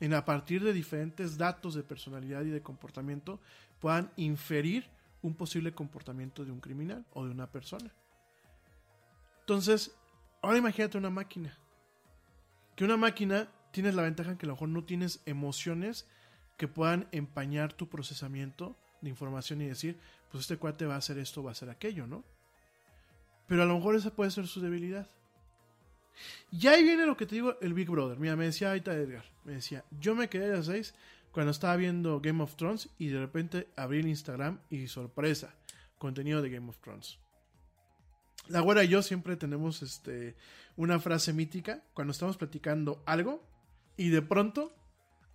En 0.01 0.15
a 0.15 0.25
partir 0.25 0.62
de 0.62 0.73
diferentes 0.73 1.39
datos 1.39 1.75
de 1.75 1.83
personalidad 1.83 2.43
y 2.43 2.51
de 2.51 2.62
comportamiento 2.62 3.41
puedan 3.81 4.11
inferir 4.16 4.89
un 5.23 5.35
posible 5.35 5.73
comportamiento 5.73 6.45
de 6.45 6.53
un 6.53 6.61
criminal 6.61 7.05
o 7.12 7.25
de 7.25 7.31
una 7.31 7.51
persona. 7.51 7.93
Entonces, 9.41 9.95
ahora 10.43 10.59
imagínate 10.59 10.99
una 10.99 11.11
máquina. 11.11 11.57
Que 12.77 12.85
una 12.85 12.97
máquina 12.97 13.49
tienes 13.73 13.95
la 13.95 14.03
ventaja 14.03 14.31
en 14.31 14.39
que 14.39 14.47
a 14.47 14.49
lo 14.49 14.55
mejor 14.55 14.69
no 14.69 14.85
tienes 14.85 15.20
emociones 15.27 16.07
que 16.57 16.69
puedan 16.69 17.09
empañar 17.12 17.73
tu 17.73 17.89
procesamiento 17.89 18.77
de 19.01 19.11
información 19.11 19.61
y 19.61 19.66
decir, 19.66 19.99
pues 20.31 20.43
este 20.43 20.57
cuate 20.57 20.87
va 20.87 20.95
a 20.95 20.99
hacer 20.99 21.19
esto, 21.19 21.43
va 21.43 21.51
a 21.51 21.53
hacer 21.53 21.70
aquello, 21.70 22.07
¿no? 22.07 22.25
Pero 23.47 23.62
a 23.62 23.66
lo 23.66 23.77
mejor 23.77 23.97
esa 23.97 24.15
puede 24.15 24.31
ser 24.31 24.47
su 24.47 24.61
debilidad. 24.61 25.09
Y 26.51 26.66
ahí 26.66 26.82
viene 26.82 27.07
lo 27.07 27.16
que 27.16 27.27
te 27.27 27.35
digo, 27.35 27.59
el 27.61 27.74
Big 27.74 27.90
Brother. 27.90 28.19
Mira, 28.19 28.36
me 28.36 28.47
decía 28.47 28.69
ahorita 28.69 28.95
Edgar, 28.95 29.24
me 29.45 29.55
decía, 29.55 29.85
yo 30.01 30.15
me 30.15 30.28
quedé 30.28 30.53
a 30.53 30.57
las 30.57 30.66
6 30.66 30.95
cuando 31.32 31.51
estaba 31.51 31.77
viendo 31.77 32.20
Game 32.20 32.43
of 32.43 32.57
Thrones 32.57 32.89
y 32.99 33.09
de 33.09 33.20
repente 33.20 33.69
abrí 33.77 34.01
el 34.01 34.09
Instagram 34.09 34.61
y 34.70 34.89
sorpresa, 34.89 35.55
contenido 35.99 36.43
de 36.43 36.51
Game 36.51 36.69
of 36.69 36.78
Thrones. 36.78 37.19
La 38.49 38.61
güera 38.61 38.82
y 38.82 38.89
yo 38.89 39.03
siempre 39.03 39.36
tenemos 39.36 39.82
este, 39.82 40.36
una 40.77 40.99
frase 40.99 41.32
mítica 41.32 41.85
cuando 41.93 42.12
estamos 42.12 42.36
platicando 42.39 43.03
algo 43.05 43.47
y 43.97 44.09
de 44.09 44.23
pronto 44.23 44.73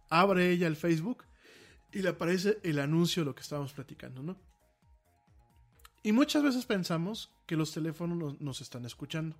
abre 0.09 0.49
ella 0.49 0.67
el 0.67 0.75
Facebook 0.75 1.25
y 1.91 2.01
le 2.01 2.09
aparece 2.09 2.59
el 2.63 2.79
anuncio 2.79 3.21
de 3.21 3.25
lo 3.25 3.35
que 3.35 3.41
estábamos 3.41 3.71
platicando, 3.73 4.23
¿no? 4.23 4.37
Y 6.01 6.11
muchas 6.11 6.43
veces 6.43 6.65
pensamos 6.65 7.31
que 7.45 7.55
los 7.55 7.71
teléfonos 7.71 8.17
nos, 8.17 8.41
nos 8.41 8.61
están 8.61 8.85
escuchando. 8.85 9.37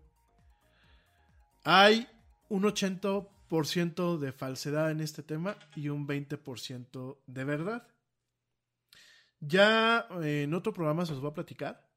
Hay 1.64 2.08
un 2.50 2.64
80% 2.64 4.18
de 4.18 4.32
falsedad 4.32 4.92
en 4.92 5.02
este 5.02 5.24
tema 5.24 5.58
y 5.76 5.90
un 5.90 6.08
20% 6.08 7.20
de 7.26 7.44
verdad. 7.44 7.88
Ya 9.40 10.08
eh, 10.22 10.44
en 10.44 10.54
otro 10.54 10.74
programa 10.74 11.06
se 11.06 11.14
los 11.14 11.22
voy 11.22 11.32
a 11.32 11.36
platicar. 11.36 11.90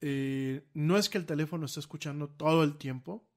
Eh, 0.00 0.68
no 0.74 0.96
es 0.96 1.08
que 1.08 1.18
el 1.18 1.26
teléfono 1.26 1.66
esté 1.66 1.80
escuchando 1.80 2.28
todo 2.28 2.64
el 2.64 2.78
tiempo. 2.78 3.28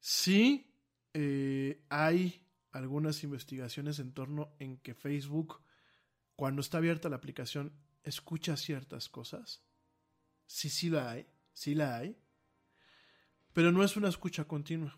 Sí 0.00 0.70
eh, 1.12 1.84
hay 1.88 2.46
algunas 2.72 3.24
investigaciones 3.24 3.98
en 3.98 4.12
torno 4.12 4.54
en 4.58 4.78
que 4.78 4.94
Facebook, 4.94 5.62
cuando 6.36 6.60
está 6.60 6.78
abierta 6.78 7.08
la 7.08 7.16
aplicación, 7.16 7.72
escucha 8.02 8.56
ciertas 8.56 9.08
cosas. 9.08 9.62
Sí, 10.46 10.70
sí 10.70 10.88
la 10.88 11.10
hay, 11.10 11.26
sí 11.52 11.74
la 11.74 11.96
hay. 11.96 12.16
Pero 13.52 13.72
no 13.72 13.82
es 13.82 13.96
una 13.96 14.08
escucha 14.08 14.44
continua. 14.44 14.96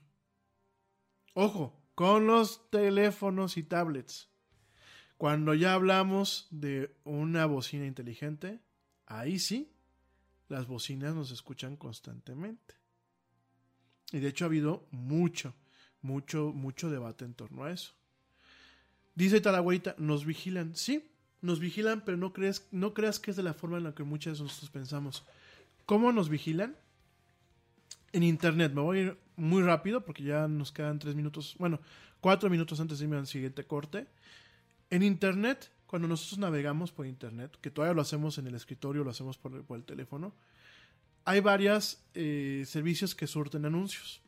Ojo, 1.35 1.83
con 1.95 2.27
los 2.27 2.71
teléfonos 2.71 3.57
y 3.57 3.63
tablets. 3.63 4.29
Cuando 5.17 5.55
ya 5.55 5.75
hablamos 5.75 6.49
de 6.51 6.97
una 7.05 7.47
bocina 7.47 7.87
inteligente, 7.87 8.61
ahí 9.07 9.39
sí, 9.39 9.73
las 10.49 10.67
bocinas 10.67 11.15
nos 11.15 11.31
escuchan 11.31 11.77
constantemente. 11.77 12.75
Y 14.11 14.19
de 14.19 14.29
hecho 14.29 14.45
ha 14.45 14.49
habido 14.49 14.87
mucho, 14.91 15.55
mucho, 16.03 16.53
mucho 16.53 16.91
debate 16.91 17.25
en 17.25 17.35
torno 17.35 17.65
a 17.65 17.71
eso. 17.71 17.93
Dice 19.15 19.41
Talagüita, 19.41 19.95
nos 19.99 20.25
vigilan. 20.25 20.75
Sí, 20.77 21.11
nos 21.41 21.61
vigilan, 21.61 22.05
pero 22.05 22.17
no 22.17 22.33
crees, 22.33 22.67
no 22.71 22.93
creas 22.93 23.21
que 23.21 23.31
es 23.31 23.37
de 23.37 23.43
la 23.43 23.55
forma 23.55 23.79
en 23.79 23.85
la 23.85 23.95
que 23.95 24.05
muchos 24.05 24.39
de 24.39 24.45
nosotros 24.45 24.71
pensamos. 24.71 25.25
¿Cómo 25.87 26.13
nos 26.13 26.29
vigilan? 26.29 26.77
En 28.13 28.23
internet. 28.23 28.73
Me 28.73 28.81
voy 28.81 28.99
a 28.99 29.03
ir 29.03 29.19
muy 29.37 29.63
rápido 29.63 30.05
porque 30.05 30.23
ya 30.23 30.49
nos 30.49 30.73
quedan 30.73 30.99
tres 30.99 31.15
minutos, 31.15 31.57
bueno, 31.59 31.81
cuatro 32.21 32.51
minutos 32.51 32.81
antes 32.81 32.99
de 32.99 33.05
irme 33.05 33.17
al 33.17 33.27
siguiente 33.27 33.65
corte. 33.65 34.07
En 34.91 35.03
internet, 35.03 35.71
cuando 35.87 36.09
nosotros 36.09 36.39
navegamos 36.39 36.93
por 36.93 37.07
internet, 37.07 37.57
que 37.61 37.71
todavía 37.71 37.95
lo 37.95 38.03
hacemos 38.03 38.39
en 38.39 38.47
el 38.47 38.55
escritorio, 38.55 39.05
lo 39.05 39.11
hacemos 39.11 39.39
por, 39.39 39.65
el 39.71 39.85
teléfono, 39.85 40.35
hay 41.25 41.41
varios 41.41 42.03
eh, 42.15 42.65
servicios 42.67 43.15
que 43.15 43.27
surten 43.27 43.65
anuncios. 43.65 44.21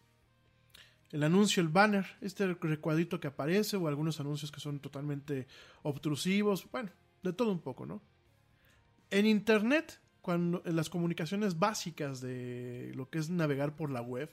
El 1.13 1.23
anuncio, 1.23 1.63
el 1.63 1.69
banner, 1.69 2.07
este 2.21 2.47
recuadrito 2.55 3.21
que 3.21 3.29
aparece, 3.29 3.77
o 3.77 3.87
algunos 3.87 4.19
anuncios 4.21 4.51
que 4.51 4.61
son 4.61 4.81
totalmente 4.81 5.47
obtrusivos, 5.83 6.69
bueno, 6.73 6.91
de 7.23 7.33
todo 7.33 7.53
un 7.53 7.61
poco, 7.61 7.87
¿no? 7.87 8.03
En 9.11 9.27
Internet, 9.27 10.01
cuando 10.25 10.63
en 10.65 10.75
las 10.75 10.89
comunicaciones 10.89 11.59
básicas 11.59 12.23
de 12.23 12.93
lo 12.95 13.11
que 13.11 13.19
es 13.19 13.29
navegar 13.29 13.77
por 13.77 13.91
la 13.91 14.01
web, 14.01 14.31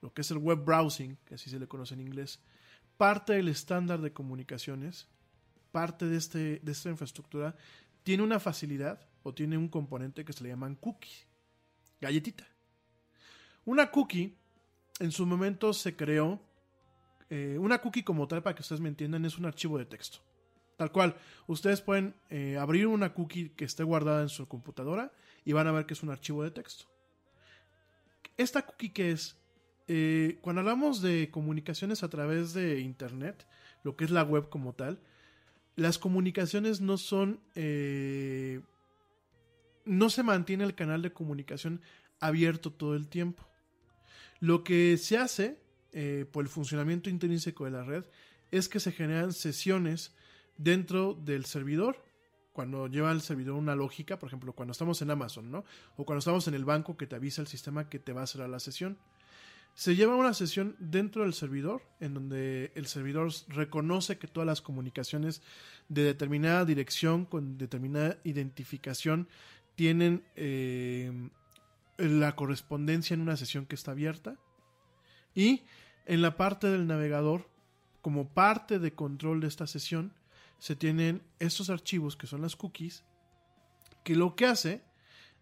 lo 0.00 0.12
que 0.12 0.22
es 0.22 0.30
el 0.32 0.38
web 0.38 0.64
browsing, 0.64 1.16
que 1.24 1.36
así 1.36 1.48
se 1.48 1.60
le 1.60 1.68
conoce 1.68 1.94
en 1.94 2.00
inglés, 2.00 2.40
parte 2.96 3.34
del 3.34 3.46
estándar 3.46 4.00
de 4.00 4.12
comunicaciones, 4.12 5.06
parte 5.70 6.06
de, 6.06 6.16
este, 6.16 6.58
de 6.64 6.72
esta 6.72 6.90
infraestructura, 6.90 7.54
tiene 8.02 8.24
una 8.24 8.40
facilidad 8.40 9.06
o 9.22 9.32
tiene 9.32 9.56
un 9.56 9.68
componente 9.68 10.24
que 10.24 10.32
se 10.32 10.42
le 10.42 10.48
llaman 10.48 10.74
cookie, 10.74 11.28
galletita. 12.00 12.44
Una 13.64 13.88
cookie, 13.88 14.36
en 14.98 15.12
su 15.12 15.24
momento 15.26 15.72
se 15.72 15.94
creó, 15.94 16.42
eh, 17.30 17.56
una 17.56 17.80
cookie 17.80 18.02
como 18.02 18.26
tal, 18.26 18.42
para 18.42 18.56
que 18.56 18.62
ustedes 18.62 18.80
me 18.80 18.88
entiendan, 18.88 19.24
es 19.26 19.38
un 19.38 19.46
archivo 19.46 19.78
de 19.78 19.86
texto. 19.86 20.18
Tal 20.82 20.90
cual, 20.90 21.14
ustedes 21.46 21.80
pueden 21.80 22.16
eh, 22.28 22.58
abrir 22.58 22.88
una 22.88 23.14
cookie 23.14 23.50
que 23.50 23.64
esté 23.64 23.84
guardada 23.84 24.22
en 24.22 24.28
su 24.28 24.48
computadora 24.48 25.12
y 25.44 25.52
van 25.52 25.68
a 25.68 25.70
ver 25.70 25.86
que 25.86 25.94
es 25.94 26.02
un 26.02 26.10
archivo 26.10 26.42
de 26.42 26.50
texto. 26.50 26.86
¿Esta 28.36 28.62
cookie 28.62 28.88
qué 28.88 29.12
es? 29.12 29.36
Eh, 29.86 30.40
cuando 30.40 30.58
hablamos 30.58 31.00
de 31.00 31.30
comunicaciones 31.30 32.02
a 32.02 32.08
través 32.08 32.52
de 32.52 32.80
Internet, 32.80 33.46
lo 33.84 33.94
que 33.94 34.02
es 34.02 34.10
la 34.10 34.24
web 34.24 34.48
como 34.48 34.72
tal, 34.72 34.98
las 35.76 35.98
comunicaciones 35.98 36.80
no 36.80 36.96
son... 36.98 37.38
Eh, 37.54 38.60
no 39.84 40.10
se 40.10 40.24
mantiene 40.24 40.64
el 40.64 40.74
canal 40.74 41.00
de 41.00 41.12
comunicación 41.12 41.80
abierto 42.18 42.72
todo 42.72 42.96
el 42.96 43.06
tiempo. 43.06 43.46
Lo 44.40 44.64
que 44.64 44.96
se 44.96 45.16
hace 45.16 45.60
por 46.32 46.42
el 46.42 46.48
funcionamiento 46.48 47.08
intrínseco 47.08 47.66
de 47.66 47.70
la 47.70 47.84
red 47.84 48.04
es 48.50 48.68
que 48.68 48.80
se 48.80 48.90
generan 48.90 49.32
sesiones 49.32 50.12
dentro 50.62 51.14
del 51.14 51.44
servidor. 51.44 51.96
Cuando 52.52 52.86
lleva 52.86 53.10
el 53.12 53.22
servidor 53.22 53.54
una 53.54 53.74
lógica, 53.74 54.18
por 54.18 54.28
ejemplo, 54.28 54.52
cuando 54.52 54.72
estamos 54.72 55.00
en 55.00 55.10
Amazon, 55.10 55.50
¿no? 55.50 55.64
O 55.96 56.04
cuando 56.04 56.18
estamos 56.18 56.46
en 56.48 56.54
el 56.54 56.66
banco 56.66 56.96
que 56.96 57.06
te 57.06 57.16
avisa 57.16 57.40
el 57.40 57.48
sistema 57.48 57.88
que 57.88 57.98
te 57.98 58.12
va 58.12 58.20
a 58.20 58.24
hacer 58.24 58.46
la 58.46 58.60
sesión. 58.60 58.98
Se 59.74 59.96
lleva 59.96 60.16
una 60.16 60.34
sesión 60.34 60.76
dentro 60.78 61.22
del 61.22 61.32
servidor, 61.32 61.82
en 61.98 62.12
donde 62.12 62.72
el 62.74 62.86
servidor 62.86 63.32
reconoce 63.48 64.18
que 64.18 64.26
todas 64.26 64.46
las 64.46 64.60
comunicaciones 64.60 65.40
de 65.88 66.04
determinada 66.04 66.66
dirección, 66.66 67.24
con 67.24 67.56
determinada 67.56 68.18
identificación, 68.22 69.28
tienen 69.74 70.22
eh, 70.36 71.10
la 71.96 72.36
correspondencia 72.36 73.14
en 73.14 73.22
una 73.22 73.38
sesión 73.38 73.64
que 73.64 73.74
está 73.74 73.92
abierta. 73.92 74.36
Y 75.34 75.62
en 76.04 76.20
la 76.20 76.36
parte 76.36 76.66
del 76.66 76.86
navegador, 76.86 77.48
como 78.02 78.28
parte 78.28 78.78
de 78.78 78.92
control 78.92 79.40
de 79.40 79.46
esta 79.46 79.66
sesión, 79.66 80.12
se 80.62 80.76
tienen 80.76 81.24
estos 81.40 81.70
archivos 81.70 82.14
que 82.14 82.28
son 82.28 82.40
las 82.40 82.54
cookies, 82.54 83.02
que 84.04 84.14
lo 84.14 84.36
que 84.36 84.46
hace 84.46 84.80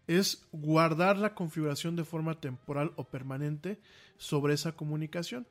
es 0.07 0.47
guardar 0.51 1.19
la 1.19 1.35
configuración 1.35 1.95
de 1.95 2.03
forma 2.03 2.39
temporal 2.39 2.91
o 2.95 3.03
permanente 3.03 3.79
sobre 4.17 4.55
esa 4.55 4.71
comunicación. 4.71 5.45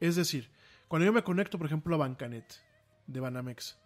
Es 0.00 0.16
decir, 0.16 0.50
cuando 0.86 1.06
yo 1.06 1.14
me 1.14 1.24
conecto, 1.24 1.56
por 1.56 1.66
ejemplo, 1.66 1.94
a 1.94 1.98
Bancanet 1.98 2.44
de 3.06 3.20
Banamex, 3.20 3.78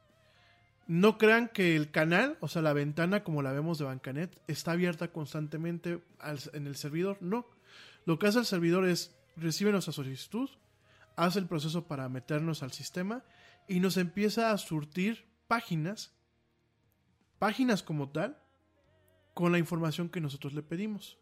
no 0.88 1.16
crean 1.16 1.46
que 1.46 1.76
el 1.76 1.92
canal, 1.92 2.36
o 2.40 2.48
sea, 2.48 2.62
la 2.62 2.72
ventana 2.72 3.22
como 3.22 3.40
la 3.40 3.52
vemos 3.52 3.78
de 3.78 3.84
Bancanet, 3.84 4.42
está 4.48 4.72
abierta 4.72 5.12
constantemente 5.12 6.02
en 6.54 6.66
el 6.66 6.74
servidor. 6.74 7.18
No. 7.20 7.46
Lo 8.04 8.18
que 8.18 8.26
hace 8.26 8.40
el 8.40 8.46
servidor 8.46 8.84
es 8.84 9.14
recibe 9.36 9.70
nuestra 9.70 9.92
solicitud, 9.92 10.50
hace 11.14 11.38
el 11.38 11.46
proceso 11.46 11.86
para 11.86 12.08
meternos 12.08 12.64
al 12.64 12.72
sistema 12.72 13.22
y 13.68 13.80
nos 13.80 13.96
empieza 13.96 14.50
a 14.50 14.58
surtir 14.58 15.24
páginas, 15.46 16.12
páginas 17.38 17.82
como 17.82 18.10
tal, 18.10 18.38
con 19.34 19.52
la 19.52 19.58
información 19.58 20.08
que 20.08 20.20
nosotros 20.20 20.54
le 20.54 20.62
pedimos. 20.62 21.18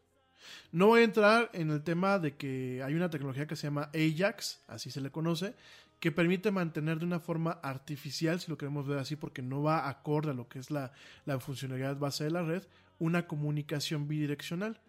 No 0.73 0.89
voy 0.89 1.03
a 1.03 1.05
entrar 1.05 1.51
en 1.53 1.71
el 1.71 1.83
tema 1.83 2.19
de 2.19 2.37
que 2.37 2.83
hay 2.83 2.95
una 2.95 3.11
tecnología 3.11 3.47
que 3.47 3.57
se 3.57 3.67
llama 3.67 3.91
Ajax, 3.95 4.63
así 4.67 4.91
se 4.91 5.01
le 5.01 5.11
conoce, 5.11 5.55
que 6.01 6.11
permite 6.11 6.51
mantener 6.51 6.99
de 6.99 7.05
una 7.05 7.21
forma 7.21 7.53
artificial, 7.63 8.41
si 8.41 8.51
lo 8.51 8.59
queremos 8.59 8.89
ver 8.89 8.99
así, 8.99 9.15
porque 9.15 9.41
no 9.41 9.63
va 9.63 9.89
acorde 9.89 10.33
a 10.33 10.35
lo 10.35 10.49
que 10.49 10.59
es 10.59 10.71
la, 10.71 10.93
la 11.27 11.39
funcionalidad 11.39 11.97
base 11.97 12.25
de 12.25 12.31
la 12.31 12.43
red, 12.43 12.65
una 12.99 13.27
comunicación 13.29 14.09
bidireccional. 14.09 14.81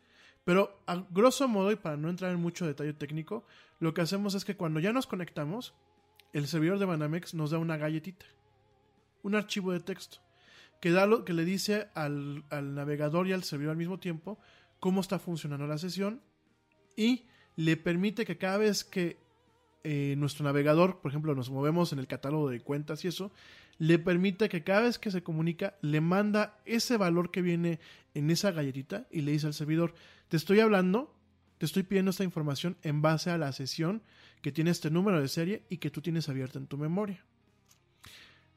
Pero 0.44 0.82
a 0.88 1.06
grosso 1.12 1.48
modo, 1.48 1.72
y 1.72 1.76
para 1.76 1.98
no 1.98 2.10
entrar 2.10 2.32
en 2.32 2.40
mucho 2.40 2.66
detalle 2.66 2.94
técnico, 2.94 3.46
lo 3.80 3.94
que 3.94 4.02
hacemos 4.02 4.34
es 4.34 4.44
que 4.44 4.58
cuando 4.58 4.80
ya 4.80 4.92
nos 4.92 5.08
conectamos, 5.08 5.74
el 6.34 6.48
servidor 6.48 6.80
de 6.80 6.86
Banamex 6.86 7.36
nos 7.36 7.52
da 7.52 7.60
una 7.60 7.78
galletita, 7.78 8.26
un 9.22 9.36
archivo 9.36 9.72
de 9.72 9.80
texto, 9.80 10.18
que, 10.82 10.92
da 10.92 11.06
lo, 11.06 11.24
que 11.24 11.34
le 11.34 11.46
dice 11.46 11.88
al, 11.94 12.44
navegador 12.50 13.28
y 13.28 13.34
al 13.34 13.44
servidor 13.44 13.72
al 13.72 13.78
mismo 13.78 14.00
tiempo 14.00 14.40
cómo 14.80 15.00
está 15.00 15.20
funcionando 15.20 15.66
la 15.68 15.78
sesión 15.78 16.22
y 16.98 17.28
le 17.56 17.78
permite 17.78 18.26
que 18.26 18.38
cada 18.38 18.58
vez 18.58 18.84
que 18.84 19.18
eh, 19.84 20.16
nuestro 20.18 20.44
navegador, 20.44 21.00
por 21.00 21.12
ejemplo, 21.12 21.36
nos 21.36 21.50
movemos 21.52 21.94
en 21.94 22.00
el 22.00 22.08
catálogo 22.08 22.50
de 22.50 22.62
cuentas 22.62 23.06
y 23.06 23.10
eso, 23.10 23.32
le 23.78 24.00
permite 24.00 24.50
que 24.50 24.64
cada 24.64 24.82
vez 24.82 24.98
que 24.98 25.12
se 25.12 25.24
comunica, 25.24 25.76
le 25.82 26.02
manda 26.02 26.60
ese 26.66 26.98
valor 26.98 27.32
que 27.32 27.42
viene 27.42 27.80
en 28.14 28.30
esa 28.30 28.52
galletita 28.52 29.08
y 29.12 29.22
le 29.22 29.32
dice 29.32 29.48
al 29.48 29.54
servidor, 29.54 29.94
te 30.30 30.38
estoy 30.38 30.60
hablando, 30.60 31.16
te 31.58 31.66
estoy 31.66 31.84
pidiendo 31.84 32.12
esta 32.12 32.24
información 32.24 32.78
en 32.82 33.02
base 33.02 33.30
a 33.30 33.38
la 33.38 33.52
sesión 33.52 34.02
que 34.44 34.52
tiene 34.52 34.72
este 34.72 34.92
número 34.92 35.22
de 35.22 35.30
serie 35.30 35.64
y 35.70 35.78
que 35.78 35.90
tú 35.90 36.02
tienes 36.02 36.28
abierta 36.28 36.60
en 36.60 36.68
tu 36.68 36.78
memoria. 36.78 37.24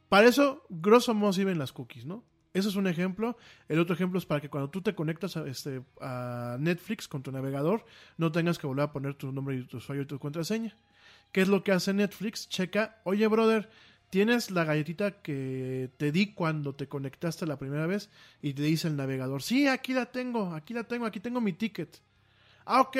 Para 0.08 0.26
eso, 0.26 0.66
grosso 0.68 1.14
modo, 1.14 1.32
sirven 1.32 1.58
las 1.58 1.72
cookies, 1.72 2.04
¿no? 2.04 2.24
Eso 2.52 2.68
es 2.68 2.74
un 2.74 2.88
ejemplo. 2.88 3.36
El 3.68 3.78
otro 3.78 3.94
ejemplo 3.94 4.18
es 4.18 4.26
para 4.26 4.40
que 4.40 4.50
cuando 4.50 4.68
tú 4.68 4.82
te 4.82 4.96
conectas 4.96 5.36
a, 5.36 5.46
este, 5.46 5.82
a 6.00 6.56
Netflix 6.58 7.06
con 7.06 7.22
tu 7.22 7.30
navegador, 7.30 7.86
no 8.16 8.32
tengas 8.32 8.58
que 8.58 8.66
volver 8.66 8.84
a 8.84 8.92
poner 8.92 9.14
tu 9.14 9.30
nombre 9.30 9.56
y 9.56 9.62
tu 9.64 9.76
usuario 9.76 10.02
y 10.02 10.06
tu 10.06 10.18
contraseña. 10.18 10.76
¿Qué 11.30 11.42
es 11.42 11.48
lo 11.48 11.62
que 11.62 11.70
hace 11.70 11.94
Netflix? 11.94 12.48
Checa, 12.48 13.00
oye, 13.04 13.26
brother, 13.28 13.70
tienes 14.10 14.50
la 14.50 14.64
galletita 14.64 15.22
que 15.22 15.90
te 15.98 16.10
di 16.10 16.34
cuando 16.34 16.74
te 16.74 16.88
conectaste 16.88 17.46
la 17.46 17.60
primera 17.60 17.86
vez 17.86 18.10
y 18.42 18.54
te 18.54 18.62
dice 18.62 18.88
el 18.88 18.96
navegador, 18.96 19.40
sí, 19.40 19.68
aquí 19.68 19.92
la 19.92 20.06
tengo, 20.06 20.52
aquí 20.52 20.74
la 20.74 20.82
tengo, 20.82 21.06
aquí 21.06 21.20
tengo 21.20 21.40
mi 21.40 21.52
ticket. 21.52 22.00
Ah, 22.64 22.80
ok. 22.80 22.96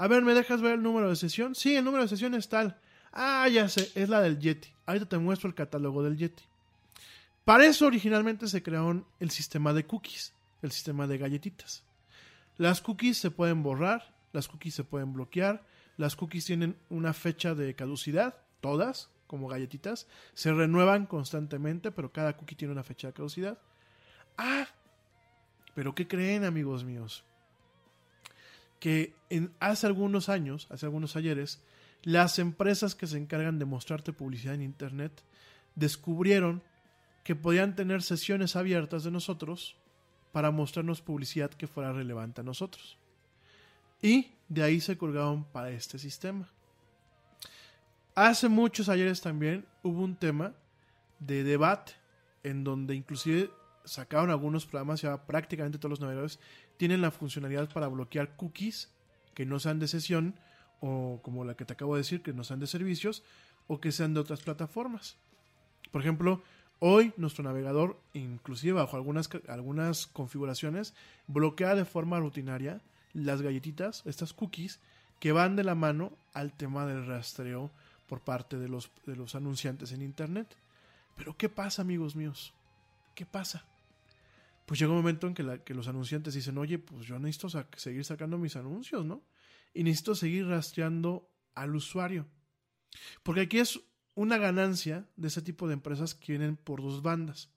A 0.00 0.08
ver, 0.08 0.22
¿me 0.22 0.32
dejas 0.32 0.62
ver 0.62 0.76
el 0.76 0.82
número 0.82 1.10
de 1.10 1.16
sesión? 1.16 1.54
Sí, 1.54 1.76
el 1.76 1.84
número 1.84 2.04
de 2.04 2.08
sesión 2.08 2.34
es 2.34 2.48
tal. 2.48 2.80
Ah, 3.12 3.46
ya 3.48 3.68
sé, 3.68 3.92
es 3.94 4.08
la 4.08 4.22
del 4.22 4.38
Yeti. 4.38 4.70
Ahorita 4.86 5.06
te 5.06 5.18
muestro 5.18 5.46
el 5.46 5.54
catálogo 5.54 6.02
del 6.02 6.16
Yeti. 6.16 6.42
Para 7.44 7.66
eso 7.66 7.84
originalmente 7.84 8.48
se 8.48 8.62
creó 8.62 9.06
el 9.18 9.30
sistema 9.30 9.74
de 9.74 9.84
cookies, 9.84 10.32
el 10.62 10.72
sistema 10.72 11.06
de 11.06 11.18
galletitas. 11.18 11.84
Las 12.56 12.80
cookies 12.80 13.18
se 13.18 13.30
pueden 13.30 13.62
borrar, 13.62 14.14
las 14.32 14.48
cookies 14.48 14.74
se 14.74 14.84
pueden 14.84 15.12
bloquear, 15.12 15.66
las 15.98 16.16
cookies 16.16 16.46
tienen 16.46 16.78
una 16.88 17.12
fecha 17.12 17.54
de 17.54 17.74
caducidad, 17.74 18.36
todas, 18.62 19.10
como 19.26 19.48
galletitas, 19.48 20.06
se 20.32 20.50
renuevan 20.50 21.04
constantemente, 21.04 21.90
pero 21.90 22.10
cada 22.10 22.38
cookie 22.38 22.54
tiene 22.54 22.72
una 22.72 22.84
fecha 22.84 23.08
de 23.08 23.12
caducidad. 23.12 23.58
Ah, 24.38 24.66
pero 25.74 25.94
¿qué 25.94 26.08
creen 26.08 26.44
amigos 26.46 26.84
míos? 26.84 27.22
Que 28.80 29.14
hace 29.60 29.86
algunos 29.86 30.28
años, 30.28 30.66
hace 30.70 30.86
algunos 30.86 31.14
ayeres, 31.14 31.62
las 32.02 32.38
empresas 32.38 32.94
que 32.94 33.06
se 33.06 33.18
encargan 33.18 33.58
de 33.58 33.66
mostrarte 33.66 34.12
publicidad 34.12 34.54
en 34.54 34.62
Internet 34.62 35.22
descubrieron 35.74 36.62
que 37.22 37.36
podían 37.36 37.76
tener 37.76 38.02
sesiones 38.02 38.56
abiertas 38.56 39.04
de 39.04 39.10
nosotros 39.10 39.76
para 40.32 40.50
mostrarnos 40.50 41.02
publicidad 41.02 41.50
que 41.50 41.66
fuera 41.66 41.92
relevante 41.92 42.40
a 42.40 42.44
nosotros. 42.44 42.98
Y 44.02 44.32
de 44.48 44.62
ahí 44.62 44.80
se 44.80 44.96
colgaron 44.96 45.44
para 45.44 45.70
este 45.70 45.98
sistema. 45.98 46.48
Hace 48.14 48.48
muchos 48.48 48.88
ayeres 48.88 49.20
también 49.20 49.66
hubo 49.82 50.02
un 50.02 50.16
tema 50.16 50.54
de 51.18 51.44
debate 51.44 51.92
en 52.42 52.64
donde 52.64 52.94
inclusive 52.94 53.50
sacaron 53.84 54.30
algunos 54.30 54.66
programas, 54.66 55.00
ya 55.02 55.26
prácticamente 55.26 55.78
todos 55.78 55.90
los 55.90 56.00
navegadores 56.00 56.38
tienen 56.76 57.00
la 57.00 57.10
funcionalidad 57.10 57.68
para 57.72 57.88
bloquear 57.88 58.36
cookies 58.36 58.90
que 59.34 59.46
no 59.46 59.58
sean 59.58 59.78
de 59.78 59.88
sesión 59.88 60.34
o 60.80 61.20
como 61.22 61.44
la 61.44 61.54
que 61.54 61.64
te 61.64 61.74
acabo 61.74 61.94
de 61.94 62.00
decir, 62.00 62.22
que 62.22 62.32
no 62.32 62.44
sean 62.44 62.60
de 62.60 62.66
servicios 62.66 63.22
o 63.66 63.80
que 63.80 63.92
sean 63.92 64.14
de 64.14 64.20
otras 64.20 64.40
plataformas. 64.40 65.16
Por 65.90 66.00
ejemplo, 66.00 66.42
hoy 66.78 67.12
nuestro 67.16 67.44
navegador, 67.44 68.00
inclusive 68.14 68.74
bajo 68.74 68.96
algunas, 68.96 69.28
algunas 69.48 70.06
configuraciones, 70.06 70.94
bloquea 71.26 71.74
de 71.74 71.84
forma 71.84 72.18
rutinaria 72.18 72.80
las 73.12 73.42
galletitas, 73.42 74.02
estas 74.06 74.32
cookies, 74.32 74.80
que 75.18 75.32
van 75.32 75.56
de 75.56 75.64
la 75.64 75.74
mano 75.74 76.12
al 76.32 76.52
tema 76.52 76.86
del 76.86 77.06
rastreo 77.06 77.70
por 78.06 78.20
parte 78.20 78.56
de 78.56 78.68
los, 78.68 78.90
de 79.06 79.16
los 79.16 79.34
anunciantes 79.34 79.92
en 79.92 80.02
Internet. 80.02 80.56
Pero 81.16 81.36
¿qué 81.36 81.48
pasa, 81.48 81.82
amigos 81.82 82.16
míos? 82.16 82.54
¿Qué 83.20 83.26
pasa? 83.26 83.66
Pues 84.64 84.80
llega 84.80 84.92
un 84.92 84.96
momento 84.96 85.26
en 85.26 85.34
que, 85.34 85.74
los 85.74 85.88
anunciantes 85.88 86.32
dicen, 86.32 86.56
oye, 86.56 86.78
pues 86.78 87.06
yo 87.06 87.18
necesito 87.18 87.50
seguir 87.76 88.02
sacando 88.02 88.38
mis 88.38 88.56
anuncios, 88.56 89.04
¿no? 89.04 89.22
Y 89.74 89.82
necesito 89.82 90.14
seguir 90.14 90.46
rastreando 90.46 91.30
al 91.54 91.76
usuario. 91.76 92.26
Porque 93.22 93.42
aquí 93.42 93.58
es 93.58 93.78
una 94.14 94.38
ganancia 94.38 95.06
de 95.16 95.28
ese 95.28 95.42
tipo 95.42 95.68
de 95.68 95.74
empresas 95.74 96.14
que 96.14 96.32
vienen 96.32 96.56
por 96.56 96.80
dos 96.80 97.02
bandas. 97.02 97.50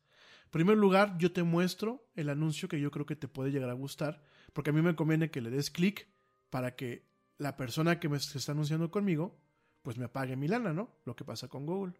En 0.43 0.51
primer 0.51 0.75
lugar, 0.75 1.17
yo 1.17 1.31
te 1.31 1.43
muestro 1.43 2.09
el 2.15 2.27
anuncio 2.27 2.67
que 2.67 2.81
yo 2.81 2.91
creo 2.91 3.05
que 3.05 3.15
te 3.15 3.29
puede 3.29 3.51
llegar 3.51 3.69
a 3.69 3.73
gustar, 3.73 4.21
porque 4.51 4.71
a 4.71 4.73
mí 4.73 4.81
me 4.81 4.97
conviene 4.97 5.31
que 5.31 5.39
le 5.39 5.49
des 5.49 5.71
clic 5.71 6.09
para 6.49 6.75
que 6.75 7.07
la 7.37 7.55
persona 7.55 8.01
que 8.01 8.09
me 8.09 8.17
está 8.17 8.51
anunciando 8.51 8.91
conmigo, 8.91 9.39
pues 9.81 9.97
me 9.97 10.03
apague 10.03 10.35
mi 10.35 10.49
lana, 10.49 10.73
¿no? 10.73 10.93
Lo 11.05 11.15
que 11.15 11.23
pasa 11.23 11.47
con 11.47 11.65
Google. 11.65 11.93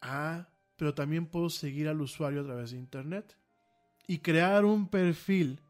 Ah, 0.00 0.48
pero 0.80 0.94
también 0.94 1.26
puedo 1.26 1.50
seguir 1.50 1.88
al 1.88 2.00
usuario 2.00 2.40
a 2.40 2.44
través 2.44 2.70
de 2.70 2.78
Internet 2.78 3.36
y 4.06 4.20
crear 4.20 4.64
un 4.64 4.88
perfil 4.88 5.60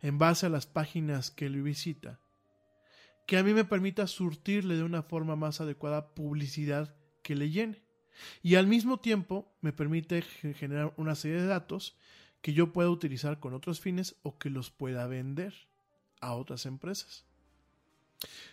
en 0.00 0.18
base 0.18 0.46
a 0.46 0.48
las 0.48 0.66
páginas 0.66 1.30
que 1.30 1.46
él 1.46 1.62
visita, 1.62 2.18
que 3.24 3.38
a 3.38 3.44
mí 3.44 3.54
me 3.54 3.64
permita 3.64 4.08
surtirle 4.08 4.74
de 4.74 4.82
una 4.82 5.04
forma 5.04 5.36
más 5.36 5.60
adecuada 5.60 6.12
publicidad 6.12 6.96
que 7.22 7.36
le 7.36 7.50
llene. 7.50 7.84
Y 8.42 8.56
al 8.56 8.66
mismo 8.66 8.98
tiempo 8.98 9.54
me 9.60 9.72
permite 9.72 10.22
generar 10.22 10.92
una 10.96 11.14
serie 11.14 11.40
de 11.40 11.46
datos 11.46 11.96
que 12.42 12.52
yo 12.52 12.72
pueda 12.72 12.90
utilizar 12.90 13.38
con 13.38 13.54
otros 13.54 13.78
fines 13.78 14.16
o 14.24 14.38
que 14.38 14.50
los 14.50 14.72
pueda 14.72 15.06
vender 15.06 15.54
a 16.20 16.34
otras 16.34 16.66
empresas. 16.66 17.24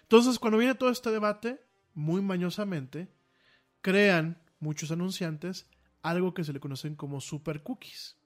Entonces, 0.03 0.37
cuando 0.37 0.59
viene 0.59 0.75
todo 0.75 0.91
este 0.91 1.09
debate, 1.09 1.59
muy 1.95 2.21
mañosamente, 2.21 3.07
crean 3.81 4.42
muchos 4.63 4.91
anunciantes 4.91 5.67
algo 6.01 6.33
que 6.33 6.43
se 6.43 6.53
le 6.53 6.59
conocen 6.59 6.95
como 6.95 7.21
super 7.21 7.61
cookies. 7.61 8.17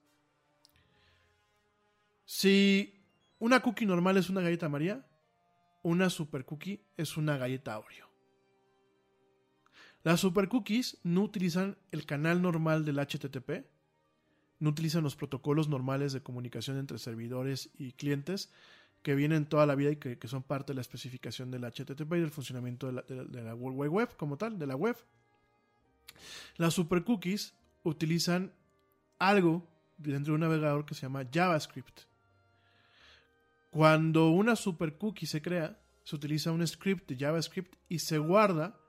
Si 2.24 3.04
una 3.38 3.60
cookie 3.60 3.86
normal 3.86 4.16
es 4.16 4.30
una 4.30 4.40
galleta 4.40 4.68
María, 4.68 5.06
una 5.82 6.10
super 6.10 6.44
cookie 6.44 6.84
es 6.96 7.16
una 7.16 7.36
galleta 7.36 7.78
Oreo. 7.78 8.08
Las 10.02 10.20
super 10.20 10.48
cookies 10.48 10.98
no 11.02 11.22
utilizan 11.22 11.76
el 11.90 12.06
canal 12.06 12.40
normal 12.42 12.84
del 12.84 12.98
HTTP, 12.98 13.66
no 14.60 14.70
utilizan 14.70 15.04
los 15.04 15.16
protocolos 15.16 15.68
normales 15.68 16.12
de 16.12 16.22
comunicación 16.22 16.78
entre 16.78 16.98
servidores 16.98 17.70
y 17.78 17.92
clientes 17.92 18.52
que 19.02 19.14
vienen 19.14 19.46
toda 19.46 19.66
la 19.66 19.74
vida 19.74 19.90
y 19.90 19.96
que, 19.96 20.28
son 20.28 20.42
parte 20.42 20.72
de 20.72 20.76
la 20.76 20.80
especificación 20.80 21.50
del 21.50 21.64
HTTP 21.64 22.12
y 22.14 22.20
del 22.20 22.30
funcionamiento 22.30 22.88
de 22.88 22.92
la, 22.92 23.02
de 23.02 23.42
la 23.42 23.54
World 23.54 23.78
Wide 23.78 23.90
Web 23.90 24.16
como 24.16 24.36
tal, 24.36 24.58
de 24.58 24.66
la 24.66 24.76
web. 24.76 24.96
Las 26.56 26.74
super 26.74 27.04
cookies 27.04 27.54
utilizan 27.82 28.52
algo 29.18 29.66
dentro 29.96 30.32
de 30.32 30.34
un 30.36 30.40
navegador 30.40 30.84
que 30.84 30.94
se 30.94 31.02
llama 31.02 31.26
JavaScript. 31.30 32.02
Cuando 33.70 34.30
una 34.30 34.56
super 34.56 34.96
cookie 34.96 35.26
se 35.26 35.42
crea, 35.42 35.78
se 36.02 36.16
utiliza 36.16 36.52
un 36.52 36.66
script 36.66 37.08
de 37.08 37.16
JavaScript 37.16 37.74
y 37.88 37.98
se 37.98 38.18
guarda 38.18 38.80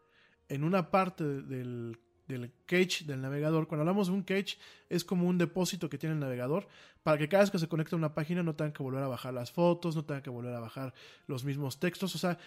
en 0.47 0.63
una 0.63 0.89
parte 0.89 1.23
del, 1.23 1.99
del 2.27 2.53
cache 2.65 3.05
del 3.05 3.21
navegador. 3.21 3.67
Cuando 3.67 3.81
hablamos 3.81 4.07
de 4.07 4.13
un 4.13 4.23
cache, 4.23 4.57
es 4.87 5.03
como 5.03 5.27
un 5.27 5.37
depósito 5.37 5.89
que 5.89 5.97
tiene 5.97 6.13
el 6.13 6.19
navegador 6.19 6.67
para 7.03 7.17
que 7.17 7.27
cada 7.27 7.43
vez 7.43 7.51
que 7.51 7.59
se 7.59 7.67
conecta 7.67 7.95
a 7.95 7.99
una 7.99 8.13
página 8.13 8.43
no 8.43 8.55
tengan 8.55 8.71
que 8.71 8.83
volver 8.83 9.03
a 9.03 9.07
bajar 9.07 9.33
las 9.33 9.51
fotos, 9.51 9.95
no 9.95 10.05
tengan 10.05 10.23
que 10.23 10.29
volver 10.29 10.53
a 10.53 10.59
bajar 10.59 10.93
los 11.27 11.43
mismos 11.43 11.79
textos. 11.79 12.15
O 12.15 12.17
sea, 12.17 12.37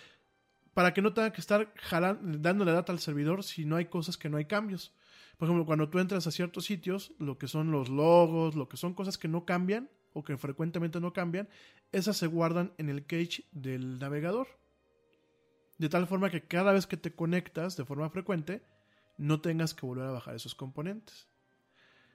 para 0.75 0.95
que 0.95 1.03
no 1.03 1.13
tengan 1.13 1.33
que 1.33 1.41
estar 1.41 1.73
jalando, 1.77 2.39
dándole 2.39 2.73
data 2.73 2.93
al 2.93 2.99
servidor 2.99 3.45
si 3.45 3.65
no 3.65 3.77
hay 3.77 3.87
cosas 3.87 4.17
que 4.17 4.29
no 4.29 4.37
hay 4.37 4.47
cambios. 4.47 4.95
Por 5.37 5.49
ejemplo, 5.49 5.67
cuando 5.67 5.89
tú 5.89 5.99
entras 5.99 6.27
a 6.27 6.31
ciertos 6.31 6.67
sitios, 6.67 7.13
lo 7.19 7.39
que 7.39 7.49
son 7.49 7.71
los 7.71 7.89
logos, 7.89 8.55
lo 8.55 8.69
que 8.69 8.77
son 8.77 8.95
cosas 8.95 9.19
que 9.19 9.29
no 9.29 9.45
cambian 9.45 9.91
o 10.13 10.23
que 10.23 10.37
frecuentemente 10.37 11.01
no 11.01 11.13
cambian, 11.13 11.49
esas 11.91 12.17
se 12.17 12.27
guardan 12.27 12.73
en 12.79 12.89
el 12.89 13.07
cache 13.07 13.45
del 13.53 13.99
navegador. 13.99 14.49
De 15.79 15.89
tal 15.89 16.07
forma 16.07 16.31
que 16.31 16.45
cada 16.45 16.73
vez 16.73 16.87
que 16.87 16.97
te 16.97 17.15
conectas 17.15 17.77
de 17.77 17.85
forma 17.85 18.09
frecuente, 18.11 18.63
no 19.19 19.41
tengas 19.41 19.75
que 19.75 19.87
volver 19.87 20.07
a 20.07 20.13
bajar 20.13 20.35
esos 20.35 20.55
componentes. 20.55 21.29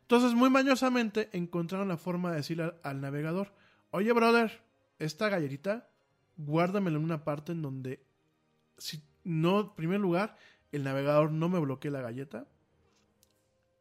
Entonces, 0.02 0.34
muy 0.34 0.50
mañosamente 0.50 1.30
encontraron 1.34 1.90
la 1.90 1.98
forma 1.98 2.32
de 2.32 2.38
decirle 2.38 2.74
al, 2.82 3.02
navegador, 3.02 3.54
oye 3.92 4.14
brother, 4.14 4.62
esta 5.00 5.28
galletita, 5.28 5.90
guárdamela 6.38 6.98
en 6.98 7.04
una 7.04 7.26
parte 7.26 7.52
en 7.52 7.62
donde, 7.62 8.07
si 8.78 9.02
no, 9.24 9.60
en 9.62 9.76
primer 9.76 9.99
lugar, 9.99 10.38
el 10.72 10.84
navegador 10.84 11.32
no 11.32 11.49
me 11.49 11.60
bloquee 11.60 11.91
la 11.91 12.02
galleta. 12.02 12.48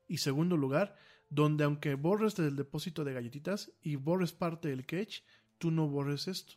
Y 0.08 0.18
segundo 0.18 0.56
lugar, 0.56 0.96
donde 1.30 1.64
aunque 1.64 1.94
borres 1.94 2.36
del 2.36 2.56
depósito 2.56 3.04
de 3.04 3.14
galletitas 3.14 3.72
y 3.82 3.96
borres 3.96 4.32
parte 4.32 4.68
del 4.68 4.86
cache, 4.86 5.24
tú 5.58 5.70
no 5.70 5.88
borres 5.88 6.28
esto. 6.28 6.54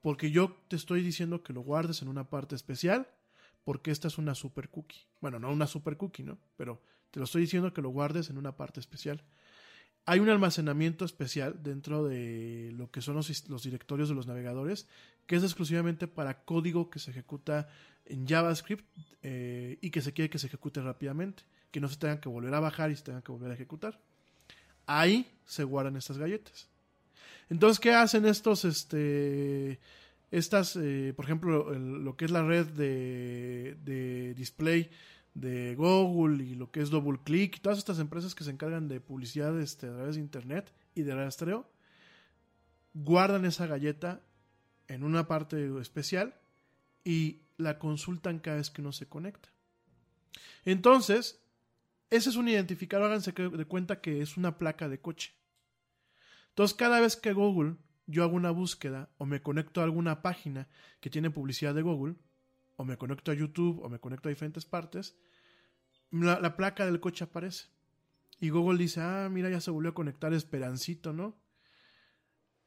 Porque 0.00 0.30
yo 0.30 0.56
te 0.68 0.76
estoy 0.76 1.02
diciendo 1.02 1.42
que 1.42 1.52
lo 1.52 1.60
guardes 1.60 2.02
en 2.02 2.08
una 2.08 2.28
parte 2.28 2.54
especial, 2.54 3.08
porque 3.64 3.90
esta 3.90 4.08
es 4.08 4.18
una 4.18 4.34
super 4.34 4.68
cookie. 4.68 5.06
Bueno, 5.20 5.38
no 5.38 5.50
una 5.50 5.66
super 5.66 5.96
cookie, 5.96 6.24
¿no? 6.24 6.38
Pero 6.56 6.82
te 7.10 7.20
lo 7.20 7.24
estoy 7.24 7.42
diciendo 7.42 7.72
que 7.72 7.82
lo 7.82 7.90
guardes 7.90 8.30
en 8.30 8.38
una 8.38 8.56
parte 8.56 8.80
especial. 8.80 9.22
Hay 10.04 10.20
un 10.20 10.28
almacenamiento 10.28 11.04
especial 11.04 11.62
dentro 11.62 12.04
de 12.04 12.72
lo 12.74 12.90
que 12.90 13.00
son 13.00 13.14
los, 13.14 13.62
directorios 13.62 14.08
de 14.08 14.14
los 14.14 14.26
navegadores, 14.26 14.88
que 15.26 15.36
es 15.36 15.44
exclusivamente 15.44 16.08
para 16.08 16.44
código 16.44 16.90
que 16.90 16.98
se 16.98 17.12
ejecuta 17.12 17.68
en 18.06 18.26
JavaScript 18.26 18.84
eh, 19.22 19.78
y 19.80 19.90
que 19.90 20.00
se 20.00 20.12
quiere 20.12 20.28
que 20.28 20.38
se 20.38 20.48
ejecute 20.48 20.80
rápidamente, 20.80 21.44
que 21.70 21.80
no 21.80 21.88
se 21.88 21.96
tengan 21.96 22.18
que 22.18 22.28
volver 22.28 22.52
a 22.54 22.60
bajar 22.60 22.90
y 22.90 22.96
se 22.96 23.04
tengan 23.04 23.22
que 23.22 23.30
volver 23.30 23.52
a 23.52 23.54
ejecutar. 23.54 24.00
Ahí 24.86 25.30
se 25.46 25.62
guardan 25.62 25.96
estas 25.96 26.18
galletas. 26.18 26.68
Entonces, 27.48 27.78
¿qué 27.78 27.92
hacen 27.92 28.26
estos, 28.26 28.64
este, 28.64 29.78
estas, 30.32 30.74
eh, 30.76 31.12
por 31.14 31.26
ejemplo, 31.26 31.72
lo 31.74 32.16
que 32.16 32.24
es 32.24 32.30
la 32.32 32.42
red 32.42 32.66
de, 32.66 33.76
de 33.84 34.34
display 34.34 34.90
de 35.34 35.74
Google 35.74 36.44
y 36.44 36.54
lo 36.54 36.70
que 36.70 36.80
es 36.80 36.90
DoubleClick, 36.90 37.60
todas 37.60 37.78
estas 37.78 37.98
empresas 37.98 38.34
que 38.34 38.44
se 38.44 38.50
encargan 38.50 38.88
de 38.88 39.00
publicidad 39.00 39.58
este, 39.60 39.86
a 39.86 39.94
través 39.94 40.16
de 40.16 40.20
Internet 40.20 40.72
y 40.94 41.02
de 41.02 41.14
rastreo, 41.14 41.66
guardan 42.94 43.44
esa 43.44 43.66
galleta 43.66 44.20
en 44.88 45.04
una 45.04 45.26
parte 45.26 45.80
especial 45.80 46.34
y 47.04 47.40
la 47.56 47.78
consultan 47.78 48.38
cada 48.38 48.58
vez 48.58 48.70
que 48.70 48.82
uno 48.82 48.92
se 48.92 49.08
conecta. 49.08 49.48
Entonces, 50.64 51.40
ese 52.10 52.28
es 52.28 52.36
un 52.36 52.48
identificador, 52.48 53.06
háganse 53.06 53.32
de 53.32 53.64
cuenta 53.64 54.00
que 54.00 54.20
es 54.20 54.36
una 54.36 54.58
placa 54.58 54.88
de 54.88 55.00
coche. 55.00 55.32
Entonces, 56.50 56.76
cada 56.76 57.00
vez 57.00 57.16
que 57.16 57.32
Google 57.32 57.76
yo 58.06 58.22
hago 58.24 58.36
una 58.36 58.50
búsqueda 58.50 59.08
o 59.16 59.24
me 59.24 59.40
conecto 59.40 59.80
a 59.80 59.84
alguna 59.84 60.20
página 60.20 60.68
que 61.00 61.08
tiene 61.08 61.30
publicidad 61.30 61.74
de 61.74 61.82
Google, 61.82 62.16
o 62.82 62.84
me 62.84 62.96
conecto 62.96 63.30
a 63.30 63.34
YouTube 63.34 63.80
o 63.80 63.88
me 63.88 64.00
conecto 64.00 64.28
a 64.28 64.34
diferentes 64.34 64.64
partes, 64.64 65.14
la, 66.10 66.40
la, 66.40 66.56
placa 66.56 66.84
del 66.84 66.98
coche 66.98 67.22
aparece. 67.22 67.66
Y 68.40 68.50
Google 68.50 68.76
dice, 68.76 69.00
ah, 69.00 69.28
mira, 69.30 69.48
ya 69.48 69.60
se 69.60 69.70
volvió 69.70 69.92
a 69.92 69.94
conectar 69.94 70.32
Esperancito, 70.32 71.12
¿no? 71.12 71.36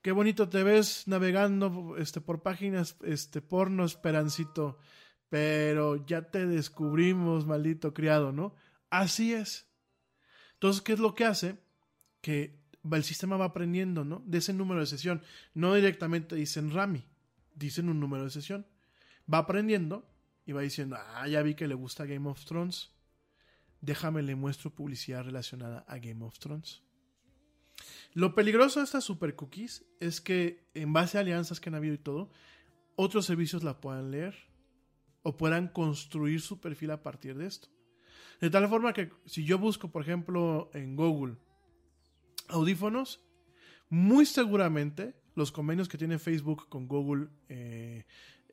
Qué 0.01 0.13
bonito 0.13 0.47
te 0.47 0.63
ves 0.63 1.05
navegando 1.09 1.97
este, 1.97 2.21
por 2.21 2.41
páginas 2.43 2.95
este, 3.03 3.41
porno, 3.41 3.83
Esperancito. 3.83 4.77
Pero 5.27 6.05
ya 6.05 6.21
te 6.31 6.47
descubrimos, 6.47 7.45
maldito 7.45 7.93
criado, 7.93 8.31
¿no? 8.31 8.55
Así 8.89 9.33
es. 9.33 9.67
Entonces, 10.53 10.81
¿qué 10.81 10.93
es 10.93 10.99
lo 10.99 11.13
que 11.13 11.25
hace? 11.25 11.57
Que 12.21 12.57
el 12.89 13.03
sistema 13.03 13.35
va 13.35 13.45
aprendiendo, 13.45 14.05
¿no? 14.05 14.23
De 14.25 14.37
ese 14.37 14.53
número 14.53 14.79
de 14.79 14.85
sesión. 14.85 15.21
No 15.53 15.73
directamente 15.73 16.35
dicen 16.35 16.71
Rami, 16.71 17.03
dicen 17.53 17.89
un 17.89 17.99
número 17.99 18.23
de 18.23 18.29
sesión 18.29 18.65
va 19.31 19.39
aprendiendo 19.39 20.07
y 20.45 20.51
va 20.51 20.61
diciendo, 20.61 20.97
ah, 20.99 21.27
ya 21.27 21.41
vi 21.41 21.55
que 21.55 21.67
le 21.67 21.75
gusta 21.75 22.05
Game 22.05 22.29
of 22.29 22.45
Thrones. 22.45 22.91
Déjame 23.81 24.21
le 24.21 24.35
muestro 24.35 24.73
publicidad 24.73 25.23
relacionada 25.23 25.85
a 25.87 25.97
Game 25.97 26.23
of 26.23 26.39
Thrones. 26.39 26.81
Lo 28.13 28.33
peligroso 28.33 28.79
de 28.79 28.85
estas 28.85 29.03
super 29.03 29.35
cookies 29.35 29.85
es 29.99 30.21
que 30.21 30.69
en 30.73 30.93
base 30.93 31.17
a 31.17 31.21
alianzas 31.21 31.59
que 31.59 31.69
han 31.69 31.75
habido 31.75 31.93
y 31.93 31.99
todo, 31.99 32.29
otros 32.95 33.25
servicios 33.25 33.63
la 33.63 33.81
puedan 33.81 34.11
leer 34.11 34.35
o 35.23 35.35
puedan 35.35 35.67
construir 35.67 36.41
su 36.41 36.61
perfil 36.61 36.91
a 36.91 37.03
partir 37.03 37.35
de 37.35 37.47
esto. 37.47 37.67
De 38.39 38.49
tal 38.49 38.67
forma 38.69 38.93
que 38.93 39.11
si 39.25 39.43
yo 39.43 39.57
busco, 39.57 39.91
por 39.91 40.01
ejemplo, 40.01 40.69
en 40.73 40.95
Google 40.95 41.37
audífonos, 42.47 43.21
muy 43.89 44.25
seguramente 44.25 45.15
los 45.35 45.51
convenios 45.51 45.89
que 45.89 45.97
tiene 45.97 46.19
Facebook 46.19 46.69
con 46.69 46.87
Google 46.87 47.27
eh, 47.49 48.05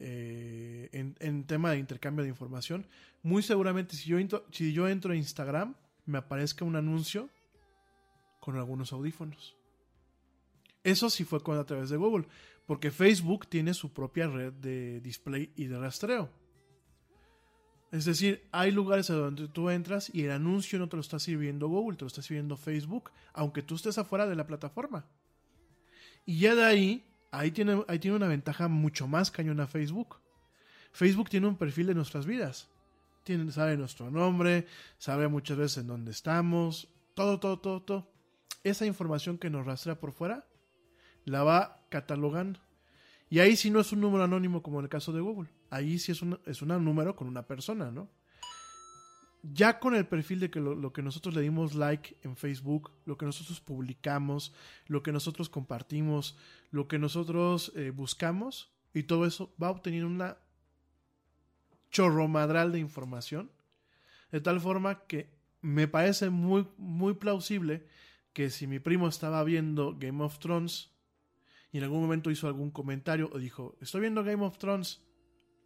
eh, 0.04 0.88
en, 1.20 1.44
tema 1.44 1.70
de 1.70 1.78
intercambio 1.78 2.24
de 2.24 2.28
información, 2.28 2.88
muy 3.22 3.40
seguramente 3.40 3.94
si 3.94 4.08
yo, 4.08 4.18
entro, 4.18 4.44
si 4.50 4.72
yo 4.72 4.88
entro 4.88 5.12
a 5.12 5.16
Instagram, 5.16 5.76
me 6.06 6.18
aparezca 6.18 6.64
un 6.64 6.74
anuncio 6.74 7.28
con 8.40 8.56
algunos 8.56 8.92
audífonos. 8.92 9.56
Eso 10.82 11.08
sí 11.08 11.22
fue 11.22 11.40
con, 11.40 11.56
a 11.56 11.64
través 11.64 11.88
de 11.88 11.96
Google, 11.96 12.26
porque 12.66 12.90
Facebook 12.90 13.46
tiene 13.46 13.74
su 13.74 13.92
propia 13.92 14.26
red 14.26 14.52
de 14.54 15.00
display 15.00 15.52
y 15.54 15.66
de 15.66 15.78
rastreo. 15.78 16.28
Es 17.92 18.04
decir, 18.04 18.42
hay 18.50 18.72
lugares 18.72 19.08
a 19.10 19.14
donde 19.14 19.46
tú 19.46 19.70
entras 19.70 20.10
y 20.12 20.24
el 20.24 20.32
anuncio 20.32 20.80
no 20.80 20.88
te 20.88 20.96
lo 20.96 21.02
está 21.02 21.20
sirviendo 21.20 21.68
Google, 21.68 21.96
te 21.96 22.02
lo 22.02 22.08
está 22.08 22.22
sirviendo 22.22 22.56
Facebook, 22.56 23.12
aunque 23.34 23.62
tú 23.62 23.76
estés 23.76 23.98
afuera 23.98 24.26
de 24.26 24.34
la 24.34 24.48
plataforma. 24.48 25.04
Y 26.26 26.40
ya 26.40 26.56
de 26.56 26.64
ahí 26.64 27.04
ahí 27.32 27.50
tiene, 27.50 27.84
ahí 27.88 27.98
tiene 27.98 28.16
una 28.16 28.28
ventaja 28.28 28.68
mucho 28.68 29.08
más 29.08 29.32
cañona 29.32 29.66
Facebook. 29.66 30.18
Facebook 30.92 31.30
tiene 31.30 31.48
un 31.48 31.56
perfil 31.56 31.88
de 31.88 31.94
nuestras 31.94 32.26
vidas. 32.26 32.68
Tiene, 33.24 33.50
sabe 33.50 33.76
nuestro 33.76 34.10
nombre, 34.10 34.66
sabe 34.98 35.26
muchas 35.26 35.56
veces 35.56 35.78
en 35.78 35.88
dónde 35.88 36.12
estamos, 36.12 36.88
todo, 37.14 37.40
todo, 37.40 37.58
todo, 37.58 37.82
todo. 37.82 38.08
Esa 38.62 38.86
información 38.86 39.38
que 39.38 39.50
nos 39.50 39.66
rastrea 39.66 39.98
por 39.98 40.12
fuera, 40.12 40.44
la 41.24 41.42
va 41.42 41.84
catalogando. 41.88 42.60
Y 43.30 43.40
ahí 43.40 43.56
sí 43.56 43.70
no 43.70 43.80
es 43.80 43.92
un 43.92 44.00
número 44.00 44.24
anónimo 44.24 44.62
como 44.62 44.78
en 44.78 44.84
el 44.84 44.90
caso 44.90 45.12
de 45.12 45.20
Google. 45.20 45.48
Ahí 45.70 45.98
sí 45.98 46.12
es 46.12 46.20
un, 46.20 46.38
es 46.44 46.60
un 46.62 46.68
número 46.84 47.16
con 47.16 47.26
una 47.26 47.46
persona, 47.46 47.90
¿no? 47.90 48.08
Ya 49.42 49.80
con 49.80 49.94
el 49.94 50.06
perfil 50.06 50.40
de 50.40 50.50
que 50.50 50.60
lo, 50.60 50.92
que 50.92 51.02
nosotros 51.02 51.34
le 51.34 51.42
dimos 51.42 51.74
like 51.74 52.16
en 52.22 52.36
Facebook, 52.36 52.92
lo 53.04 53.18
que 53.18 53.26
nosotros 53.26 53.60
publicamos, 53.60 54.54
lo 54.86 55.02
que 55.02 55.12
nosotros 55.12 55.48
compartimos, 55.48 56.36
lo 56.70 56.86
que 56.86 56.98
nosotros 56.98 57.72
eh, 57.74 57.90
buscamos, 57.90 58.70
y 58.94 59.04
todo 59.04 59.26
eso 59.26 59.52
va 59.60 59.70
obteniendo 59.70 60.08
una 60.08 60.38
chorromadral 61.90 62.72
de 62.72 62.78
información, 62.78 63.50
de 64.30 64.40
tal 64.40 64.60
forma 64.60 65.06
que 65.06 65.30
me 65.60 65.88
parece 65.88 66.30
muy, 66.30 66.66
muy 66.76 67.14
plausible 67.14 67.86
que 68.32 68.50
si 68.50 68.66
mi 68.66 68.78
primo 68.78 69.08
estaba 69.08 69.44
viendo 69.44 69.96
Game 69.98 70.22
of 70.22 70.38
Thrones 70.38 70.90
y 71.70 71.78
en 71.78 71.84
algún 71.84 72.00
momento 72.00 72.30
hizo 72.30 72.46
algún 72.46 72.70
comentario 72.70 73.30
o 73.32 73.38
dijo, 73.38 73.76
estoy 73.80 74.02
viendo 74.02 74.24
Game 74.24 74.44
of 74.44 74.58
Thrones, 74.58 75.00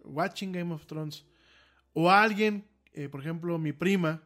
watching 0.05 0.53
Game 0.53 0.73
of 0.73 0.87
Thrones, 0.87 1.27
o 1.93 2.11
alguien 2.11 2.69
eh, 2.97 3.09
por 3.09 3.21
ejemplo, 3.21 3.59
mi 3.59 3.73
prima 3.73 4.23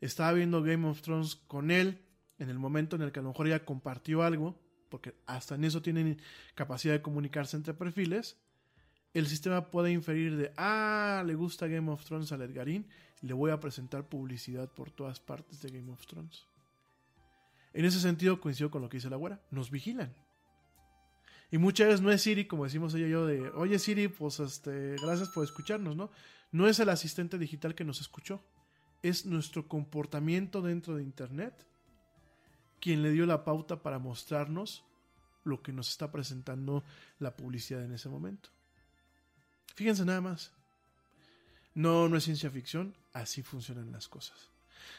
estaba 0.00 0.32
viendo 0.32 0.62
Game 0.62 0.86
of 0.88 1.00
Thrones 1.02 1.36
con 1.36 1.70
él 1.70 2.00
en 2.38 2.48
el 2.48 2.58
momento 2.58 2.96
en 2.96 3.02
el 3.02 3.12
que 3.12 3.20
a 3.20 3.22
lo 3.22 3.28
mejor 3.28 3.46
ella 3.46 3.64
compartió 3.64 4.22
algo, 4.22 4.60
porque 4.88 5.14
hasta 5.26 5.54
en 5.54 5.64
eso 5.64 5.82
tienen 5.82 6.20
capacidad 6.54 6.94
de 6.94 7.02
comunicarse 7.02 7.56
entre 7.56 7.74
perfiles, 7.74 8.36
el 9.12 9.26
sistema 9.28 9.70
puede 9.70 9.92
inferir 9.92 10.36
de, 10.36 10.52
ah, 10.56 11.22
le 11.24 11.34
gusta 11.34 11.68
Game 11.68 11.90
of 11.90 12.04
Thrones 12.04 12.32
al 12.32 12.42
Edgarín, 12.42 12.88
le 13.22 13.32
voy 13.32 13.52
a 13.52 13.60
presentar 13.60 14.08
publicidad 14.08 14.68
por 14.72 14.90
todas 14.90 15.20
partes 15.20 15.62
de 15.62 15.70
Game 15.70 15.90
of 15.92 16.04
Thrones. 16.06 16.46
En 17.72 17.84
ese 17.84 18.00
sentido 18.00 18.40
coincido 18.40 18.70
con 18.70 18.82
lo 18.82 18.88
que 18.88 18.96
dice 18.96 19.10
la 19.10 19.16
güera, 19.16 19.40
nos 19.50 19.70
vigilan. 19.70 20.12
Y 21.50 21.58
muchas 21.58 21.86
veces 21.86 22.00
no 22.00 22.10
es 22.10 22.22
Siri, 22.22 22.46
como 22.46 22.64
decimos 22.64 22.94
ella 22.94 23.06
y 23.06 23.10
yo, 23.10 23.26
de, 23.26 23.48
oye 23.50 23.78
Siri, 23.78 24.08
pues 24.08 24.40
este, 24.40 24.96
gracias 25.02 25.28
por 25.28 25.44
escucharnos, 25.44 25.94
¿no? 25.94 26.10
No 26.54 26.68
es 26.68 26.78
el 26.78 26.88
asistente 26.88 27.36
digital 27.36 27.74
que 27.74 27.82
nos 27.82 28.00
escuchó, 28.00 28.40
es 29.02 29.26
nuestro 29.26 29.66
comportamiento 29.66 30.62
dentro 30.62 30.94
de 30.94 31.02
Internet 31.02 31.66
quien 32.80 33.02
le 33.02 33.10
dio 33.10 33.26
la 33.26 33.42
pauta 33.42 33.82
para 33.82 33.98
mostrarnos 33.98 34.84
lo 35.42 35.62
que 35.62 35.72
nos 35.72 35.90
está 35.90 36.12
presentando 36.12 36.84
la 37.18 37.34
publicidad 37.34 37.82
en 37.82 37.92
ese 37.92 38.08
momento. 38.08 38.50
Fíjense 39.74 40.04
nada 40.04 40.20
más. 40.20 40.52
No, 41.74 42.08
no 42.08 42.16
es 42.16 42.22
ciencia 42.22 42.52
ficción, 42.52 42.94
así 43.12 43.42
funcionan 43.42 43.90
las 43.90 44.06
cosas. 44.06 44.50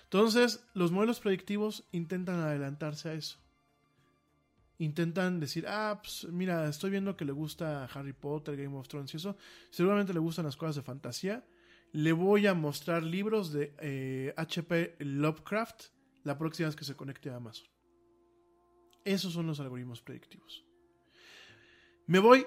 Entonces, 0.03 0.61
los 0.73 0.91
modelos 0.91 1.21
predictivos 1.21 1.85
intentan 1.93 2.41
adelantarse 2.41 3.07
a 3.07 3.13
eso. 3.13 3.37
Intentan 4.77 5.39
decir, 5.39 5.65
ah, 5.67 5.99
pues 6.01 6.27
mira, 6.31 6.67
estoy 6.67 6.91
viendo 6.91 7.15
que 7.15 7.25
le 7.25 7.31
gusta 7.31 7.85
Harry 7.85 8.13
Potter, 8.13 8.57
Game 8.57 8.75
of 8.75 8.87
Thrones 8.87 9.13
y 9.13 9.17
eso. 9.17 9.37
Seguramente 9.69 10.13
le 10.13 10.19
gustan 10.19 10.45
las 10.45 10.57
cosas 10.57 10.75
de 10.75 10.81
fantasía. 10.81 11.45
Le 11.93 12.11
voy 12.11 12.45
a 12.47 12.53
mostrar 12.53 13.03
libros 13.03 13.53
de 13.53 14.33
HP 14.35 14.81
eh, 14.81 15.05
Lovecraft 15.05 15.85
la 16.23 16.37
próxima 16.37 16.67
vez 16.67 16.75
que 16.75 16.83
se 16.83 16.95
conecte 16.95 17.29
a 17.29 17.37
Amazon. 17.37 17.67
Esos 19.05 19.33
son 19.33 19.47
los 19.47 19.59
algoritmos 19.59 20.01
predictivos. 20.01 20.65
Me 22.07 22.19
voy 22.19 22.45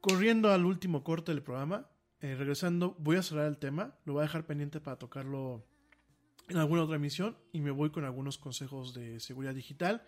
corriendo 0.00 0.52
al 0.52 0.64
último 0.64 1.02
corte 1.02 1.32
del 1.32 1.42
programa. 1.42 1.90
Eh, 2.20 2.34
regresando, 2.34 2.94
voy 2.98 3.16
a 3.16 3.22
cerrar 3.22 3.46
el 3.46 3.58
tema. 3.58 3.98
Lo 4.04 4.12
voy 4.12 4.20
a 4.20 4.26
dejar 4.26 4.46
pendiente 4.46 4.80
para 4.80 4.98
tocarlo 4.98 5.66
en 6.48 6.58
alguna 6.58 6.84
otra 6.84 6.96
emisión. 6.96 7.36
Y 7.52 7.60
me 7.60 7.70
voy 7.70 7.90
con 7.90 8.04
algunos 8.04 8.38
consejos 8.38 8.94
de 8.94 9.18
seguridad 9.20 9.54
digital. 9.54 10.04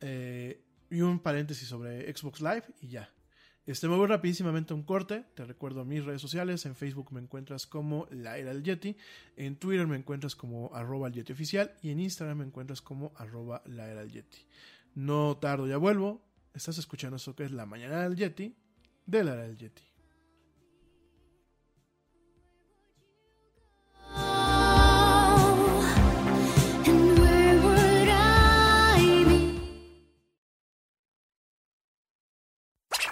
Eh, 0.00 0.62
y 0.94 1.02
un 1.02 1.18
paréntesis 1.18 1.68
sobre 1.68 2.12
Xbox 2.14 2.40
Live 2.40 2.64
y 2.80 2.88
ya. 2.88 3.10
Este 3.66 3.88
me 3.88 3.96
voy 3.96 4.06
rapidísimamente 4.06 4.72
a 4.72 4.76
un 4.76 4.82
corte. 4.82 5.24
Te 5.34 5.44
recuerdo 5.44 5.84
mis 5.84 6.04
redes 6.04 6.20
sociales. 6.20 6.66
En 6.66 6.76
Facebook 6.76 7.12
me 7.12 7.20
encuentras 7.20 7.66
como 7.66 8.06
La 8.10 8.36
Era 8.36 8.52
del 8.52 8.62
Yeti. 8.62 8.96
En 9.36 9.56
Twitter 9.56 9.86
me 9.86 9.96
encuentras 9.96 10.36
como 10.36 10.74
arroba 10.74 11.08
el 11.08 11.14
Yeti 11.14 11.32
oficial. 11.32 11.74
Y 11.82 11.90
en 11.90 12.00
Instagram 12.00 12.38
me 12.38 12.44
encuentras 12.44 12.82
como 12.82 13.12
arroba 13.16 13.62
La 13.64 13.90
Era 13.90 14.00
del 14.00 14.12
Yeti. 14.12 14.46
No 14.94 15.38
tardo, 15.38 15.66
ya 15.66 15.78
vuelvo. 15.78 16.22
Estás 16.52 16.76
escuchando 16.78 17.16
eso 17.16 17.34
que 17.34 17.44
es 17.44 17.52
La 17.52 17.64
Mañana 17.64 18.02
del 18.02 18.16
Yeti 18.16 18.54
de 19.06 19.24
La 19.24 19.32
Era 19.32 19.42
del 19.44 19.56
Yeti. 19.56 19.93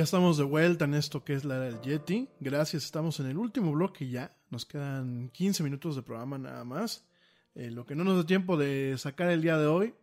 Ya 0.00 0.04
estamos 0.04 0.38
de 0.38 0.44
vuelta 0.44 0.86
en 0.86 0.94
esto 0.94 1.24
que 1.24 1.34
es 1.34 1.44
la 1.44 1.56
era 1.56 1.64
del 1.66 1.82
Yeti. 1.82 2.26
Gracias, 2.40 2.86
estamos 2.86 3.20
en 3.20 3.26
el 3.26 3.36
último 3.36 3.70
bloque 3.72 4.08
ya. 4.08 4.34
Nos 4.48 4.64
quedan 4.64 5.28
15 5.28 5.62
minutos 5.62 5.94
de 5.94 6.00
programa 6.00 6.38
nada 6.38 6.64
más. 6.64 7.04
Eh, 7.54 7.70
lo 7.70 7.84
que 7.84 7.94
no 7.94 8.02
nos 8.02 8.16
da 8.16 8.24
tiempo 8.24 8.56
de 8.56 8.94
sacar 8.96 9.28
el 9.28 9.42
día 9.42 9.58
de 9.58 9.66
hoy. 9.66 9.94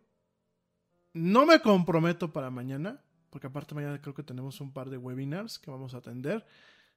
No 1.14 1.46
me 1.46 1.60
comprometo 1.60 2.32
para 2.32 2.48
mañana, 2.48 3.02
porque 3.28 3.48
aparte 3.48 3.74
mañana 3.74 4.00
creo 4.00 4.14
que 4.14 4.22
tenemos 4.22 4.60
un 4.60 4.72
par 4.72 4.88
de 4.88 4.98
webinars 4.98 5.58
que 5.58 5.72
vamos 5.72 5.94
a 5.94 5.96
atender. 5.96 6.46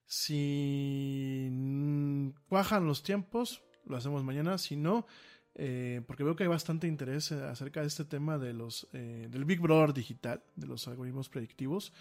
Si 0.05 1.47
mm, 1.51 2.29
cuajan 2.49 2.85
los 2.85 3.01
tiempos, 3.01 3.63
lo 3.87 3.97
hacemos 3.97 4.23
mañana. 4.23 4.59
Si 4.59 4.75
no, 4.75 5.07
eh, 5.55 6.03
porque 6.05 6.23
veo 6.23 6.35
que 6.35 6.43
hay 6.43 6.49
bastante 6.49 6.85
interés 6.85 7.31
eh, 7.31 7.43
acerca 7.45 7.81
de 7.81 7.87
este 7.87 8.05
tema 8.05 8.37
de 8.37 8.53
los, 8.53 8.87
del 8.91 9.43
Big 9.45 9.59
Brother 9.59 9.91
digital, 9.91 10.43
de 10.55 10.67
los 10.67 10.87
algoritmos 10.87 11.29
predictivos. 11.29 11.93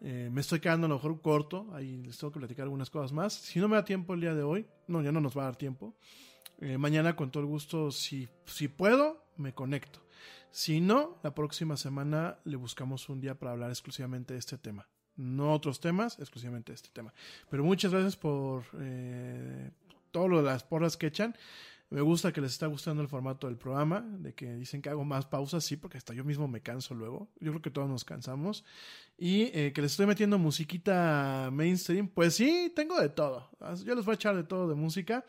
Eh, 0.00 0.28
me 0.32 0.40
estoy 0.40 0.60
quedando 0.60 0.86
a 0.86 0.88
lo 0.88 0.96
mejor 0.96 1.20
corto, 1.20 1.66
ahí 1.72 2.02
les 2.02 2.16
tengo 2.18 2.32
que 2.32 2.38
platicar 2.38 2.64
algunas 2.64 2.90
cosas 2.90 3.12
más. 3.12 3.32
Si 3.32 3.58
no 3.58 3.68
me 3.68 3.76
da 3.76 3.84
tiempo 3.84 4.14
el 4.14 4.20
día 4.20 4.34
de 4.34 4.42
hoy, 4.42 4.66
no, 4.86 5.02
ya 5.02 5.12
no 5.12 5.20
nos 5.20 5.36
va 5.36 5.42
a 5.42 5.44
dar 5.46 5.56
tiempo. 5.56 5.94
Eh, 6.60 6.78
mañana 6.78 7.16
con 7.16 7.30
todo 7.30 7.42
el 7.42 7.48
gusto, 7.48 7.90
si, 7.90 8.28
si 8.44 8.68
puedo, 8.68 9.24
me 9.36 9.52
conecto. 9.54 10.00
Si 10.50 10.80
no, 10.80 11.18
la 11.22 11.34
próxima 11.34 11.76
semana 11.76 12.38
le 12.44 12.56
buscamos 12.56 13.08
un 13.08 13.20
día 13.20 13.38
para 13.38 13.52
hablar 13.52 13.70
exclusivamente 13.70 14.34
de 14.34 14.40
este 14.40 14.58
tema. 14.58 14.88
No 15.16 15.52
otros 15.52 15.80
temas, 15.80 16.18
exclusivamente 16.18 16.72
de 16.72 16.76
este 16.76 16.90
tema. 16.92 17.12
Pero 17.50 17.64
muchas 17.64 17.92
gracias 17.92 18.16
por 18.16 18.64
eh, 18.80 19.70
todo 20.10 20.28
lo 20.28 20.38
de 20.38 20.44
las 20.44 20.64
porras 20.64 20.96
que 20.96 21.08
echan. 21.08 21.34
Me 21.90 22.02
gusta 22.02 22.32
que 22.32 22.42
les 22.42 22.52
está 22.52 22.66
gustando 22.66 23.02
el 23.02 23.08
formato 23.08 23.46
del 23.46 23.56
programa, 23.56 24.02
de 24.02 24.34
que 24.34 24.54
dicen 24.56 24.82
que 24.82 24.90
hago 24.90 25.04
más 25.04 25.24
pausas, 25.24 25.64
sí, 25.64 25.76
porque 25.76 25.96
hasta 25.96 26.12
yo 26.12 26.22
mismo 26.22 26.46
me 26.46 26.60
canso 26.60 26.94
luego. 26.94 27.28
Yo 27.40 27.50
creo 27.52 27.62
que 27.62 27.70
todos 27.70 27.88
nos 27.88 28.04
cansamos. 28.04 28.62
Y 29.16 29.44
eh, 29.54 29.72
que 29.74 29.80
les 29.80 29.92
estoy 29.92 30.04
metiendo 30.04 30.38
musiquita 30.38 31.48
mainstream, 31.50 32.08
pues 32.08 32.34
sí, 32.34 32.70
tengo 32.76 33.00
de 33.00 33.08
todo. 33.08 33.50
Yo 33.86 33.94
les 33.94 34.04
voy 34.04 34.12
a 34.12 34.16
echar 34.16 34.36
de 34.36 34.44
todo 34.44 34.68
de 34.68 34.74
música. 34.74 35.24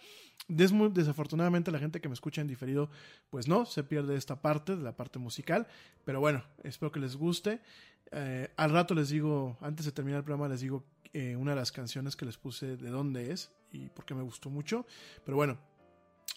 Des 0.49 0.73
desafortunadamente 0.94 1.72
la 1.72 1.80
gente 1.80 2.02
que 2.02 2.10
me 2.10 2.14
escucha 2.14 2.41
en 2.41 2.48
diferido, 2.48 2.90
pues 3.30 3.48
no, 3.48 3.65
se 3.65 3.84
pierde 3.84 4.18
esta 4.18 4.41
parte, 4.41 4.76
de 4.76 4.84
la 4.84 4.98
parte 4.98 5.18
musical. 5.18 5.65
Pero 6.03 6.19
bueno, 6.19 6.44
espero 6.64 6.91
que 6.91 6.99
les 6.99 7.15
guste. 7.15 7.61
Eh, 8.11 8.49
al 8.57 8.72
rato 8.72 8.95
les 8.95 9.07
digo, 9.10 9.57
antes 9.61 9.86
de 9.86 9.94
terminar 9.94 10.19
el 10.19 10.23
programa, 10.26 10.49
les 10.49 10.60
digo 10.60 10.84
eh, 11.14 11.38
una 11.38 11.52
de 11.52 11.57
las 11.57 11.72
canciones 11.72 12.18
que 12.18 12.26
les 12.26 12.38
puse 12.38 12.76
de 12.76 12.90
dónde 12.90 13.31
es 13.31 13.52
y 13.72 13.88
por 13.90 14.03
qué 14.03 14.14
me 14.14 14.23
gustó 14.23 14.49
mucho. 14.49 14.86
Pero 15.23 15.38
bueno, 15.38 15.57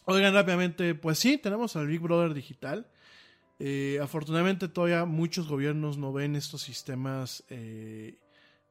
Oigan 0.04 0.34
rápidamente, 0.34 0.94
pues 0.94 1.18
sí, 1.18 1.38
tenemos 1.38 1.76
al 1.76 1.86
Big 1.86 2.00
Brother 2.00 2.34
digital. 2.34 2.86
Eh, 3.58 4.00
afortunadamente 4.02 4.66
todavía 4.66 5.04
muchos 5.04 5.46
gobiernos 5.46 5.96
no 5.96 6.12
ven 6.12 6.34
estos 6.34 6.62
sistemas 6.62 7.44
eh, 7.48 8.18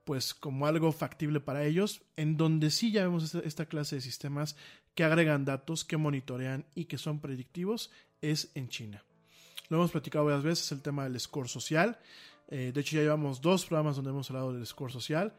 pues 0.04 0.34
como 0.34 0.68
algo 0.68 0.92
factible 0.92 1.40
para 1.40 1.64
ellos, 1.64 2.02
en 2.18 2.36
donde 2.36 2.72
sí 2.72 2.92
ya 2.92 3.04
vemos 3.04 3.34
esta, 3.36 3.66
clase 3.68 3.96
de 3.96 4.02
sistemas 4.02 4.58
que 4.94 5.06
agregan 5.06 5.46
datos, 5.46 5.86
que 5.86 5.96
monitorean 5.96 6.66
y 6.76 6.86
que 6.86 6.98
son 6.98 7.22
predictivos, 7.22 7.92
es 8.22 8.52
en 8.56 8.68
China. 8.68 9.04
Lo 9.70 9.78
hemos 9.78 9.92
platicado 9.92 10.26
varias 10.26 10.44
veces, 10.44 10.72
el 10.74 10.82
tema 10.82 11.06
del 11.06 11.18
score 11.20 11.48
social. 11.48 11.98
Eh, 12.50 12.72
de 12.74 12.82
hecho 12.82 12.98
ya 12.98 13.04
llevamos 13.04 13.40
dos 13.40 13.66
programas 13.66 13.96
donde 13.96 14.12
hemos 14.12 14.30
hablado 14.30 14.54
del 14.54 14.68
score 14.68 14.92
social 14.92 15.34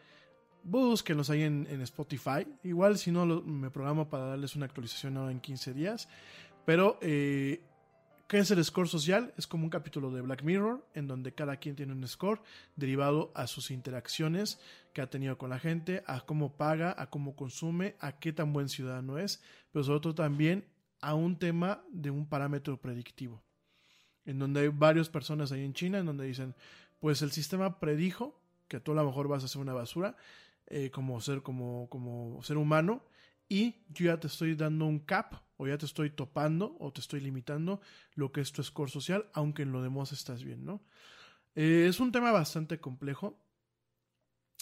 búsquenlos 0.64 1.30
ahí 1.30 1.42
en, 1.42 1.66
en 1.70 1.80
Spotify. 1.82 2.46
Igual 2.62 2.98
si 2.98 3.10
no, 3.10 3.26
me 3.26 3.70
programo 3.70 4.08
para 4.08 4.26
darles 4.26 4.56
una 4.56 4.66
actualización 4.66 5.16
ahora 5.16 5.32
en 5.32 5.40
15 5.40 5.74
días. 5.74 6.08
Pero, 6.64 6.98
eh, 7.00 7.60
¿qué 8.28 8.38
es 8.38 8.50
el 8.50 8.64
score 8.64 8.88
social? 8.88 9.32
Es 9.36 9.46
como 9.46 9.64
un 9.64 9.70
capítulo 9.70 10.10
de 10.10 10.20
Black 10.20 10.42
Mirror, 10.42 10.86
en 10.94 11.08
donde 11.08 11.32
cada 11.32 11.56
quien 11.56 11.74
tiene 11.74 11.92
un 11.92 12.06
score 12.06 12.40
derivado 12.76 13.32
a 13.34 13.46
sus 13.46 13.70
interacciones 13.70 14.60
que 14.92 15.00
ha 15.00 15.10
tenido 15.10 15.38
con 15.38 15.50
la 15.50 15.58
gente, 15.58 16.02
a 16.06 16.20
cómo 16.20 16.56
paga, 16.56 16.94
a 16.96 17.10
cómo 17.10 17.34
consume, 17.34 17.96
a 17.98 18.18
qué 18.18 18.32
tan 18.32 18.52
buen 18.52 18.68
ciudadano 18.68 19.18
es, 19.18 19.42
pero 19.72 19.84
sobre 19.84 20.00
todo 20.00 20.14
también 20.14 20.64
a 21.00 21.14
un 21.14 21.36
tema 21.36 21.82
de 21.90 22.10
un 22.10 22.26
parámetro 22.26 22.80
predictivo. 22.80 23.42
En 24.24 24.38
donde 24.38 24.60
hay 24.60 24.68
varias 24.68 25.08
personas 25.08 25.50
ahí 25.50 25.64
en 25.64 25.74
China, 25.74 25.98
en 25.98 26.06
donde 26.06 26.26
dicen, 26.26 26.54
pues 27.00 27.22
el 27.22 27.32
sistema 27.32 27.80
predijo 27.80 28.40
que 28.68 28.80
tú 28.80 28.92
a 28.92 28.94
lo 28.94 29.04
mejor 29.04 29.26
vas 29.26 29.42
a 29.42 29.46
hacer 29.46 29.60
una 29.60 29.74
basura, 29.74 30.16
eh, 30.74 30.90
como 30.90 31.20
ser 31.20 31.42
como, 31.42 31.86
como 31.90 32.42
ser 32.42 32.56
humano 32.56 33.04
y 33.46 33.84
yo 33.90 34.06
ya 34.06 34.18
te 34.18 34.26
estoy 34.26 34.54
dando 34.54 34.86
un 34.86 35.00
cap 35.00 35.34
o 35.58 35.66
ya 35.66 35.76
te 35.76 35.84
estoy 35.84 36.08
topando 36.08 36.78
o 36.80 36.90
te 36.94 37.02
estoy 37.02 37.20
limitando 37.20 37.82
lo 38.14 38.32
que 38.32 38.40
es 38.40 38.52
tu 38.52 38.62
score 38.62 38.90
social, 38.90 39.28
aunque 39.34 39.64
en 39.64 39.72
lo 39.72 39.82
demás 39.82 40.12
estás 40.12 40.42
bien, 40.42 40.64
¿no? 40.64 40.82
Eh, 41.54 41.84
es 41.86 42.00
un 42.00 42.10
tema 42.10 42.32
bastante 42.32 42.80
complejo 42.80 43.38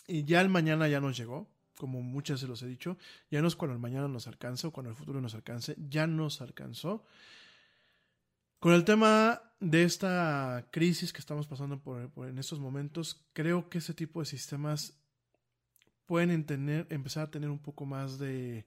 y 0.09 0.25
ya 0.25 0.41
el 0.41 0.49
mañana 0.49 0.89
ya 0.89 1.01
nos 1.01 1.17
llegó, 1.17 1.49
como 1.77 2.03
muchas 2.03 2.41
se 2.41 2.49
los 2.49 2.61
he 2.63 2.67
dicho, 2.67 2.99
ya 3.31 3.41
no 3.41 3.47
es 3.47 3.55
cuando 3.55 3.75
el 3.75 3.81
mañana 3.81 4.09
nos 4.09 4.27
alcanza 4.27 4.67
o 4.67 4.73
cuando 4.73 4.91
el 4.91 4.97
futuro 4.97 5.21
nos 5.21 5.37
alcance, 5.37 5.77
ya 5.79 6.09
nos 6.09 6.41
alcanzó. 6.41 7.05
Con 8.59 8.73
el 8.73 8.85
tema 8.85 9.55
de 9.61 9.85
esta 9.85 10.67
crisis 10.73 11.13
que 11.13 11.21
estamos 11.21 11.47
pasando 11.47 11.81
por, 11.81 12.11
por 12.11 12.29
en 12.29 12.39
estos 12.39 12.59
momentos, 12.59 13.29
creo 13.33 13.71
que 13.71 13.79
ese 13.79 13.95
tipo 13.95 14.19
de 14.19 14.27
sistemas 14.27 15.00
pueden 16.11 16.33
entender, 16.33 16.89
empezar 16.91 17.23
a 17.23 17.31
tener 17.31 17.51
un 17.51 17.61
poco 17.61 17.87
más 17.87 18.19
de 18.19 18.67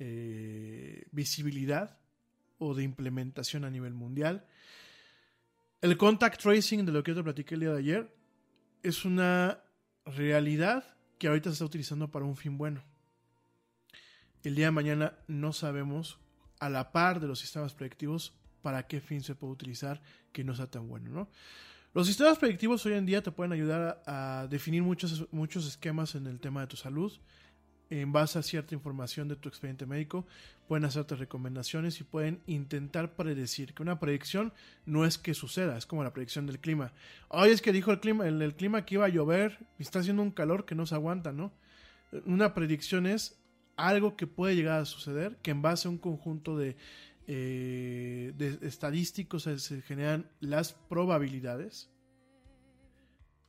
eh, 0.00 1.06
visibilidad 1.12 2.00
o 2.58 2.74
de 2.74 2.82
implementación 2.82 3.64
a 3.64 3.70
nivel 3.70 3.94
mundial. 3.94 4.44
El 5.80 5.96
contact 5.96 6.42
tracing, 6.42 6.84
de 6.84 6.90
lo 6.90 7.04
que 7.04 7.12
yo 7.12 7.18
te 7.18 7.22
platiqué 7.22 7.54
el 7.54 7.60
día 7.60 7.70
de 7.70 7.78
ayer, 7.78 8.16
es 8.82 9.04
una 9.04 9.62
realidad 10.04 10.96
que 11.16 11.28
ahorita 11.28 11.50
se 11.50 11.52
está 11.52 11.64
utilizando 11.64 12.10
para 12.10 12.24
un 12.24 12.36
fin 12.36 12.58
bueno. 12.58 12.82
El 14.42 14.56
día 14.56 14.64
de 14.64 14.72
mañana 14.72 15.16
no 15.28 15.52
sabemos, 15.52 16.18
a 16.58 16.70
la 16.70 16.90
par 16.90 17.20
de 17.20 17.28
los 17.28 17.38
sistemas 17.38 17.72
predictivos, 17.72 18.34
para 18.62 18.88
qué 18.88 19.00
fin 19.00 19.22
se 19.22 19.36
puede 19.36 19.52
utilizar 19.52 20.02
que 20.32 20.42
no 20.42 20.56
sea 20.56 20.68
tan 20.68 20.88
bueno, 20.88 21.08
¿no? 21.10 21.28
Los 21.92 22.06
sistemas 22.06 22.38
predictivos 22.38 22.86
hoy 22.86 22.92
en 22.92 23.04
día 23.04 23.20
te 23.20 23.32
pueden 23.32 23.52
ayudar 23.52 24.00
a, 24.06 24.46
definir 24.48 24.80
muchos, 24.84 25.26
muchos 25.32 25.66
esquemas 25.66 26.14
en 26.14 26.28
el 26.28 26.38
tema 26.38 26.60
de 26.60 26.68
tu 26.68 26.76
salud. 26.76 27.12
En 27.90 28.12
base 28.12 28.38
a 28.38 28.44
cierta 28.44 28.76
información 28.76 29.26
de 29.26 29.34
tu 29.34 29.48
expediente 29.48 29.86
médico, 29.86 30.24
pueden 30.68 30.84
hacerte 30.84 31.16
recomendaciones 31.16 31.98
y 32.00 32.04
pueden 32.04 32.42
intentar 32.46 33.16
predecir. 33.16 33.74
Que 33.74 33.82
una 33.82 33.98
predicción 33.98 34.52
no 34.86 35.04
es 35.04 35.18
que 35.18 35.34
suceda, 35.34 35.76
es 35.76 35.84
como 35.84 36.04
la 36.04 36.12
predicción 36.12 36.46
del 36.46 36.60
clima. 36.60 36.92
Hoy 37.26 37.50
es 37.50 37.60
que 37.60 37.72
dijo 37.72 37.90
el 37.90 37.98
clima, 37.98 38.28
el, 38.28 38.40
el 38.40 38.54
clima 38.54 38.84
que 38.84 38.94
iba 38.94 39.06
a 39.06 39.08
llover 39.08 39.66
y 39.76 39.82
está 39.82 39.98
haciendo 39.98 40.22
un 40.22 40.30
calor 40.30 40.66
que 40.66 40.76
no 40.76 40.86
se 40.86 40.94
aguanta, 40.94 41.32
¿no? 41.32 41.50
Una 42.24 42.54
predicción 42.54 43.08
es 43.08 43.42
algo 43.76 44.16
que 44.16 44.28
puede 44.28 44.54
llegar 44.54 44.80
a 44.80 44.84
suceder, 44.84 45.38
que 45.42 45.50
en 45.50 45.62
base 45.62 45.88
a 45.88 45.90
un 45.90 45.98
conjunto 45.98 46.56
de 46.56 46.76
eh, 47.32 48.32
de 48.36 48.58
estadísticos 48.66 49.44
se, 49.44 49.60
se, 49.60 49.82
generan 49.82 50.28
las 50.40 50.72
probabilidades. 50.72 51.88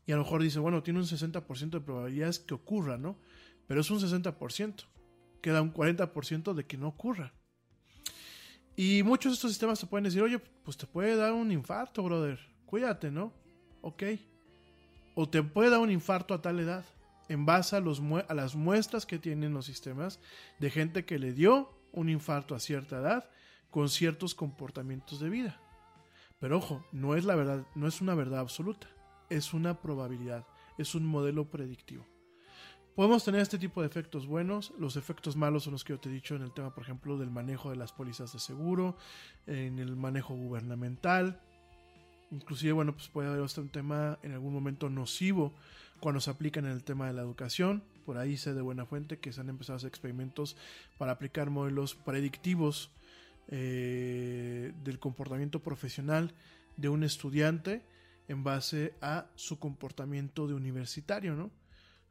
Y 0.06 0.12
a 0.12 0.18
lo 0.18 0.22
mejor 0.22 0.44
dice, 0.44 0.60
bueno, 0.60 0.84
tiene 0.84 1.00
un 1.00 1.08
60% 1.08 1.72
de 1.72 1.82
probabilidades 1.82 2.38
que 2.38 2.54
ocurra, 2.54 3.00
¿no? 3.00 3.18
Pero 3.66 3.82
es 3.82 3.90
un 3.90 4.00
60%. 4.00 4.86
Queda 5.42 5.64
un 5.64 5.74
40% 5.74 6.54
de 6.54 6.66
que 6.68 6.78
no 6.78 6.90
ocurra. 6.90 7.34
Y 8.76 9.02
muchos 9.02 9.32
de 9.32 9.34
estos 9.34 9.50
sistemas 9.50 9.80
te 9.80 9.88
pueden 9.88 10.04
decir, 10.04 10.22
oye, 10.22 10.38
pues 10.38 10.78
te 10.78 10.86
puede 10.86 11.16
dar 11.16 11.34
un 11.34 11.52
infarto, 11.52 12.04
brother. 12.04 12.40
Cuídate, 12.68 13.10
¿no? 13.10 13.34
Ok. 13.82 14.04
O 15.16 15.28
te 15.28 15.42
puede 15.42 15.72
dar 15.72 15.80
un 15.80 15.90
infarto 15.90 16.36
a 16.36 16.42
tal 16.44 16.60
edad. 16.60 16.86
En 17.30 17.48
base 17.48 17.82
los 17.82 18.00
a 18.28 18.34
las 18.36 18.54
muestras 18.54 19.08
que 19.08 19.18
tienen 19.18 19.56
los 19.56 19.66
sistemas 19.66 20.20
de 20.60 20.70
gente 20.70 21.04
que 21.04 21.18
le 21.18 21.34
dio 21.34 21.74
un 21.94 22.10
infarto 22.10 22.54
a 22.54 22.60
cierta 22.60 23.00
edad 23.00 23.28
con 23.72 23.90
ciertos 23.90 24.36
comportamientos 24.36 25.20
de 25.20 25.30
vida. 25.30 25.60
Pero 26.40 26.58
ojo, 26.58 26.86
no 26.92 27.16
es 27.16 27.26
la 27.26 27.36
verdad, 27.36 27.66
no 27.74 27.88
es 27.88 28.02
una 28.02 28.14
verdad 28.14 28.40
absoluta, 28.40 28.88
es 29.30 29.54
una 29.54 29.82
probabilidad, 29.82 30.46
es 30.78 30.94
un 30.94 31.06
modelo 31.06 31.50
predictivo. 31.50 32.06
Podemos 32.96 33.24
tener 33.24 33.42
este 33.42 33.58
tipo 33.58 33.82
de 33.82 33.88
efectos 33.88 34.28
buenos, 34.28 34.74
los 34.78 34.98
efectos 34.98 35.38
malos 35.38 35.64
son 35.64 35.74
los 35.74 35.84
que 35.84 35.94
yo 35.94 36.00
te 36.00 36.10
he 36.10 36.12
dicho 36.12 36.36
en 36.36 36.42
el 36.42 36.52
tema, 36.52 36.76
por 36.76 36.84
ejemplo, 36.84 37.18
del 37.18 37.32
manejo 37.32 37.70
de 37.70 37.78
las 37.78 37.94
pólizas 37.94 38.34
de 38.34 38.40
seguro, 38.40 38.98
en 39.48 39.80
el 39.80 39.96
manejo 39.96 40.36
gubernamental, 40.36 41.40
inclusive, 42.32 42.74
bueno, 42.74 42.94
pues 42.94 43.08
puede 43.08 43.30
haber 43.30 43.42
hasta 43.42 43.62
un 43.62 43.70
tema 43.70 44.20
en 44.24 44.34
algún 44.34 44.54
momento 44.54 44.90
nocivo 44.90 45.54
cuando 46.02 46.20
se 46.20 46.32
aplica 46.32 46.60
en 46.60 46.66
el 46.66 46.84
tema 46.84 47.08
de 47.08 47.14
la 47.14 47.22
educación. 47.22 47.84
Por 48.06 48.18
ahí 48.18 48.36
sé 48.36 48.54
de 48.54 48.62
buena 48.62 48.86
fuente 48.86 49.20
que 49.20 49.32
se 49.32 49.40
han 49.40 49.50
empezado 49.50 49.76
a 49.76 49.78
hacer 49.78 49.90
experimentos 49.90 50.58
para 50.98 51.14
aplicar 51.14 51.50
modelos 51.50 51.96
predictivos 51.96 52.90
eh, 53.48 54.74
del 54.84 55.00
comportamiento 55.00 55.62
profesional 55.62 56.34
de 56.78 56.90
un 56.90 57.04
estudiante 57.04 57.84
en 58.28 58.44
base 58.44 58.94
a 59.02 59.28
su 59.36 59.60
comportamiento 59.60 60.48
de 60.48 60.54
universitario, 60.54 61.36
¿no? 61.36 61.52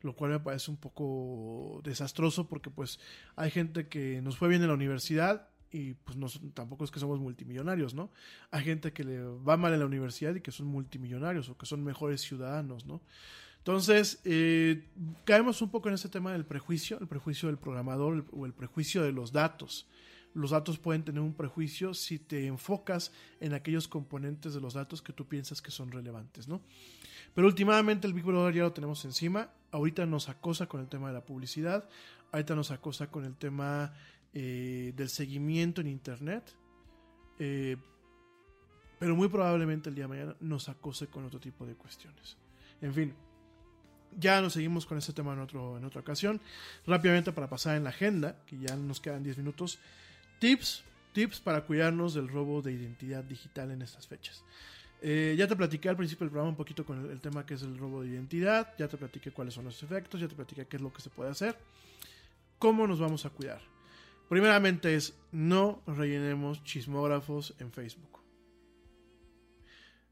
Lo 0.02 0.15
cual 0.15 0.32
me 0.32 0.40
parece 0.40 0.70
un 0.70 0.77
poco 0.77 1.81
desastroso 1.85 2.48
porque 2.48 2.70
pues 2.70 2.98
hay 3.36 3.51
gente 3.51 3.89
que 3.89 4.20
nos 4.23 4.36
fue 4.36 4.48
bien 4.48 4.62
en 4.62 4.69
la 4.69 4.74
universidad 4.74 5.48
y 5.70 5.94
pues 5.94 6.16
no, 6.16 6.27
tampoco 6.52 6.85
es 6.85 6.90
que 6.90 6.98
somos 6.98 7.20
multimillonarios, 7.20 7.94
¿no? 7.94 8.11
Hay 8.51 8.65
gente 8.65 8.93
que 8.93 9.05
le 9.05 9.23
va 9.23 9.57
mal 9.57 9.73
en 9.73 9.81
la 9.81 9.86
universidad 9.86 10.35
y 10.35 10.40
que 10.40 10.52
son 10.52 10.66
multimillonarios 10.66 11.48
o 11.48 11.57
que 11.57 11.66
son 11.66 11.85
mejores 11.85 12.20
ciudadanos, 12.23 12.86
¿no? 12.86 13.01
Entonces, 13.59 14.20
eh, 14.24 14.89
caemos 15.24 15.61
un 15.61 15.70
poco 15.70 15.89
en 15.89 15.94
ese 15.94 16.09
tema 16.09 16.32
del 16.32 16.47
prejuicio, 16.47 16.98
el 16.98 17.07
prejuicio 17.07 17.48
del 17.48 17.59
programador 17.59 18.24
o 18.32 18.47
el 18.47 18.55
prejuicio 18.55 19.02
de 19.02 19.12
los 19.12 19.32
datos 19.32 19.86
los 20.35 20.51
datos 20.51 20.78
pueden 20.78 21.02
tener 21.02 21.20
un 21.20 21.35
prejuicio 21.35 21.94
si 21.94 22.19
te 22.19 22.47
enfocas 22.47 23.12
en 23.40 23.55
aquellos 23.55 23.89
componentes 23.89 24.55
de 24.55 24.61
los 24.61 24.74
datos 24.74 25.02
que 25.02 25.12
tú 25.12 25.27
piensas 25.27 25.61
que 25.61 25.70
son 25.70 25.90
relevantes, 25.90 26.48
¿no? 26.48 26.61
Pero 27.35 27.47
últimamente 27.47 28.07
el 28.07 28.12
Big 28.12 28.24
Brother 28.24 28.55
ya 28.55 28.62
lo 28.62 28.73
tenemos 28.73 29.05
encima. 29.05 29.51
Ahorita 29.70 30.07
nos 30.07 30.28
acosa 30.28 30.66
con 30.66 30.81
el 30.81 30.89
tema 30.89 31.09
de 31.09 31.15
la 31.15 31.24
publicidad. 31.24 31.89
Ahorita 32.32 32.55
nos 32.55 32.70
acosa 32.70 33.09
con 33.09 33.24
el 33.24 33.36
tema 33.36 33.93
eh, 34.35 34.93
del 34.97 35.09
seguimiento 35.09 35.81
en 35.81 35.86
Internet. 35.86 36.55
Eh, 37.39 37.77
pero 38.98 39.16
muy 39.16 39.28
probablemente 39.28 39.89
el 39.89 39.94
día 39.94 40.05
de 40.05 40.09
mañana 40.09 40.36
nos 40.40 40.69
acose 40.69 41.07
con 41.07 41.24
otro 41.24 41.40
tipo 41.40 41.65
de 41.65 41.74
cuestiones. 41.74 42.36
En 42.82 42.93
fin, 42.93 43.15
ya 44.19 44.40
nos 44.40 44.52
seguimos 44.52 44.86
con 44.86 44.98
este 44.98 45.12
tema 45.12 45.32
en, 45.32 45.40
otro, 45.40 45.78
en 45.78 45.85
otra 45.85 46.01
ocasión. 46.01 46.40
Rápidamente 46.86 47.32
para 47.32 47.48
pasar 47.48 47.77
en 47.77 47.85
la 47.85 47.90
agenda, 47.90 48.44
que 48.47 48.59
ya 48.59 48.77
nos 48.77 49.01
quedan 49.01 49.23
10 49.23 49.39
minutos. 49.39 49.78
Tips, 50.41 50.83
tips 51.12 51.39
para 51.39 51.61
cuidarnos 51.67 52.15
del 52.15 52.29
robo 52.29 52.62
de 52.62 52.73
identidad 52.73 53.23
digital 53.23 53.71
en 53.71 53.83
estas 53.83 54.09
fechas. 54.09 54.43
Eh, 55.03 55.35
ya 55.39 55.47
te 55.47 55.55
platiqué 55.55 55.91
al 55.91 55.97
principio 55.97 56.25
del 56.25 56.31
programa 56.31 56.51
un 56.51 56.57
poquito 56.57 56.85
con 56.85 57.05
el, 57.05 57.11
el, 57.11 57.21
tema 57.21 57.45
que 57.47 57.55
es 57.55 57.62
el 57.62 57.77
robo 57.79 58.03
de 58.03 58.09
identidad, 58.09 58.75
ya 58.79 58.89
te 58.89 58.97
platiqué 58.97 59.31
cuáles 59.31 59.55
son 59.55 59.67
los 59.67 59.83
efectos, 59.83 60.21
ya 60.21 60.29
te 60.29 60.35
platiqué 60.35 60.67
qué 60.67 60.77
es 60.77 60.83
lo 60.83 60.93
que 60.93 61.03
se 61.03 61.11
puede 61.11 61.31
hacer. 61.31 61.57
¿Cómo 62.59 62.87
nos 62.87 63.01
vamos 63.01 63.25
a 63.27 63.31
cuidar? 63.31 63.61
Primeramente 64.31 64.95
es 64.95 65.15
no 65.31 65.83
rellenemos 65.87 66.65
chismógrafos 66.65 67.55
en 67.59 67.71
Facebook. 67.71 68.21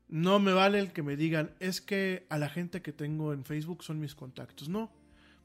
No 0.09 0.41
me 0.41 0.53
vale 0.53 0.79
el 0.79 0.93
que 0.93 1.03
me 1.03 1.17
digan, 1.17 1.55
es 1.61 1.81
que 1.81 2.27
a 2.29 2.37
la 2.37 2.51
gente 2.51 2.83
que 2.83 2.93
tengo 2.93 3.33
en 3.33 3.45
Facebook 3.45 3.85
son 3.85 4.01
mis 4.01 4.15
contactos. 4.15 4.69
No, 4.69 4.91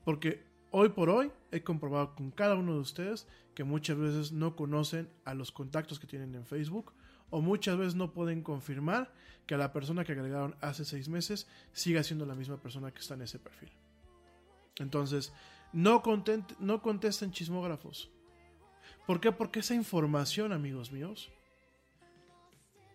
porque 0.03 0.43
hoy 0.75 0.89
por 0.89 1.11
hoy 1.11 1.31
he 1.51 1.61
comprobado 1.61 2.15
con 2.15 2.31
cada 2.31 2.55
uno 2.55 2.73
de 2.73 2.79
ustedes 2.79 3.27
que 3.53 3.63
muchas 3.63 3.95
veces 3.95 4.31
no 4.31 4.55
conocen 4.55 5.07
a 5.23 5.35
los 5.35 5.51
contactos 5.51 5.99
que 5.99 6.07
tienen 6.07 6.33
en 6.33 6.47
Facebook 6.47 6.93
o 7.29 7.41
muchas 7.41 7.77
veces 7.77 7.93
no 7.93 8.11
pueden 8.11 8.41
confirmar 8.41 9.13
que 9.45 9.55
la 9.55 9.71
persona 9.71 10.03
que 10.03 10.13
agregaron 10.13 10.55
hace 10.61 10.83
seis 10.83 11.09
meses 11.09 11.47
siga 11.73 12.01
siendo 12.01 12.25
la 12.25 12.33
misma 12.33 12.57
persona 12.57 12.91
que 12.91 12.99
está 12.99 13.13
en 13.13 13.21
ese 13.21 13.37
perfil. 13.37 13.71
Entonces, 14.79 15.31
no, 15.73 16.01
content 16.01 16.51
no 16.59 16.81
contesten 16.81 17.31
chismógrafos. 17.31 18.09
¿Por 19.05 19.19
qué? 19.19 19.31
Porque 19.31 19.59
esa 19.59 19.75
información, 19.75 20.53
amigos 20.53 20.91
míos, 20.91 21.29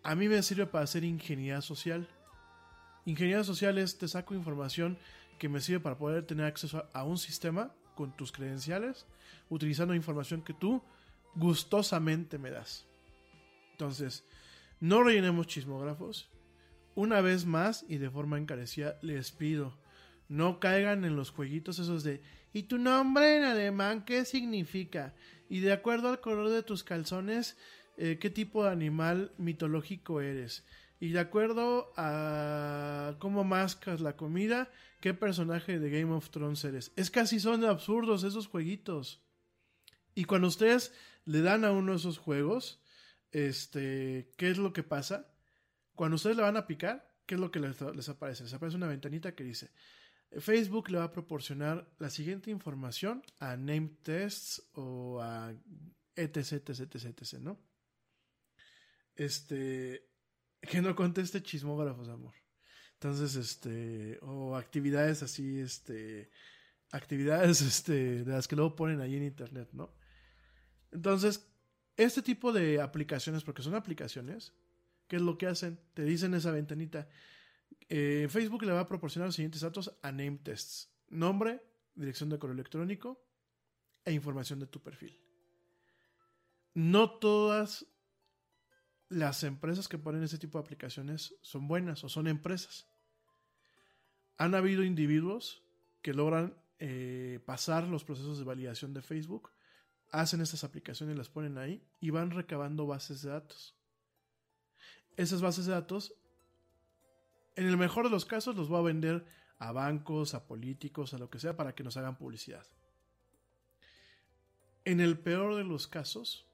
a 0.02 0.16
mí 0.16 0.28
me 0.28 0.42
sirve 0.42 0.66
para 0.66 0.84
hacer 0.84 1.04
ingeniería 1.04 1.60
social. 1.60 2.08
Ingeniería 3.04 3.44
social 3.44 3.78
es 3.78 3.98
te 3.98 4.08
saco 4.08 4.34
información 4.34 4.98
que 5.38 5.48
me 5.48 5.60
sirve 5.60 5.80
para 5.80 5.98
poder 5.98 6.24
tener 6.24 6.46
acceso 6.46 6.88
a 6.92 7.04
un 7.04 7.18
sistema 7.18 7.72
con 7.94 8.16
tus 8.16 8.32
credenciales, 8.32 9.06
utilizando 9.48 9.94
información 9.94 10.42
que 10.42 10.54
tú 10.54 10.82
gustosamente 11.34 12.38
me 12.38 12.50
das. 12.50 12.86
Entonces, 13.72 14.24
no 14.80 15.02
rellenemos 15.02 15.46
chismógrafos. 15.46 16.28
Una 16.94 17.20
vez 17.20 17.46
más 17.46 17.84
y 17.88 17.98
de 17.98 18.10
forma 18.10 18.38
encarecida, 18.38 18.98
les 19.02 19.30
pido, 19.30 19.78
no 20.28 20.60
caigan 20.60 21.04
en 21.04 21.16
los 21.16 21.30
jueguitos 21.30 21.78
esos 21.78 22.02
de 22.02 22.20
¿y 22.52 22.64
tu 22.64 22.78
nombre 22.78 23.36
en 23.36 23.44
alemán 23.44 24.04
qué 24.04 24.24
significa? 24.24 25.14
Y 25.48 25.60
de 25.60 25.72
acuerdo 25.72 26.08
al 26.08 26.20
color 26.20 26.50
de 26.50 26.62
tus 26.62 26.84
calzones, 26.84 27.56
eh, 27.96 28.18
¿qué 28.20 28.30
tipo 28.30 28.64
de 28.64 28.70
animal 28.70 29.32
mitológico 29.38 30.20
eres? 30.20 30.64
Y 31.00 31.10
de 31.10 31.20
acuerdo 31.20 31.92
a 31.96 33.16
cómo 33.20 33.44
mascas 33.44 34.00
la 34.00 34.16
comida, 34.16 34.70
¿qué 35.00 35.14
personaje 35.14 35.78
de 35.78 35.90
Game 35.90 36.12
of 36.12 36.30
Thrones 36.30 36.64
eres? 36.64 36.92
Es 36.96 37.10
casi 37.10 37.38
son 37.38 37.64
absurdos 37.64 38.24
esos 38.24 38.48
jueguitos. 38.48 39.22
Y 40.14 40.24
cuando 40.24 40.48
ustedes 40.48 40.92
le 41.24 41.40
dan 41.42 41.64
a 41.64 41.70
uno 41.70 41.94
esos 41.94 42.18
juegos, 42.18 42.82
este, 43.30 44.32
¿qué 44.36 44.50
es 44.50 44.58
lo 44.58 44.72
que 44.72 44.82
pasa? 44.82 45.32
Cuando 45.94 46.16
ustedes 46.16 46.36
le 46.36 46.42
van 46.42 46.56
a 46.56 46.66
picar, 46.66 47.14
¿qué 47.26 47.36
es 47.36 47.40
lo 47.40 47.52
que 47.52 47.60
les, 47.60 47.80
les 47.80 48.08
aparece? 48.08 48.42
Les 48.44 48.54
aparece 48.54 48.76
una 48.76 48.88
ventanita 48.88 49.34
que 49.36 49.44
dice, 49.44 49.70
Facebook 50.32 50.90
le 50.90 50.98
va 50.98 51.04
a 51.04 51.12
proporcionar 51.12 51.88
la 51.98 52.10
siguiente 52.10 52.50
información 52.50 53.22
a 53.38 53.56
name 53.56 53.96
tests 54.02 54.68
o 54.74 55.20
a 55.20 55.54
etc, 56.16 56.36
etc, 56.36 56.80
etc, 56.80 57.04
etc, 57.04 57.34
¿no? 57.40 57.60
Este, 59.14 60.07
que 60.60 60.80
no 60.80 60.94
conteste 60.94 61.42
chismógrafos, 61.42 62.08
amor. 62.08 62.34
Entonces, 62.94 63.36
este, 63.36 64.18
o 64.22 64.56
actividades 64.56 65.22
así, 65.22 65.60
este, 65.60 66.30
actividades, 66.90 67.60
este, 67.62 68.24
de 68.24 68.32
las 68.32 68.48
que 68.48 68.56
luego 68.56 68.74
ponen 68.74 69.00
ahí 69.00 69.16
en 69.16 69.24
internet, 69.24 69.68
¿no? 69.72 69.94
Entonces, 70.90 71.48
este 71.96 72.22
tipo 72.22 72.52
de 72.52 72.80
aplicaciones, 72.80 73.44
porque 73.44 73.62
son 73.62 73.74
aplicaciones, 73.74 74.52
¿qué 75.06 75.16
es 75.16 75.22
lo 75.22 75.38
que 75.38 75.46
hacen? 75.46 75.78
Te 75.94 76.04
dicen 76.04 76.34
esa 76.34 76.50
ventanita. 76.50 77.08
Eh, 77.88 78.26
Facebook 78.30 78.64
le 78.64 78.72
va 78.72 78.80
a 78.80 78.88
proporcionar 78.88 79.28
los 79.28 79.34
siguientes 79.34 79.60
datos 79.60 79.96
a 80.02 80.10
name 80.10 80.38
tests. 80.42 80.90
Nombre, 81.08 81.62
dirección 81.94 82.28
de 82.30 82.38
correo 82.38 82.54
electrónico 82.54 83.24
e 84.04 84.12
información 84.12 84.58
de 84.58 84.66
tu 84.66 84.82
perfil. 84.82 85.20
No 86.74 87.18
todas 87.18 87.86
las 89.08 89.42
empresas 89.42 89.88
que 89.88 89.98
ponen 89.98 90.22
ese 90.22 90.38
tipo 90.38 90.58
de 90.58 90.64
aplicaciones 90.64 91.34
son 91.40 91.66
buenas 91.66 92.04
o 92.04 92.08
son 92.08 92.26
empresas. 92.26 92.86
Han 94.36 94.54
habido 94.54 94.84
individuos 94.84 95.62
que 96.02 96.12
logran 96.12 96.56
eh, 96.78 97.40
pasar 97.44 97.84
los 97.84 98.04
procesos 98.04 98.38
de 98.38 98.44
validación 98.44 98.94
de 98.94 99.02
Facebook, 99.02 99.50
hacen 100.10 100.40
estas 100.40 100.64
aplicaciones, 100.64 101.16
las 101.16 101.28
ponen 101.28 101.58
ahí 101.58 101.82
y 102.00 102.10
van 102.10 102.30
recabando 102.30 102.86
bases 102.86 103.22
de 103.22 103.30
datos. 103.30 103.74
Esas 105.16 105.40
bases 105.40 105.66
de 105.66 105.72
datos, 105.72 106.14
en 107.56 107.66
el 107.66 107.76
mejor 107.76 108.04
de 108.04 108.10
los 108.10 108.24
casos, 108.24 108.54
los 108.54 108.72
va 108.72 108.78
a 108.78 108.82
vender 108.82 109.26
a 109.58 109.72
bancos, 109.72 110.34
a 110.34 110.46
políticos, 110.46 111.14
a 111.14 111.18
lo 111.18 111.28
que 111.30 111.40
sea, 111.40 111.56
para 111.56 111.74
que 111.74 111.82
nos 111.82 111.96
hagan 111.96 112.16
publicidad. 112.16 112.64
En 114.84 115.00
el 115.00 115.18
peor 115.18 115.56
de 115.56 115.64
los 115.64 115.88
casos, 115.88 116.46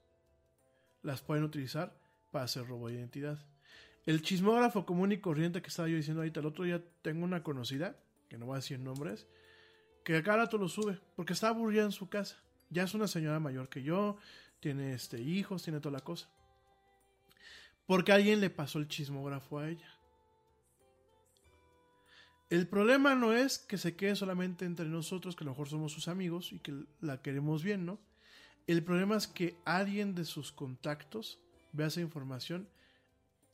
las 1.02 1.20
pueden 1.20 1.44
utilizar 1.44 2.03
para 2.34 2.46
hacer 2.46 2.66
robo 2.66 2.88
de 2.88 2.94
identidad. 2.94 3.38
El 4.06 4.20
chismógrafo 4.20 4.84
común 4.84 5.12
y 5.12 5.18
corriente 5.18 5.62
que 5.62 5.68
estaba 5.68 5.88
yo 5.88 5.94
diciendo 5.94 6.20
ahorita, 6.20 6.40
el 6.40 6.46
otro 6.46 6.64
día 6.64 6.82
tengo 7.00 7.24
una 7.24 7.44
conocida, 7.44 7.96
que 8.28 8.36
no 8.36 8.46
voy 8.46 8.54
a 8.54 8.56
decir 8.56 8.80
nombres, 8.80 9.28
que 10.02 10.20
cada 10.24 10.38
rato 10.38 10.58
lo 10.58 10.68
sube, 10.68 10.98
porque 11.14 11.32
está 11.32 11.50
aburrida 11.50 11.84
en 11.84 11.92
su 11.92 12.08
casa. 12.08 12.42
Ya 12.70 12.82
es 12.82 12.92
una 12.92 13.06
señora 13.06 13.38
mayor 13.38 13.68
que 13.68 13.84
yo, 13.84 14.16
tiene 14.58 14.94
este, 14.94 15.20
hijos, 15.20 15.62
tiene 15.62 15.78
toda 15.78 15.92
la 15.92 16.00
cosa. 16.00 16.28
Porque 17.86 18.10
alguien 18.10 18.40
le 18.40 18.50
pasó 18.50 18.80
el 18.80 18.88
chismógrafo 18.88 19.60
a 19.60 19.68
ella. 19.70 19.88
El 22.50 22.66
problema 22.66 23.14
no 23.14 23.32
es 23.32 23.60
que 23.60 23.78
se 23.78 23.94
quede 23.94 24.16
solamente 24.16 24.64
entre 24.64 24.86
nosotros, 24.86 25.36
que 25.36 25.44
a 25.44 25.46
lo 25.46 25.52
mejor 25.52 25.68
somos 25.68 25.92
sus 25.92 26.08
amigos 26.08 26.52
y 26.52 26.58
que 26.58 26.74
la 27.00 27.22
queremos 27.22 27.62
bien, 27.62 27.86
¿no? 27.86 28.00
El 28.66 28.82
problema 28.82 29.16
es 29.16 29.28
que 29.28 29.56
alguien 29.64 30.16
de 30.16 30.24
sus 30.24 30.50
contactos 30.50 31.38
vea 31.74 31.88
esa 31.88 32.00
información 32.00 32.68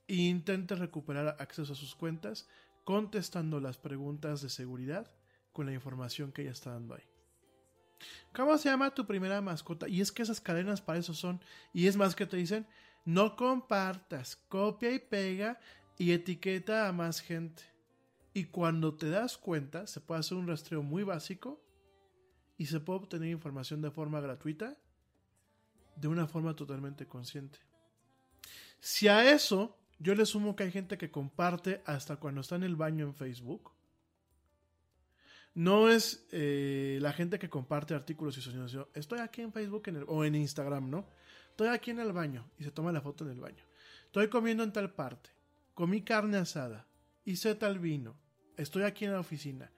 e 0.06 0.14
intente 0.14 0.74
recuperar 0.74 1.36
acceso 1.38 1.72
a 1.72 1.76
sus 1.76 1.94
cuentas 1.94 2.48
contestando 2.84 3.60
las 3.60 3.78
preguntas 3.78 4.42
de 4.42 4.48
seguridad 4.48 5.10
con 5.52 5.66
la 5.66 5.72
información 5.72 6.32
que 6.32 6.42
ella 6.42 6.52
está 6.52 6.70
dando 6.70 6.94
ahí. 6.94 7.04
¿Cómo 8.34 8.56
se 8.58 8.68
llama 8.68 8.94
tu 8.94 9.06
primera 9.06 9.40
mascota? 9.40 9.88
Y 9.88 10.00
es 10.00 10.12
que 10.12 10.22
esas 10.22 10.40
cadenas 10.40 10.80
para 10.80 10.98
eso 10.98 11.14
son. 11.14 11.40
Y 11.72 11.86
es 11.86 11.96
más 11.96 12.14
que 12.14 12.26
te 12.26 12.36
dicen, 12.36 12.66
no 13.04 13.36
compartas, 13.36 14.36
copia 14.48 14.92
y 14.92 14.98
pega 14.98 15.60
y 15.98 16.12
etiqueta 16.12 16.88
a 16.88 16.92
más 16.92 17.20
gente. 17.20 17.62
Y 18.32 18.44
cuando 18.44 18.94
te 18.94 19.10
das 19.10 19.36
cuenta, 19.36 19.86
se 19.86 20.00
puede 20.00 20.20
hacer 20.20 20.38
un 20.38 20.46
rastreo 20.46 20.82
muy 20.82 21.02
básico 21.02 21.60
y 22.56 22.66
se 22.66 22.80
puede 22.80 23.00
obtener 23.00 23.30
información 23.30 23.82
de 23.82 23.90
forma 23.90 24.20
gratuita, 24.20 24.76
de 25.96 26.08
una 26.08 26.26
forma 26.26 26.54
totalmente 26.54 27.06
consciente. 27.06 27.58
Si 28.80 29.08
a 29.08 29.30
eso 29.32 29.76
yo 29.98 30.14
le 30.14 30.24
sumo 30.26 30.56
que 30.56 30.64
hay 30.64 30.72
gente 30.72 30.96
que 30.96 31.10
comparte 31.10 31.82
hasta 31.84 32.16
cuando 32.16 32.40
está 32.40 32.56
en 32.56 32.64
el 32.64 32.76
baño 32.76 33.04
en 33.04 33.14
Facebook, 33.14 33.72
no 35.54 35.90
es 35.90 36.26
eh, 36.32 36.98
la 37.02 37.12
gente 37.12 37.38
que 37.38 37.50
comparte 37.50 37.94
artículos 37.94 38.38
y 38.38 38.40
sonidos. 38.40 38.76
Estoy 38.94 39.20
aquí 39.20 39.42
en 39.42 39.52
Facebook 39.52 39.82
o 40.06 40.24
en 40.24 40.34
Instagram, 40.34 40.88
¿no? 40.88 41.06
Estoy 41.50 41.68
aquí 41.68 41.90
en 41.90 42.00
el 42.00 42.12
baño 42.12 42.48
y 42.58 42.64
se 42.64 42.70
toma 42.70 42.92
la 42.92 43.02
foto 43.02 43.24
en 43.24 43.32
el 43.32 43.40
baño. 43.40 43.62
Estoy 44.06 44.28
comiendo 44.28 44.62
en 44.62 44.72
tal 44.72 44.94
parte. 44.94 45.30
Comí 45.74 46.02
carne 46.02 46.38
asada. 46.38 46.86
Hice 47.24 47.54
tal 47.54 47.78
vino. 47.78 48.16
Estoy 48.56 48.84
aquí 48.84 49.04
en 49.04 49.12
la 49.12 49.20
oficina. 49.20 49.70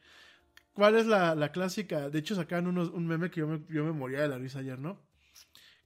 ¿Cuál 0.73 0.97
es 0.97 1.07
la, 1.07 1.51
clásica? 1.53 2.09
De 2.09 2.19
hecho, 2.19 2.35
sacaron 2.35 2.69
unos, 2.69 2.91
un 2.91 3.07
meme 3.07 3.31
que 3.31 3.41
yo 3.41 3.49
me, 3.49 3.63
yo 3.69 3.85
me 3.85 3.93
moría 3.93 4.23
de 4.23 4.29
la 4.29 4.39
risa 4.39 4.61
ayer, 4.61 4.79
¿no? 4.79 5.01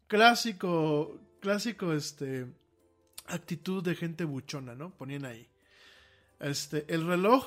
Clásico, 0.06 1.20
clásico, 1.40 1.93
este, 1.93 2.47
actitud 3.28 3.82
de 3.82 3.94
gente 3.94 4.24
buchona, 4.24 4.74
¿no? 4.74 4.90
Ponían 4.90 5.24
ahí. 5.24 5.48
Este, 6.40 6.93
el 6.93 7.07
reloj 7.07 7.47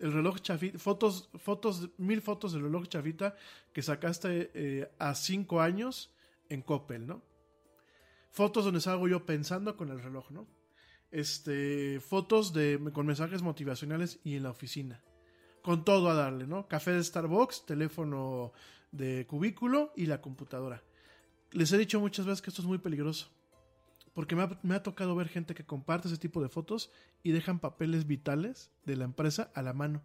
el 0.00 0.12
reloj 0.12 0.40
chafita, 0.40 0.78
fotos, 0.78 1.28
fotos, 1.38 1.90
mil 1.98 2.22
fotos 2.22 2.52
del 2.52 2.62
reloj 2.62 2.88
chafita 2.88 3.36
que 3.72 3.82
sacaste 3.82 4.50
eh, 4.54 4.90
a 4.98 5.14
cinco 5.14 5.60
años 5.60 6.10
en 6.48 6.62
Coppel, 6.62 7.06
¿no? 7.06 7.22
Fotos 8.30 8.64
donde 8.64 8.80
salgo 8.80 9.08
yo 9.08 9.26
pensando 9.26 9.76
con 9.76 9.90
el 9.90 10.00
reloj, 10.02 10.30
¿no? 10.30 10.46
Este, 11.10 12.00
fotos 12.00 12.52
de, 12.52 12.80
con 12.92 13.06
mensajes 13.06 13.42
motivacionales 13.42 14.20
y 14.24 14.36
en 14.36 14.44
la 14.44 14.50
oficina. 14.50 15.02
Con 15.62 15.84
todo 15.84 16.08
a 16.08 16.14
darle, 16.14 16.46
¿no? 16.46 16.66
Café 16.66 16.92
de 16.92 17.04
Starbucks, 17.04 17.66
teléfono 17.66 18.52
de 18.92 19.26
cubículo 19.26 19.92
y 19.96 20.06
la 20.06 20.22
computadora. 20.22 20.82
Les 21.50 21.72
he 21.72 21.78
dicho 21.78 22.00
muchas 22.00 22.24
veces 22.24 22.40
que 22.40 22.50
esto 22.50 22.62
es 22.62 22.68
muy 22.68 22.78
peligroso. 22.78 23.28
Porque 24.20 24.36
me 24.36 24.74
ha, 24.74 24.82
tocado 24.82 25.16
ver 25.16 25.30
gente 25.30 25.54
que 25.54 25.64
comparte 25.64 26.08
ese 26.08 26.18
tipo 26.18 26.42
de 26.42 26.50
fotos 26.50 26.90
y 27.22 27.30
dejan 27.32 27.58
papeles 27.58 28.06
vitales 28.06 28.70
de 28.84 28.94
la 28.96 29.04
empresa 29.04 29.50
a 29.54 29.62
la 29.62 29.72
mano. 29.72 30.02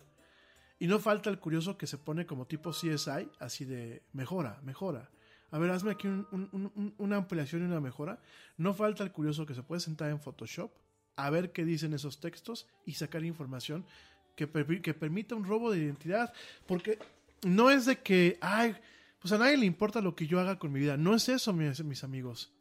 Y 0.79 0.87
no 0.87 0.99
falta 0.99 1.29
el 1.29 1.37
curioso 1.37 1.77
que 1.77 1.85
se 1.85 1.97
pone 1.97 2.25
como 2.25 2.47
tipo 2.47 2.71
CSI, 2.71 3.29
así 3.41 3.65
de 3.65 4.03
mejora, 4.13 4.61
mejora. 4.63 5.11
A 5.51 5.59
ver, 5.59 5.69
hazme 5.69 5.91
aquí 5.91 6.07
una 6.07 7.17
ampliación 7.17 7.63
y 7.63 7.65
una 7.65 7.81
mejora. 7.81 8.21
No 8.55 8.73
falta 8.73 9.03
el 9.03 9.11
curioso 9.11 9.45
que 9.45 9.53
se 9.53 9.63
puede 9.63 9.81
sentar 9.81 10.09
en 10.09 10.21
Photoshop 10.21 10.71
a 11.17 11.29
ver 11.29 11.51
qué 11.51 11.65
dicen 11.65 11.93
esos 11.93 12.21
textos 12.21 12.69
y 12.85 12.93
sacar 12.93 13.25
información 13.25 13.85
que, 14.37 14.47
permita 14.47 15.35
un 15.35 15.43
robo 15.43 15.71
de 15.71 15.79
identidad. 15.79 16.31
Porque 16.67 16.99
no 17.43 17.69
es 17.69 17.85
de 17.85 17.99
que, 17.99 18.37
ay, 18.39 18.77
pues 19.19 19.33
a 19.33 19.37
nadie 19.37 19.57
le 19.57 19.65
importa 19.65 19.99
lo 19.99 20.15
que 20.15 20.25
yo 20.25 20.39
haga 20.39 20.57
con 20.57 20.71
mi 20.71 20.79
vida. 20.79 20.95
No 20.95 21.13
es 21.13 21.27
eso, 21.27 21.51
mis 21.51 22.05
amigos. 22.05 22.54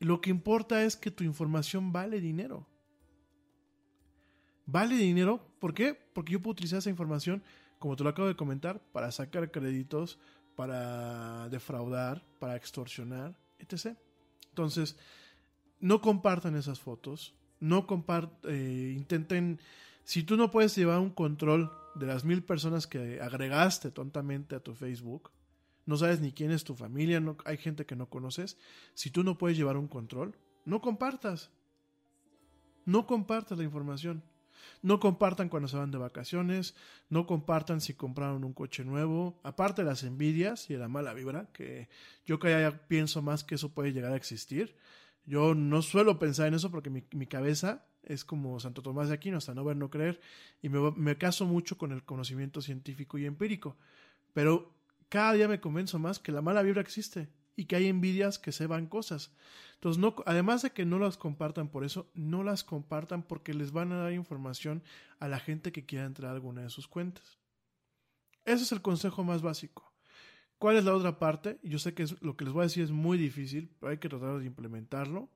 Lo 0.00 0.20
que 0.20 0.30
importa 0.30 0.84
es 0.84 0.96
que 0.96 1.10
tu 1.10 1.24
información 1.24 1.92
vale 1.92 2.20
dinero. 2.20 2.66
Vale 4.66 4.96
dinero, 4.96 5.40
¿por 5.58 5.72
qué? 5.72 5.98
Porque 6.12 6.32
yo 6.32 6.40
puedo 6.40 6.52
utilizar 6.52 6.80
esa 6.80 6.90
información, 6.90 7.42
como 7.78 7.96
te 7.96 8.04
lo 8.04 8.10
acabo 8.10 8.28
de 8.28 8.36
comentar, 8.36 8.80
para 8.92 9.10
sacar 9.10 9.50
créditos, 9.50 10.18
para 10.56 11.48
defraudar, 11.48 12.22
para 12.38 12.54
extorsionar, 12.54 13.34
etc. 13.58 13.96
Entonces, 14.50 14.96
no 15.80 16.00
compartan 16.00 16.56
esas 16.56 16.80
fotos, 16.80 17.34
no 17.60 17.86
compartan, 17.86 18.38
eh, 18.44 18.92
intenten, 18.94 19.58
si 20.04 20.22
tú 20.22 20.36
no 20.36 20.50
puedes 20.50 20.76
llevar 20.76 20.98
un 20.98 21.10
control 21.10 21.72
de 21.94 22.06
las 22.06 22.24
mil 22.24 22.42
personas 22.42 22.86
que 22.86 23.20
agregaste 23.20 23.90
tontamente 23.90 24.54
a 24.54 24.60
tu 24.60 24.74
Facebook, 24.74 25.30
no 25.88 25.96
sabes 25.96 26.20
ni 26.20 26.32
quién 26.32 26.50
es 26.50 26.64
tu 26.64 26.74
familia, 26.74 27.18
no, 27.18 27.38
hay 27.46 27.56
gente 27.56 27.86
que 27.86 27.96
no 27.96 28.10
conoces, 28.10 28.58
si 28.92 29.10
tú 29.10 29.24
no 29.24 29.38
puedes 29.38 29.56
llevar 29.56 29.78
un 29.78 29.88
control, 29.88 30.36
no 30.66 30.82
compartas. 30.82 31.50
No 32.84 33.06
compartas 33.06 33.56
la 33.56 33.64
información. 33.64 34.22
No 34.82 35.00
compartan 35.00 35.48
cuando 35.48 35.66
se 35.66 35.78
van 35.78 35.90
de 35.90 35.96
vacaciones, 35.96 36.74
no 37.08 37.26
compartan 37.26 37.80
si 37.80 37.94
compraron 37.94 38.44
un 38.44 38.52
coche 38.52 38.84
nuevo, 38.84 39.40
aparte 39.42 39.80
de 39.80 39.88
las 39.88 40.02
envidias 40.02 40.68
y 40.68 40.74
de 40.74 40.78
la 40.78 40.88
mala 40.88 41.14
vibra, 41.14 41.48
que 41.54 41.88
yo 42.26 42.38
que 42.38 42.70
pienso 42.86 43.22
más 43.22 43.42
que 43.42 43.54
eso 43.54 43.72
puede 43.72 43.94
llegar 43.94 44.12
a 44.12 44.16
existir. 44.16 44.76
Yo 45.24 45.54
no 45.54 45.80
suelo 45.80 46.18
pensar 46.18 46.48
en 46.48 46.54
eso 46.54 46.70
porque 46.70 46.90
mi, 46.90 47.26
cabeza 47.26 47.86
es 48.02 48.26
como 48.26 48.60
Santo 48.60 48.82
Tomás 48.82 49.08
de 49.08 49.14
Aquino, 49.14 49.38
hasta 49.38 49.54
no 49.54 49.64
ver, 49.64 49.76
no 49.76 49.88
creer, 49.88 50.20
y 50.60 50.68
me, 50.68 50.90
me 50.90 51.16
caso 51.16 51.46
mucho 51.46 51.78
con 51.78 51.92
el 51.92 52.04
conocimiento 52.04 52.60
científico 52.60 53.16
y 53.16 53.24
empírico. 53.24 53.78
Pero 54.34 54.77
cada 55.08 55.32
día 55.32 55.48
me 55.48 55.60
convenzo 55.60 55.98
más 55.98 56.18
que 56.18 56.32
la 56.32 56.42
mala 56.42 56.62
vibra 56.62 56.80
existe 56.80 57.28
y 57.56 57.64
que 57.64 57.76
hay 57.76 57.86
envidias 57.86 58.38
que 58.38 58.52
se 58.52 58.66
van 58.66 58.86
cosas. 58.86 59.32
Entonces, 59.74 60.02
además 60.26 60.62
de 60.62 60.70
que 60.70 60.84
no 60.84 60.98
las 60.98 61.16
compartan 61.16 61.68
por 61.68 61.84
eso, 61.84 62.10
no 62.14 62.42
las 62.42 62.64
compartan 62.64 63.22
porque 63.22 63.54
les 63.54 63.72
van 63.72 63.92
a 63.92 63.96
dar 63.96 64.12
información 64.12 64.82
a 65.18 65.28
la 65.28 65.38
gente 65.38 65.72
que 65.72 65.86
quiera 65.86 66.04
entrar 66.04 66.30
a 66.30 66.34
alguna 66.34 66.62
de 66.62 66.70
sus 66.70 66.88
cuentas. 66.88 67.38
Ese 68.44 68.64
es 68.64 68.72
el 68.72 68.82
consejo 68.82 69.24
más 69.24 69.42
básico. 69.42 69.92
¿Cuál 70.58 70.76
es 70.76 70.84
la 70.84 70.94
otra 70.94 71.18
parte? 71.18 71.60
Yo 71.62 71.78
sé 71.78 71.94
que 71.94 72.06
lo 72.20 72.36
que 72.36 72.44
les 72.44 72.52
voy 72.52 72.62
a 72.62 72.66
decir 72.66 72.82
es 72.82 72.90
muy 72.90 73.18
difícil, 73.18 73.70
pero 73.78 73.90
hay 73.90 73.98
que 73.98 74.08
tratar 74.08 74.38
de 74.38 74.46
implementarlo. 74.46 75.28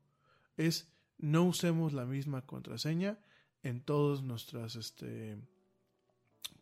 Es 0.57 0.93
no 1.19 1.44
usemos 1.44 1.93
la 1.93 2.05
misma 2.05 2.44
contraseña 2.44 3.19
en 3.62 3.81
todas 3.81 4.23
nuestras 4.23 4.74
este, 4.74 5.39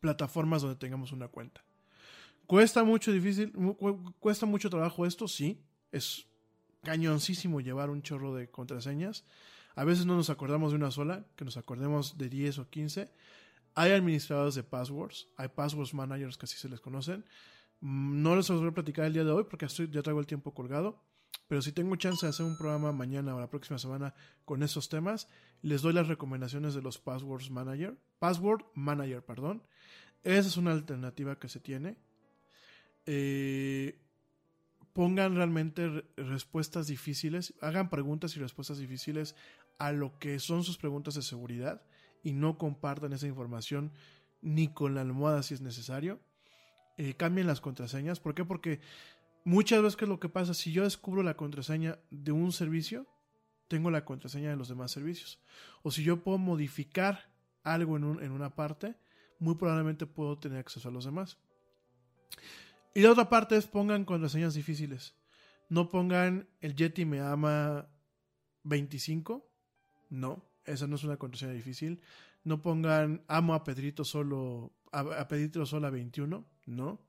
plataformas 0.00 0.60
donde 0.62 0.76
tengamos 0.76 1.12
una 1.12 1.28
cuenta. 1.28 1.64
Cuesta 2.50 2.82
mucho 2.82 3.12
difícil, 3.12 3.52
cuesta 4.18 4.44
mucho 4.44 4.68
trabajo 4.70 5.06
esto, 5.06 5.28
sí. 5.28 5.62
Es 5.92 6.26
cañoncísimo 6.82 7.60
llevar 7.60 7.90
un 7.90 8.02
chorro 8.02 8.34
de 8.34 8.50
contraseñas. 8.50 9.24
A 9.76 9.84
veces 9.84 10.04
no 10.04 10.16
nos 10.16 10.30
acordamos 10.30 10.72
de 10.72 10.76
una 10.78 10.90
sola, 10.90 11.24
que 11.36 11.44
nos 11.44 11.56
acordemos 11.56 12.18
de 12.18 12.28
10 12.28 12.58
o 12.58 12.68
15. 12.68 13.08
Hay 13.76 13.92
administradores 13.92 14.56
de 14.56 14.64
passwords, 14.64 15.28
hay 15.36 15.46
passwords 15.46 15.94
managers 15.94 16.36
que 16.36 16.46
así 16.46 16.56
se 16.56 16.68
les 16.68 16.80
conocen. 16.80 17.24
Mm, 17.82 18.20
no 18.20 18.34
les 18.34 18.50
voy 18.50 18.66
a 18.66 18.72
platicar 18.72 19.04
el 19.04 19.12
día 19.12 19.22
de 19.22 19.30
hoy 19.30 19.44
porque 19.48 19.66
estoy, 19.66 19.88
ya 19.88 20.02
traigo 20.02 20.18
el 20.18 20.26
tiempo 20.26 20.52
colgado. 20.52 21.00
Pero 21.46 21.62
si 21.62 21.70
tengo 21.70 21.94
chance 21.94 22.26
de 22.26 22.30
hacer 22.30 22.44
un 22.44 22.58
programa 22.58 22.90
mañana 22.90 23.32
o 23.32 23.38
la 23.38 23.48
próxima 23.48 23.78
semana 23.78 24.12
con 24.44 24.64
esos 24.64 24.88
temas, 24.88 25.28
les 25.62 25.82
doy 25.82 25.92
las 25.92 26.08
recomendaciones 26.08 26.74
de 26.74 26.82
los 26.82 26.98
passwords 26.98 27.48
manager. 27.48 27.96
Password 28.18 28.64
manager, 28.74 29.24
perdón. 29.24 29.62
Esa 30.24 30.48
es 30.48 30.56
una 30.56 30.72
alternativa 30.72 31.38
que 31.38 31.48
se 31.48 31.60
tiene 31.60 32.09
eh, 33.06 33.98
pongan 34.92 35.34
realmente 35.36 36.04
respuestas 36.16 36.86
difíciles, 36.86 37.54
hagan 37.60 37.90
preguntas 37.90 38.36
y 38.36 38.40
respuestas 38.40 38.78
difíciles 38.78 39.34
a 39.78 39.92
lo 39.92 40.18
que 40.18 40.38
son 40.38 40.64
sus 40.64 40.78
preguntas 40.78 41.14
de 41.14 41.22
seguridad 41.22 41.82
y 42.22 42.32
no 42.32 42.58
compartan 42.58 43.12
esa 43.12 43.26
información 43.26 43.92
ni 44.42 44.68
con 44.68 44.94
la 44.94 45.00
almohada 45.00 45.42
si 45.42 45.54
es 45.54 45.60
necesario. 45.60 46.20
Eh, 46.98 47.14
cambien 47.14 47.46
las 47.46 47.60
contraseñas. 47.60 48.20
¿Por 48.20 48.34
qué? 48.34 48.44
Porque 48.44 48.80
muchas 49.44 49.82
veces 49.82 50.08
lo 50.08 50.20
que 50.20 50.28
pasa, 50.28 50.52
si 50.52 50.72
yo 50.72 50.84
descubro 50.84 51.22
la 51.22 51.36
contraseña 51.36 51.98
de 52.10 52.32
un 52.32 52.52
servicio, 52.52 53.06
tengo 53.68 53.90
la 53.90 54.04
contraseña 54.04 54.50
de 54.50 54.56
los 54.56 54.68
demás 54.68 54.90
servicios. 54.90 55.40
O 55.82 55.90
si 55.90 56.02
yo 56.02 56.22
puedo 56.22 56.36
modificar 56.36 57.30
algo 57.62 57.96
en 57.96 58.32
una 58.32 58.54
parte, 58.54 58.96
muy 59.38 59.54
probablemente 59.54 60.06
puedo 60.06 60.38
tener 60.38 60.58
acceso 60.58 60.88
a 60.88 60.92
los 60.92 61.04
demás. 61.04 61.38
Y 62.94 63.00
la 63.02 63.12
otra 63.12 63.28
parte 63.28 63.56
es 63.56 63.66
pongan 63.66 64.04
contraseñas 64.04 64.54
difíciles. 64.54 65.14
No 65.68 65.90
pongan 65.90 66.48
el 66.60 66.74
Yeti 66.74 67.04
me 67.04 67.20
ama 67.20 67.88
25. 68.64 69.48
No, 70.10 70.44
esa 70.64 70.86
no 70.86 70.96
es 70.96 71.04
una 71.04 71.16
contraseña 71.16 71.52
difícil. 71.52 72.00
No 72.42 72.62
pongan 72.62 73.22
amo 73.28 73.54
a 73.54 73.62
Pedrito 73.62 74.04
solo 74.04 74.72
a, 74.90 75.28
Pedrito 75.28 75.64
sola 75.66 75.90
21. 75.90 76.44
No. 76.66 77.00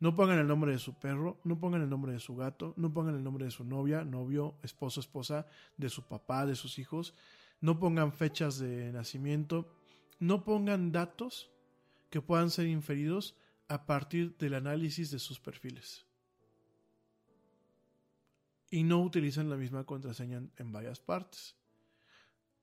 No 0.00 0.14
pongan 0.14 0.38
el 0.38 0.46
nombre 0.46 0.72
de 0.72 0.78
su 0.78 0.98
perro, 0.98 1.40
no 1.44 1.58
pongan 1.58 1.80
el 1.80 1.88
nombre 1.88 2.12
de 2.12 2.18
su 2.18 2.36
gato, 2.36 2.74
no 2.76 2.92
pongan 2.92 3.14
el 3.14 3.24
nombre 3.24 3.46
de 3.46 3.50
su 3.50 3.64
novia, 3.64 4.04
novio, 4.04 4.58
esposo, 4.62 5.00
esposa, 5.00 5.46
de 5.78 5.88
su 5.88 6.02
papá, 6.02 6.44
de 6.44 6.56
sus 6.56 6.78
hijos. 6.78 7.14
No 7.60 7.78
pongan 7.78 8.12
fechas 8.12 8.58
de 8.58 8.92
nacimiento. 8.92 9.72
No 10.18 10.44
pongan 10.44 10.92
datos 10.92 11.50
que 12.10 12.20
puedan 12.20 12.50
ser 12.50 12.66
inferidos 12.66 13.36
a 13.68 13.86
partir 13.86 14.36
del 14.36 14.54
análisis 14.54 15.10
de 15.10 15.18
sus 15.18 15.40
perfiles. 15.40 16.04
Y 18.70 18.82
no 18.82 19.02
utilizan 19.02 19.48
la 19.48 19.56
misma 19.56 19.84
contraseña 19.84 20.42
en, 20.56 20.72
varias 20.72 21.00
partes. 21.00 21.56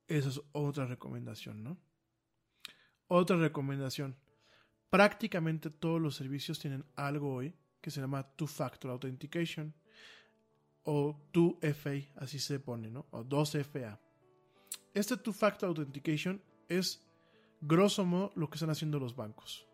Esa 0.08 0.30
es 0.30 0.42
otra 0.52 0.86
recomendación, 0.86 1.64
¿no? 1.64 1.78
Otra 3.08 3.38
recomendación. 3.38 4.16
Prácticamente 4.90 5.70
todos 5.70 6.02
los 6.02 6.16
servicios 6.16 6.60
tienen 6.60 6.86
algo 6.96 7.36
hoy 7.36 7.56
que 7.80 7.92
se 7.92 8.02
llama 8.02 8.24
Two-Factor 8.36 8.92
Authentication 8.92 9.74
o 10.84 11.18
2FA, 11.32 12.10
así 12.18 12.40
se 12.40 12.60
pone, 12.60 12.90
¿no? 12.90 13.06
O 13.12 13.24
2FA. 13.24 13.98
Este 14.94 15.16
Two-Factor 15.16 15.70
Authentication 15.70 16.42
es 16.68 17.02
grosso 17.62 18.06
modo 18.06 18.34
lo 18.36 18.50
que 18.50 18.56
están 18.56 18.70
haciendo 18.70 19.00
los 19.00 19.16
bancos 19.16 19.71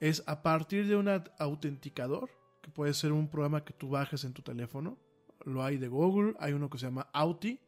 es 0.00 0.22
a 0.26 0.42
partir 0.42 0.86
de 0.86 0.96
un 0.96 1.08
autenticador, 1.38 2.30
que 2.62 2.70
puede 2.70 2.94
ser 2.94 3.12
un 3.12 3.28
programa 3.28 3.64
que 3.64 3.72
tú 3.72 3.88
bajes 3.90 4.24
en 4.24 4.32
tu 4.32 4.42
teléfono. 4.42 4.98
Lo 5.44 5.62
hay 5.62 5.76
de 5.76 5.88
Google, 5.88 6.34
hay 6.38 6.52
uno 6.52 6.68
que 6.68 6.78
se 6.78 6.86
llama 6.86 7.08
Auti, 7.12 7.60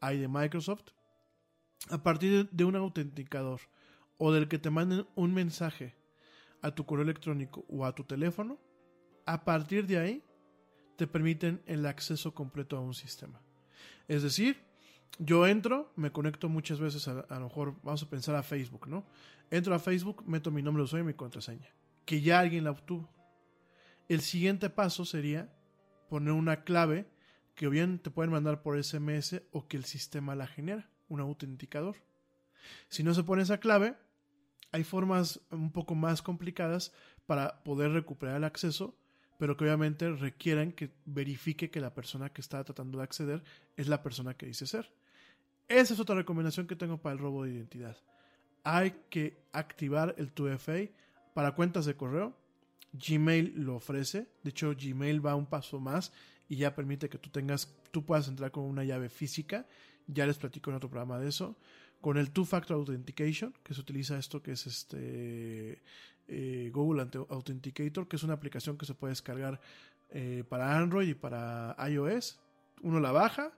hay 0.00 0.18
de 0.18 0.28
Microsoft. 0.28 0.90
A 1.90 2.02
partir 2.02 2.48
de 2.50 2.64
un 2.64 2.76
autenticador 2.76 3.60
o 4.16 4.32
del 4.32 4.48
que 4.48 4.58
te 4.58 4.70
manden 4.70 5.06
un 5.16 5.34
mensaje 5.34 5.96
a 6.62 6.74
tu 6.74 6.86
correo 6.86 7.02
electrónico 7.02 7.64
o 7.68 7.84
a 7.84 7.94
tu 7.94 8.04
teléfono, 8.04 8.58
a 9.26 9.44
partir 9.44 9.86
de 9.86 9.98
ahí 9.98 10.24
te 10.96 11.06
permiten 11.06 11.62
el 11.66 11.86
acceso 11.86 12.32
completo 12.34 12.76
a 12.76 12.80
un 12.80 12.94
sistema. 12.94 13.40
Es 14.08 14.22
decir, 14.22 14.62
yo 15.18 15.46
entro, 15.46 15.92
me 15.96 16.10
conecto 16.10 16.48
muchas 16.48 16.80
veces, 16.80 17.06
a, 17.08 17.24
lo 17.28 17.44
mejor 17.44 17.76
vamos 17.82 18.02
a 18.02 18.10
pensar 18.10 18.34
a 18.34 18.42
Facebook, 18.42 18.88
¿no? 18.88 19.04
Entro 19.50 19.74
a 19.74 19.78
Facebook, 19.78 20.24
meto 20.26 20.50
mi 20.50 20.62
nombre 20.62 20.80
de 20.80 20.84
usuario 20.84 21.04
y 21.04 21.08
mi 21.08 21.14
contraseña, 21.14 21.68
que 22.04 22.20
ya 22.20 22.40
alguien 22.40 22.64
la 22.64 22.70
obtuvo. 22.70 23.10
El 24.08 24.20
siguiente 24.20 24.70
paso 24.70 25.04
sería 25.04 25.52
poner 26.08 26.32
una 26.32 26.64
clave 26.64 27.08
que 27.54 27.68
bien 27.68 27.98
te 27.98 28.10
pueden 28.10 28.32
mandar 28.32 28.62
por 28.62 28.82
SMS 28.82 29.42
o 29.52 29.68
que 29.68 29.76
el 29.76 29.84
sistema 29.84 30.34
la 30.34 30.46
genera, 30.46 30.90
un 31.08 31.20
autenticador. 31.20 31.96
Si 32.88 33.02
no 33.02 33.14
se 33.14 33.24
pone 33.24 33.42
esa 33.42 33.58
clave, 33.58 33.96
hay 34.72 34.84
formas 34.84 35.40
un 35.50 35.70
poco 35.70 35.94
más 35.94 36.22
complicadas 36.22 36.92
para 37.26 37.62
poder 37.62 37.92
recuperar 37.92 38.36
el 38.36 38.44
acceso, 38.44 38.96
pero 39.38 39.56
que 39.56 39.64
obviamente 39.64 40.10
requieren 40.10 40.72
que 40.72 40.94
verifique 41.04 41.70
que 41.70 41.80
la 41.80 41.94
persona 41.94 42.32
que 42.32 42.40
está 42.40 42.64
tratando 42.64 42.98
de 42.98 43.04
acceder 43.04 43.42
es 43.76 43.88
la 43.88 44.02
persona 44.02 44.34
que 44.34 44.46
dice 44.46 44.66
ser. 44.66 44.92
Esa 45.72 45.94
es 45.94 46.00
otra 46.00 46.14
recomendación 46.14 46.66
que 46.66 46.76
tengo 46.76 46.98
para 46.98 47.14
el 47.14 47.18
robo 47.18 47.44
de 47.44 47.52
identidad. 47.52 47.96
Hay 48.62 48.94
que 49.08 49.38
activar 49.52 50.14
el 50.18 50.34
2FA 50.34 50.90
para 51.32 51.54
cuentas 51.54 51.86
de 51.86 51.96
correo. 51.96 52.36
Gmail 52.92 53.54
lo 53.56 53.76
ofrece. 53.76 54.28
De 54.42 54.50
hecho, 54.50 54.74
Gmail 54.78 55.24
va 55.24 55.34
un 55.34 55.46
paso 55.46 55.80
más 55.80 56.12
y 56.46 56.56
ya 56.56 56.74
permite 56.74 57.08
que 57.08 57.16
tú 57.16 57.30
tengas, 57.30 57.74
tú 57.90 58.04
puedas 58.04 58.28
entrar 58.28 58.50
con 58.50 58.64
una 58.64 58.84
llave 58.84 59.08
física. 59.08 59.66
Ya 60.06 60.26
les 60.26 60.36
platico 60.36 60.68
en 60.68 60.76
otro 60.76 60.90
programa 60.90 61.18
de 61.18 61.30
eso. 61.30 61.56
Con 62.02 62.18
el 62.18 62.32
Two 62.32 62.44
Factor 62.44 62.76
Authentication, 62.76 63.54
que 63.62 63.72
se 63.72 63.80
utiliza 63.80 64.18
esto 64.18 64.42
que 64.42 64.52
es 64.52 64.66
este 64.66 65.80
eh, 66.28 66.70
Google 66.70 67.08
Authenticator, 67.30 68.06
que 68.06 68.16
es 68.16 68.22
una 68.22 68.34
aplicación 68.34 68.76
que 68.76 68.84
se 68.84 68.92
puede 68.92 69.12
descargar 69.12 69.58
eh, 70.10 70.44
para 70.46 70.76
Android 70.76 71.08
y 71.08 71.14
para 71.14 71.74
iOS. 71.88 72.38
Uno 72.82 73.00
la 73.00 73.12
baja, 73.12 73.52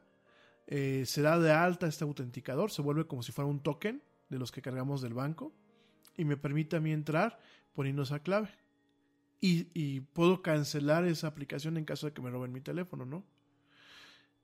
eh, 0.67 1.05
se 1.07 1.23
da 1.23 1.39
de 1.39 1.53
alta 1.53 1.87
este 1.87 2.05
autenticador, 2.05 2.71
se 2.71 2.83
vuelve 2.83 3.07
como 3.07 3.23
si 3.23 3.33
fuera 3.33 3.51
un 3.51 3.61
token 3.61 4.03
de 4.29 4.39
los 4.39 4.51
que 4.51 4.63
cargamos 4.63 5.03
del 5.03 5.15
banco 5.15 5.53
y 6.17 6.25
me 6.25 6.37
permite 6.37 6.77
a 6.77 6.81
mí 6.81 6.93
entrar 6.93 7.39
poniendo 7.75 8.03
esa 8.03 8.21
clave. 8.21 8.51
Y, 9.47 10.01
puedo 10.15 10.41
cancelar 10.41 11.05
esa 11.05 11.27
aplicación 11.27 11.77
en 11.77 11.85
caso 11.85 12.07
de 12.07 12.15
que 12.15 12.23
me 12.23 12.31
roben 12.31 12.51
mi 12.51 12.63
teléfono, 12.63 13.05
¿no? 13.05 13.25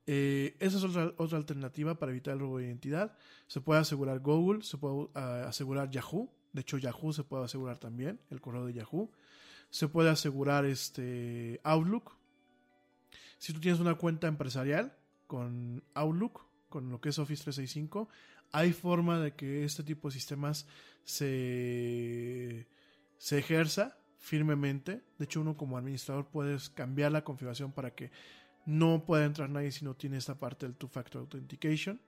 Eh, 0.05 0.55
esa 0.59 0.77
es 0.77 0.83
otra, 0.83 1.11
otra 1.17 1.39
alternativa 1.39 1.97
para 1.97 2.11
evitar 2.11 2.35
el 2.35 2.39
robo 2.39 2.59
de 2.59 2.65
identidad. 2.65 3.17
Se 3.47 3.61
puede 3.61 3.79
asegurar 3.79 4.19
Google, 4.19 4.61
se 4.61 4.77
puede 4.77 5.07
ah, 5.15 5.45
asegurar 5.47 5.89
Yahoo. 5.89 6.31
De 6.53 6.61
hecho, 6.61 6.77
Yahoo 6.77 7.13
se 7.13 7.23
puede 7.23 7.45
asegurar 7.45 7.79
también, 7.79 8.19
el 8.29 8.41
correo 8.41 8.67
de 8.67 8.73
Yahoo. 8.73 9.09
Se 9.71 9.87
puede 9.87 10.11
asegurar 10.11 10.65
este 10.65 11.59
Outlook. 11.63 12.15
Si 13.39 13.53
tú 13.53 13.59
tienes 13.59 13.79
una 13.79 13.95
cuenta 13.95 14.27
empresarial, 14.27 14.95
con 15.31 15.81
Outlook, 15.93 16.41
con 16.67 16.89
lo 16.89 16.99
que 16.99 17.07
es 17.07 17.17
Office 17.17 17.43
365, 17.43 18.09
hay 18.51 18.73
forma 18.73 19.17
de 19.17 19.33
que 19.33 19.63
este 19.63 19.81
tipo 19.81 20.09
de 20.09 20.13
sistemas 20.13 20.67
se, 21.05 22.67
se 23.17 23.37
ejerza 23.37 23.97
firmemente. 24.17 25.01
De 25.17 25.23
hecho, 25.23 25.39
uno 25.39 25.55
como 25.55 25.77
administrador 25.77 26.27
puedes 26.27 26.69
cambiar 26.69 27.13
la 27.13 27.23
configuración 27.23 27.71
para 27.71 27.91
que 27.91 28.11
no 28.65 29.05
pueda 29.05 29.23
entrar 29.23 29.49
nadie 29.49 29.71
si 29.71 29.85
no 29.85 29.93
tiene 29.93 30.17
esta 30.17 30.37
parte 30.37 30.65
del 30.65 30.75
Two-Factor 30.75 31.21
Authentication. 31.21 32.01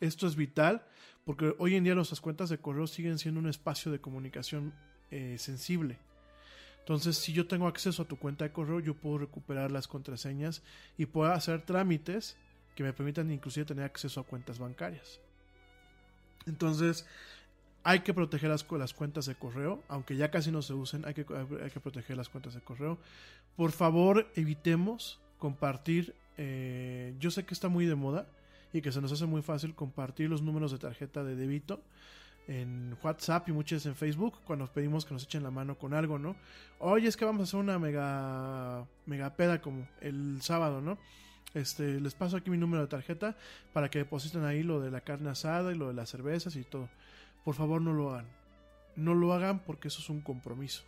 Esto 0.00 0.26
es 0.26 0.34
vital 0.34 0.82
porque 1.26 1.54
hoy 1.58 1.74
en 1.74 1.84
día 1.84 1.94
nuestras 1.94 2.22
cuentas 2.22 2.48
de 2.48 2.60
correo 2.60 2.86
siguen 2.86 3.18
siendo 3.18 3.40
un 3.40 3.46
espacio 3.50 3.92
de 3.92 4.00
comunicación 4.00 4.72
eh, 5.10 5.36
sensible. 5.38 5.98
Entonces, 6.78 7.18
si 7.18 7.34
yo 7.34 7.46
tengo 7.46 7.66
acceso 7.68 8.04
a 8.04 8.08
tu 8.08 8.16
cuenta 8.16 8.46
de 8.46 8.52
correo, 8.52 8.80
yo 8.80 8.94
puedo 8.94 9.18
recuperar 9.18 9.70
las 9.70 9.86
contraseñas 9.86 10.62
y 10.96 11.04
puedo 11.04 11.30
hacer 11.30 11.60
trámites 11.60 12.38
que 12.74 12.82
me 12.82 12.92
permitan 12.92 13.30
inclusive 13.30 13.66
tener 13.66 13.84
acceso 13.84 14.20
a 14.20 14.24
cuentas 14.24 14.58
bancarias. 14.58 15.20
Entonces, 16.46 17.06
hay 17.82 18.00
que 18.00 18.14
proteger 18.14 18.50
las, 18.50 18.66
las, 18.70 18.94
cuentas 18.94 19.26
de 19.26 19.34
correo, 19.34 19.82
aunque 19.88 20.16
ya 20.16 20.30
casi 20.30 20.50
no 20.50 20.62
se 20.62 20.74
usen, 20.74 21.04
hay 21.04 21.14
que, 21.14 21.26
hay 21.62 21.70
que 21.70 21.80
proteger 21.80 22.16
las 22.16 22.28
cuentas 22.28 22.54
de 22.54 22.60
correo. 22.60 22.98
Por 23.56 23.72
favor, 23.72 24.30
evitemos 24.36 25.20
compartir, 25.38 26.14
eh, 26.36 27.14
yo 27.18 27.30
sé 27.30 27.44
que 27.44 27.54
está 27.54 27.68
muy 27.68 27.86
de 27.86 27.94
moda 27.94 28.26
y 28.72 28.82
que 28.82 28.92
se 28.92 29.00
nos 29.00 29.12
hace 29.12 29.26
muy 29.26 29.42
fácil 29.42 29.74
compartir 29.74 30.30
los 30.30 30.42
números 30.42 30.72
de 30.72 30.78
tarjeta 30.78 31.24
de 31.24 31.36
débito 31.36 31.80
en 32.46 32.96
WhatsApp 33.02 33.48
y 33.48 33.52
muchas 33.52 33.86
en 33.86 33.94
Facebook 33.94 34.38
cuando 34.44 34.66
pedimos 34.66 35.04
que 35.04 35.14
nos 35.14 35.24
echen 35.24 35.42
la 35.42 35.50
mano 35.50 35.78
con 35.78 35.94
algo, 35.94 36.18
¿no? 36.18 36.36
Oye, 36.78 37.08
es 37.08 37.16
que 37.16 37.24
vamos 37.24 37.40
a 37.40 37.44
hacer 37.44 37.60
una 37.60 37.78
mega, 37.78 38.86
mega 39.06 39.34
peda 39.36 39.60
como 39.60 39.86
el 40.00 40.40
sábado, 40.42 40.80
¿no? 40.80 40.98
Este, 41.54 42.00
les 42.00 42.14
paso 42.14 42.36
aquí 42.36 42.50
mi 42.50 42.58
número 42.58 42.82
de 42.82 42.88
tarjeta 42.88 43.36
para 43.72 43.90
que 43.90 43.98
depositen 43.98 44.44
ahí 44.44 44.62
lo 44.62 44.80
de 44.80 44.90
la 44.90 45.00
carne 45.00 45.30
asada 45.30 45.72
y 45.72 45.74
lo 45.74 45.88
de 45.88 45.94
las 45.94 46.10
cervezas 46.10 46.56
y 46.56 46.64
todo. 46.64 46.88
Por 47.44 47.54
favor, 47.54 47.80
no 47.80 47.92
lo 47.92 48.10
hagan. 48.10 48.26
No 48.96 49.14
lo 49.14 49.32
hagan 49.32 49.60
porque 49.60 49.88
eso 49.88 50.00
es 50.00 50.10
un 50.10 50.20
compromiso. 50.20 50.82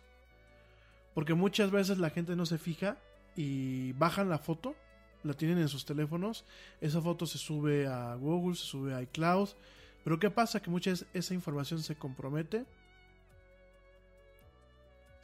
Porque 1.13 1.33
muchas 1.33 1.71
veces 1.71 1.97
la 1.97 2.09
gente 2.09 2.35
no 2.35 2.45
se 2.45 2.57
fija 2.57 2.97
y 3.35 3.93
bajan 3.93 4.29
la 4.29 4.37
foto, 4.37 4.75
la 5.23 5.33
tienen 5.33 5.57
en 5.57 5.67
sus 5.67 5.85
teléfonos, 5.85 6.45
esa 6.81 7.01
foto 7.01 7.25
se 7.25 7.37
sube 7.37 7.87
a 7.87 8.15
Google, 8.15 8.55
se 8.55 8.65
sube 8.65 8.93
a 8.93 9.01
iCloud, 9.01 9.49
pero 10.03 10.19
¿qué 10.19 10.29
pasa? 10.29 10.61
Que 10.61 10.69
muchas 10.69 11.05
esa 11.13 11.33
información 11.33 11.81
se 11.81 11.95
compromete 11.95 12.65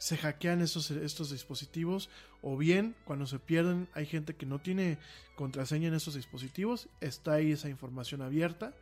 se 0.00 0.16
hackean 0.16 0.62
estos, 0.62 1.30
dispositivos 1.30 2.08
o 2.40 2.56
bien 2.56 2.96
cuando 3.04 3.26
se 3.26 3.38
pierden 3.38 3.86
hay 3.92 4.06
gente 4.06 4.34
que 4.34 4.46
no 4.46 4.58
tiene 4.58 4.96
contraseña 5.36 5.88
en 5.88 5.94
estos 5.94 6.14
dispositivos, 6.14 6.88
está 7.02 7.34
ahí 7.34 7.52
esa 7.52 7.68
información 7.68 8.22
abierta 8.22 8.72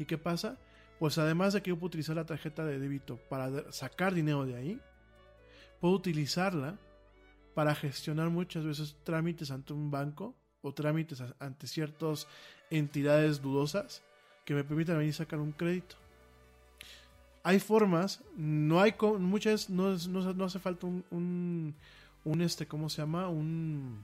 y 0.00 0.04
¿qué 0.04 0.18
pasa? 0.18 0.58
Pues 0.98 1.16
además 1.16 1.52
de 1.52 1.62
que 1.62 1.70
yo 1.70 1.76
puedo 1.76 1.86
utilizar 1.86 2.16
la 2.16 2.26
tarjeta 2.26 2.64
de 2.64 2.80
débito 2.80 3.18
para 3.28 3.70
sacar 3.70 4.14
dinero 4.14 4.46
de 4.46 4.56
ahí, 4.56 4.80
puedo 5.80 5.94
utilizarla 5.94 6.76
para 7.54 7.76
gestionar 7.76 8.30
muchas 8.30 8.64
veces 8.64 8.96
trámites 9.04 9.52
ante 9.52 9.74
un 9.74 9.92
banco 9.92 10.34
o 10.60 10.74
trámites 10.74 11.22
ante 11.38 11.68
ciertas 11.68 12.26
entidades 12.70 13.40
dudosas 13.40 14.02
que 14.44 14.54
me 14.54 14.64
permitan 14.64 14.98
venir 14.98 15.14
sacar 15.14 15.38
un 15.38 15.52
crédito. 15.52 16.03
Hay 17.46 17.60
formas, 17.60 18.22
no 18.38 18.80
hay 18.80 18.94
muchas, 19.18 19.68
no, 19.68 19.94
no, 20.08 20.44
hace 20.44 20.58
falta 20.58 20.86
un, 20.86 21.74
un, 22.24 22.40
este, 22.40 22.66
¿cómo 22.66 22.88
se 22.88 23.02
llama? 23.02 23.28
Un, 23.28 24.02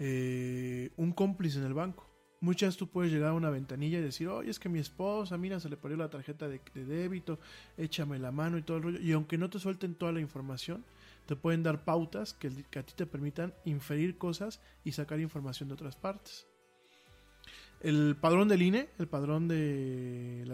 eh, 0.00 0.90
un 0.96 1.12
cómplice 1.12 1.60
en 1.60 1.66
el 1.66 1.72
banco. 1.72 2.10
Muchas 2.40 2.76
tú 2.76 2.88
puedes 2.88 3.12
llegar 3.12 3.30
a 3.30 3.34
una 3.34 3.50
ventanilla 3.50 4.00
y 4.00 4.02
decir, 4.02 4.26
oye, 4.26 4.50
es 4.50 4.58
que 4.58 4.68
mi 4.68 4.80
esposa, 4.80 5.38
mira, 5.38 5.60
se 5.60 5.68
le 5.68 5.76
perdió 5.76 5.96
la 5.96 6.10
tarjeta 6.10 6.48
de, 6.48 6.60
débito, 6.74 7.38
échame 7.78 8.18
la 8.18 8.32
mano 8.32 8.58
y 8.58 8.62
todo 8.62 8.78
el 8.78 8.82
rollo. 8.82 9.00
Y 9.00 9.12
aunque 9.12 9.38
no 9.38 9.48
te 9.48 9.60
suelten 9.60 9.94
toda 9.94 10.10
la 10.10 10.20
información, 10.20 10.84
te 11.26 11.36
pueden 11.36 11.62
dar 11.62 11.84
pautas 11.84 12.34
que, 12.34 12.48
a 12.48 12.82
ti 12.82 12.94
te 12.96 13.06
permitan 13.06 13.54
inferir 13.64 14.18
cosas 14.18 14.60
y 14.82 14.90
sacar 14.90 15.20
información 15.20 15.68
de 15.68 15.74
otras 15.74 15.94
partes. 15.94 16.48
El 17.80 18.16
padrón 18.16 18.48
del 18.48 18.62
INE, 18.62 18.88
el 18.98 19.08
padrón 19.08 19.46
de, 19.48 20.44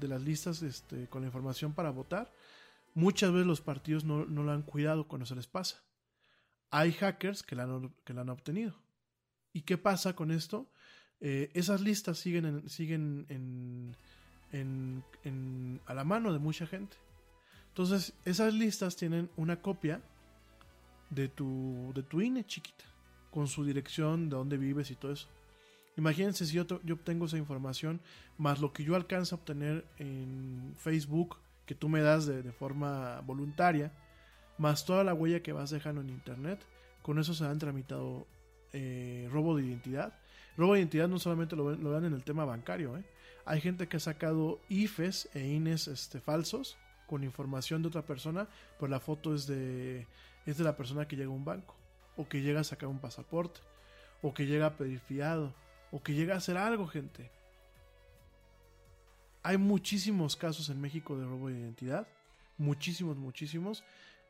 las 0.00 0.22
listas 0.22 0.62
este, 0.62 1.08
con 1.08 1.22
la 1.22 1.28
información 1.28 1.74
para 1.74 1.90
votar, 1.90 2.32
muchas 2.94 3.32
veces 3.32 3.46
los 3.46 3.60
partidos 3.60 4.04
no, 4.04 4.24
lo 4.24 4.50
han 4.50 4.62
cuidado 4.62 5.06
cuando 5.06 5.26
se 5.26 5.34
les 5.34 5.46
pasa. 5.46 5.82
Hay 6.70 6.92
hackers 6.92 7.42
que 7.42 7.54
la 7.56 7.64
han 7.64 8.28
obtenido. 8.30 8.74
¿Y 9.52 9.62
qué 9.62 9.76
pasa 9.76 10.14
con 10.14 10.30
esto? 10.30 10.70
Eh, 11.20 11.50
esas 11.54 11.80
listas 11.80 12.18
siguen, 12.18 12.68
siguen 12.68 13.96
a 15.86 15.94
la 15.94 16.04
mano 16.04 16.32
de 16.32 16.38
mucha 16.38 16.66
gente. 16.66 16.96
Entonces, 17.68 18.14
esas 18.24 18.54
listas 18.54 18.96
tienen 18.96 19.30
una 19.36 19.60
copia 19.60 20.00
de 21.10 21.28
de 21.28 22.02
tu 22.02 22.20
INE 22.20 22.44
chiquita, 22.46 22.84
con 23.30 23.48
su 23.48 23.64
dirección, 23.64 24.28
de 24.28 24.36
dónde 24.36 24.56
vives 24.56 24.90
y 24.90 24.96
todo 24.96 25.12
eso. 25.12 25.28
Imagínense 26.00 26.46
si 26.46 26.54
yo, 26.54 26.62
obtengo 26.62 27.26
esa 27.26 27.36
información, 27.36 28.00
más 28.38 28.58
lo 28.58 28.72
que 28.72 28.84
yo 28.84 28.96
alcanzo 28.96 29.34
a 29.34 29.38
obtener 29.38 29.84
en 29.98 30.72
Facebook, 30.78 31.36
que 31.66 31.74
tú 31.74 31.90
me 31.90 32.00
das 32.00 32.24
de, 32.24 32.42
dan 32.52 33.20
voluntaria, 33.20 33.92
más 34.56 34.86
toda 34.86 35.04
la 35.04 35.12
huella 35.12 35.42
que 35.42 35.52
vas 35.52 35.68
dejando 35.68 36.00
en 36.00 36.08
Internet, 36.08 36.64
con 37.02 37.18
eso 37.18 37.34
se 37.34 37.44
han 37.44 37.58
tramitado 37.58 38.26
eh, 38.72 39.28
robo 39.30 39.54
de 39.54 39.66
identidad 39.66 40.14
Robo 40.56 40.72
de 40.72 40.80
identidad 40.80 41.06
no 41.06 41.18
solamente 41.18 41.54
lo, 41.54 41.76
lo 41.76 41.90
dan 41.90 42.06
en 42.06 42.14
el 42.14 42.24
tema 42.24 42.46
bancario, 42.46 42.96
¿eh? 42.96 43.04
hay 43.44 43.60
gente 43.60 43.86
que 43.86 43.98
ha 43.98 44.00
sacado 44.00 44.58
IFES 44.70 45.28
e 45.34 45.48
INES 45.48 45.88
este, 45.88 46.20
falsos 46.20 46.78
con 47.06 47.24
información 47.24 47.82
de 47.82 47.88
otra 47.88 48.06
persona, 48.06 48.48
pues 48.78 48.90
la 48.90 49.00
foto 49.00 49.34
es 49.34 49.46
de, 49.46 50.06
es 50.46 50.56
de 50.56 50.64
la 50.64 50.78
persona 50.78 51.06
que 51.06 51.16
llega 51.16 51.28
a 51.28 51.34
un 51.34 51.44
banco, 51.44 51.76
o 52.16 52.26
que 52.26 52.40
llega 52.40 52.60
a 52.60 52.64
sacar 52.64 52.88
un 52.88 53.00
pasaporte, 53.00 53.60
o 54.22 54.32
que 54.32 54.46
llega 54.46 54.64
a 54.64 54.76
pedir 54.78 55.00
fiado, 55.00 55.52
o 55.90 56.02
que 56.02 56.14
llega 56.14 56.34
a 56.34 56.38
hacer 56.38 56.56
algo, 56.56 56.86
gente. 56.86 57.30
Hay 59.42 59.56
muchísimos 59.56 60.36
casos 60.36 60.68
en 60.68 60.80
México 60.80 61.16
de 61.16 61.24
robo 61.24 61.48
de 61.48 61.58
identidad, 61.58 62.06
muchísimos, 62.58 63.16
muchísimos, 63.16 63.84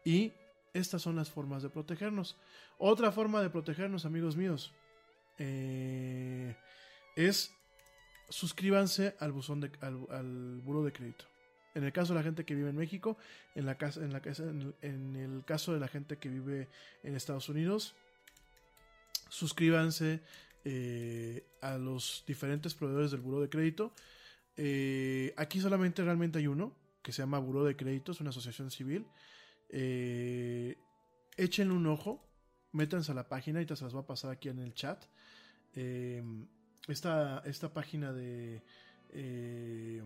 y 0.05 0.33
estas 0.73 1.03
son 1.03 1.17
las 1.17 1.31
formas 1.31 1.63
de 1.63 1.71
protegernos. 1.71 2.37
Otra 2.79 3.11
forma 3.11 3.43
de 3.43 3.51
protegernos, 3.51 4.07
amigos 4.07 4.37
míos, 4.37 4.73
eh, 5.39 6.55
es 7.17 7.53
suscríbanse 8.31 9.17
al 9.19 9.33
buzón 9.33 9.61
de, 9.61 9.71
al, 9.81 10.61
buro 10.65 10.85
de 10.85 10.93
crédito. 10.93 11.27
En 11.75 11.85
el 11.85 11.93
caso 11.93 12.15
de 12.15 12.21
la 12.21 12.25
gente 12.25 12.45
que 12.45 12.55
vive 12.55 12.71
en 12.71 12.77
México, 12.77 13.17
en, 13.55 13.67
la 13.67 13.77
casa, 13.77 14.01
en, 14.01 14.13
la 14.13 14.21
casa, 14.21 14.45
en, 14.45 15.17
el, 15.17 15.45
caso 15.45 15.73
de 15.73 15.81
la 15.81 15.89
gente 15.89 16.17
que 16.17 16.29
vive 16.29 16.69
en 17.03 17.15
Estados 17.15 17.49
Unidos, 17.49 17.95
suscríbanse 19.29 20.21
eh, 20.65 21.47
a 21.61 21.79
los 21.79 22.25
diferentes 22.27 22.75
proveedores 22.75 23.11
del 23.11 23.21
buro 23.21 23.41
de 23.41 23.49
crédito. 23.49 23.95
Eh, 24.57 25.33
aquí 25.37 25.61
solamente 25.61 26.03
realmente 26.03 26.39
hay 26.39 26.47
uno, 26.47 26.77
que 27.03 27.13
se 27.13 27.23
llama 27.23 27.39
Buro 27.39 27.65
de 27.65 27.77
Crédito, 27.77 28.13
es 28.13 28.21
una 28.21 28.31
asociación 28.31 28.71
civil. 28.71 29.07
échenle 31.37 31.73
un 31.73 31.87
ojo, 31.87 32.29
métanse 32.73 33.13
a 33.13 33.15
la 33.15 33.29
página, 33.29 33.63
y 33.63 33.67
te 33.67 33.77
se 33.77 33.85
las 33.85 33.95
va 33.95 34.01
a 34.01 34.07
pasar 34.07 34.31
aquí 34.31 34.49
en 34.49 34.59
el 34.59 34.75
chat. 34.75 35.05
Eh, 35.75 36.23
esta, 36.89 37.73
página 37.73 38.13
de 38.13 38.63
eh, 39.11 40.03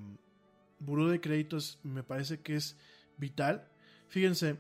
Buró 0.79 1.09
de 1.09 1.21
Créditos 1.21 1.79
me 1.83 2.03
parece 2.03 2.41
que 2.41 2.57
es 2.57 2.77
vital. 3.17 3.69
Fíjense, 4.09 4.57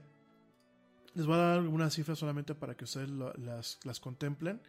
les 1.15 1.27
voy 1.27 1.35
a 1.35 1.39
dar 1.39 1.59
algunas 1.59 1.95
cifras 1.95 2.19
solamente 2.19 2.55
para 2.55 2.77
que 2.77 2.85
ustedes 2.85 3.11
las, 3.11 4.01
contemplen. 4.01 4.61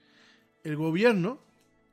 El 0.66 0.78
gobierno, 0.78 1.38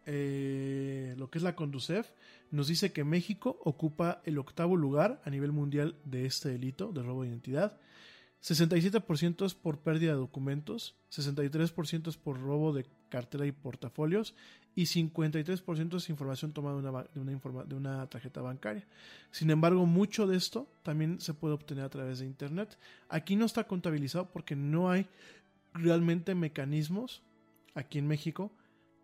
eh, 0.06 1.14
lo 1.18 1.28
que 1.28 1.36
es 1.36 1.44
la 1.44 1.54
Conducef, 1.54 2.10
nos 2.50 2.68
dice 2.68 2.90
que 2.90 3.04
México 3.04 3.60
ocupa 3.64 4.22
el 4.24 4.38
octavo 4.38 4.78
lugar 4.78 5.20
a 5.26 5.30
nivel 5.30 5.52
mundial 5.52 5.94
de 6.06 6.24
este 6.24 6.48
delito 6.48 6.90
de 6.90 7.02
robo 7.02 7.22
de 7.22 7.28
identidad. 7.28 7.78
67% 8.42 9.44
es 9.44 9.54
por 9.54 9.80
pérdida 9.80 10.12
de 10.12 10.16
documentos, 10.16 10.96
63% 11.10 12.08
es 12.08 12.16
por 12.16 12.40
robo 12.40 12.72
de 12.72 12.86
cartera 13.10 13.44
y 13.44 13.52
portafolios 13.52 14.34
y 14.74 14.84
53% 14.84 15.96
es 15.98 16.08
información 16.08 16.54
tomada 16.54 16.80
de 17.12 17.20
una, 17.20 17.64
de, 17.66 17.74
una 17.74 18.06
tarjeta 18.06 18.40
bancaria. 18.40 18.86
Sin 19.32 19.50
embargo, 19.50 19.84
mucho 19.84 20.26
de 20.26 20.38
esto 20.38 20.66
también 20.82 21.20
se 21.20 21.34
puede 21.34 21.52
obtener 21.52 21.84
a 21.84 21.90
través 21.90 22.20
de 22.20 22.26
Internet. 22.26 22.78
Aquí 23.10 23.36
no 23.36 23.44
está 23.44 23.64
contabilizado 23.64 24.30
porque 24.30 24.56
no 24.56 24.90
hay 24.90 25.06
realmente 25.74 26.34
mecanismos 26.34 27.22
aquí 27.74 27.98
en 27.98 28.08
México 28.08 28.50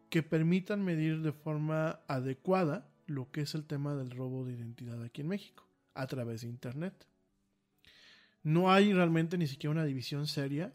que 0.09 0.23
permitan 0.23 0.85
medir 0.85 1.23
de 1.23 1.33
forma 1.33 2.01
adecuada 2.07 2.89
lo 3.07 3.31
que 3.31 3.43
es 3.43 3.55
el 3.55 3.65
tema 3.65 3.95
del 3.95 4.11
robo 4.11 4.45
de 4.45 4.55
identidad 4.55 5.03
aquí 5.03 5.23
en 5.23 5.29
México 5.29 5.67
a 5.95 6.07
través 6.07 6.43
de 6.43 6.49
Internet. 6.49 7.07
No 8.43 8.71
hay 8.71 8.93
realmente 8.93 9.37
ni 9.37 9.47
siquiera 9.47 9.73
una 9.73 9.85
división 9.85 10.27
seria 10.27 10.73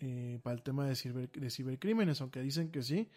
eh, 0.00 0.38
para 0.42 0.54
el 0.54 0.62
tema 0.62 0.86
de, 0.86 0.94
cibercrímenes, 1.50 2.20
aunque 2.20 2.40
dicen 2.40 2.70
que 2.70 2.82
sí, 2.82 3.08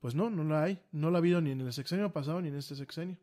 pues 0.00 0.14
no, 0.14 0.30
no 0.30 0.44
la 0.44 0.64
hay. 0.64 0.80
No 0.92 1.10
la 1.10 1.18
ha 1.18 1.20
habido 1.20 1.40
ni 1.40 1.50
en 1.50 1.60
el 1.60 1.72
sexenio 1.72 2.12
pasado 2.12 2.40
ni 2.40 2.48
en 2.48 2.56
este 2.56 2.74
sexenio. 2.74 3.18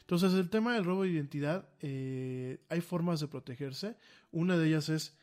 Entonces, 0.00 0.32
el 0.34 0.48
tema 0.48 0.74
del 0.74 0.84
robo 0.84 1.02
de 1.02 1.10
identidad, 1.10 1.68
eh, 1.80 2.60
hay 2.68 2.80
formas 2.80 3.20
de 3.20 3.28
protegerse. 3.28 3.96
Una 4.32 4.56
de 4.56 4.68
ellas 4.68 4.88
es 4.88 5.16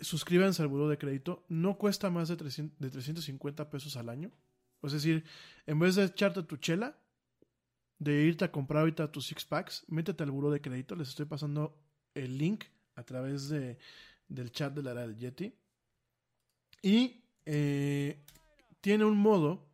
suscríbanse 0.00 0.62
al 0.62 0.68
buró 0.68 0.88
de 0.88 0.98
crédito. 0.98 1.44
No 1.48 1.78
cuesta 1.78 2.10
más 2.10 2.28
de, 2.28 2.36
300, 2.36 2.78
de 2.78 2.90
350 2.90 3.70
pesos 3.70 3.96
al 3.96 4.08
año. 4.08 4.30
Es 4.86 4.92
decir, 4.92 5.24
en 5.66 5.78
vez 5.78 5.94
de 5.94 6.04
echarte 6.04 6.42
tu 6.42 6.56
chela, 6.56 6.96
de 7.98 8.22
irte 8.22 8.44
a 8.44 8.52
comprar 8.52 8.80
ahorita 8.80 9.10
tus 9.10 9.26
six 9.26 9.44
packs, 9.44 9.84
métete 9.88 10.22
al 10.22 10.30
buró 10.30 10.50
de 10.50 10.60
crédito. 10.60 10.94
Les 10.94 11.08
estoy 11.08 11.26
pasando 11.26 11.78
el 12.14 12.36
link 12.38 12.64
a 12.96 13.02
través 13.02 13.48
de, 13.48 13.78
del 14.28 14.52
chat 14.52 14.72
de 14.74 14.82
la 14.82 14.94
del 14.94 15.16
Yeti. 15.16 15.54
Y 16.82 17.24
eh, 17.46 18.22
tiene 18.80 19.04
un 19.04 19.16
modo, 19.16 19.66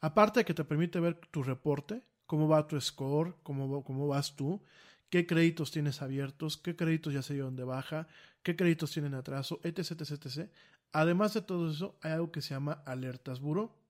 aparte 0.00 0.40
de 0.40 0.44
que 0.44 0.54
te 0.54 0.64
permite 0.64 1.00
ver 1.00 1.16
tu 1.30 1.42
reporte, 1.42 2.02
cómo 2.26 2.48
va 2.48 2.66
tu 2.66 2.80
score, 2.80 3.36
cómo, 3.42 3.82
cómo 3.82 4.06
vas 4.06 4.36
tú, 4.36 4.62
qué 5.10 5.26
créditos 5.26 5.70
tienes 5.70 6.00
abiertos, 6.02 6.56
qué 6.56 6.76
créditos 6.76 7.12
ya 7.12 7.22
se 7.22 7.34
dieron 7.34 7.56
de 7.56 7.64
baja, 7.64 8.06
qué 8.42 8.56
créditos 8.56 8.92
tienen 8.92 9.14
atraso, 9.14 9.60
etc, 9.64 10.00
etc, 10.00 10.12
etc. 10.12 10.50
Además 10.92 11.34
de 11.34 11.42
todo 11.42 11.70
eso, 11.70 11.98
hay 12.00 12.12
algo 12.12 12.30
que 12.30 12.42
se 12.42 12.54
llama 12.54 12.82
Alertas 12.86 13.40
Buro. 13.40 13.81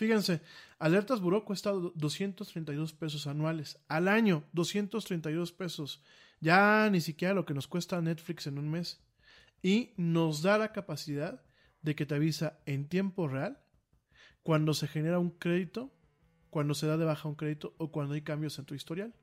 Fíjense, 0.00 0.40
Alertas 0.78 1.20
Buro 1.20 1.44
cuesta 1.44 1.72
232 1.72 2.94
pesos 2.94 3.26
anuales. 3.26 3.78
Al 3.86 4.08
año, 4.08 4.44
232 4.54 5.52
pesos. 5.52 6.02
Ya 6.40 6.88
ni 6.88 7.02
siquiera 7.02 7.34
lo 7.34 7.44
que 7.44 7.52
nos 7.52 7.68
cuesta 7.68 8.00
Netflix 8.00 8.46
en 8.46 8.56
un 8.56 8.70
mes. 8.70 8.98
Y 9.62 9.92
nos 9.98 10.40
da 10.40 10.56
la 10.56 10.72
capacidad 10.72 11.42
de 11.82 11.94
que 11.94 12.06
te 12.06 12.14
avisa 12.14 12.60
en 12.64 12.88
tiempo 12.88 13.28
real 13.28 13.62
cuando 14.42 14.72
se 14.72 14.88
genera 14.88 15.18
un 15.18 15.32
crédito, 15.32 15.92
cuando 16.48 16.72
se 16.72 16.86
da 16.86 16.96
de 16.96 17.04
baja 17.04 17.28
un 17.28 17.34
crédito 17.34 17.74
o 17.76 17.92
cuando 17.92 18.14
hay 18.14 18.22
cambios 18.22 18.58
en 18.58 18.64
tu 18.64 18.74
historial. 18.74 19.14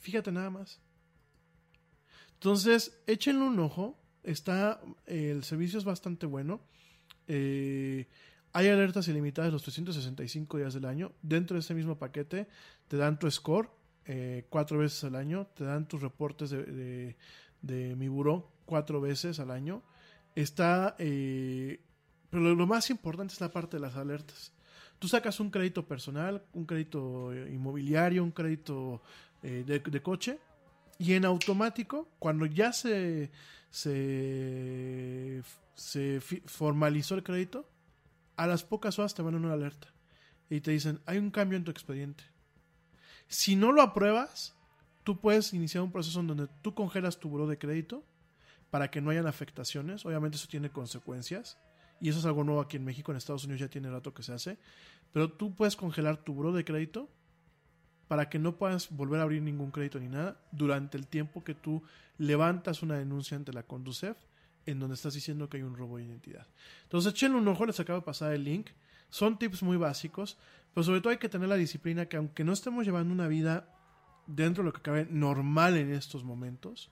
Fíjate 0.00 0.32
nada 0.32 0.50
más. 0.50 0.82
Entonces, 2.34 3.02
échenle 3.06 3.46
un 3.46 3.58
ojo. 3.58 3.98
Está, 4.22 4.82
el 5.06 5.44
servicio 5.44 5.78
es 5.78 5.86
bastante 5.86 6.26
bueno. 6.26 6.60
Eh, 7.26 8.10
hay 8.52 8.68
alertas 8.68 9.08
ilimitadas 9.08 9.52
los 9.52 9.62
365 9.62 10.58
días 10.58 10.74
del 10.74 10.84
año. 10.84 11.12
Dentro 11.22 11.54
de 11.54 11.60
ese 11.60 11.74
mismo 11.74 11.98
paquete 11.98 12.48
te 12.88 12.96
dan 12.96 13.18
tu 13.18 13.30
score 13.30 13.70
eh, 14.04 14.46
cuatro 14.50 14.78
veces 14.78 15.04
al 15.04 15.16
año. 15.16 15.46
Te 15.54 15.64
dan 15.64 15.86
tus 15.88 16.02
reportes 16.02 16.50
de, 16.50 17.16
mi 17.96 18.08
buró 18.08 18.50
cuatro 18.64 19.00
veces 19.00 19.38
al 19.40 19.50
año. 19.50 19.82
Está. 20.34 20.96
Eh, 20.98 21.80
pero 22.30 22.54
lo, 22.54 22.66
más 22.66 22.90
importante 22.90 23.34
es 23.34 23.40
la 23.40 23.50
parte 23.50 23.76
de 23.76 23.80
las 23.80 23.96
alertas. 23.96 24.52
Tú 24.98 25.08
sacas 25.08 25.40
un 25.40 25.50
crédito 25.50 25.86
personal, 25.86 26.42
un 26.52 26.64
crédito 26.64 27.32
eh, 27.32 27.50
inmobiliario, 27.52 28.22
un 28.22 28.30
crédito 28.30 29.02
de, 29.42 30.02
coche. 30.02 30.38
Y 30.98 31.14
en 31.14 31.24
automático, 31.24 32.08
cuando 32.18 32.46
ya 32.46 32.72
se, 32.72 33.30
se 33.70 35.42
se 35.74 36.20
formalizó 36.20 37.14
el 37.14 37.22
crédito, 37.22 37.68
a 38.36 38.46
las 38.46 38.64
pocas 38.64 38.98
horas 38.98 39.14
te 39.14 39.22
mandan 39.22 39.44
una 39.44 39.54
alerta 39.54 39.88
y 40.48 40.60
te 40.60 40.70
dicen, 40.70 41.00
hay 41.06 41.18
un 41.18 41.30
cambio 41.30 41.56
en 41.56 41.64
tu 41.64 41.70
expediente. 41.70 42.24
Si 43.28 43.56
no 43.56 43.72
lo 43.72 43.82
apruebas, 43.82 44.54
tú 45.02 45.18
puedes 45.20 45.52
iniciar 45.54 45.82
un 45.82 45.92
proceso 45.92 46.20
en 46.20 46.26
donde 46.26 46.48
tú 46.60 46.74
congelas 46.74 47.18
tu 47.18 47.28
buro 47.28 47.46
de 47.46 47.58
crédito 47.58 48.04
para 48.70 48.90
que 48.90 49.00
no 49.00 49.10
hayan 49.10 49.26
afectaciones. 49.26 50.04
Obviamente 50.04 50.36
eso 50.36 50.48
tiene 50.48 50.70
consecuencias. 50.70 51.58
Y 52.00 52.08
eso 52.08 52.18
es 52.18 52.24
algo 52.24 52.42
nuevo 52.42 52.60
aquí 52.60 52.76
en 52.76 52.84
México, 52.84 53.12
en 53.12 53.18
Estados 53.18 53.44
Unidos 53.44 53.60
ya 53.60 53.68
tiene 53.68 53.88
rato 53.88 54.12
que 54.12 54.22
se 54.22 54.32
hace. 54.32 54.58
Pero 55.12 55.32
tú 55.32 55.54
puedes 55.54 55.76
congelar 55.76 56.16
tu 56.16 56.34
buro 56.34 56.52
de 56.52 56.64
crédito 56.64 57.08
para 58.08 58.28
que 58.28 58.38
no 58.38 58.56
puedas 58.56 58.90
volver 58.90 59.20
a 59.20 59.22
abrir 59.22 59.40
ningún 59.40 59.70
crédito 59.70 60.00
ni 60.00 60.08
nada 60.08 60.36
durante 60.50 60.98
el 60.98 61.06
tiempo 61.06 61.44
que 61.44 61.54
tú 61.54 61.82
levantas 62.18 62.82
una 62.82 62.98
denuncia 62.98 63.36
ante 63.36 63.52
la 63.52 63.62
Conducef 63.62 64.16
en 64.66 64.78
donde 64.78 64.94
estás 64.94 65.14
diciendo 65.14 65.48
que 65.48 65.56
hay 65.58 65.62
un 65.62 65.76
robo 65.76 65.98
de 65.98 66.04
identidad. 66.04 66.46
Entonces, 66.84 67.12
échenle 67.12 67.38
un 67.38 67.48
ojo, 67.48 67.66
les 67.66 67.80
acabo 67.80 68.00
de 68.00 68.04
pasar 68.04 68.32
el 68.32 68.44
link. 68.44 68.70
Son 69.10 69.38
tips 69.38 69.62
muy 69.62 69.76
básicos, 69.76 70.38
pero 70.72 70.84
sobre 70.84 71.00
todo 71.00 71.10
hay 71.10 71.18
que 71.18 71.28
tener 71.28 71.48
la 71.48 71.56
disciplina 71.56 72.06
que 72.06 72.16
aunque 72.16 72.44
no 72.44 72.52
estemos 72.52 72.84
llevando 72.84 73.12
una 73.12 73.28
vida 73.28 73.68
dentro 74.26 74.62
de 74.62 74.68
lo 74.68 74.72
que 74.72 74.82
cabe 74.82 75.06
normal 75.10 75.76
en 75.76 75.92
estos 75.92 76.24
momentos, 76.24 76.90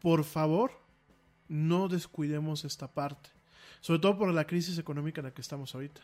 por 0.00 0.24
favor, 0.24 0.72
no 1.48 1.88
descuidemos 1.88 2.64
esta 2.64 2.88
parte. 2.88 3.30
Sobre 3.80 4.00
todo 4.00 4.18
por 4.18 4.32
la 4.32 4.46
crisis 4.46 4.78
económica 4.78 5.20
en 5.20 5.26
la 5.26 5.34
que 5.34 5.40
estamos 5.40 5.74
ahorita. 5.74 6.00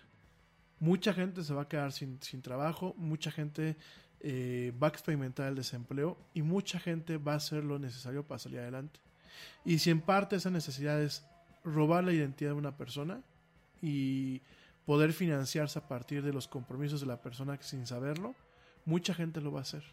Mucha 0.79 1.13
gente 1.13 1.45
se 1.45 1.53
va 1.53 1.63
a 1.63 1.69
quedar 1.69 1.93
sin, 1.93 2.19
trabajo, 2.43 2.95
mucha 2.97 3.31
gente 3.31 3.77
eh, 4.21 4.73
va 4.83 4.87
a 4.87 4.91
experimentar 4.91 5.49
el 5.49 5.55
desempleo 5.55 6.19
y 6.33 6.43
mucha 6.43 6.79
gente 6.79 7.19
va 7.19 7.35
a 7.35 7.37
hacer 7.37 7.65
lo 7.65 7.79
necesario 7.79 8.27
para 8.27 8.39
salir 8.39 8.61
adelante. 8.61 9.01
Y 9.65 9.79
si 9.79 9.91
en 9.91 10.01
parte 10.01 10.37
esa 10.37 10.51
necesidad 10.51 11.01
es 11.01 11.25
robar 11.65 12.05
la 12.05 12.13
identidad 12.13 12.51
de 12.51 12.57
una 12.57 12.77
persona 12.77 13.23
y 13.83 14.43
poder 14.87 15.13
financiarse 15.13 15.79
a 15.79 15.89
partir 15.89 16.23
de 16.23 16.33
los 16.33 16.49
compromisos 16.49 17.01
de 17.01 17.07
la 17.07 17.21
persona 17.21 17.59
sin 17.61 17.87
saberlo, 17.87 18.35
mucha 18.85 19.15
gente 19.15 19.41
lo 19.41 19.53
va 19.53 19.61
a 19.61 19.63
hacer. 19.63 19.85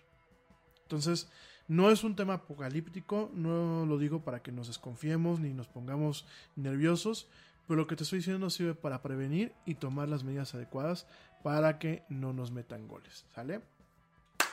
Entonces, 0.83 1.29
no 1.67 1.91
es 1.91 2.03
un 2.03 2.15
tema 2.15 2.35
apocalíptico, 2.35 3.29
no 3.33 3.85
lo 3.85 3.97
digo 3.97 4.21
para 4.23 4.41
que 4.41 4.53
nos 4.53 4.67
desconfiemos 4.67 5.39
ni 5.39 5.53
nos 5.53 5.67
pongamos 5.67 6.25
nerviosos, 6.55 7.27
pero 7.67 7.81
lo 7.81 7.87
que 7.87 7.97
te 7.97 8.03
estoy 8.03 8.19
diciendo 8.19 8.49
sirve 8.49 8.73
para 8.73 9.01
prevenir 9.01 9.53
y 9.65 9.75
tomar 9.75 10.07
las 10.07 10.23
medidas 10.23 10.55
adecuadas 10.55 11.05
para 11.43 11.77
que 11.77 12.03
no 12.07 12.31
nos 12.31 12.51
metan 12.51 12.87
goles, 12.87 13.25
¿sale? 13.35 13.61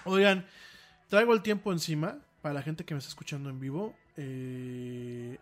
Oigan, 0.05 0.45
traigo 1.09 1.33
el 1.33 1.43
tiempo 1.43 1.73
encima 1.73 2.19
para 2.43 2.55
la 2.55 2.63
gente 2.63 2.85
que 2.85 2.95
me 2.95 2.99
está 2.99 3.09
escuchando 3.09 3.49
en 3.49 3.61
vivo. 3.61 3.95
Eh, 4.17 5.39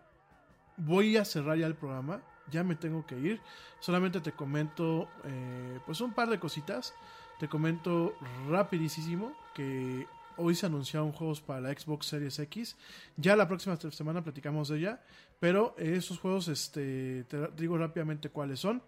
voy 0.77 1.17
a 1.17 1.25
cerrar 1.25 1.59
ya 1.59 1.67
el 1.67 1.75
programa, 1.75 2.21
ya 2.51 2.65
me 2.65 2.75
tengo 2.75 3.07
que 3.07 3.19
ir. 3.19 3.41
Solamente 3.81 4.21
te 4.21 4.33
comento 4.33 5.09
eh, 5.25 5.79
pues 5.87 6.01
un 6.01 6.13
par 6.13 6.29
de 6.29 6.39
cositas. 6.39 6.95
Te 7.39 7.49
comento 7.49 8.15
rapidísimo 8.49 9.33
que 9.55 10.07
hoy 10.37 10.55
se 10.55 10.67
anunciaron 10.67 11.13
juegos 11.13 11.41
para 11.41 11.61
la 11.61 11.73
Xbox 11.73 12.07
Series 12.07 12.39
X. 12.39 12.77
Ya 13.17 13.35
la 13.37 13.49
próxima 13.49 13.77
semana 13.91 14.23
platicamos 14.23 14.69
de 14.69 14.79
ella. 14.79 15.01
Pero 15.43 15.75
esos 15.77 16.21
juegos, 16.21 16.47
este, 16.47 17.25
te 17.25 17.49
digo 17.57 17.77
rápidamente 17.77 18.31
cuáles 18.31 18.61
son. 18.61 18.81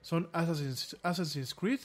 Son 0.00 0.28
Assassin's, 0.32 1.54
Creed. 1.54 1.78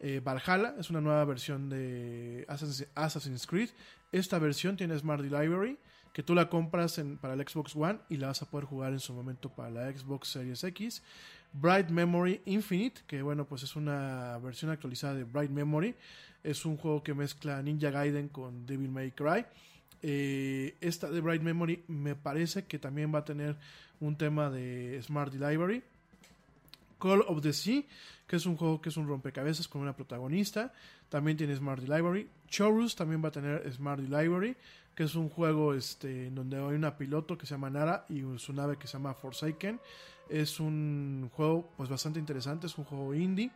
Eh, 0.00 0.22
Valhalla 0.24 0.74
es 0.78 0.88
una 0.88 1.02
nueva 1.02 1.22
versión 1.26 1.68
de 1.68 2.46
Assassin's, 2.94 3.46
Creed. 3.46 3.68
Esta 4.12 4.38
versión 4.38 4.78
tiene 4.78 4.98
Smart 4.98 5.22
Library, 5.22 5.78
que 6.16 6.22
tú 6.22 6.34
la 6.34 6.48
compras 6.48 6.98
para 7.20 7.34
el 7.34 7.46
Xbox 7.46 7.76
One 7.76 7.98
y 8.08 8.16
la 8.16 8.28
vas 8.28 8.40
a 8.40 8.46
poder 8.46 8.64
jugar 8.64 8.94
en 8.94 9.00
su 9.00 9.12
momento 9.12 9.50
para 9.50 9.68
la 9.68 9.92
Xbox 9.92 10.28
Series 10.28 10.64
X. 10.64 11.02
Bright 11.52 11.90
Memory 11.90 12.40
Infinite, 12.46 13.02
que 13.06 13.20
bueno, 13.20 13.44
pues 13.44 13.64
es 13.64 13.76
una 13.76 14.38
versión 14.38 14.70
actualizada 14.70 15.12
de 15.12 15.24
Bright 15.24 15.50
Memory. 15.50 15.94
Es 16.42 16.64
un 16.64 16.78
juego 16.78 17.02
que 17.02 17.12
mezcla 17.12 17.62
Ninja 17.62 17.90
Gaiden 17.90 18.28
con 18.28 18.64
Devil 18.64 18.88
May 18.88 19.10
Cry. 19.10 19.44
Eh, 20.00 20.78
esta 20.80 21.10
de 21.10 21.20
Bright 21.20 21.42
Memory 21.42 21.84
me 21.86 22.14
parece 22.14 22.64
que 22.64 22.78
también 22.78 23.14
va 23.14 23.18
a 23.18 23.24
tener 23.26 23.54
un 24.00 24.16
tema 24.16 24.48
de 24.48 24.98
Smart 25.02 25.34
Library. 25.34 25.82
Call 26.98 27.22
of 27.26 27.42
the 27.42 27.52
Sea, 27.52 27.82
que 28.26 28.36
es 28.36 28.46
un 28.46 28.56
juego 28.56 28.80
que 28.80 28.88
es 28.88 28.96
un 28.96 29.06
rompecabezas 29.06 29.68
con 29.68 29.82
una 29.82 29.94
protagonista. 29.94 30.72
También 31.08 31.36
tiene 31.36 31.54
Smart 31.56 31.82
Library. 31.82 32.28
Chorus 32.48 32.96
también 32.96 33.22
va 33.22 33.28
a 33.28 33.32
tener 33.32 33.72
Smart 33.72 34.00
Library, 34.00 34.56
que 34.94 35.04
es 35.04 35.14
un 35.14 35.28
juego 35.28 35.74
este, 35.74 36.30
donde 36.30 36.56
hay 36.56 36.74
una 36.74 36.96
piloto 36.96 37.36
que 37.36 37.46
se 37.46 37.54
llama 37.54 37.70
Nara 37.70 38.06
y 38.08 38.22
su 38.38 38.52
nave 38.52 38.76
que 38.76 38.86
se 38.86 38.94
llama 38.94 39.14
Forsaken. 39.14 39.80
Es 40.28 40.58
un 40.58 41.30
juego 41.34 41.70
pues 41.76 41.88
bastante 41.88 42.18
interesante, 42.18 42.66
es 42.66 42.76
un 42.78 42.84
juego 42.84 43.14
indie. 43.14 43.50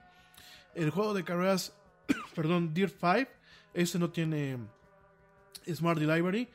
El 0.74 0.90
juego 0.90 1.14
de 1.14 1.24
carreras, 1.24 1.74
perdón, 2.34 2.72
Deer 2.74 2.90
5, 2.90 3.30
este 3.74 3.98
no 3.98 4.10
tiene 4.10 4.58
Smart 5.66 6.00
Library. 6.00 6.48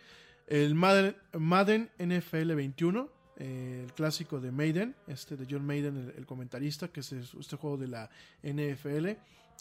El 0.47 0.75
Madden, 0.75 1.89
NFL 1.97 2.53
21, 2.53 3.09
eh, 3.37 3.81
el 3.85 3.93
clásico 3.93 4.39
de 4.39 4.51
Maiden, 4.51 4.95
este 5.07 5.35
de 5.35 5.45
John 5.49 5.65
Maiden, 5.65 6.13
el, 6.15 6.25
comentarista, 6.25 6.87
que 6.87 7.01
es 7.01 7.11
este 7.11 7.55
juego 7.57 7.77
de 7.77 7.87
la 7.87 8.09
NFL. 8.43 9.09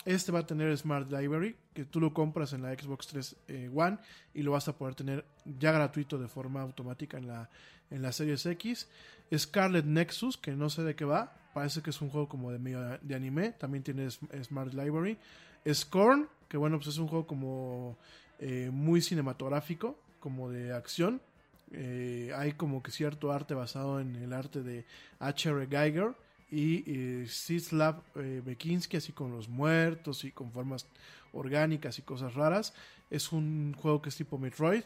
Este 0.05 0.33
va 0.33 0.41
a 0.41 0.47
tener 0.47 0.77
Smart 0.77 1.11
Library, 1.11 1.57
que 1.73 1.85
tú 1.85 2.01
lo 2.01 2.13
compras 2.13 2.53
en 2.53 2.63
la 2.63 2.75
Xbox 2.75 3.07
3 3.07 3.37
eh, 3.49 3.71
One 3.75 3.99
y 4.35 4.43
lo 4.43 4.53
vas 4.53 4.69
a 4.69 4.77
poder 4.77 4.95
tener 4.95 5.25
ya 5.45 5.73
gratuito 5.73 6.19
de 6.19 6.29
forma 6.29 6.61
automática 6.63 7.17
en 7.17 7.29
la, 7.29 7.49
en 7.91 8.13
Series 8.13 8.45
X. 8.47 8.89
Scarlet 9.35 9.85
Nexus, 9.85 10.37
que 10.37 10.53
no 10.53 10.69
sé 10.69 10.83
de 10.83 10.95
qué 10.95 11.05
va, 11.05 11.33
parece 11.55 11.81
que 11.81 11.91
es 11.91 12.01
un 12.01 12.11
juego 12.11 12.29
como 12.29 12.53
de 12.53 12.59
medio 12.59 12.99
de 13.01 13.15
anime, 13.15 13.53
también 13.53 13.83
tiene 13.83 14.11
Smart 14.11 14.75
Library. 14.75 15.17
Scorn, 15.73 16.29
que 16.49 16.57
bueno, 16.57 16.77
pues 16.79 16.89
es 16.89 16.99
un 16.99 17.09
juego 17.09 17.27
como 17.27 17.97
eh, 18.39 18.71
muy 18.73 19.01
cinematográfico, 19.01 19.99
como 20.21 20.51
de 20.51 20.73
acción. 20.73 21.21
Eh, 21.77 22.33
hay 22.37 22.53
como 22.53 22.83
que 22.83 22.93
cierto 22.93 23.33
arte 23.33 23.55
basado 23.55 24.01
en 24.01 24.15
el 24.17 24.33
arte 24.33 24.63
de 24.63 24.85
H.R. 25.19 25.67
Geiger 25.67 26.15
y 26.51 26.85
eh, 26.87 27.27
Sislav 27.27 28.01
eh, 28.15 28.43
Bekinski, 28.45 28.97
así 28.97 29.13
con 29.13 29.33
los 29.33 29.49
muertos 29.49 30.25
y 30.25 30.31
con 30.31 30.53
formas 30.53 30.87
orgánicas 31.33 31.99
y 31.99 32.03
cosas 32.03 32.35
raras. 32.35 32.75
Es 33.11 33.33
un 33.33 33.75
juego 33.75 34.01
que 34.01 34.11
es 34.11 34.17
tipo 34.17 34.39
Metroid. 34.39 34.85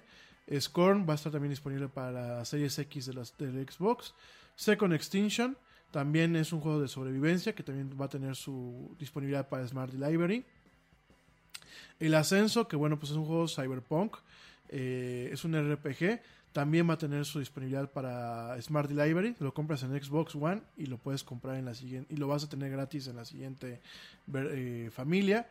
Scorn 0.58 1.06
va 1.06 1.12
a 1.12 1.16
estar 1.16 1.30
también 1.30 1.50
disponible 1.50 1.88
para 1.88 2.10
la 2.10 2.44
Series 2.46 2.78
X 2.78 3.06
de 3.06 3.14
las, 3.14 3.36
del 3.36 3.68
Xbox. 3.68 4.14
Second 4.56 4.94
Extinction 4.94 5.58
también 5.90 6.36
es 6.36 6.54
un 6.54 6.60
juego 6.60 6.80
de 6.80 6.88
sobrevivencia 6.88 7.54
que 7.54 7.62
también 7.62 7.90
va 8.00 8.06
a 8.06 8.08
tener 8.08 8.34
su 8.34 8.96
disponibilidad 8.98 9.46
para 9.46 9.66
Smart 9.68 9.92
Library. 9.92 10.46
El 12.00 12.14
Ascenso, 12.14 12.66
que 12.66 12.76
bueno, 12.76 12.98
pues 12.98 13.10
es 13.10 13.18
un 13.18 13.26
juego 13.26 13.46
cyberpunk, 13.46 14.16
es 14.70 15.44
un 15.44 15.54
RPG, 15.54 16.20
también 16.58 16.90
va 16.90 16.94
a 16.94 16.98
tener 16.98 17.24
su 17.24 17.38
disponibilidad 17.38 17.88
para 17.92 18.60
Smart 18.60 18.90
Library, 18.90 19.36
lo 19.38 19.54
compras 19.54 19.84
en 19.84 19.90
Xbox 20.02 20.34
One 20.34 20.60
y 20.76 20.86
lo 20.86 20.98
puedes 20.98 21.22
comprar 21.22 21.56
en 21.56 21.66
la 21.66 21.74
siguiente, 21.74 22.12
y 22.12 22.16
lo 22.16 22.26
vas 22.26 22.42
a 22.42 22.48
tener 22.48 22.72
gratis 22.72 23.06
en 23.06 23.14
la 23.14 23.24
siguiente 23.24 23.80
eh, 24.34 24.90
familia. 24.92 25.46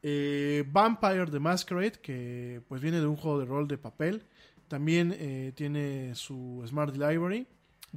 Eh, 0.00 0.62
Vampire 0.70 1.26
the 1.26 1.40
Masquerade, 1.40 1.98
que 2.00 2.62
pues 2.68 2.80
viene 2.80 3.00
de 3.00 3.06
un 3.06 3.16
juego 3.16 3.40
de 3.40 3.46
rol 3.46 3.66
de 3.66 3.78
papel, 3.78 4.22
también 4.68 5.52
tiene 5.56 6.14
su 6.14 6.64
Smart 6.68 6.94
Library. 6.94 7.48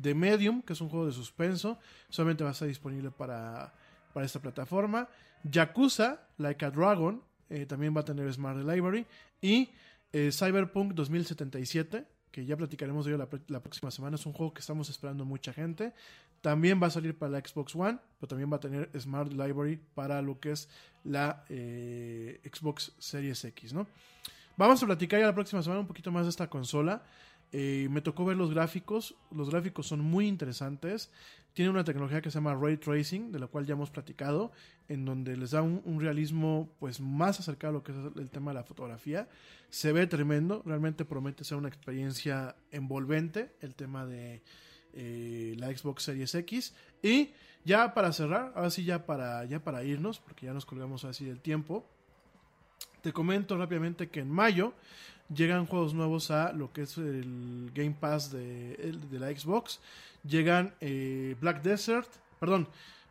The 0.02 0.16
Medium, 0.16 0.64
que 0.64 0.74
es 0.74 0.82
un 0.82 0.90
juego 0.90 1.06
de 1.06 1.12
suspenso, 1.12 1.78
solamente 2.10 2.44
va 2.44 2.50
a 2.50 2.54
estar 2.54 2.68
disponible 2.68 3.12
para, 3.12 3.72
para 4.14 4.26
esta 4.26 4.40
plataforma. 4.40 5.08
Yakuza, 5.44 6.28
Like 6.40 6.66
a 6.66 6.72
Dragon, 6.72 7.22
eh, 7.52 7.68
también 7.68 7.96
va 7.96 8.02
a 8.02 8.06
tener 8.06 8.34
Smart 8.34 8.58
Library. 8.58 9.06
Y 9.42 9.70
eh, 10.12 10.32
Cyberpunk 10.32 10.94
2077, 10.94 12.06
que 12.38 12.46
ya 12.46 12.56
platicaremos 12.56 13.04
de 13.04 13.14
ello 13.14 13.28
la, 13.48 13.60
próxima 13.62 13.90
semana, 13.90 14.16
es 14.16 14.24
un 14.28 14.32
juego 14.32 14.54
que 14.54 14.60
estamos 14.60 14.92
esperando 14.92 15.26
mucha 15.26 15.52
gente. 15.52 15.92
También 16.40 16.80
va 16.80 16.86
a 16.86 16.92
salir 16.92 17.18
para 17.18 17.32
la 17.32 17.40
Xbox 17.40 17.76
One, 17.76 17.98
pero 18.20 18.28
también 18.28 18.54
va 18.54 18.58
a 18.58 18.60
tener 18.60 18.92
Smart 18.96 19.32
Library 19.32 19.82
para 19.96 20.22
lo 20.22 20.40
que 20.40 20.52
es 20.52 20.70
la 21.04 21.44
eh, 21.50 22.40
Xbox 22.44 22.92
Series 23.00 23.44
X, 23.44 23.74
¿no? 23.74 23.88
Vamos 24.56 24.84
a 24.84 24.86
platicar 24.86 25.20
ya 25.20 25.26
la 25.26 25.34
próxima 25.34 25.64
semana 25.64 25.82
un 25.82 25.88
poquito 25.88 26.12
más 26.12 26.26
de 26.26 26.30
esta 26.30 26.48
consola. 26.48 27.02
Me 27.52 28.02
tocó 28.02 28.26
ver 28.26 28.38
los 28.38 28.52
gráficos. 28.52 29.16
Los 29.32 29.50
gráficos 29.50 29.88
son 29.88 30.02
muy 30.02 30.28
interesantes. 30.28 31.12
Tiene 31.58 31.72
una 31.72 31.84
tecnología 31.84 32.22
que 32.22 32.30
se 32.30 32.36
llama 32.36 32.54
Ray 32.54 32.78
Tracing, 32.78 33.32
de 33.32 33.40
la 33.40 33.48
cual 33.48 33.66
ya 33.66 33.74
hemos 33.74 33.90
platicado, 33.90 34.52
en 34.90 35.06
donde 35.06 35.36
les 35.36 35.50
da 35.50 35.64
un, 35.64 36.00
realismo 36.00 36.70
pues 36.78 37.00
más 37.00 37.40
acercado 37.40 37.72
a 37.72 37.74
lo 37.74 37.84
que 37.84 37.94
es 37.94 37.98
el 38.16 38.30
tema 38.30 38.52
de 38.52 38.56
la 38.60 38.64
fotografía. 38.64 39.28
Se 39.72 39.92
ve 39.92 40.06
tremendo, 40.06 40.62
realmente 40.68 41.04
promete 41.04 41.44
ser 41.44 41.58
una 41.58 41.68
experiencia 41.68 42.56
envolvente 42.70 43.56
el 43.62 43.74
tema 43.74 44.06
de 44.06 44.44
eh, 44.94 45.56
la 45.58 45.76
Xbox 45.76 46.04
Series 46.04 46.36
X. 46.36 46.76
Y 47.02 47.32
ya 47.66 47.96
para 47.96 48.14
cerrar, 48.14 48.54
ahora 48.56 48.70
sí 48.70 48.86
ya 48.86 49.08
para, 49.08 49.44
ya 49.46 49.64
para 49.64 49.84
irnos, 49.84 50.20
porque 50.20 50.46
ya 50.46 50.54
nos 50.54 50.68
colgamos 50.68 51.06
así 51.06 51.26
del 51.26 51.42
tiempo, 51.42 51.90
te 53.02 53.12
comento 53.14 53.58
rápidamente 53.58 54.10
que 54.10 54.20
en 54.20 54.30
mayo 54.30 54.74
llegan 55.34 55.66
juegos 55.66 55.94
nuevos 55.94 56.32
a 56.32 56.54
lo 56.54 56.72
que 56.72 56.84
es 56.84 56.98
el 56.98 57.72
Game 57.74 57.96
Pass 58.00 58.32
de, 58.32 58.96
de 59.10 59.20
la 59.20 59.30
Xbox. 59.30 59.80
Llegan 60.24 60.74
eh, 60.82 61.36
Black 61.40 61.62
Desert, 61.62 62.10
perdón, 62.40 62.68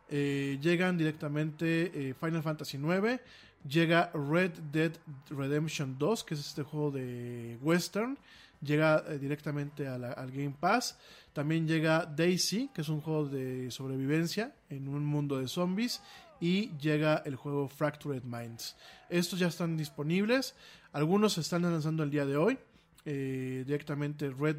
eh, 0.09 0.57
llegan 0.61 0.97
directamente 0.97 1.91
eh, 1.93 2.13
Final 2.19 2.43
Fantasy 2.43 2.77
IX. 2.77 3.19
Llega 3.67 4.11
Red 4.13 4.51
Dead 4.71 4.91
Redemption 5.29 5.97
2, 5.97 6.23
que 6.23 6.35
es 6.35 6.39
este 6.39 6.63
juego 6.63 6.91
de 6.91 7.57
western. 7.61 8.17
Llega 8.61 9.01
directamente 9.19 9.87
al 9.87 10.31
Game 10.31 10.55
Pass. 10.59 10.97
También 11.33 11.67
llega 11.67 12.05
Daisy, 12.05 12.69
que 12.73 12.81
es 12.81 12.89
un 12.89 13.01
juego 13.01 13.25
de 13.25 13.69
sobrevivencia 13.69 14.55
en 14.69 14.87
un 14.87 15.05
mundo 15.05 15.37
de 15.37 15.47
zombies. 15.47 16.01
Y 16.39 16.69
llega 16.77 17.23
el 17.25 17.35
juego 17.35 17.67
Fractured 17.67 18.23
Minds. 18.23 18.75
Estos 19.09 19.39
ya 19.39 19.47
están 19.47 19.77
disponibles. 19.77 20.55
Algunos 20.91 21.33
se 21.33 21.41
están 21.41 21.63
lanzando 21.63 22.03
el 22.03 22.11
día 22.11 22.25
de 22.25 22.37
hoy. 22.37 22.57
Eh, 23.05 23.63
directamente 23.65 24.29
Red, 24.29 24.57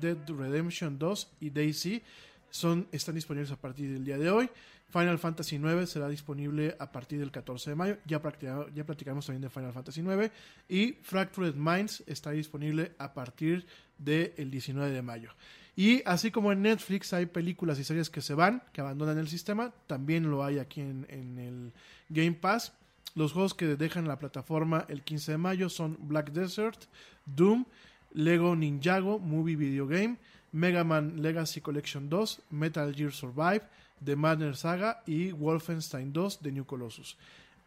Dead 0.00 0.18
Redemption 0.28 0.98
2 0.98 1.36
y 1.38 1.50
Daisy 1.50 2.02
son, 2.50 2.88
están 2.90 3.14
disponibles 3.14 3.52
a 3.52 3.56
partir 3.56 3.92
del 3.92 4.04
día 4.04 4.18
de 4.18 4.30
hoy. 4.30 4.50
Final 4.88 5.18
Fantasy 5.18 5.56
IX 5.56 5.88
será 5.88 6.08
disponible 6.08 6.76
a 6.78 6.90
partir 6.90 7.18
del 7.18 7.30
14 7.30 7.70
de 7.70 7.76
mayo. 7.76 7.98
Ya, 8.06 8.20
platicamos 8.20 9.26
también 9.26 9.42
de 9.42 9.50
Final 9.50 9.72
Fantasy 9.72 10.00
IX. 10.00 10.30
Y 10.68 10.92
Fractured 11.02 11.54
Minds 11.54 12.04
está 12.06 12.30
disponible 12.30 12.92
a 12.98 13.12
partir 13.12 13.66
del 13.98 14.50
19 14.50 14.90
de 14.90 15.02
mayo. 15.02 15.30
Y 15.76 16.02
así 16.06 16.30
como 16.30 16.52
en 16.52 16.62
Netflix 16.62 17.12
hay 17.12 17.26
películas 17.26 17.78
y 17.78 17.84
series 17.84 18.08
que 18.08 18.22
se 18.22 18.32
van, 18.32 18.62
que 18.72 18.80
abandonan 18.80 19.18
el 19.18 19.28
sistema, 19.28 19.74
también 19.86 20.30
lo 20.30 20.42
hay 20.42 20.58
aquí 20.58 20.80
en, 20.80 21.06
el 21.10 21.72
Game 22.08 22.32
Pass. 22.32 22.72
Los 23.14 23.32
juegos 23.32 23.52
que 23.52 23.76
dejan 23.76 24.08
la 24.08 24.18
plataforma 24.18 24.86
el 24.88 25.02
15 25.02 25.32
de 25.32 25.38
mayo 25.38 25.68
son 25.68 25.98
Black 26.00 26.32
Desert, 26.32 26.84
Doom, 27.26 27.66
Lego 28.14 28.56
Ninjago 28.56 29.18
Movie 29.18 29.56
Video 29.56 29.86
Game, 29.86 30.16
Mega 30.52 30.82
Man 30.82 31.20
Legacy 31.20 31.60
Collection 31.60 32.08
2, 32.08 32.40
Metal 32.50 32.94
Gear 32.94 33.12
Survive, 33.12 33.62
The 34.02 34.16
Manner 34.16 34.56
Saga 34.56 35.02
y 35.06 35.32
Wolfenstein 35.32 36.12
2 36.12 36.42
de 36.42 36.52
New 36.52 36.64
Colossus. 36.64 37.18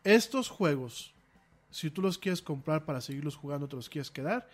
Estos 0.04 0.50
juegos, 0.50 1.14
si 1.70 1.92
tú 1.92 2.02
los 2.02 2.18
quieres 2.18 2.42
comprar 2.42 2.86
para 2.86 3.02
seguirlos 3.02 3.36
jugando, 3.36 3.68
te 3.68 3.76
los 3.76 3.90
quieres 3.90 4.10
quedar, 4.10 4.48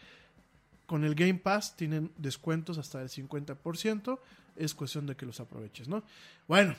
con 0.86 1.04
el 1.04 1.16
Game 1.16 1.36
Pass 1.36 1.76
tienen 1.76 2.12
descuentos 2.18 2.78
hasta 2.78 3.02
el 3.02 3.10
50%. 3.10 4.20
Es 4.56 4.74
cuestión 4.74 5.06
de 5.06 5.16
que 5.16 5.26
los 5.26 5.40
aproveches, 5.40 5.88
¿no? 5.88 6.04
Bueno, 6.48 6.76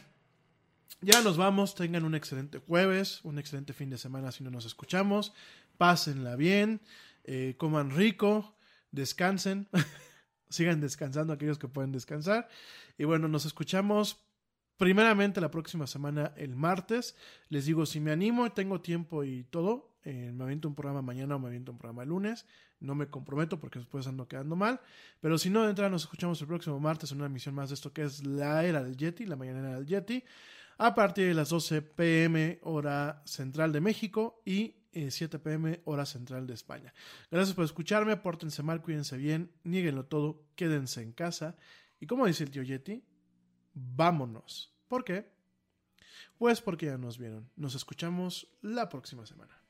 ya 1.01 1.21
nos 1.23 1.37
vamos, 1.37 1.75
tengan 1.75 2.05
un 2.05 2.15
excelente 2.15 2.59
jueves, 2.59 3.21
un 3.23 3.39
excelente 3.39 3.73
fin 3.73 3.91
de 3.91 3.99
semana 3.99 4.33
si 4.33 4.43
no 4.43 4.51
nos 4.51 4.65
escuchamos, 4.65 5.33
pásenla 5.77 6.37
bien, 6.37 6.81
eh, 7.25 7.55
coman 7.59 7.91
rico, 7.91 8.57
descansen, 8.93 9.69
sigan 10.49 10.81
descansando 10.81 11.33
aquellos 11.33 11.59
que 11.59 11.69
pueden 11.69 11.93
descansar. 11.93 12.49
Y 12.97 13.05
bueno, 13.05 13.29
nos 13.29 13.45
escuchamos 13.45 14.25
primeramente 14.79 15.41
la 15.41 15.51
próxima 15.51 15.87
semana, 15.87 16.33
el 16.37 16.55
martes. 16.57 17.15
Les 17.49 17.67
digo, 17.67 17.85
si 17.85 18.01
me 18.01 18.13
animo, 18.13 18.51
tengo 18.53 18.81
tiempo 18.81 19.25
y 19.25 19.45
todo, 19.45 19.96
eh, 20.09 20.31
me 20.33 20.45
aviento 20.45 20.69
un 20.69 20.77
programa 20.77 21.03
mañana 21.03 21.35
o 21.35 21.41
me 21.41 21.49
aviento 21.49 21.73
un 21.73 21.79
programa 21.79 22.05
el 22.05 22.11
lunes. 22.11 22.47
No 22.79 22.95
me 22.95 23.09
comprometo 23.09 23.59
porque 23.59 23.81
después 23.81 24.07
ando 24.07 24.29
quedando 24.29 24.55
mal. 24.55 24.81
Pero 25.21 25.37
si 25.37 25.51
no, 25.51 25.65
de 25.65 25.71
entrada 25.71 25.91
nos 25.91 26.03
escuchamos 26.03 26.41
el 26.41 26.47
próximo 26.47 26.79
martes 26.79 27.11
en 27.11 27.19
una 27.19 27.27
emisión 27.27 27.57
más 27.57 27.71
de 27.71 27.75
esto 27.75 27.93
que 27.93 28.05
es 28.05 28.25
la 28.25 28.65
era 28.65 28.85
del 28.85 28.97
Yeti, 28.97 29.27
la 29.27 29.35
mañana 29.35 29.75
del 29.75 29.85
Yeti 29.85 30.23
a 30.79 30.95
partir 30.95 31.27
de 31.27 31.35
las 31.35 31.49
12 31.49 31.83
pm 31.83 32.61
hora 32.63 33.21
central 33.25 33.73
de 33.73 33.81
México 33.81 34.43
y 34.45 34.77
7 34.93 35.37
eh, 35.37 35.41
pm 35.41 35.81
hora 35.87 36.07
central 36.07 36.47
de 36.47 36.55
España. 36.55 36.95
Gracias 37.29 37.57
por 37.57 37.65
escucharme, 37.65 38.17
pórtense 38.17 38.63
mal, 38.63 38.83
cuídense 38.83 39.17
bien, 39.17 39.51
nieguenlo 39.65 40.05
todo, 40.05 40.45
quédense 40.55 41.03
en 41.03 41.13
casa 41.13 41.57
y 41.99 42.07
como 42.07 42.27
dice 42.27 42.45
el 42.45 42.53
tío 42.53 42.63
Yeti, 42.63 43.03
vámonos. 43.75 44.73
¿Por 44.87 45.03
qué? 45.03 45.33
Pues 46.39 46.61
porque 46.61 46.87
ya 46.87 46.97
nos 46.99 47.19
vieron. 47.19 47.51
Nos 47.57 47.75
escuchamos 47.75 48.47
la 48.61 48.89
próxima 48.89 49.27
semana. 49.27 49.66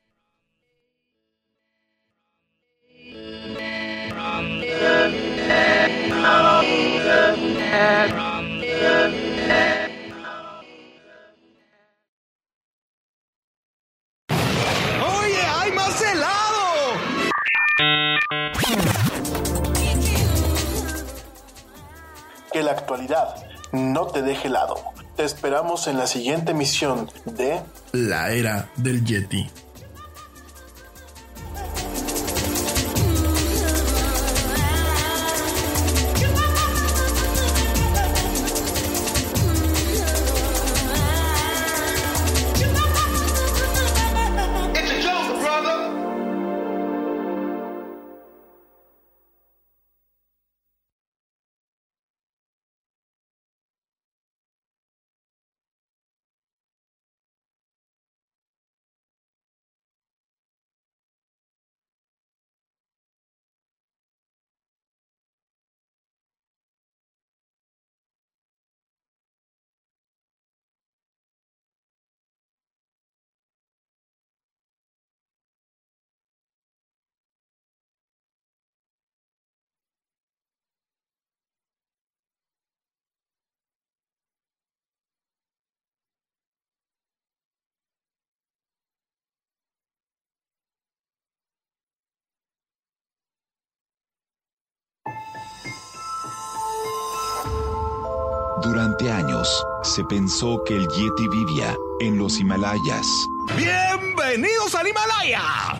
Que 22.51 22.63
la 22.63 22.71
actualidad 22.71 23.35
no 23.71 24.07
te 24.07 24.21
deje 24.21 24.47
helado. 24.47 24.75
Te 25.15 25.23
esperamos 25.23 25.87
en 25.87 25.97
la 25.97 26.07
siguiente 26.07 26.51
emisión 26.51 27.09
de 27.25 27.61
La 27.93 28.31
Era 28.31 28.69
del 28.75 29.05
Yeti. 29.05 29.49
Durante 98.67 99.09
años, 99.09 99.47
se 99.81 100.03
pensó 100.03 100.61
que 100.65 100.75
el 100.75 100.89
Yeti 100.89 101.27
vivía 101.29 101.73
en 102.01 102.17
los 102.17 102.37
Himalayas. 102.37 103.07
¡Bienvenidos 103.55 104.75
al 104.75 104.89
Himalaya! 104.89 105.79